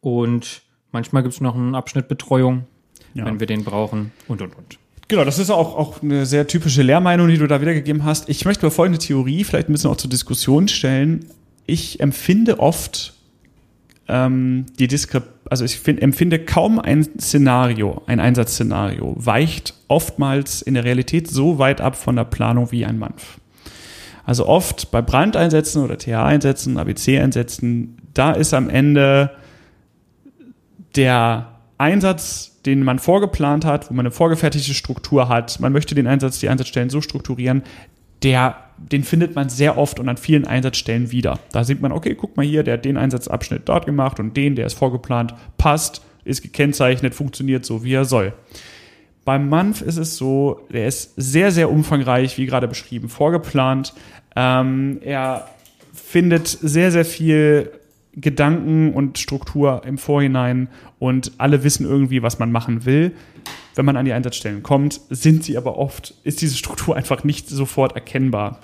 Und 0.00 0.62
manchmal 0.90 1.22
gibt 1.22 1.34
es 1.34 1.40
noch 1.40 1.54
einen 1.54 1.74
Abschnitt 1.74 2.08
Betreuung, 2.08 2.66
ja. 3.14 3.24
wenn 3.24 3.40
wir 3.40 3.46
den 3.46 3.64
brauchen 3.64 4.12
und 4.26 4.42
und 4.42 4.56
und. 4.56 4.78
Genau, 5.08 5.24
das 5.24 5.38
ist 5.38 5.48
auch, 5.48 5.74
auch 5.74 6.02
eine 6.02 6.26
sehr 6.26 6.46
typische 6.46 6.82
Lehrmeinung, 6.82 7.28
die 7.28 7.38
du 7.38 7.46
da 7.46 7.62
wiedergegeben 7.62 8.04
hast. 8.04 8.28
Ich 8.28 8.44
möchte 8.44 8.66
mal 8.66 8.70
folgende 8.70 8.98
Theorie 8.98 9.42
vielleicht 9.42 9.70
ein 9.70 9.72
bisschen 9.72 9.90
auch 9.90 9.96
zur 9.96 10.10
Diskussion 10.10 10.68
stellen. 10.68 11.24
Ich 11.64 12.00
empfinde 12.00 12.60
oft 12.60 13.14
ähm, 14.06 14.66
die 14.78 14.86
Diskrep 14.86 15.37
also 15.50 15.64
ich 15.64 15.78
find, 15.78 16.02
empfinde 16.02 16.38
kaum 16.38 16.78
ein 16.78 17.04
Szenario, 17.18 18.02
ein 18.06 18.20
Einsatzszenario, 18.20 19.14
weicht 19.16 19.74
oftmals 19.88 20.62
in 20.62 20.74
der 20.74 20.84
Realität 20.84 21.28
so 21.28 21.58
weit 21.58 21.80
ab 21.80 21.96
von 21.96 22.16
der 22.16 22.24
Planung 22.24 22.70
wie 22.72 22.84
ein 22.84 22.98
Manf. 22.98 23.38
Also 24.24 24.46
oft 24.46 24.90
bei 24.90 25.00
Brandeinsätzen 25.00 25.82
oder 25.82 25.96
TA-Einsätzen, 25.96 26.76
ABC-Einsätzen, 26.76 27.96
da 28.12 28.32
ist 28.32 28.52
am 28.52 28.68
Ende 28.68 29.30
der 30.96 31.54
Einsatz, 31.78 32.60
den 32.66 32.82
man 32.82 32.98
vorgeplant 32.98 33.64
hat, 33.64 33.88
wo 33.88 33.94
man 33.94 34.04
eine 34.04 34.10
vorgefertigte 34.10 34.74
Struktur 34.74 35.28
hat, 35.28 35.60
man 35.60 35.72
möchte 35.72 35.94
den 35.94 36.06
Einsatz, 36.06 36.40
die 36.40 36.48
Einsatzstellen 36.48 36.90
so 36.90 37.00
strukturieren, 37.00 37.62
der, 38.22 38.56
den 38.78 39.04
findet 39.04 39.34
man 39.34 39.48
sehr 39.48 39.76
oft 39.76 39.98
und 39.98 40.08
an 40.08 40.16
vielen 40.16 40.46
Einsatzstellen 40.46 41.10
wieder. 41.10 41.38
Da 41.52 41.64
sieht 41.64 41.80
man, 41.80 41.92
okay, 41.92 42.14
guck 42.14 42.36
mal 42.36 42.46
hier, 42.46 42.62
der 42.62 42.74
hat 42.74 42.84
den 42.84 42.96
Einsatzabschnitt 42.96 43.62
dort 43.66 43.86
gemacht 43.86 44.20
und 44.20 44.36
den, 44.36 44.54
der 44.54 44.66
ist 44.66 44.74
vorgeplant, 44.74 45.34
passt, 45.56 46.02
ist 46.24 46.42
gekennzeichnet, 46.42 47.14
funktioniert 47.14 47.64
so, 47.64 47.84
wie 47.84 47.94
er 47.94 48.04
soll. 48.04 48.32
Beim 49.24 49.48
MANF 49.48 49.82
ist 49.82 49.98
es 49.98 50.16
so, 50.16 50.66
der 50.72 50.86
ist 50.86 51.12
sehr, 51.16 51.50
sehr 51.50 51.70
umfangreich, 51.70 52.38
wie 52.38 52.46
gerade 52.46 52.68
beschrieben, 52.68 53.08
vorgeplant. 53.08 53.92
Ähm, 54.34 55.00
er 55.02 55.48
findet 55.92 56.46
sehr, 56.46 56.90
sehr 56.90 57.04
viel 57.04 57.70
Gedanken 58.14 58.92
und 58.94 59.18
Struktur 59.18 59.82
im 59.84 59.98
Vorhinein 59.98 60.68
und 60.98 61.32
alle 61.38 61.62
wissen 61.62 61.86
irgendwie, 61.86 62.22
was 62.22 62.38
man 62.38 62.50
machen 62.50 62.84
will. 62.84 63.12
Wenn 63.78 63.84
man 63.84 63.96
an 63.96 64.04
die 64.04 64.12
Einsatzstellen 64.12 64.64
kommt, 64.64 65.00
sind 65.08 65.44
sie 65.44 65.56
aber 65.56 65.78
oft, 65.78 66.12
ist 66.24 66.40
diese 66.40 66.56
Struktur 66.56 66.96
einfach 66.96 67.22
nicht 67.22 67.48
sofort 67.48 67.94
erkennbar. 67.94 68.58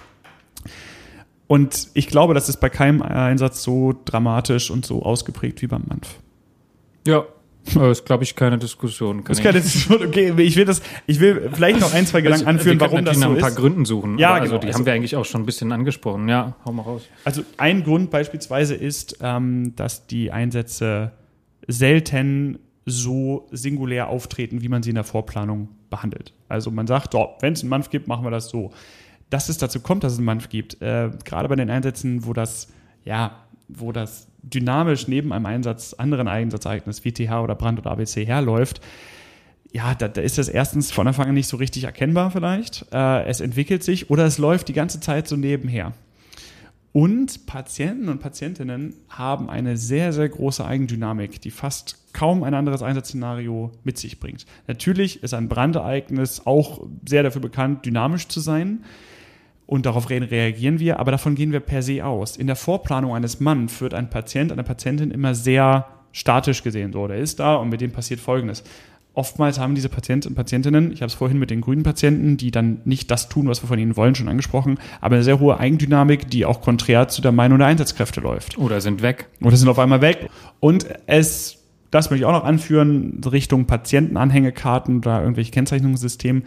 Und 1.46 1.86
ich 1.94 2.08
glaube, 2.08 2.34
das 2.34 2.48
ist 2.48 2.56
bei 2.56 2.68
keinem 2.68 3.00
Einsatz 3.00 3.62
so 3.62 3.94
dramatisch 4.04 4.72
und 4.72 4.84
so 4.84 5.04
ausgeprägt 5.04 5.62
wie 5.62 5.68
beim 5.68 5.84
MANF. 5.86 6.18
Ja, 7.06 7.26
das 7.74 7.98
ist, 7.98 8.06
glaube 8.06 8.24
ich, 8.24 8.34
keine 8.34 8.58
Diskussion. 8.58 9.18
Kann 9.18 9.26
das 9.28 9.38
ist 9.38 9.44
keine 9.44 9.60
Diskussion. 9.60 10.08
Okay, 10.08 10.34
ich 10.42 10.56
will 10.56 10.64
das, 10.64 10.82
ich 11.06 11.20
will 11.20 11.48
vielleicht 11.54 11.78
noch 11.78 11.94
ein, 11.94 12.06
zwei 12.06 12.20
Gedanken 12.20 12.48
also, 12.48 12.58
anführen, 12.58 12.80
warum 12.80 13.04
das 13.04 13.16
so 13.16 13.20
nach 13.20 13.36
ein 13.36 13.40
paar 13.40 13.52
Gründen 13.52 13.84
suchen. 13.84 14.18
Ja, 14.18 14.34
also 14.34 14.46
genau. 14.48 14.58
die 14.62 14.66
also, 14.66 14.80
haben 14.80 14.86
wir 14.86 14.94
eigentlich 14.94 15.14
auch 15.14 15.24
schon 15.24 15.42
ein 15.42 15.46
bisschen 15.46 15.70
angesprochen. 15.70 16.28
Ja, 16.28 16.56
hau 16.64 16.72
mal 16.72 16.82
raus. 16.82 17.02
Also 17.22 17.42
ein 17.56 17.84
Grund 17.84 18.10
beispielsweise 18.10 18.74
ist, 18.74 19.18
ähm, 19.22 19.76
dass 19.76 20.08
die 20.08 20.32
Einsätze 20.32 21.12
selten 21.68 22.58
so 22.86 23.46
singulär 23.50 24.08
auftreten, 24.08 24.62
wie 24.62 24.68
man 24.68 24.82
sie 24.82 24.90
in 24.90 24.96
der 24.96 25.04
Vorplanung 25.04 25.68
behandelt. 25.90 26.34
Also 26.48 26.70
man 26.70 26.86
sagt, 26.86 27.14
oh, 27.14 27.30
wenn 27.40 27.54
es 27.54 27.62
einen 27.62 27.70
Manf 27.70 27.90
gibt, 27.90 28.08
machen 28.08 28.24
wir 28.24 28.30
das 28.30 28.48
so. 28.48 28.72
Dass 29.30 29.48
es 29.48 29.58
dazu 29.58 29.80
kommt, 29.80 30.04
dass 30.04 30.12
es 30.12 30.18
einen 30.18 30.26
Manf 30.26 30.48
gibt, 30.48 30.80
äh, 30.82 31.10
gerade 31.24 31.48
bei 31.48 31.56
den 31.56 31.70
Einsätzen, 31.70 32.26
wo 32.26 32.32
das, 32.32 32.68
ja, 33.04 33.44
wo 33.68 33.92
das 33.92 34.28
dynamisch 34.42 35.08
neben 35.08 35.32
einem 35.32 35.46
Einsatz, 35.46 35.94
anderen 35.94 36.28
Einsatzereignis 36.28 37.04
wie 37.04 37.12
TH 37.12 37.32
oder 37.42 37.54
Brand 37.54 37.78
oder 37.78 37.90
ABC 37.90 38.26
herläuft, 38.26 38.80
ja, 39.72 39.94
da, 39.94 40.06
da 40.06 40.20
ist 40.20 40.38
das 40.38 40.48
erstens 40.48 40.92
von 40.92 41.08
Anfang 41.08 41.28
an 41.28 41.34
nicht 41.34 41.48
so 41.48 41.56
richtig 41.56 41.84
erkennbar 41.84 42.30
vielleicht. 42.30 42.86
Äh, 42.92 43.24
es 43.24 43.40
entwickelt 43.40 43.82
sich 43.82 44.10
oder 44.10 44.24
es 44.24 44.38
läuft 44.38 44.68
die 44.68 44.72
ganze 44.72 45.00
Zeit 45.00 45.26
so 45.26 45.36
nebenher. 45.36 45.92
Und 46.94 47.46
Patienten 47.46 48.08
und 48.08 48.20
Patientinnen 48.20 48.94
haben 49.08 49.50
eine 49.50 49.76
sehr, 49.76 50.12
sehr 50.12 50.28
große 50.28 50.64
Eigendynamik, 50.64 51.40
die 51.40 51.50
fast 51.50 51.98
kaum 52.12 52.44
ein 52.44 52.54
anderes 52.54 52.82
Einsatzszenario 52.82 53.72
mit 53.82 53.98
sich 53.98 54.20
bringt. 54.20 54.46
Natürlich 54.68 55.20
ist 55.24 55.34
ein 55.34 55.48
Brandereignis 55.48 56.46
auch 56.46 56.86
sehr 57.04 57.24
dafür 57.24 57.40
bekannt, 57.40 57.84
dynamisch 57.84 58.28
zu 58.28 58.38
sein 58.38 58.84
und 59.66 59.86
darauf 59.86 60.08
reagieren 60.08 60.78
wir, 60.78 61.00
aber 61.00 61.10
davon 61.10 61.34
gehen 61.34 61.50
wir 61.50 61.58
per 61.58 61.82
se 61.82 62.04
aus. 62.04 62.36
In 62.36 62.46
der 62.46 62.54
Vorplanung 62.54 63.12
eines 63.12 63.40
Mannes 63.40 63.80
wird 63.80 63.92
ein 63.92 64.08
Patient, 64.08 64.52
eine 64.52 64.62
Patientin 64.62 65.10
immer 65.10 65.34
sehr 65.34 65.88
statisch 66.12 66.62
gesehen. 66.62 66.92
So, 66.92 67.08
der 67.08 67.18
ist 67.18 67.40
da 67.40 67.56
und 67.56 67.70
mit 67.70 67.80
dem 67.80 67.90
passiert 67.90 68.20
Folgendes. 68.20 68.62
Oftmals 69.14 69.60
haben 69.60 69.76
diese 69.76 69.88
Patienten 69.88 70.28
und 70.28 70.34
Patientinnen, 70.34 70.90
ich 70.90 71.00
habe 71.00 71.06
es 71.06 71.14
vorhin 71.14 71.38
mit 71.38 71.50
den 71.50 71.60
grünen 71.60 71.84
Patienten, 71.84 72.36
die 72.36 72.50
dann 72.50 72.80
nicht 72.84 73.10
das 73.12 73.28
tun, 73.28 73.48
was 73.48 73.62
wir 73.62 73.68
von 73.68 73.78
ihnen 73.78 73.96
wollen, 73.96 74.16
schon 74.16 74.28
angesprochen, 74.28 74.78
aber 75.00 75.14
eine 75.14 75.24
sehr 75.24 75.38
hohe 75.38 75.58
Eigendynamik, 75.58 76.28
die 76.28 76.44
auch 76.44 76.60
konträr 76.60 77.06
zu 77.06 77.22
der 77.22 77.30
Meinung 77.30 77.58
der 77.58 77.68
Einsatzkräfte 77.68 78.20
läuft. 78.20 78.58
Oder 78.58 78.80
sind 78.80 79.02
weg. 79.02 79.28
Oder 79.40 79.56
sind 79.56 79.68
auf 79.68 79.78
einmal 79.78 80.00
weg. 80.00 80.28
Und 80.58 80.86
es, 81.06 81.58
das 81.92 82.10
möchte 82.10 82.22
ich 82.22 82.26
auch 82.26 82.32
noch 82.32 82.44
anführen, 82.44 83.20
Richtung 83.24 83.66
Patientenanhängekarten 83.66 84.98
oder 84.98 85.20
irgendwelche 85.20 85.52
Kennzeichnungssysteme 85.52 86.42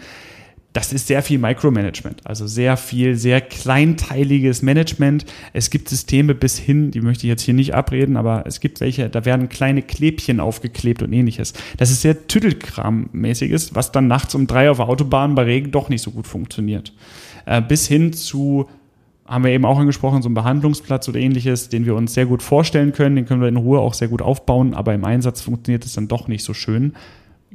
das 0.78 0.94
ist 0.94 1.08
sehr 1.08 1.24
viel 1.24 1.40
Micromanagement, 1.40 2.22
also 2.24 2.46
sehr 2.46 2.78
viel, 2.78 3.16
sehr 3.16 3.42
kleinteiliges 3.42 4.62
Management. 4.62 5.26
Es 5.52 5.72
gibt 5.72 5.90
Systeme 5.90 6.36
bis 6.36 6.60
hin, 6.60 6.92
die 6.92 7.02
möchte 7.02 7.26
ich 7.26 7.30
jetzt 7.30 7.42
hier 7.42 7.56
nicht 7.56 7.74
abreden, 7.74 8.16
aber 8.16 8.44
es 8.46 8.60
gibt 8.60 8.80
welche, 8.80 9.10
da 9.10 9.26
werden 9.26 9.50
kleine 9.50 9.82
Klebchen 9.82 10.40
aufgeklebt 10.40 11.02
und 11.02 11.14
ähnliches. 11.14 11.54
Das 11.78 11.90
ist 11.90 12.04
sehr 12.04 12.28
Tüdelkram-mäßiges, 12.28 13.74
was 13.74 13.92
dann 13.92 14.06
nachts 14.06 14.36
um 14.36 14.46
drei 14.46 14.70
auf 14.70 14.78
der 14.78 14.88
Autobahn 14.88 15.34
bei 15.34 15.46
Regen 15.46 15.72
doch 15.72 15.90
nicht 15.90 16.04
so 16.04 16.12
gut 16.12 16.28
funktioniert. 16.28 16.94
Äh, 17.48 17.64
bis 17.64 17.88
hin 17.88 18.14
zu 18.14 18.70
haben 19.26 19.46
wir 19.46 19.52
eben 19.54 19.66
auch 19.66 19.80
angesprochen, 19.80 20.22
so 20.22 20.30
ein 20.30 20.36
Behandlungsplatz 20.36 21.10
oder 21.10 21.20
ähnliches, 21.20 21.70
den 21.70 21.88
wir 21.88 21.96
uns 21.96 22.14
sehr 22.14 22.28
gut 22.28 22.44
vorstellen 22.44 22.94
können, 22.94 23.16
den 23.16 23.26
können 23.26 23.42
wir 23.42 23.50
in 23.50 23.58
Ruhe 23.58 23.80
auch 23.80 23.96
sehr 23.96 24.10
gut 24.10 24.22
aufbauen, 24.22 24.76
aber 24.76 24.94
im 24.94 25.06
Einsatz 25.06 25.42
funktioniert 25.42 25.86
es 25.86 25.94
dann 25.94 26.08
doch 26.08 26.28
nicht 26.28 26.44
so 26.44 26.54
schön. 26.54 26.94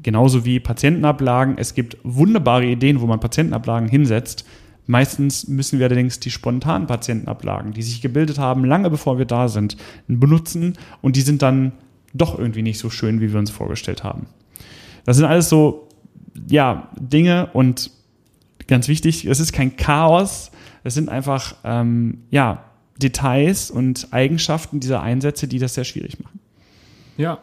Genauso 0.03 0.45
wie 0.45 0.61
Patientenablagen. 0.61 1.57
Es 1.59 1.75
gibt 1.75 1.97
wunderbare 2.03 2.67
Ideen, 2.67 3.01
wo 3.01 3.07
man 3.07 3.21
Patientenablagen 3.21 3.89
hinsetzt. 3.89 4.45
Meistens 4.87 5.47
müssen 5.47 5.79
wir 5.79 5.87
allerdings 5.87 6.19
die 6.19 6.31
spontanen 6.31 6.89
Patientenablagen, 6.89 7.73
die 7.73 7.83
sich 7.83 8.03
gebildet 8.03 8.39
haben, 8.39 8.65
lange 8.65 8.91
bevor 8.91 9.19
wir 9.19 9.27
da 9.27 9.47
sind, 9.49 9.77
benutzen 10.09 10.75
und 11.03 11.15
die 11.15 11.21
sind 11.21 11.41
dann 11.41 11.73
doch 12.15 12.39
irgendwie 12.39 12.63
nicht 12.63 12.79
so 12.79 12.91
schön, 12.91 13.21
wie 13.21 13.33
wir 13.33 13.39
uns 13.39 13.51
vorgestellt 13.51 14.03
haben. 14.03 14.27
Das 15.05 15.17
sind 15.17 15.25
alles 15.25 15.49
so, 15.49 15.89
ja, 16.49 16.89
Dinge 16.99 17.51
und 17.53 17.91
ganz 18.67 18.89
wichtig, 18.89 19.25
es 19.25 19.39
ist 19.39 19.53
kein 19.53 19.77
Chaos, 19.77 20.51
es 20.83 20.95
sind 20.95 21.09
einfach, 21.09 21.55
ähm, 21.65 22.25
ja, 22.31 22.65
Details 23.01 23.71
und 23.71 24.09
Eigenschaften 24.11 24.81
dieser 24.81 25.03
Einsätze, 25.03 25.49
die 25.49 25.59
das 25.59 25.75
sehr 25.75 25.85
schwierig 25.85 26.21
machen. 26.21 26.41
Ja, 27.17 27.39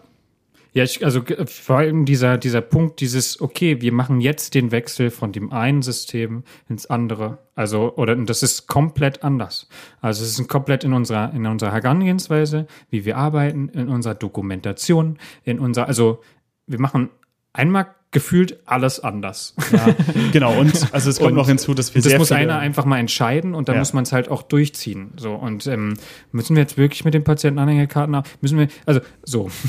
ja, 0.72 0.84
ich, 0.84 1.04
also 1.04 1.22
vor 1.46 1.78
allem 1.78 2.06
dieser, 2.06 2.38
dieser 2.38 2.62
Punkt, 2.62 3.00
dieses, 3.00 3.42
okay, 3.42 3.82
wir 3.82 3.92
machen 3.92 4.22
jetzt 4.22 4.54
den 4.54 4.72
Wechsel 4.72 5.10
von 5.10 5.32
dem 5.32 5.52
einen 5.52 5.82
System 5.82 6.44
ins 6.68 6.86
andere. 6.86 7.40
Also, 7.56 7.96
oder 7.96 8.16
das 8.16 8.44
ist 8.44 8.68
komplett 8.68 9.24
anders. 9.24 9.68
Also 10.00 10.24
es 10.24 10.40
ist 10.40 10.48
komplett 10.48 10.84
in 10.84 10.94
unserer, 10.94 11.34
in 11.34 11.46
unserer 11.48 11.74
Herangehensweise, 11.74 12.68
wie 12.90 13.04
wir 13.04 13.18
arbeiten, 13.18 13.70
in 13.70 13.90
unserer 13.90 14.16
Dokumentation, 14.16 15.18
in 15.44 15.60
unserer, 15.60 15.88
also 15.88 16.22
wir 16.68 16.80
machen 16.80 17.10
einmal 17.52 17.88
gefühlt 18.12 18.60
alles 18.66 19.00
anders. 19.00 19.54
Ja, 19.72 19.96
genau. 20.32 20.60
Und 20.60 20.94
also 20.94 21.10
es 21.10 21.20
kommt 21.20 21.32
und 21.32 21.38
noch 21.38 21.48
hinzu, 21.48 21.76
dass 21.76 21.94
wir 21.94 22.02
das 22.02 22.18
muss 22.18 22.32
einer 22.32 22.58
einfach 22.58 22.86
mal 22.86 22.98
entscheiden 22.98 23.54
und 23.54 23.70
dann 23.70 23.76
ja. 23.76 23.82
muss 23.82 23.94
man 23.94 24.04
es 24.04 24.12
halt 24.12 24.30
auch 24.30 24.42
durchziehen. 24.42 25.12
So 25.18 25.34
und 25.36 25.68
ähm, 25.68 25.94
müssen 26.32 26.56
wir 26.56 26.64
jetzt 26.64 26.78
wirklich 26.78 27.06
mit 27.06 27.14
den 27.14 27.24
Patientenanhängerkarten 27.24 28.16
haben? 28.16 28.28
Müssen 28.42 28.58
wir 28.58 28.68
also 28.86 29.02
so. 29.24 29.50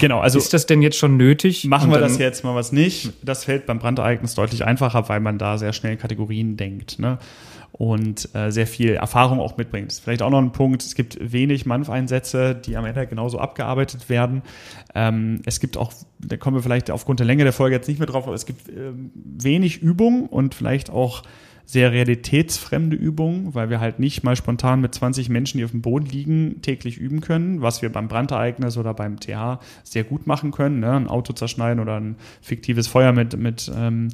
Genau. 0.00 0.20
Also 0.20 0.38
ist 0.38 0.52
das 0.52 0.66
denn 0.66 0.80
jetzt 0.80 0.96
schon 0.96 1.16
nötig? 1.16 1.64
Machen 1.64 1.90
wir 1.90 1.98
das 1.98 2.18
jetzt 2.18 2.44
mal 2.44 2.54
was 2.54 2.70
nicht? 2.70 3.12
Das 3.22 3.44
fällt 3.44 3.66
beim 3.66 3.80
Brandereignis 3.80 4.34
deutlich 4.34 4.64
einfacher, 4.64 5.08
weil 5.08 5.18
man 5.18 5.38
da 5.38 5.58
sehr 5.58 5.72
schnell 5.72 5.96
Kategorien 5.96 6.56
denkt. 6.56 7.00
Ne? 7.00 7.18
Und 7.72 8.34
äh, 8.34 8.50
sehr 8.50 8.66
viel 8.66 8.94
Erfahrung 8.94 9.40
auch 9.40 9.56
mitbringt. 9.56 9.92
Vielleicht 9.92 10.22
auch 10.22 10.30
noch 10.30 10.38
ein 10.38 10.52
Punkt, 10.52 10.82
es 10.82 10.94
gibt 10.94 11.18
wenig 11.20 11.66
Manf-Einsätze, 11.66 12.54
die 12.54 12.76
am 12.76 12.84
Ende 12.84 13.06
genauso 13.06 13.38
abgearbeitet 13.38 14.08
werden. 14.08 14.42
Ähm, 14.94 15.42
es 15.44 15.60
gibt 15.60 15.76
auch, 15.76 15.92
da 16.18 16.36
kommen 16.36 16.56
wir 16.56 16.62
vielleicht 16.62 16.90
aufgrund 16.90 17.20
der 17.20 17.26
Länge 17.26 17.44
der 17.44 17.52
Folge 17.52 17.76
jetzt 17.76 17.88
nicht 17.88 17.98
mehr 17.98 18.06
drauf, 18.06 18.26
aber 18.26 18.34
es 18.34 18.46
gibt 18.46 18.68
äh, 18.68 18.92
wenig 19.14 19.80
Übung 19.82 20.26
und 20.26 20.54
vielleicht 20.54 20.90
auch 20.90 21.22
sehr 21.68 21.92
realitätsfremde 21.92 22.96
Übungen, 22.96 23.54
weil 23.54 23.68
wir 23.68 23.78
halt 23.78 23.98
nicht 23.98 24.24
mal 24.24 24.36
spontan 24.36 24.80
mit 24.80 24.94
20 24.94 25.28
Menschen, 25.28 25.58
die 25.58 25.66
auf 25.66 25.72
dem 25.72 25.82
Boden 25.82 26.06
liegen, 26.06 26.62
täglich 26.62 26.96
üben 26.96 27.20
können, 27.20 27.60
was 27.60 27.82
wir 27.82 27.92
beim 27.92 28.08
Brandereignis 28.08 28.78
oder 28.78 28.94
beim 28.94 29.20
TH 29.20 29.60
sehr 29.84 30.04
gut 30.04 30.26
machen 30.26 30.50
können. 30.50 30.80
Ne? 30.80 30.90
Ein 30.90 31.08
Auto 31.08 31.34
zerschneiden 31.34 31.78
oder 31.78 32.00
ein 32.00 32.16
fiktives 32.40 32.88
Feuer 32.88 33.12
mit, 33.12 33.36
mit 33.36 33.70
ähm, 33.76 34.08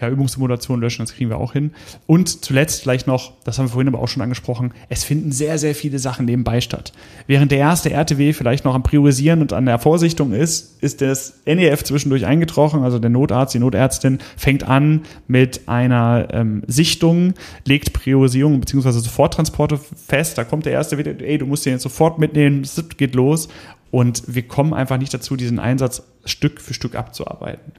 ja, 0.00 0.08
Übungssimulation 0.08 0.80
löschen, 0.80 1.02
das 1.02 1.14
kriegen 1.14 1.30
wir 1.30 1.38
auch 1.38 1.54
hin. 1.54 1.70
Und 2.06 2.44
zuletzt 2.44 2.82
vielleicht 2.82 3.06
noch, 3.06 3.32
das 3.44 3.58
haben 3.58 3.66
wir 3.66 3.70
vorhin 3.70 3.88
aber 3.88 4.00
auch 4.02 4.08
schon 4.08 4.22
angesprochen, 4.22 4.72
es 4.88 5.04
finden 5.04 5.32
sehr, 5.32 5.58
sehr 5.58 5.74
viele 5.74 5.98
Sachen 5.98 6.26
nebenbei 6.26 6.60
statt. 6.60 6.92
Während 7.26 7.50
der 7.50 7.58
erste 7.58 7.90
RTW 7.90 8.32
vielleicht 8.34 8.64
noch 8.64 8.74
am 8.74 8.82
Priorisieren 8.82 9.40
und 9.40 9.52
an 9.52 9.64
der 9.64 9.78
Vorsichtung 9.78 10.32
ist, 10.32 10.82
ist 10.82 11.00
das 11.00 11.40
NEF 11.46 11.82
zwischendurch 11.84 12.26
eingetroffen, 12.26 12.82
also 12.82 12.98
der 12.98 13.10
Notarzt, 13.10 13.54
die 13.54 13.58
Notärztin 13.58 14.18
fängt 14.36 14.64
an 14.64 15.02
mit 15.28 15.66
einer 15.66 16.28
ähm, 16.32 16.62
Sichtung, 16.66 17.32
legt 17.64 17.94
Priorisierung 17.94 18.60
bzw. 18.60 18.90
Soforttransporte 18.90 19.78
fest, 19.78 20.36
da 20.36 20.44
kommt 20.44 20.66
der 20.66 20.72
erste 20.72 20.98
wieder, 20.98 21.18
ey, 21.20 21.38
du 21.38 21.46
musst 21.46 21.64
den 21.64 21.72
jetzt 21.72 21.82
sofort 21.82 22.18
mitnehmen, 22.18 22.60
es 22.60 22.82
geht 22.98 23.14
los 23.14 23.48
und 23.90 24.22
wir 24.26 24.42
kommen 24.42 24.74
einfach 24.74 24.98
nicht 24.98 25.14
dazu, 25.14 25.36
diesen 25.36 25.58
Einsatz 25.58 26.02
Stück 26.26 26.60
für 26.60 26.74
Stück 26.74 26.96
abzuarbeiten. 26.96 27.72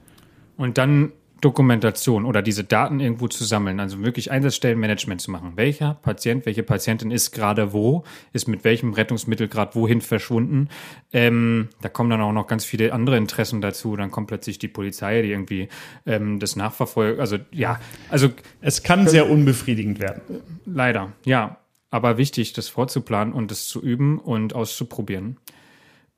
Und 0.58 0.80
dann 0.80 1.12
Dokumentation 1.42 2.26
oder 2.26 2.42
diese 2.42 2.64
Daten 2.64 3.00
irgendwo 3.00 3.28
zu 3.28 3.44
sammeln, 3.44 3.80
also 3.80 4.04
wirklich 4.04 4.32
Einsatzstellenmanagement 4.32 5.22
zu 5.22 5.32
machen. 5.32 5.54
Welcher 5.56 5.94
Patient, 5.96 6.46
welche 6.46 6.64
Patientin 6.64 7.12
ist 7.12 7.32
gerade 7.32 7.74
wo, 7.74 8.04
ist 8.34 8.48
mit 8.48 8.64
welchem 8.64 8.94
Rettungsmittel 8.94 9.48
gerade 9.48 9.76
wohin 9.76 10.02
verschwunden. 10.02 10.70
Ähm, 11.14 11.70
da 11.82 11.90
kommen 11.90 12.10
dann 12.10 12.22
auch 12.22 12.32
noch 12.32 12.48
ganz 12.48 12.66
viele 12.66 12.94
andere 12.94 13.18
Interessen 13.18 13.62
dazu. 13.62 13.96
Dann 13.96 14.12
kommt 14.12 14.28
plötzlich 14.28 14.60
die 14.60 14.68
Polizei, 14.68 15.22
die 15.22 15.32
irgendwie 15.32 15.70
ähm, 16.06 16.40
das 16.40 16.56
nachverfolgt. 16.56 17.20
Also 17.20 17.38
ja, 17.52 17.80
also 18.10 18.30
es 18.62 18.84
kann 18.84 19.08
sehr 19.08 19.30
unbefriedigend 19.30 20.00
werden. 20.00 20.22
Leider, 20.66 21.14
ja. 21.26 21.58
Aber 21.90 22.18
wichtig, 22.18 22.52
das 22.52 22.68
vorzuplanen 22.68 23.34
und 23.34 23.50
das 23.50 23.68
zu 23.68 23.82
üben 23.82 24.20
und 24.20 24.54
auszuprobieren 24.54 25.38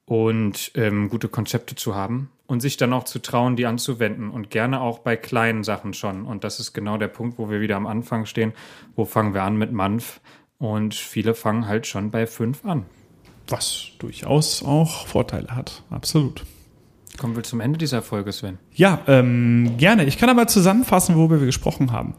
und 0.05 0.71
ähm, 0.73 1.09
gute 1.09 1.29
Konzepte 1.29 1.75
zu 1.75 1.93
haben 1.93 2.31
und 2.49 2.61
sich 2.61 2.77
dann 2.77 2.93
auch 2.93 3.03
zu 3.03 3.19
trauen, 3.19 3.55
die 3.55 3.67
anzuwenden 3.67 4.31
und 4.31 4.49
gerne 4.49 4.81
auch 4.81 4.99
bei 4.99 5.15
kleinen 5.15 5.63
Sachen 5.63 5.93
schon. 5.93 6.25
Und 6.25 6.43
das 6.43 6.59
ist 6.59 6.73
genau 6.73 6.97
der 6.97 7.07
Punkt, 7.07 7.37
wo 7.37 7.51
wir 7.51 7.61
wieder 7.61 7.75
am 7.75 7.85
Anfang 7.85 8.25
stehen. 8.25 8.53
Wo 8.95 9.05
fangen 9.05 9.35
wir 9.35 9.43
an 9.43 9.55
mit 9.55 9.71
Manf? 9.71 10.19
Und 10.57 10.95
viele 10.95 11.35
fangen 11.35 11.67
halt 11.67 11.85
schon 11.85 12.09
bei 12.09 12.25
fünf 12.25 12.65
an. 12.65 12.87
Was 13.47 13.91
durchaus 13.99 14.63
auch 14.63 15.05
Vorteile 15.05 15.55
hat. 15.55 15.83
Absolut. 15.91 16.43
Kommen 17.19 17.35
wir 17.35 17.43
zum 17.43 17.59
Ende 17.59 17.77
dieser 17.77 18.01
Folge, 18.01 18.31
Sven. 18.31 18.59
Ja, 18.73 19.01
ähm, 19.05 19.73
gerne. 19.77 20.05
Ich 20.05 20.17
kann 20.17 20.29
aber 20.29 20.47
zusammenfassen, 20.47 21.15
worüber 21.17 21.41
wir 21.41 21.47
gesprochen 21.47 21.91
haben. 21.91 22.13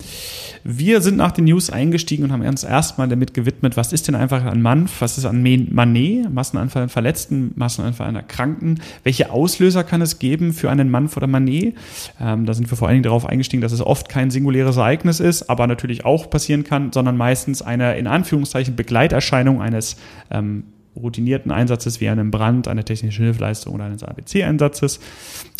Wir 0.62 1.00
sind 1.00 1.16
nach 1.16 1.32
den 1.32 1.46
News 1.46 1.70
eingestiegen 1.70 2.24
und 2.24 2.32
haben 2.32 2.42
uns 2.42 2.64
erstmal 2.64 3.08
damit 3.08 3.32
gewidmet, 3.32 3.78
was 3.78 3.94
ist 3.94 4.08
denn 4.08 4.14
einfach 4.14 4.44
an 4.44 4.60
Manf, 4.60 5.00
was 5.00 5.16
ist 5.16 5.24
an 5.24 5.42
Manet, 5.42 6.30
Massenanfall 6.30 6.82
an 6.82 6.88
Verletzten, 6.90 7.52
Massenanfall 7.56 8.08
an 8.08 8.16
Erkrankten, 8.16 8.82
welche 9.02 9.30
Auslöser 9.30 9.84
kann 9.84 10.02
es 10.02 10.18
geben 10.18 10.52
für 10.52 10.70
einen 10.70 10.90
Manf 10.90 11.16
oder 11.16 11.26
Manet? 11.26 11.74
Ähm, 12.20 12.44
da 12.44 12.52
sind 12.52 12.70
wir 12.70 12.76
vor 12.76 12.88
allen 12.88 12.96
Dingen 12.96 13.04
darauf 13.04 13.24
eingestiegen, 13.24 13.62
dass 13.62 13.72
es 13.72 13.80
oft 13.80 14.10
kein 14.10 14.30
singuläres 14.30 14.76
Ereignis 14.76 15.18
ist, 15.18 15.48
aber 15.48 15.66
natürlich 15.66 16.04
auch 16.04 16.28
passieren 16.28 16.62
kann, 16.62 16.92
sondern 16.92 17.16
meistens 17.16 17.62
eine 17.62 17.96
in 17.96 18.06
Anführungszeichen 18.06 18.76
Begleiterscheinung 18.76 19.62
eines 19.62 19.96
ähm, 20.30 20.64
routinierten 20.96 21.50
Einsatzes 21.50 22.00
wie 22.00 22.08
einem 22.08 22.30
Brand, 22.30 22.68
einer 22.68 22.84
technischen 22.84 23.24
Hilfeleistung 23.24 23.74
oder 23.74 23.84
eines 23.84 24.02
ABC-Einsatzes. 24.02 25.00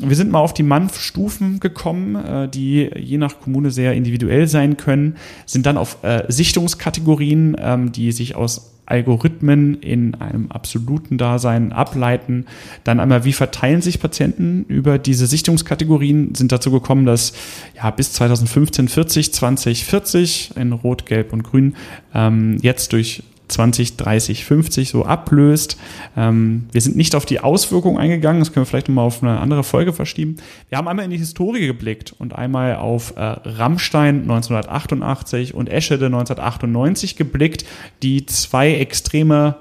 Wir 0.02 0.16
sind 0.16 0.30
mal 0.30 0.40
auf 0.40 0.54
die 0.54 0.62
MANF-Stufen 0.62 1.60
gekommen, 1.60 2.16
äh, 2.16 2.48
die 2.48 2.90
je 2.96 3.18
nach 3.18 3.40
Kommune 3.40 3.70
sehr 3.70 3.94
individuell 3.94 4.48
sein 4.48 4.76
können, 4.76 5.16
sind 5.46 5.66
dann 5.66 5.76
auf 5.76 6.02
äh, 6.02 6.24
Sichtungskategorien, 6.28 7.56
ähm, 7.58 7.92
die 7.92 8.12
sich 8.12 8.34
aus 8.34 8.70
Algorithmen 8.90 9.80
in 9.80 10.16
einem 10.16 10.50
absoluten 10.50 11.16
Dasein 11.16 11.72
ableiten. 11.72 12.46
Dann 12.82 12.98
einmal, 12.98 13.24
wie 13.24 13.32
verteilen 13.32 13.82
sich 13.82 14.00
Patienten 14.00 14.64
über 14.66 14.98
diese 14.98 15.26
Sichtungskategorien? 15.26 16.34
Sind 16.34 16.50
dazu 16.50 16.72
gekommen, 16.72 17.06
dass 17.06 17.32
ja 17.76 17.90
bis 17.90 18.12
2015 18.12 18.88
40, 18.88 19.32
20, 19.32 19.84
40 19.84 20.56
in 20.56 20.72
Rot, 20.72 21.06
Gelb 21.06 21.32
und 21.32 21.44
Grün 21.44 21.76
ähm, 22.14 22.58
jetzt 22.62 22.92
durch 22.92 23.22
20, 23.50 23.96
30, 23.96 24.44
50 24.44 24.90
so 24.90 25.04
ablöst. 25.04 25.76
Ähm, 26.16 26.66
wir 26.72 26.80
sind 26.80 26.96
nicht 26.96 27.14
auf 27.14 27.26
die 27.26 27.40
Auswirkungen 27.40 27.98
eingegangen, 27.98 28.40
das 28.40 28.52
können 28.52 28.64
wir 28.64 28.68
vielleicht 28.68 28.88
nochmal 28.88 29.06
auf 29.06 29.22
eine 29.22 29.40
andere 29.40 29.64
Folge 29.64 29.92
verschieben. 29.92 30.36
Wir 30.68 30.78
haben 30.78 30.88
einmal 30.88 31.04
in 31.04 31.10
die 31.10 31.18
Historie 31.18 31.66
geblickt 31.66 32.14
und 32.18 32.34
einmal 32.34 32.76
auf 32.76 33.16
äh, 33.16 33.20
Rammstein 33.20 34.22
1988 34.22 35.54
und 35.54 35.68
Eschede 35.68 36.06
1998 36.06 37.16
geblickt, 37.16 37.64
die 38.02 38.26
zwei 38.26 38.74
extreme 38.74 39.56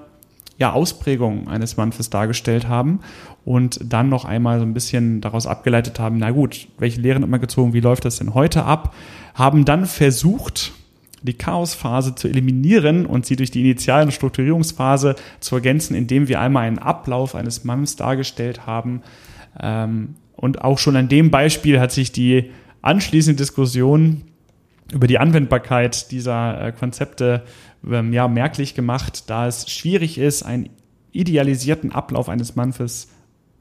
ja, 0.59 0.73
Ausprägungen 0.73 1.47
eines 1.47 1.77
Manfes 1.77 2.09
dargestellt 2.09 2.67
haben 2.67 2.99
und 3.45 3.79
dann 3.81 4.09
noch 4.09 4.25
einmal 4.25 4.59
so 4.59 4.65
ein 4.65 4.73
bisschen 4.73 5.21
daraus 5.21 5.47
abgeleitet 5.47 5.99
haben, 5.99 6.17
na 6.17 6.31
gut, 6.31 6.67
welche 6.77 6.99
Lehren 6.99 7.23
immer 7.23 7.39
gezogen, 7.39 7.73
wie 7.73 7.79
läuft 7.79 8.05
das 8.05 8.17
denn 8.17 8.33
heute 8.33 8.65
ab, 8.65 8.93
haben 9.33 9.63
dann 9.63 9.85
versucht, 9.85 10.73
die 11.21 11.33
Chaosphase 11.33 12.15
zu 12.15 12.27
eliminieren 12.27 13.05
und 13.05 13.25
sie 13.25 13.35
durch 13.35 13.51
die 13.51 13.61
Initial- 13.61 14.03
und 14.03 14.11
Strukturierungsphase 14.11 15.15
zu 15.39 15.55
ergänzen, 15.55 15.95
indem 15.95 16.27
wir 16.27 16.39
einmal 16.39 16.65
einen 16.65 16.79
Ablauf 16.79 17.35
eines 17.35 17.63
Manns 17.63 17.95
dargestellt 17.95 18.65
haben. 18.65 19.01
Ähm, 19.59 20.15
und 20.35 20.61
auch 20.61 20.77
schon 20.77 20.95
an 20.95 21.09
dem 21.09 21.31
Beispiel 21.31 21.79
hat 21.79 21.91
sich 21.91 22.11
die 22.11 22.51
anschließende 22.81 23.37
Diskussion 23.37 24.23
über 24.91 25.07
die 25.07 25.19
Anwendbarkeit 25.19 26.11
dieser 26.11 26.67
äh, 26.67 26.71
Konzepte 26.71 27.43
ähm, 27.85 28.13
ja, 28.13 28.27
merklich 28.27 28.73
gemacht, 28.73 29.29
da 29.29 29.47
es 29.47 29.69
schwierig 29.69 30.17
ist, 30.17 30.43
einen 30.43 30.69
idealisierten 31.11 31.91
Ablauf 31.91 32.29
eines 32.29 32.55
Manfes 32.55 33.09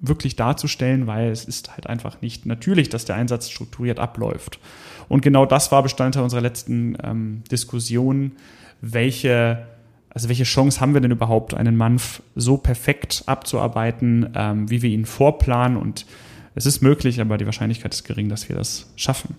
wirklich 0.00 0.36
darzustellen, 0.36 1.06
weil 1.06 1.30
es 1.30 1.44
ist 1.44 1.72
halt 1.72 1.86
einfach 1.88 2.20
nicht 2.20 2.46
natürlich, 2.46 2.88
dass 2.88 3.04
der 3.04 3.16
Einsatz 3.16 3.50
strukturiert 3.50 3.98
abläuft. 3.98 4.60
Und 5.08 5.22
genau 5.22 5.46
das 5.46 5.72
war 5.72 5.82
Bestandteil 5.82 6.22
unserer 6.22 6.40
letzten 6.40 6.96
ähm, 7.02 7.42
Diskussion. 7.50 8.32
Welche, 8.80 9.66
also 10.10 10.28
welche 10.28 10.44
Chance 10.44 10.80
haben 10.80 10.94
wir 10.94 11.00
denn 11.00 11.10
überhaupt, 11.10 11.54
einen 11.54 11.76
Manf 11.76 12.22
so 12.36 12.56
perfekt 12.56 13.24
abzuarbeiten, 13.26 14.30
ähm, 14.34 14.70
wie 14.70 14.82
wir 14.82 14.90
ihn 14.90 15.06
vorplanen? 15.06 15.76
Und 15.76 16.06
es 16.54 16.66
ist 16.66 16.82
möglich, 16.82 17.20
aber 17.20 17.38
die 17.38 17.46
Wahrscheinlichkeit 17.46 17.94
ist 17.94 18.04
gering, 18.04 18.28
dass 18.28 18.48
wir 18.48 18.56
das 18.56 18.92
schaffen. 18.96 19.36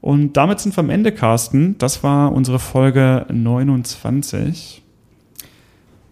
Und 0.00 0.34
damit 0.34 0.60
sind 0.60 0.76
wir 0.76 0.80
am 0.80 0.90
Ende, 0.90 1.12
Carsten. 1.12 1.78
Das 1.78 2.02
war 2.02 2.30
unsere 2.32 2.58
Folge 2.58 3.24
29. 3.32 4.82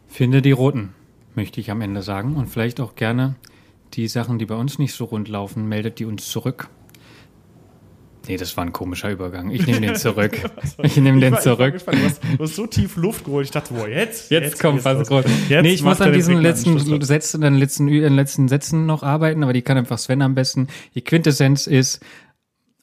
Finde 0.08 0.40
die 0.40 0.52
roten, 0.52 0.94
möchte 1.34 1.60
ich 1.60 1.70
am 1.70 1.82
Ende 1.82 2.00
sagen. 2.00 2.36
Und 2.36 2.46
vielleicht 2.46 2.80
auch 2.80 2.94
gerne 2.94 3.34
die 3.92 4.08
Sachen, 4.08 4.38
die 4.38 4.46
bei 4.46 4.54
uns 4.54 4.78
nicht 4.78 4.94
so 4.94 5.04
rund 5.04 5.28
laufen, 5.28 5.68
meldet 5.68 5.98
die 5.98 6.06
uns 6.06 6.26
zurück. 6.28 6.68
Nee, 8.28 8.36
das 8.36 8.56
war 8.56 8.64
ein 8.64 8.72
komischer 8.72 9.10
Übergang. 9.10 9.50
Ich 9.50 9.66
nehme 9.66 9.80
den 9.80 9.96
zurück. 9.96 10.38
Ich 10.82 10.96
nehme 10.96 11.20
den 11.20 11.38
zurück. 11.38 11.74
Ich 11.76 11.86
war, 11.86 11.94
du, 11.94 12.04
hast, 12.04 12.22
du 12.22 12.42
hast 12.42 12.54
so 12.54 12.66
tief 12.66 12.96
Luft 12.96 13.24
geholt. 13.24 13.46
Ich 13.46 13.50
dachte, 13.50 13.74
boah, 13.74 13.88
jetzt? 13.88 14.30
Jetzt, 14.30 14.44
jetzt 14.44 14.60
kommt 14.60 14.84
was 14.84 15.08
groß. 15.08 15.24
Jetzt 15.48 15.62
nee, 15.62 15.72
ich 15.72 15.82
muss 15.82 16.00
an 16.00 16.12
diesen 16.12 16.40
letzten 16.40 17.02
Sätzen, 17.02 17.40
den 17.40 17.54
letzten, 17.54 17.86
den 17.86 18.14
letzten 18.14 18.48
Sätzen 18.48 18.86
noch 18.86 19.02
arbeiten, 19.02 19.42
aber 19.42 19.52
die 19.52 19.62
kann 19.62 19.76
einfach 19.76 19.98
Sven 19.98 20.22
am 20.22 20.34
besten. 20.34 20.68
Die 20.94 21.02
Quintessenz 21.02 21.66
ist, 21.66 22.00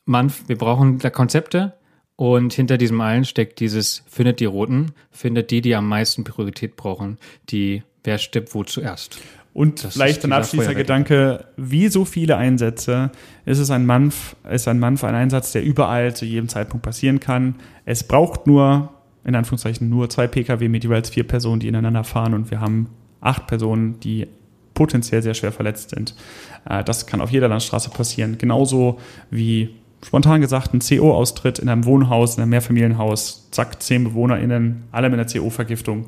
Mann, 0.05 0.31
wir 0.47 0.57
brauchen 0.57 0.99
da 0.99 1.09
Konzepte 1.09 1.73
und 2.15 2.53
hinter 2.53 2.77
diesem 2.77 2.99
allen 2.99 3.23
steckt 3.23 3.59
dieses, 3.59 4.03
findet 4.07 4.39
die 4.41 4.45
Roten, 4.45 4.91
findet 5.11 5.51
die, 5.51 5.61
die 5.61 5.75
am 5.75 5.87
meisten 5.87 6.23
Priorität 6.23 6.75
brauchen, 6.75 7.17
die, 7.49 7.83
wer 8.03 8.17
stirbt 8.17 8.53
wo 8.53 8.63
zuerst. 8.63 9.19
Und 9.53 9.83
das 9.83 9.93
vielleicht 9.93 10.23
ein 10.23 10.31
abschließender 10.31 10.75
Gedanke, 10.75 11.45
wie 11.57 11.87
so 11.87 12.05
viele 12.05 12.37
Einsätze 12.37 13.11
ist 13.45 13.57
es 13.57 13.71
ein 13.71 13.85
Manf, 13.85 14.35
ist 14.49 14.67
ein 14.67 14.79
Manf 14.79 15.03
ein 15.03 15.15
Einsatz, 15.15 15.51
der 15.51 15.63
überall 15.63 16.15
zu 16.15 16.25
jedem 16.25 16.47
Zeitpunkt 16.47 16.85
passieren 16.85 17.19
kann. 17.19 17.55
Es 17.85 18.03
braucht 18.03 18.45
nur, 18.45 18.93
in 19.25 19.35
Anführungszeichen, 19.35 19.89
nur 19.89 20.09
zwei 20.09 20.27
Pkw 20.27 20.69
mit 20.69 20.83
jeweils 20.83 21.09
vier 21.09 21.27
Personen, 21.27 21.59
die 21.59 21.67
ineinander 21.67 22.03
fahren 22.03 22.33
und 22.33 22.51
wir 22.51 22.61
haben 22.61 22.89
acht 23.21 23.47
Personen, 23.47 23.99
die 23.99 24.27
potenziell 24.75 25.21
sehr 25.21 25.33
schwer 25.33 25.51
verletzt 25.51 25.89
sind. 25.89 26.15
Äh, 26.69 26.83
das 26.83 27.05
kann 27.05 27.19
auf 27.19 27.31
jeder 27.31 27.47
Landstraße 27.47 27.89
passieren. 27.89 28.37
Genauso 28.37 28.99
wie 29.29 29.75
spontan 30.05 30.41
gesagt 30.41 30.73
ein 30.73 30.79
CO-Austritt 30.79 31.59
in 31.59 31.67
einem 31.69 31.85
Wohnhaus, 31.85 32.37
in 32.37 32.43
einem 32.43 32.51
Mehrfamilienhaus, 32.51 33.49
zack, 33.51 33.81
zehn 33.81 34.05
BewohnerInnen, 34.05 34.83
alle 34.91 35.09
mit 35.09 35.19
einer 35.19 35.29
CO-Vergiftung 35.29 36.05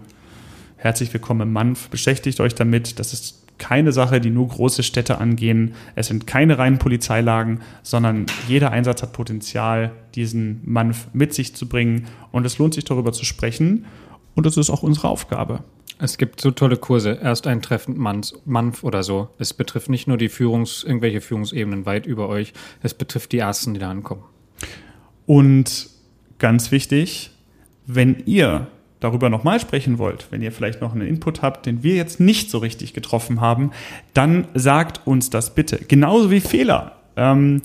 Herzlich 0.81 1.13
willkommen 1.13 1.41
im 1.41 1.53
Manf. 1.53 1.89
Beschäftigt 1.89 2.39
euch 2.39 2.55
damit. 2.55 2.97
Das 2.97 3.13
ist 3.13 3.43
keine 3.59 3.91
Sache, 3.91 4.19
die 4.19 4.31
nur 4.31 4.47
große 4.47 4.81
Städte 4.81 5.19
angehen. 5.19 5.75
Es 5.93 6.07
sind 6.07 6.25
keine 6.25 6.57
reinen 6.57 6.79
Polizeilagen, 6.79 7.59
sondern 7.83 8.25
jeder 8.47 8.71
Einsatz 8.71 9.03
hat 9.03 9.13
Potenzial, 9.13 9.91
diesen 10.15 10.61
Manf 10.65 11.07
mit 11.13 11.35
sich 11.35 11.55
zu 11.55 11.69
bringen. 11.69 12.07
Und 12.31 12.47
es 12.47 12.57
lohnt 12.57 12.73
sich 12.73 12.83
darüber 12.83 13.13
zu 13.13 13.25
sprechen. 13.25 13.85
Und 14.33 14.47
das 14.47 14.57
ist 14.57 14.71
auch 14.71 14.81
unsere 14.81 15.09
Aufgabe. 15.09 15.63
Es 15.99 16.17
gibt 16.17 16.41
so 16.41 16.49
tolle 16.49 16.77
Kurse, 16.77 17.19
erst 17.21 17.45
ein 17.45 17.61
Treffen 17.61 17.95
Manf, 17.99 18.31
Manf 18.45 18.83
oder 18.83 19.03
so. 19.03 19.29
Es 19.37 19.53
betrifft 19.53 19.87
nicht 19.87 20.07
nur 20.07 20.17
die 20.17 20.29
Führungs, 20.29 20.83
irgendwelche 20.83 21.21
Führungsebenen 21.21 21.85
weit 21.85 22.07
über 22.07 22.27
euch, 22.27 22.53
es 22.81 22.95
betrifft 22.95 23.33
die 23.33 23.37
Ersten, 23.37 23.75
die 23.75 23.79
da 23.79 23.91
ankommen. 23.91 24.23
Und 25.27 25.91
ganz 26.39 26.71
wichtig, 26.71 27.29
wenn 27.85 28.23
ihr 28.25 28.65
darüber 29.01 29.29
nochmal 29.29 29.59
sprechen 29.59 29.97
wollt, 29.97 30.27
wenn 30.29 30.41
ihr 30.41 30.53
vielleicht 30.53 30.79
noch 30.79 30.93
einen 30.93 31.05
Input 31.05 31.41
habt, 31.41 31.65
den 31.65 31.83
wir 31.83 31.95
jetzt 31.95 32.21
nicht 32.21 32.49
so 32.49 32.59
richtig 32.59 32.93
getroffen 32.93 33.41
haben, 33.41 33.71
dann 34.13 34.47
sagt 34.53 35.05
uns 35.05 35.29
das 35.29 35.53
bitte. 35.53 35.79
Genauso 35.87 36.31
wie 36.31 36.39
Fehler. 36.39 36.93
Ähm, 37.17 37.61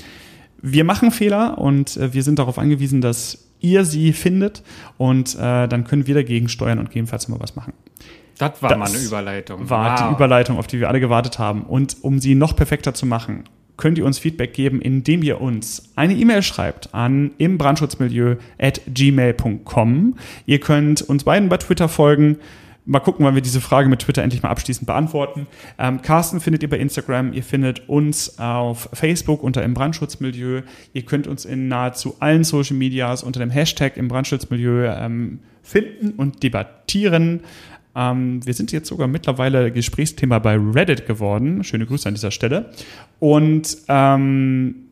wir 0.60 0.82
machen 0.82 1.12
Fehler 1.12 1.58
und 1.58 1.96
äh, 1.96 2.12
wir 2.12 2.24
sind 2.24 2.40
darauf 2.40 2.58
angewiesen, 2.58 3.00
dass 3.00 3.46
ihr 3.60 3.84
sie 3.84 4.12
findet 4.12 4.62
und 4.96 5.34
äh, 5.36 5.68
dann 5.68 5.84
können 5.84 6.06
wir 6.06 6.14
dagegen 6.14 6.48
steuern 6.48 6.78
und 6.78 6.86
gegebenenfalls 6.86 7.28
mal 7.28 7.38
was 7.38 7.54
machen. 7.54 7.74
Das 8.38 8.62
war 8.62 8.70
das 8.70 8.78
mal 8.78 8.88
eine 8.88 8.98
Überleitung. 8.98 9.70
War 9.70 9.98
wow. 9.98 10.08
die 10.08 10.14
Überleitung, 10.14 10.58
auf 10.58 10.66
die 10.66 10.80
wir 10.80 10.88
alle 10.88 11.00
gewartet 11.00 11.38
haben. 11.38 11.62
Und 11.62 11.96
um 12.02 12.18
sie 12.18 12.34
noch 12.34 12.54
perfekter 12.54 12.92
zu 12.92 13.06
machen, 13.06 13.44
könnt 13.76 13.98
ihr 13.98 14.06
uns 14.06 14.18
Feedback 14.18 14.54
geben, 14.54 14.80
indem 14.80 15.22
ihr 15.22 15.40
uns 15.40 15.90
eine 15.96 16.14
E-Mail 16.14 16.42
schreibt 16.42 16.94
an 16.94 17.32
im 17.38 17.58
Brandschutzmilieu 17.58 18.36
at 18.58 18.80
gmail.com. 18.86 20.14
Ihr 20.46 20.60
könnt 20.60 21.02
uns 21.02 21.24
beiden 21.24 21.48
bei 21.48 21.56
Twitter 21.58 21.88
folgen. 21.88 22.38
mal 22.88 23.00
gucken, 23.00 23.26
wann 23.26 23.34
wir 23.34 23.42
diese 23.42 23.60
Frage 23.60 23.88
mit 23.88 24.00
Twitter 24.00 24.22
endlich 24.22 24.42
mal 24.42 24.50
abschließend 24.50 24.86
beantworten. 24.86 25.48
Ähm, 25.78 26.02
Carsten 26.02 26.40
findet 26.40 26.62
ihr 26.62 26.70
bei 26.70 26.78
Instagram, 26.78 27.32
ihr 27.32 27.42
findet 27.42 27.88
uns 27.88 28.38
auf 28.38 28.88
Facebook 28.92 29.42
unter 29.42 29.62
im 29.64 29.74
Brandschutzmilieu. 29.74 30.62
Ihr 30.92 31.02
könnt 31.02 31.26
uns 31.26 31.44
in 31.44 31.68
nahezu 31.68 32.16
allen 32.20 32.44
Social 32.44 32.76
Medias 32.76 33.22
unter 33.24 33.40
dem 33.40 33.50
Hashtag 33.50 33.96
im 33.96 34.08
Brandschutzmilieu 34.08 34.86
ähm, 34.86 35.40
finden 35.62 36.10
und 36.10 36.42
debattieren. 36.42 37.40
Ähm, 37.96 38.44
wir 38.44 38.54
sind 38.54 38.72
jetzt 38.72 38.88
sogar 38.88 39.08
mittlerweile 39.08 39.72
Gesprächsthema 39.72 40.38
bei 40.38 40.56
Reddit 40.56 41.06
geworden. 41.06 41.64
Schöne 41.64 41.86
Grüße 41.86 42.06
an 42.06 42.14
dieser 42.14 42.30
Stelle. 42.30 42.70
Und 43.18 43.78
ähm, 43.88 44.86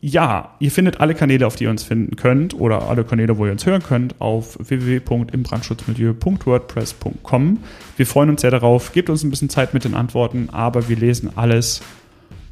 ja, 0.00 0.54
ihr 0.58 0.70
findet 0.70 1.00
alle 1.00 1.14
Kanäle, 1.14 1.46
auf 1.46 1.56
die 1.56 1.64
ihr 1.64 1.70
uns 1.70 1.82
finden 1.82 2.16
könnt 2.16 2.54
oder 2.54 2.88
alle 2.88 3.04
Kanäle, 3.04 3.36
wo 3.38 3.46
ihr 3.46 3.52
uns 3.52 3.64
hören 3.66 3.82
könnt, 3.82 4.20
auf 4.20 4.58
www.imbrandschutzmilieu.wordpress.com. 4.58 7.58
Wir 7.96 8.06
freuen 8.06 8.30
uns 8.30 8.40
sehr 8.40 8.50
darauf. 8.50 8.92
Gebt 8.92 9.10
uns 9.10 9.22
ein 9.24 9.30
bisschen 9.30 9.50
Zeit 9.50 9.74
mit 9.74 9.84
den 9.84 9.94
Antworten, 9.94 10.48
aber 10.52 10.88
wir 10.88 10.96
lesen 10.96 11.30
alles 11.36 11.82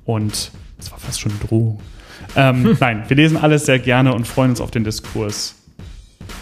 und 0.05 0.52
das 0.78 0.90
war 0.90 0.98
fast 0.98 1.20
schon 1.20 1.32
eine 1.32 1.40
Drohung. 1.40 1.81
Ähm, 2.36 2.76
nein, 2.81 3.05
wir 3.09 3.16
lesen 3.16 3.36
alles 3.36 3.66
sehr 3.66 3.78
gerne 3.78 4.14
und 4.14 4.26
freuen 4.26 4.51
uns 4.51 4.60
auf 4.60 4.70
den 4.70 4.85
Diskurs. 4.85 5.56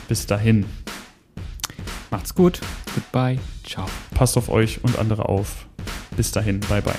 Bis 0.08 0.26
dahin. 0.26 0.66
Macht's 2.10 2.34
gut. 2.34 2.60
Goodbye. 2.94 3.38
Ciao. 3.72 3.86
Passt 4.14 4.36
auf 4.36 4.50
euch 4.50 4.84
und 4.84 4.98
andere 4.98 5.30
auf. 5.30 5.66
Bis 6.14 6.30
dahin. 6.30 6.60
Bye 6.60 6.82
bye. 6.82 6.94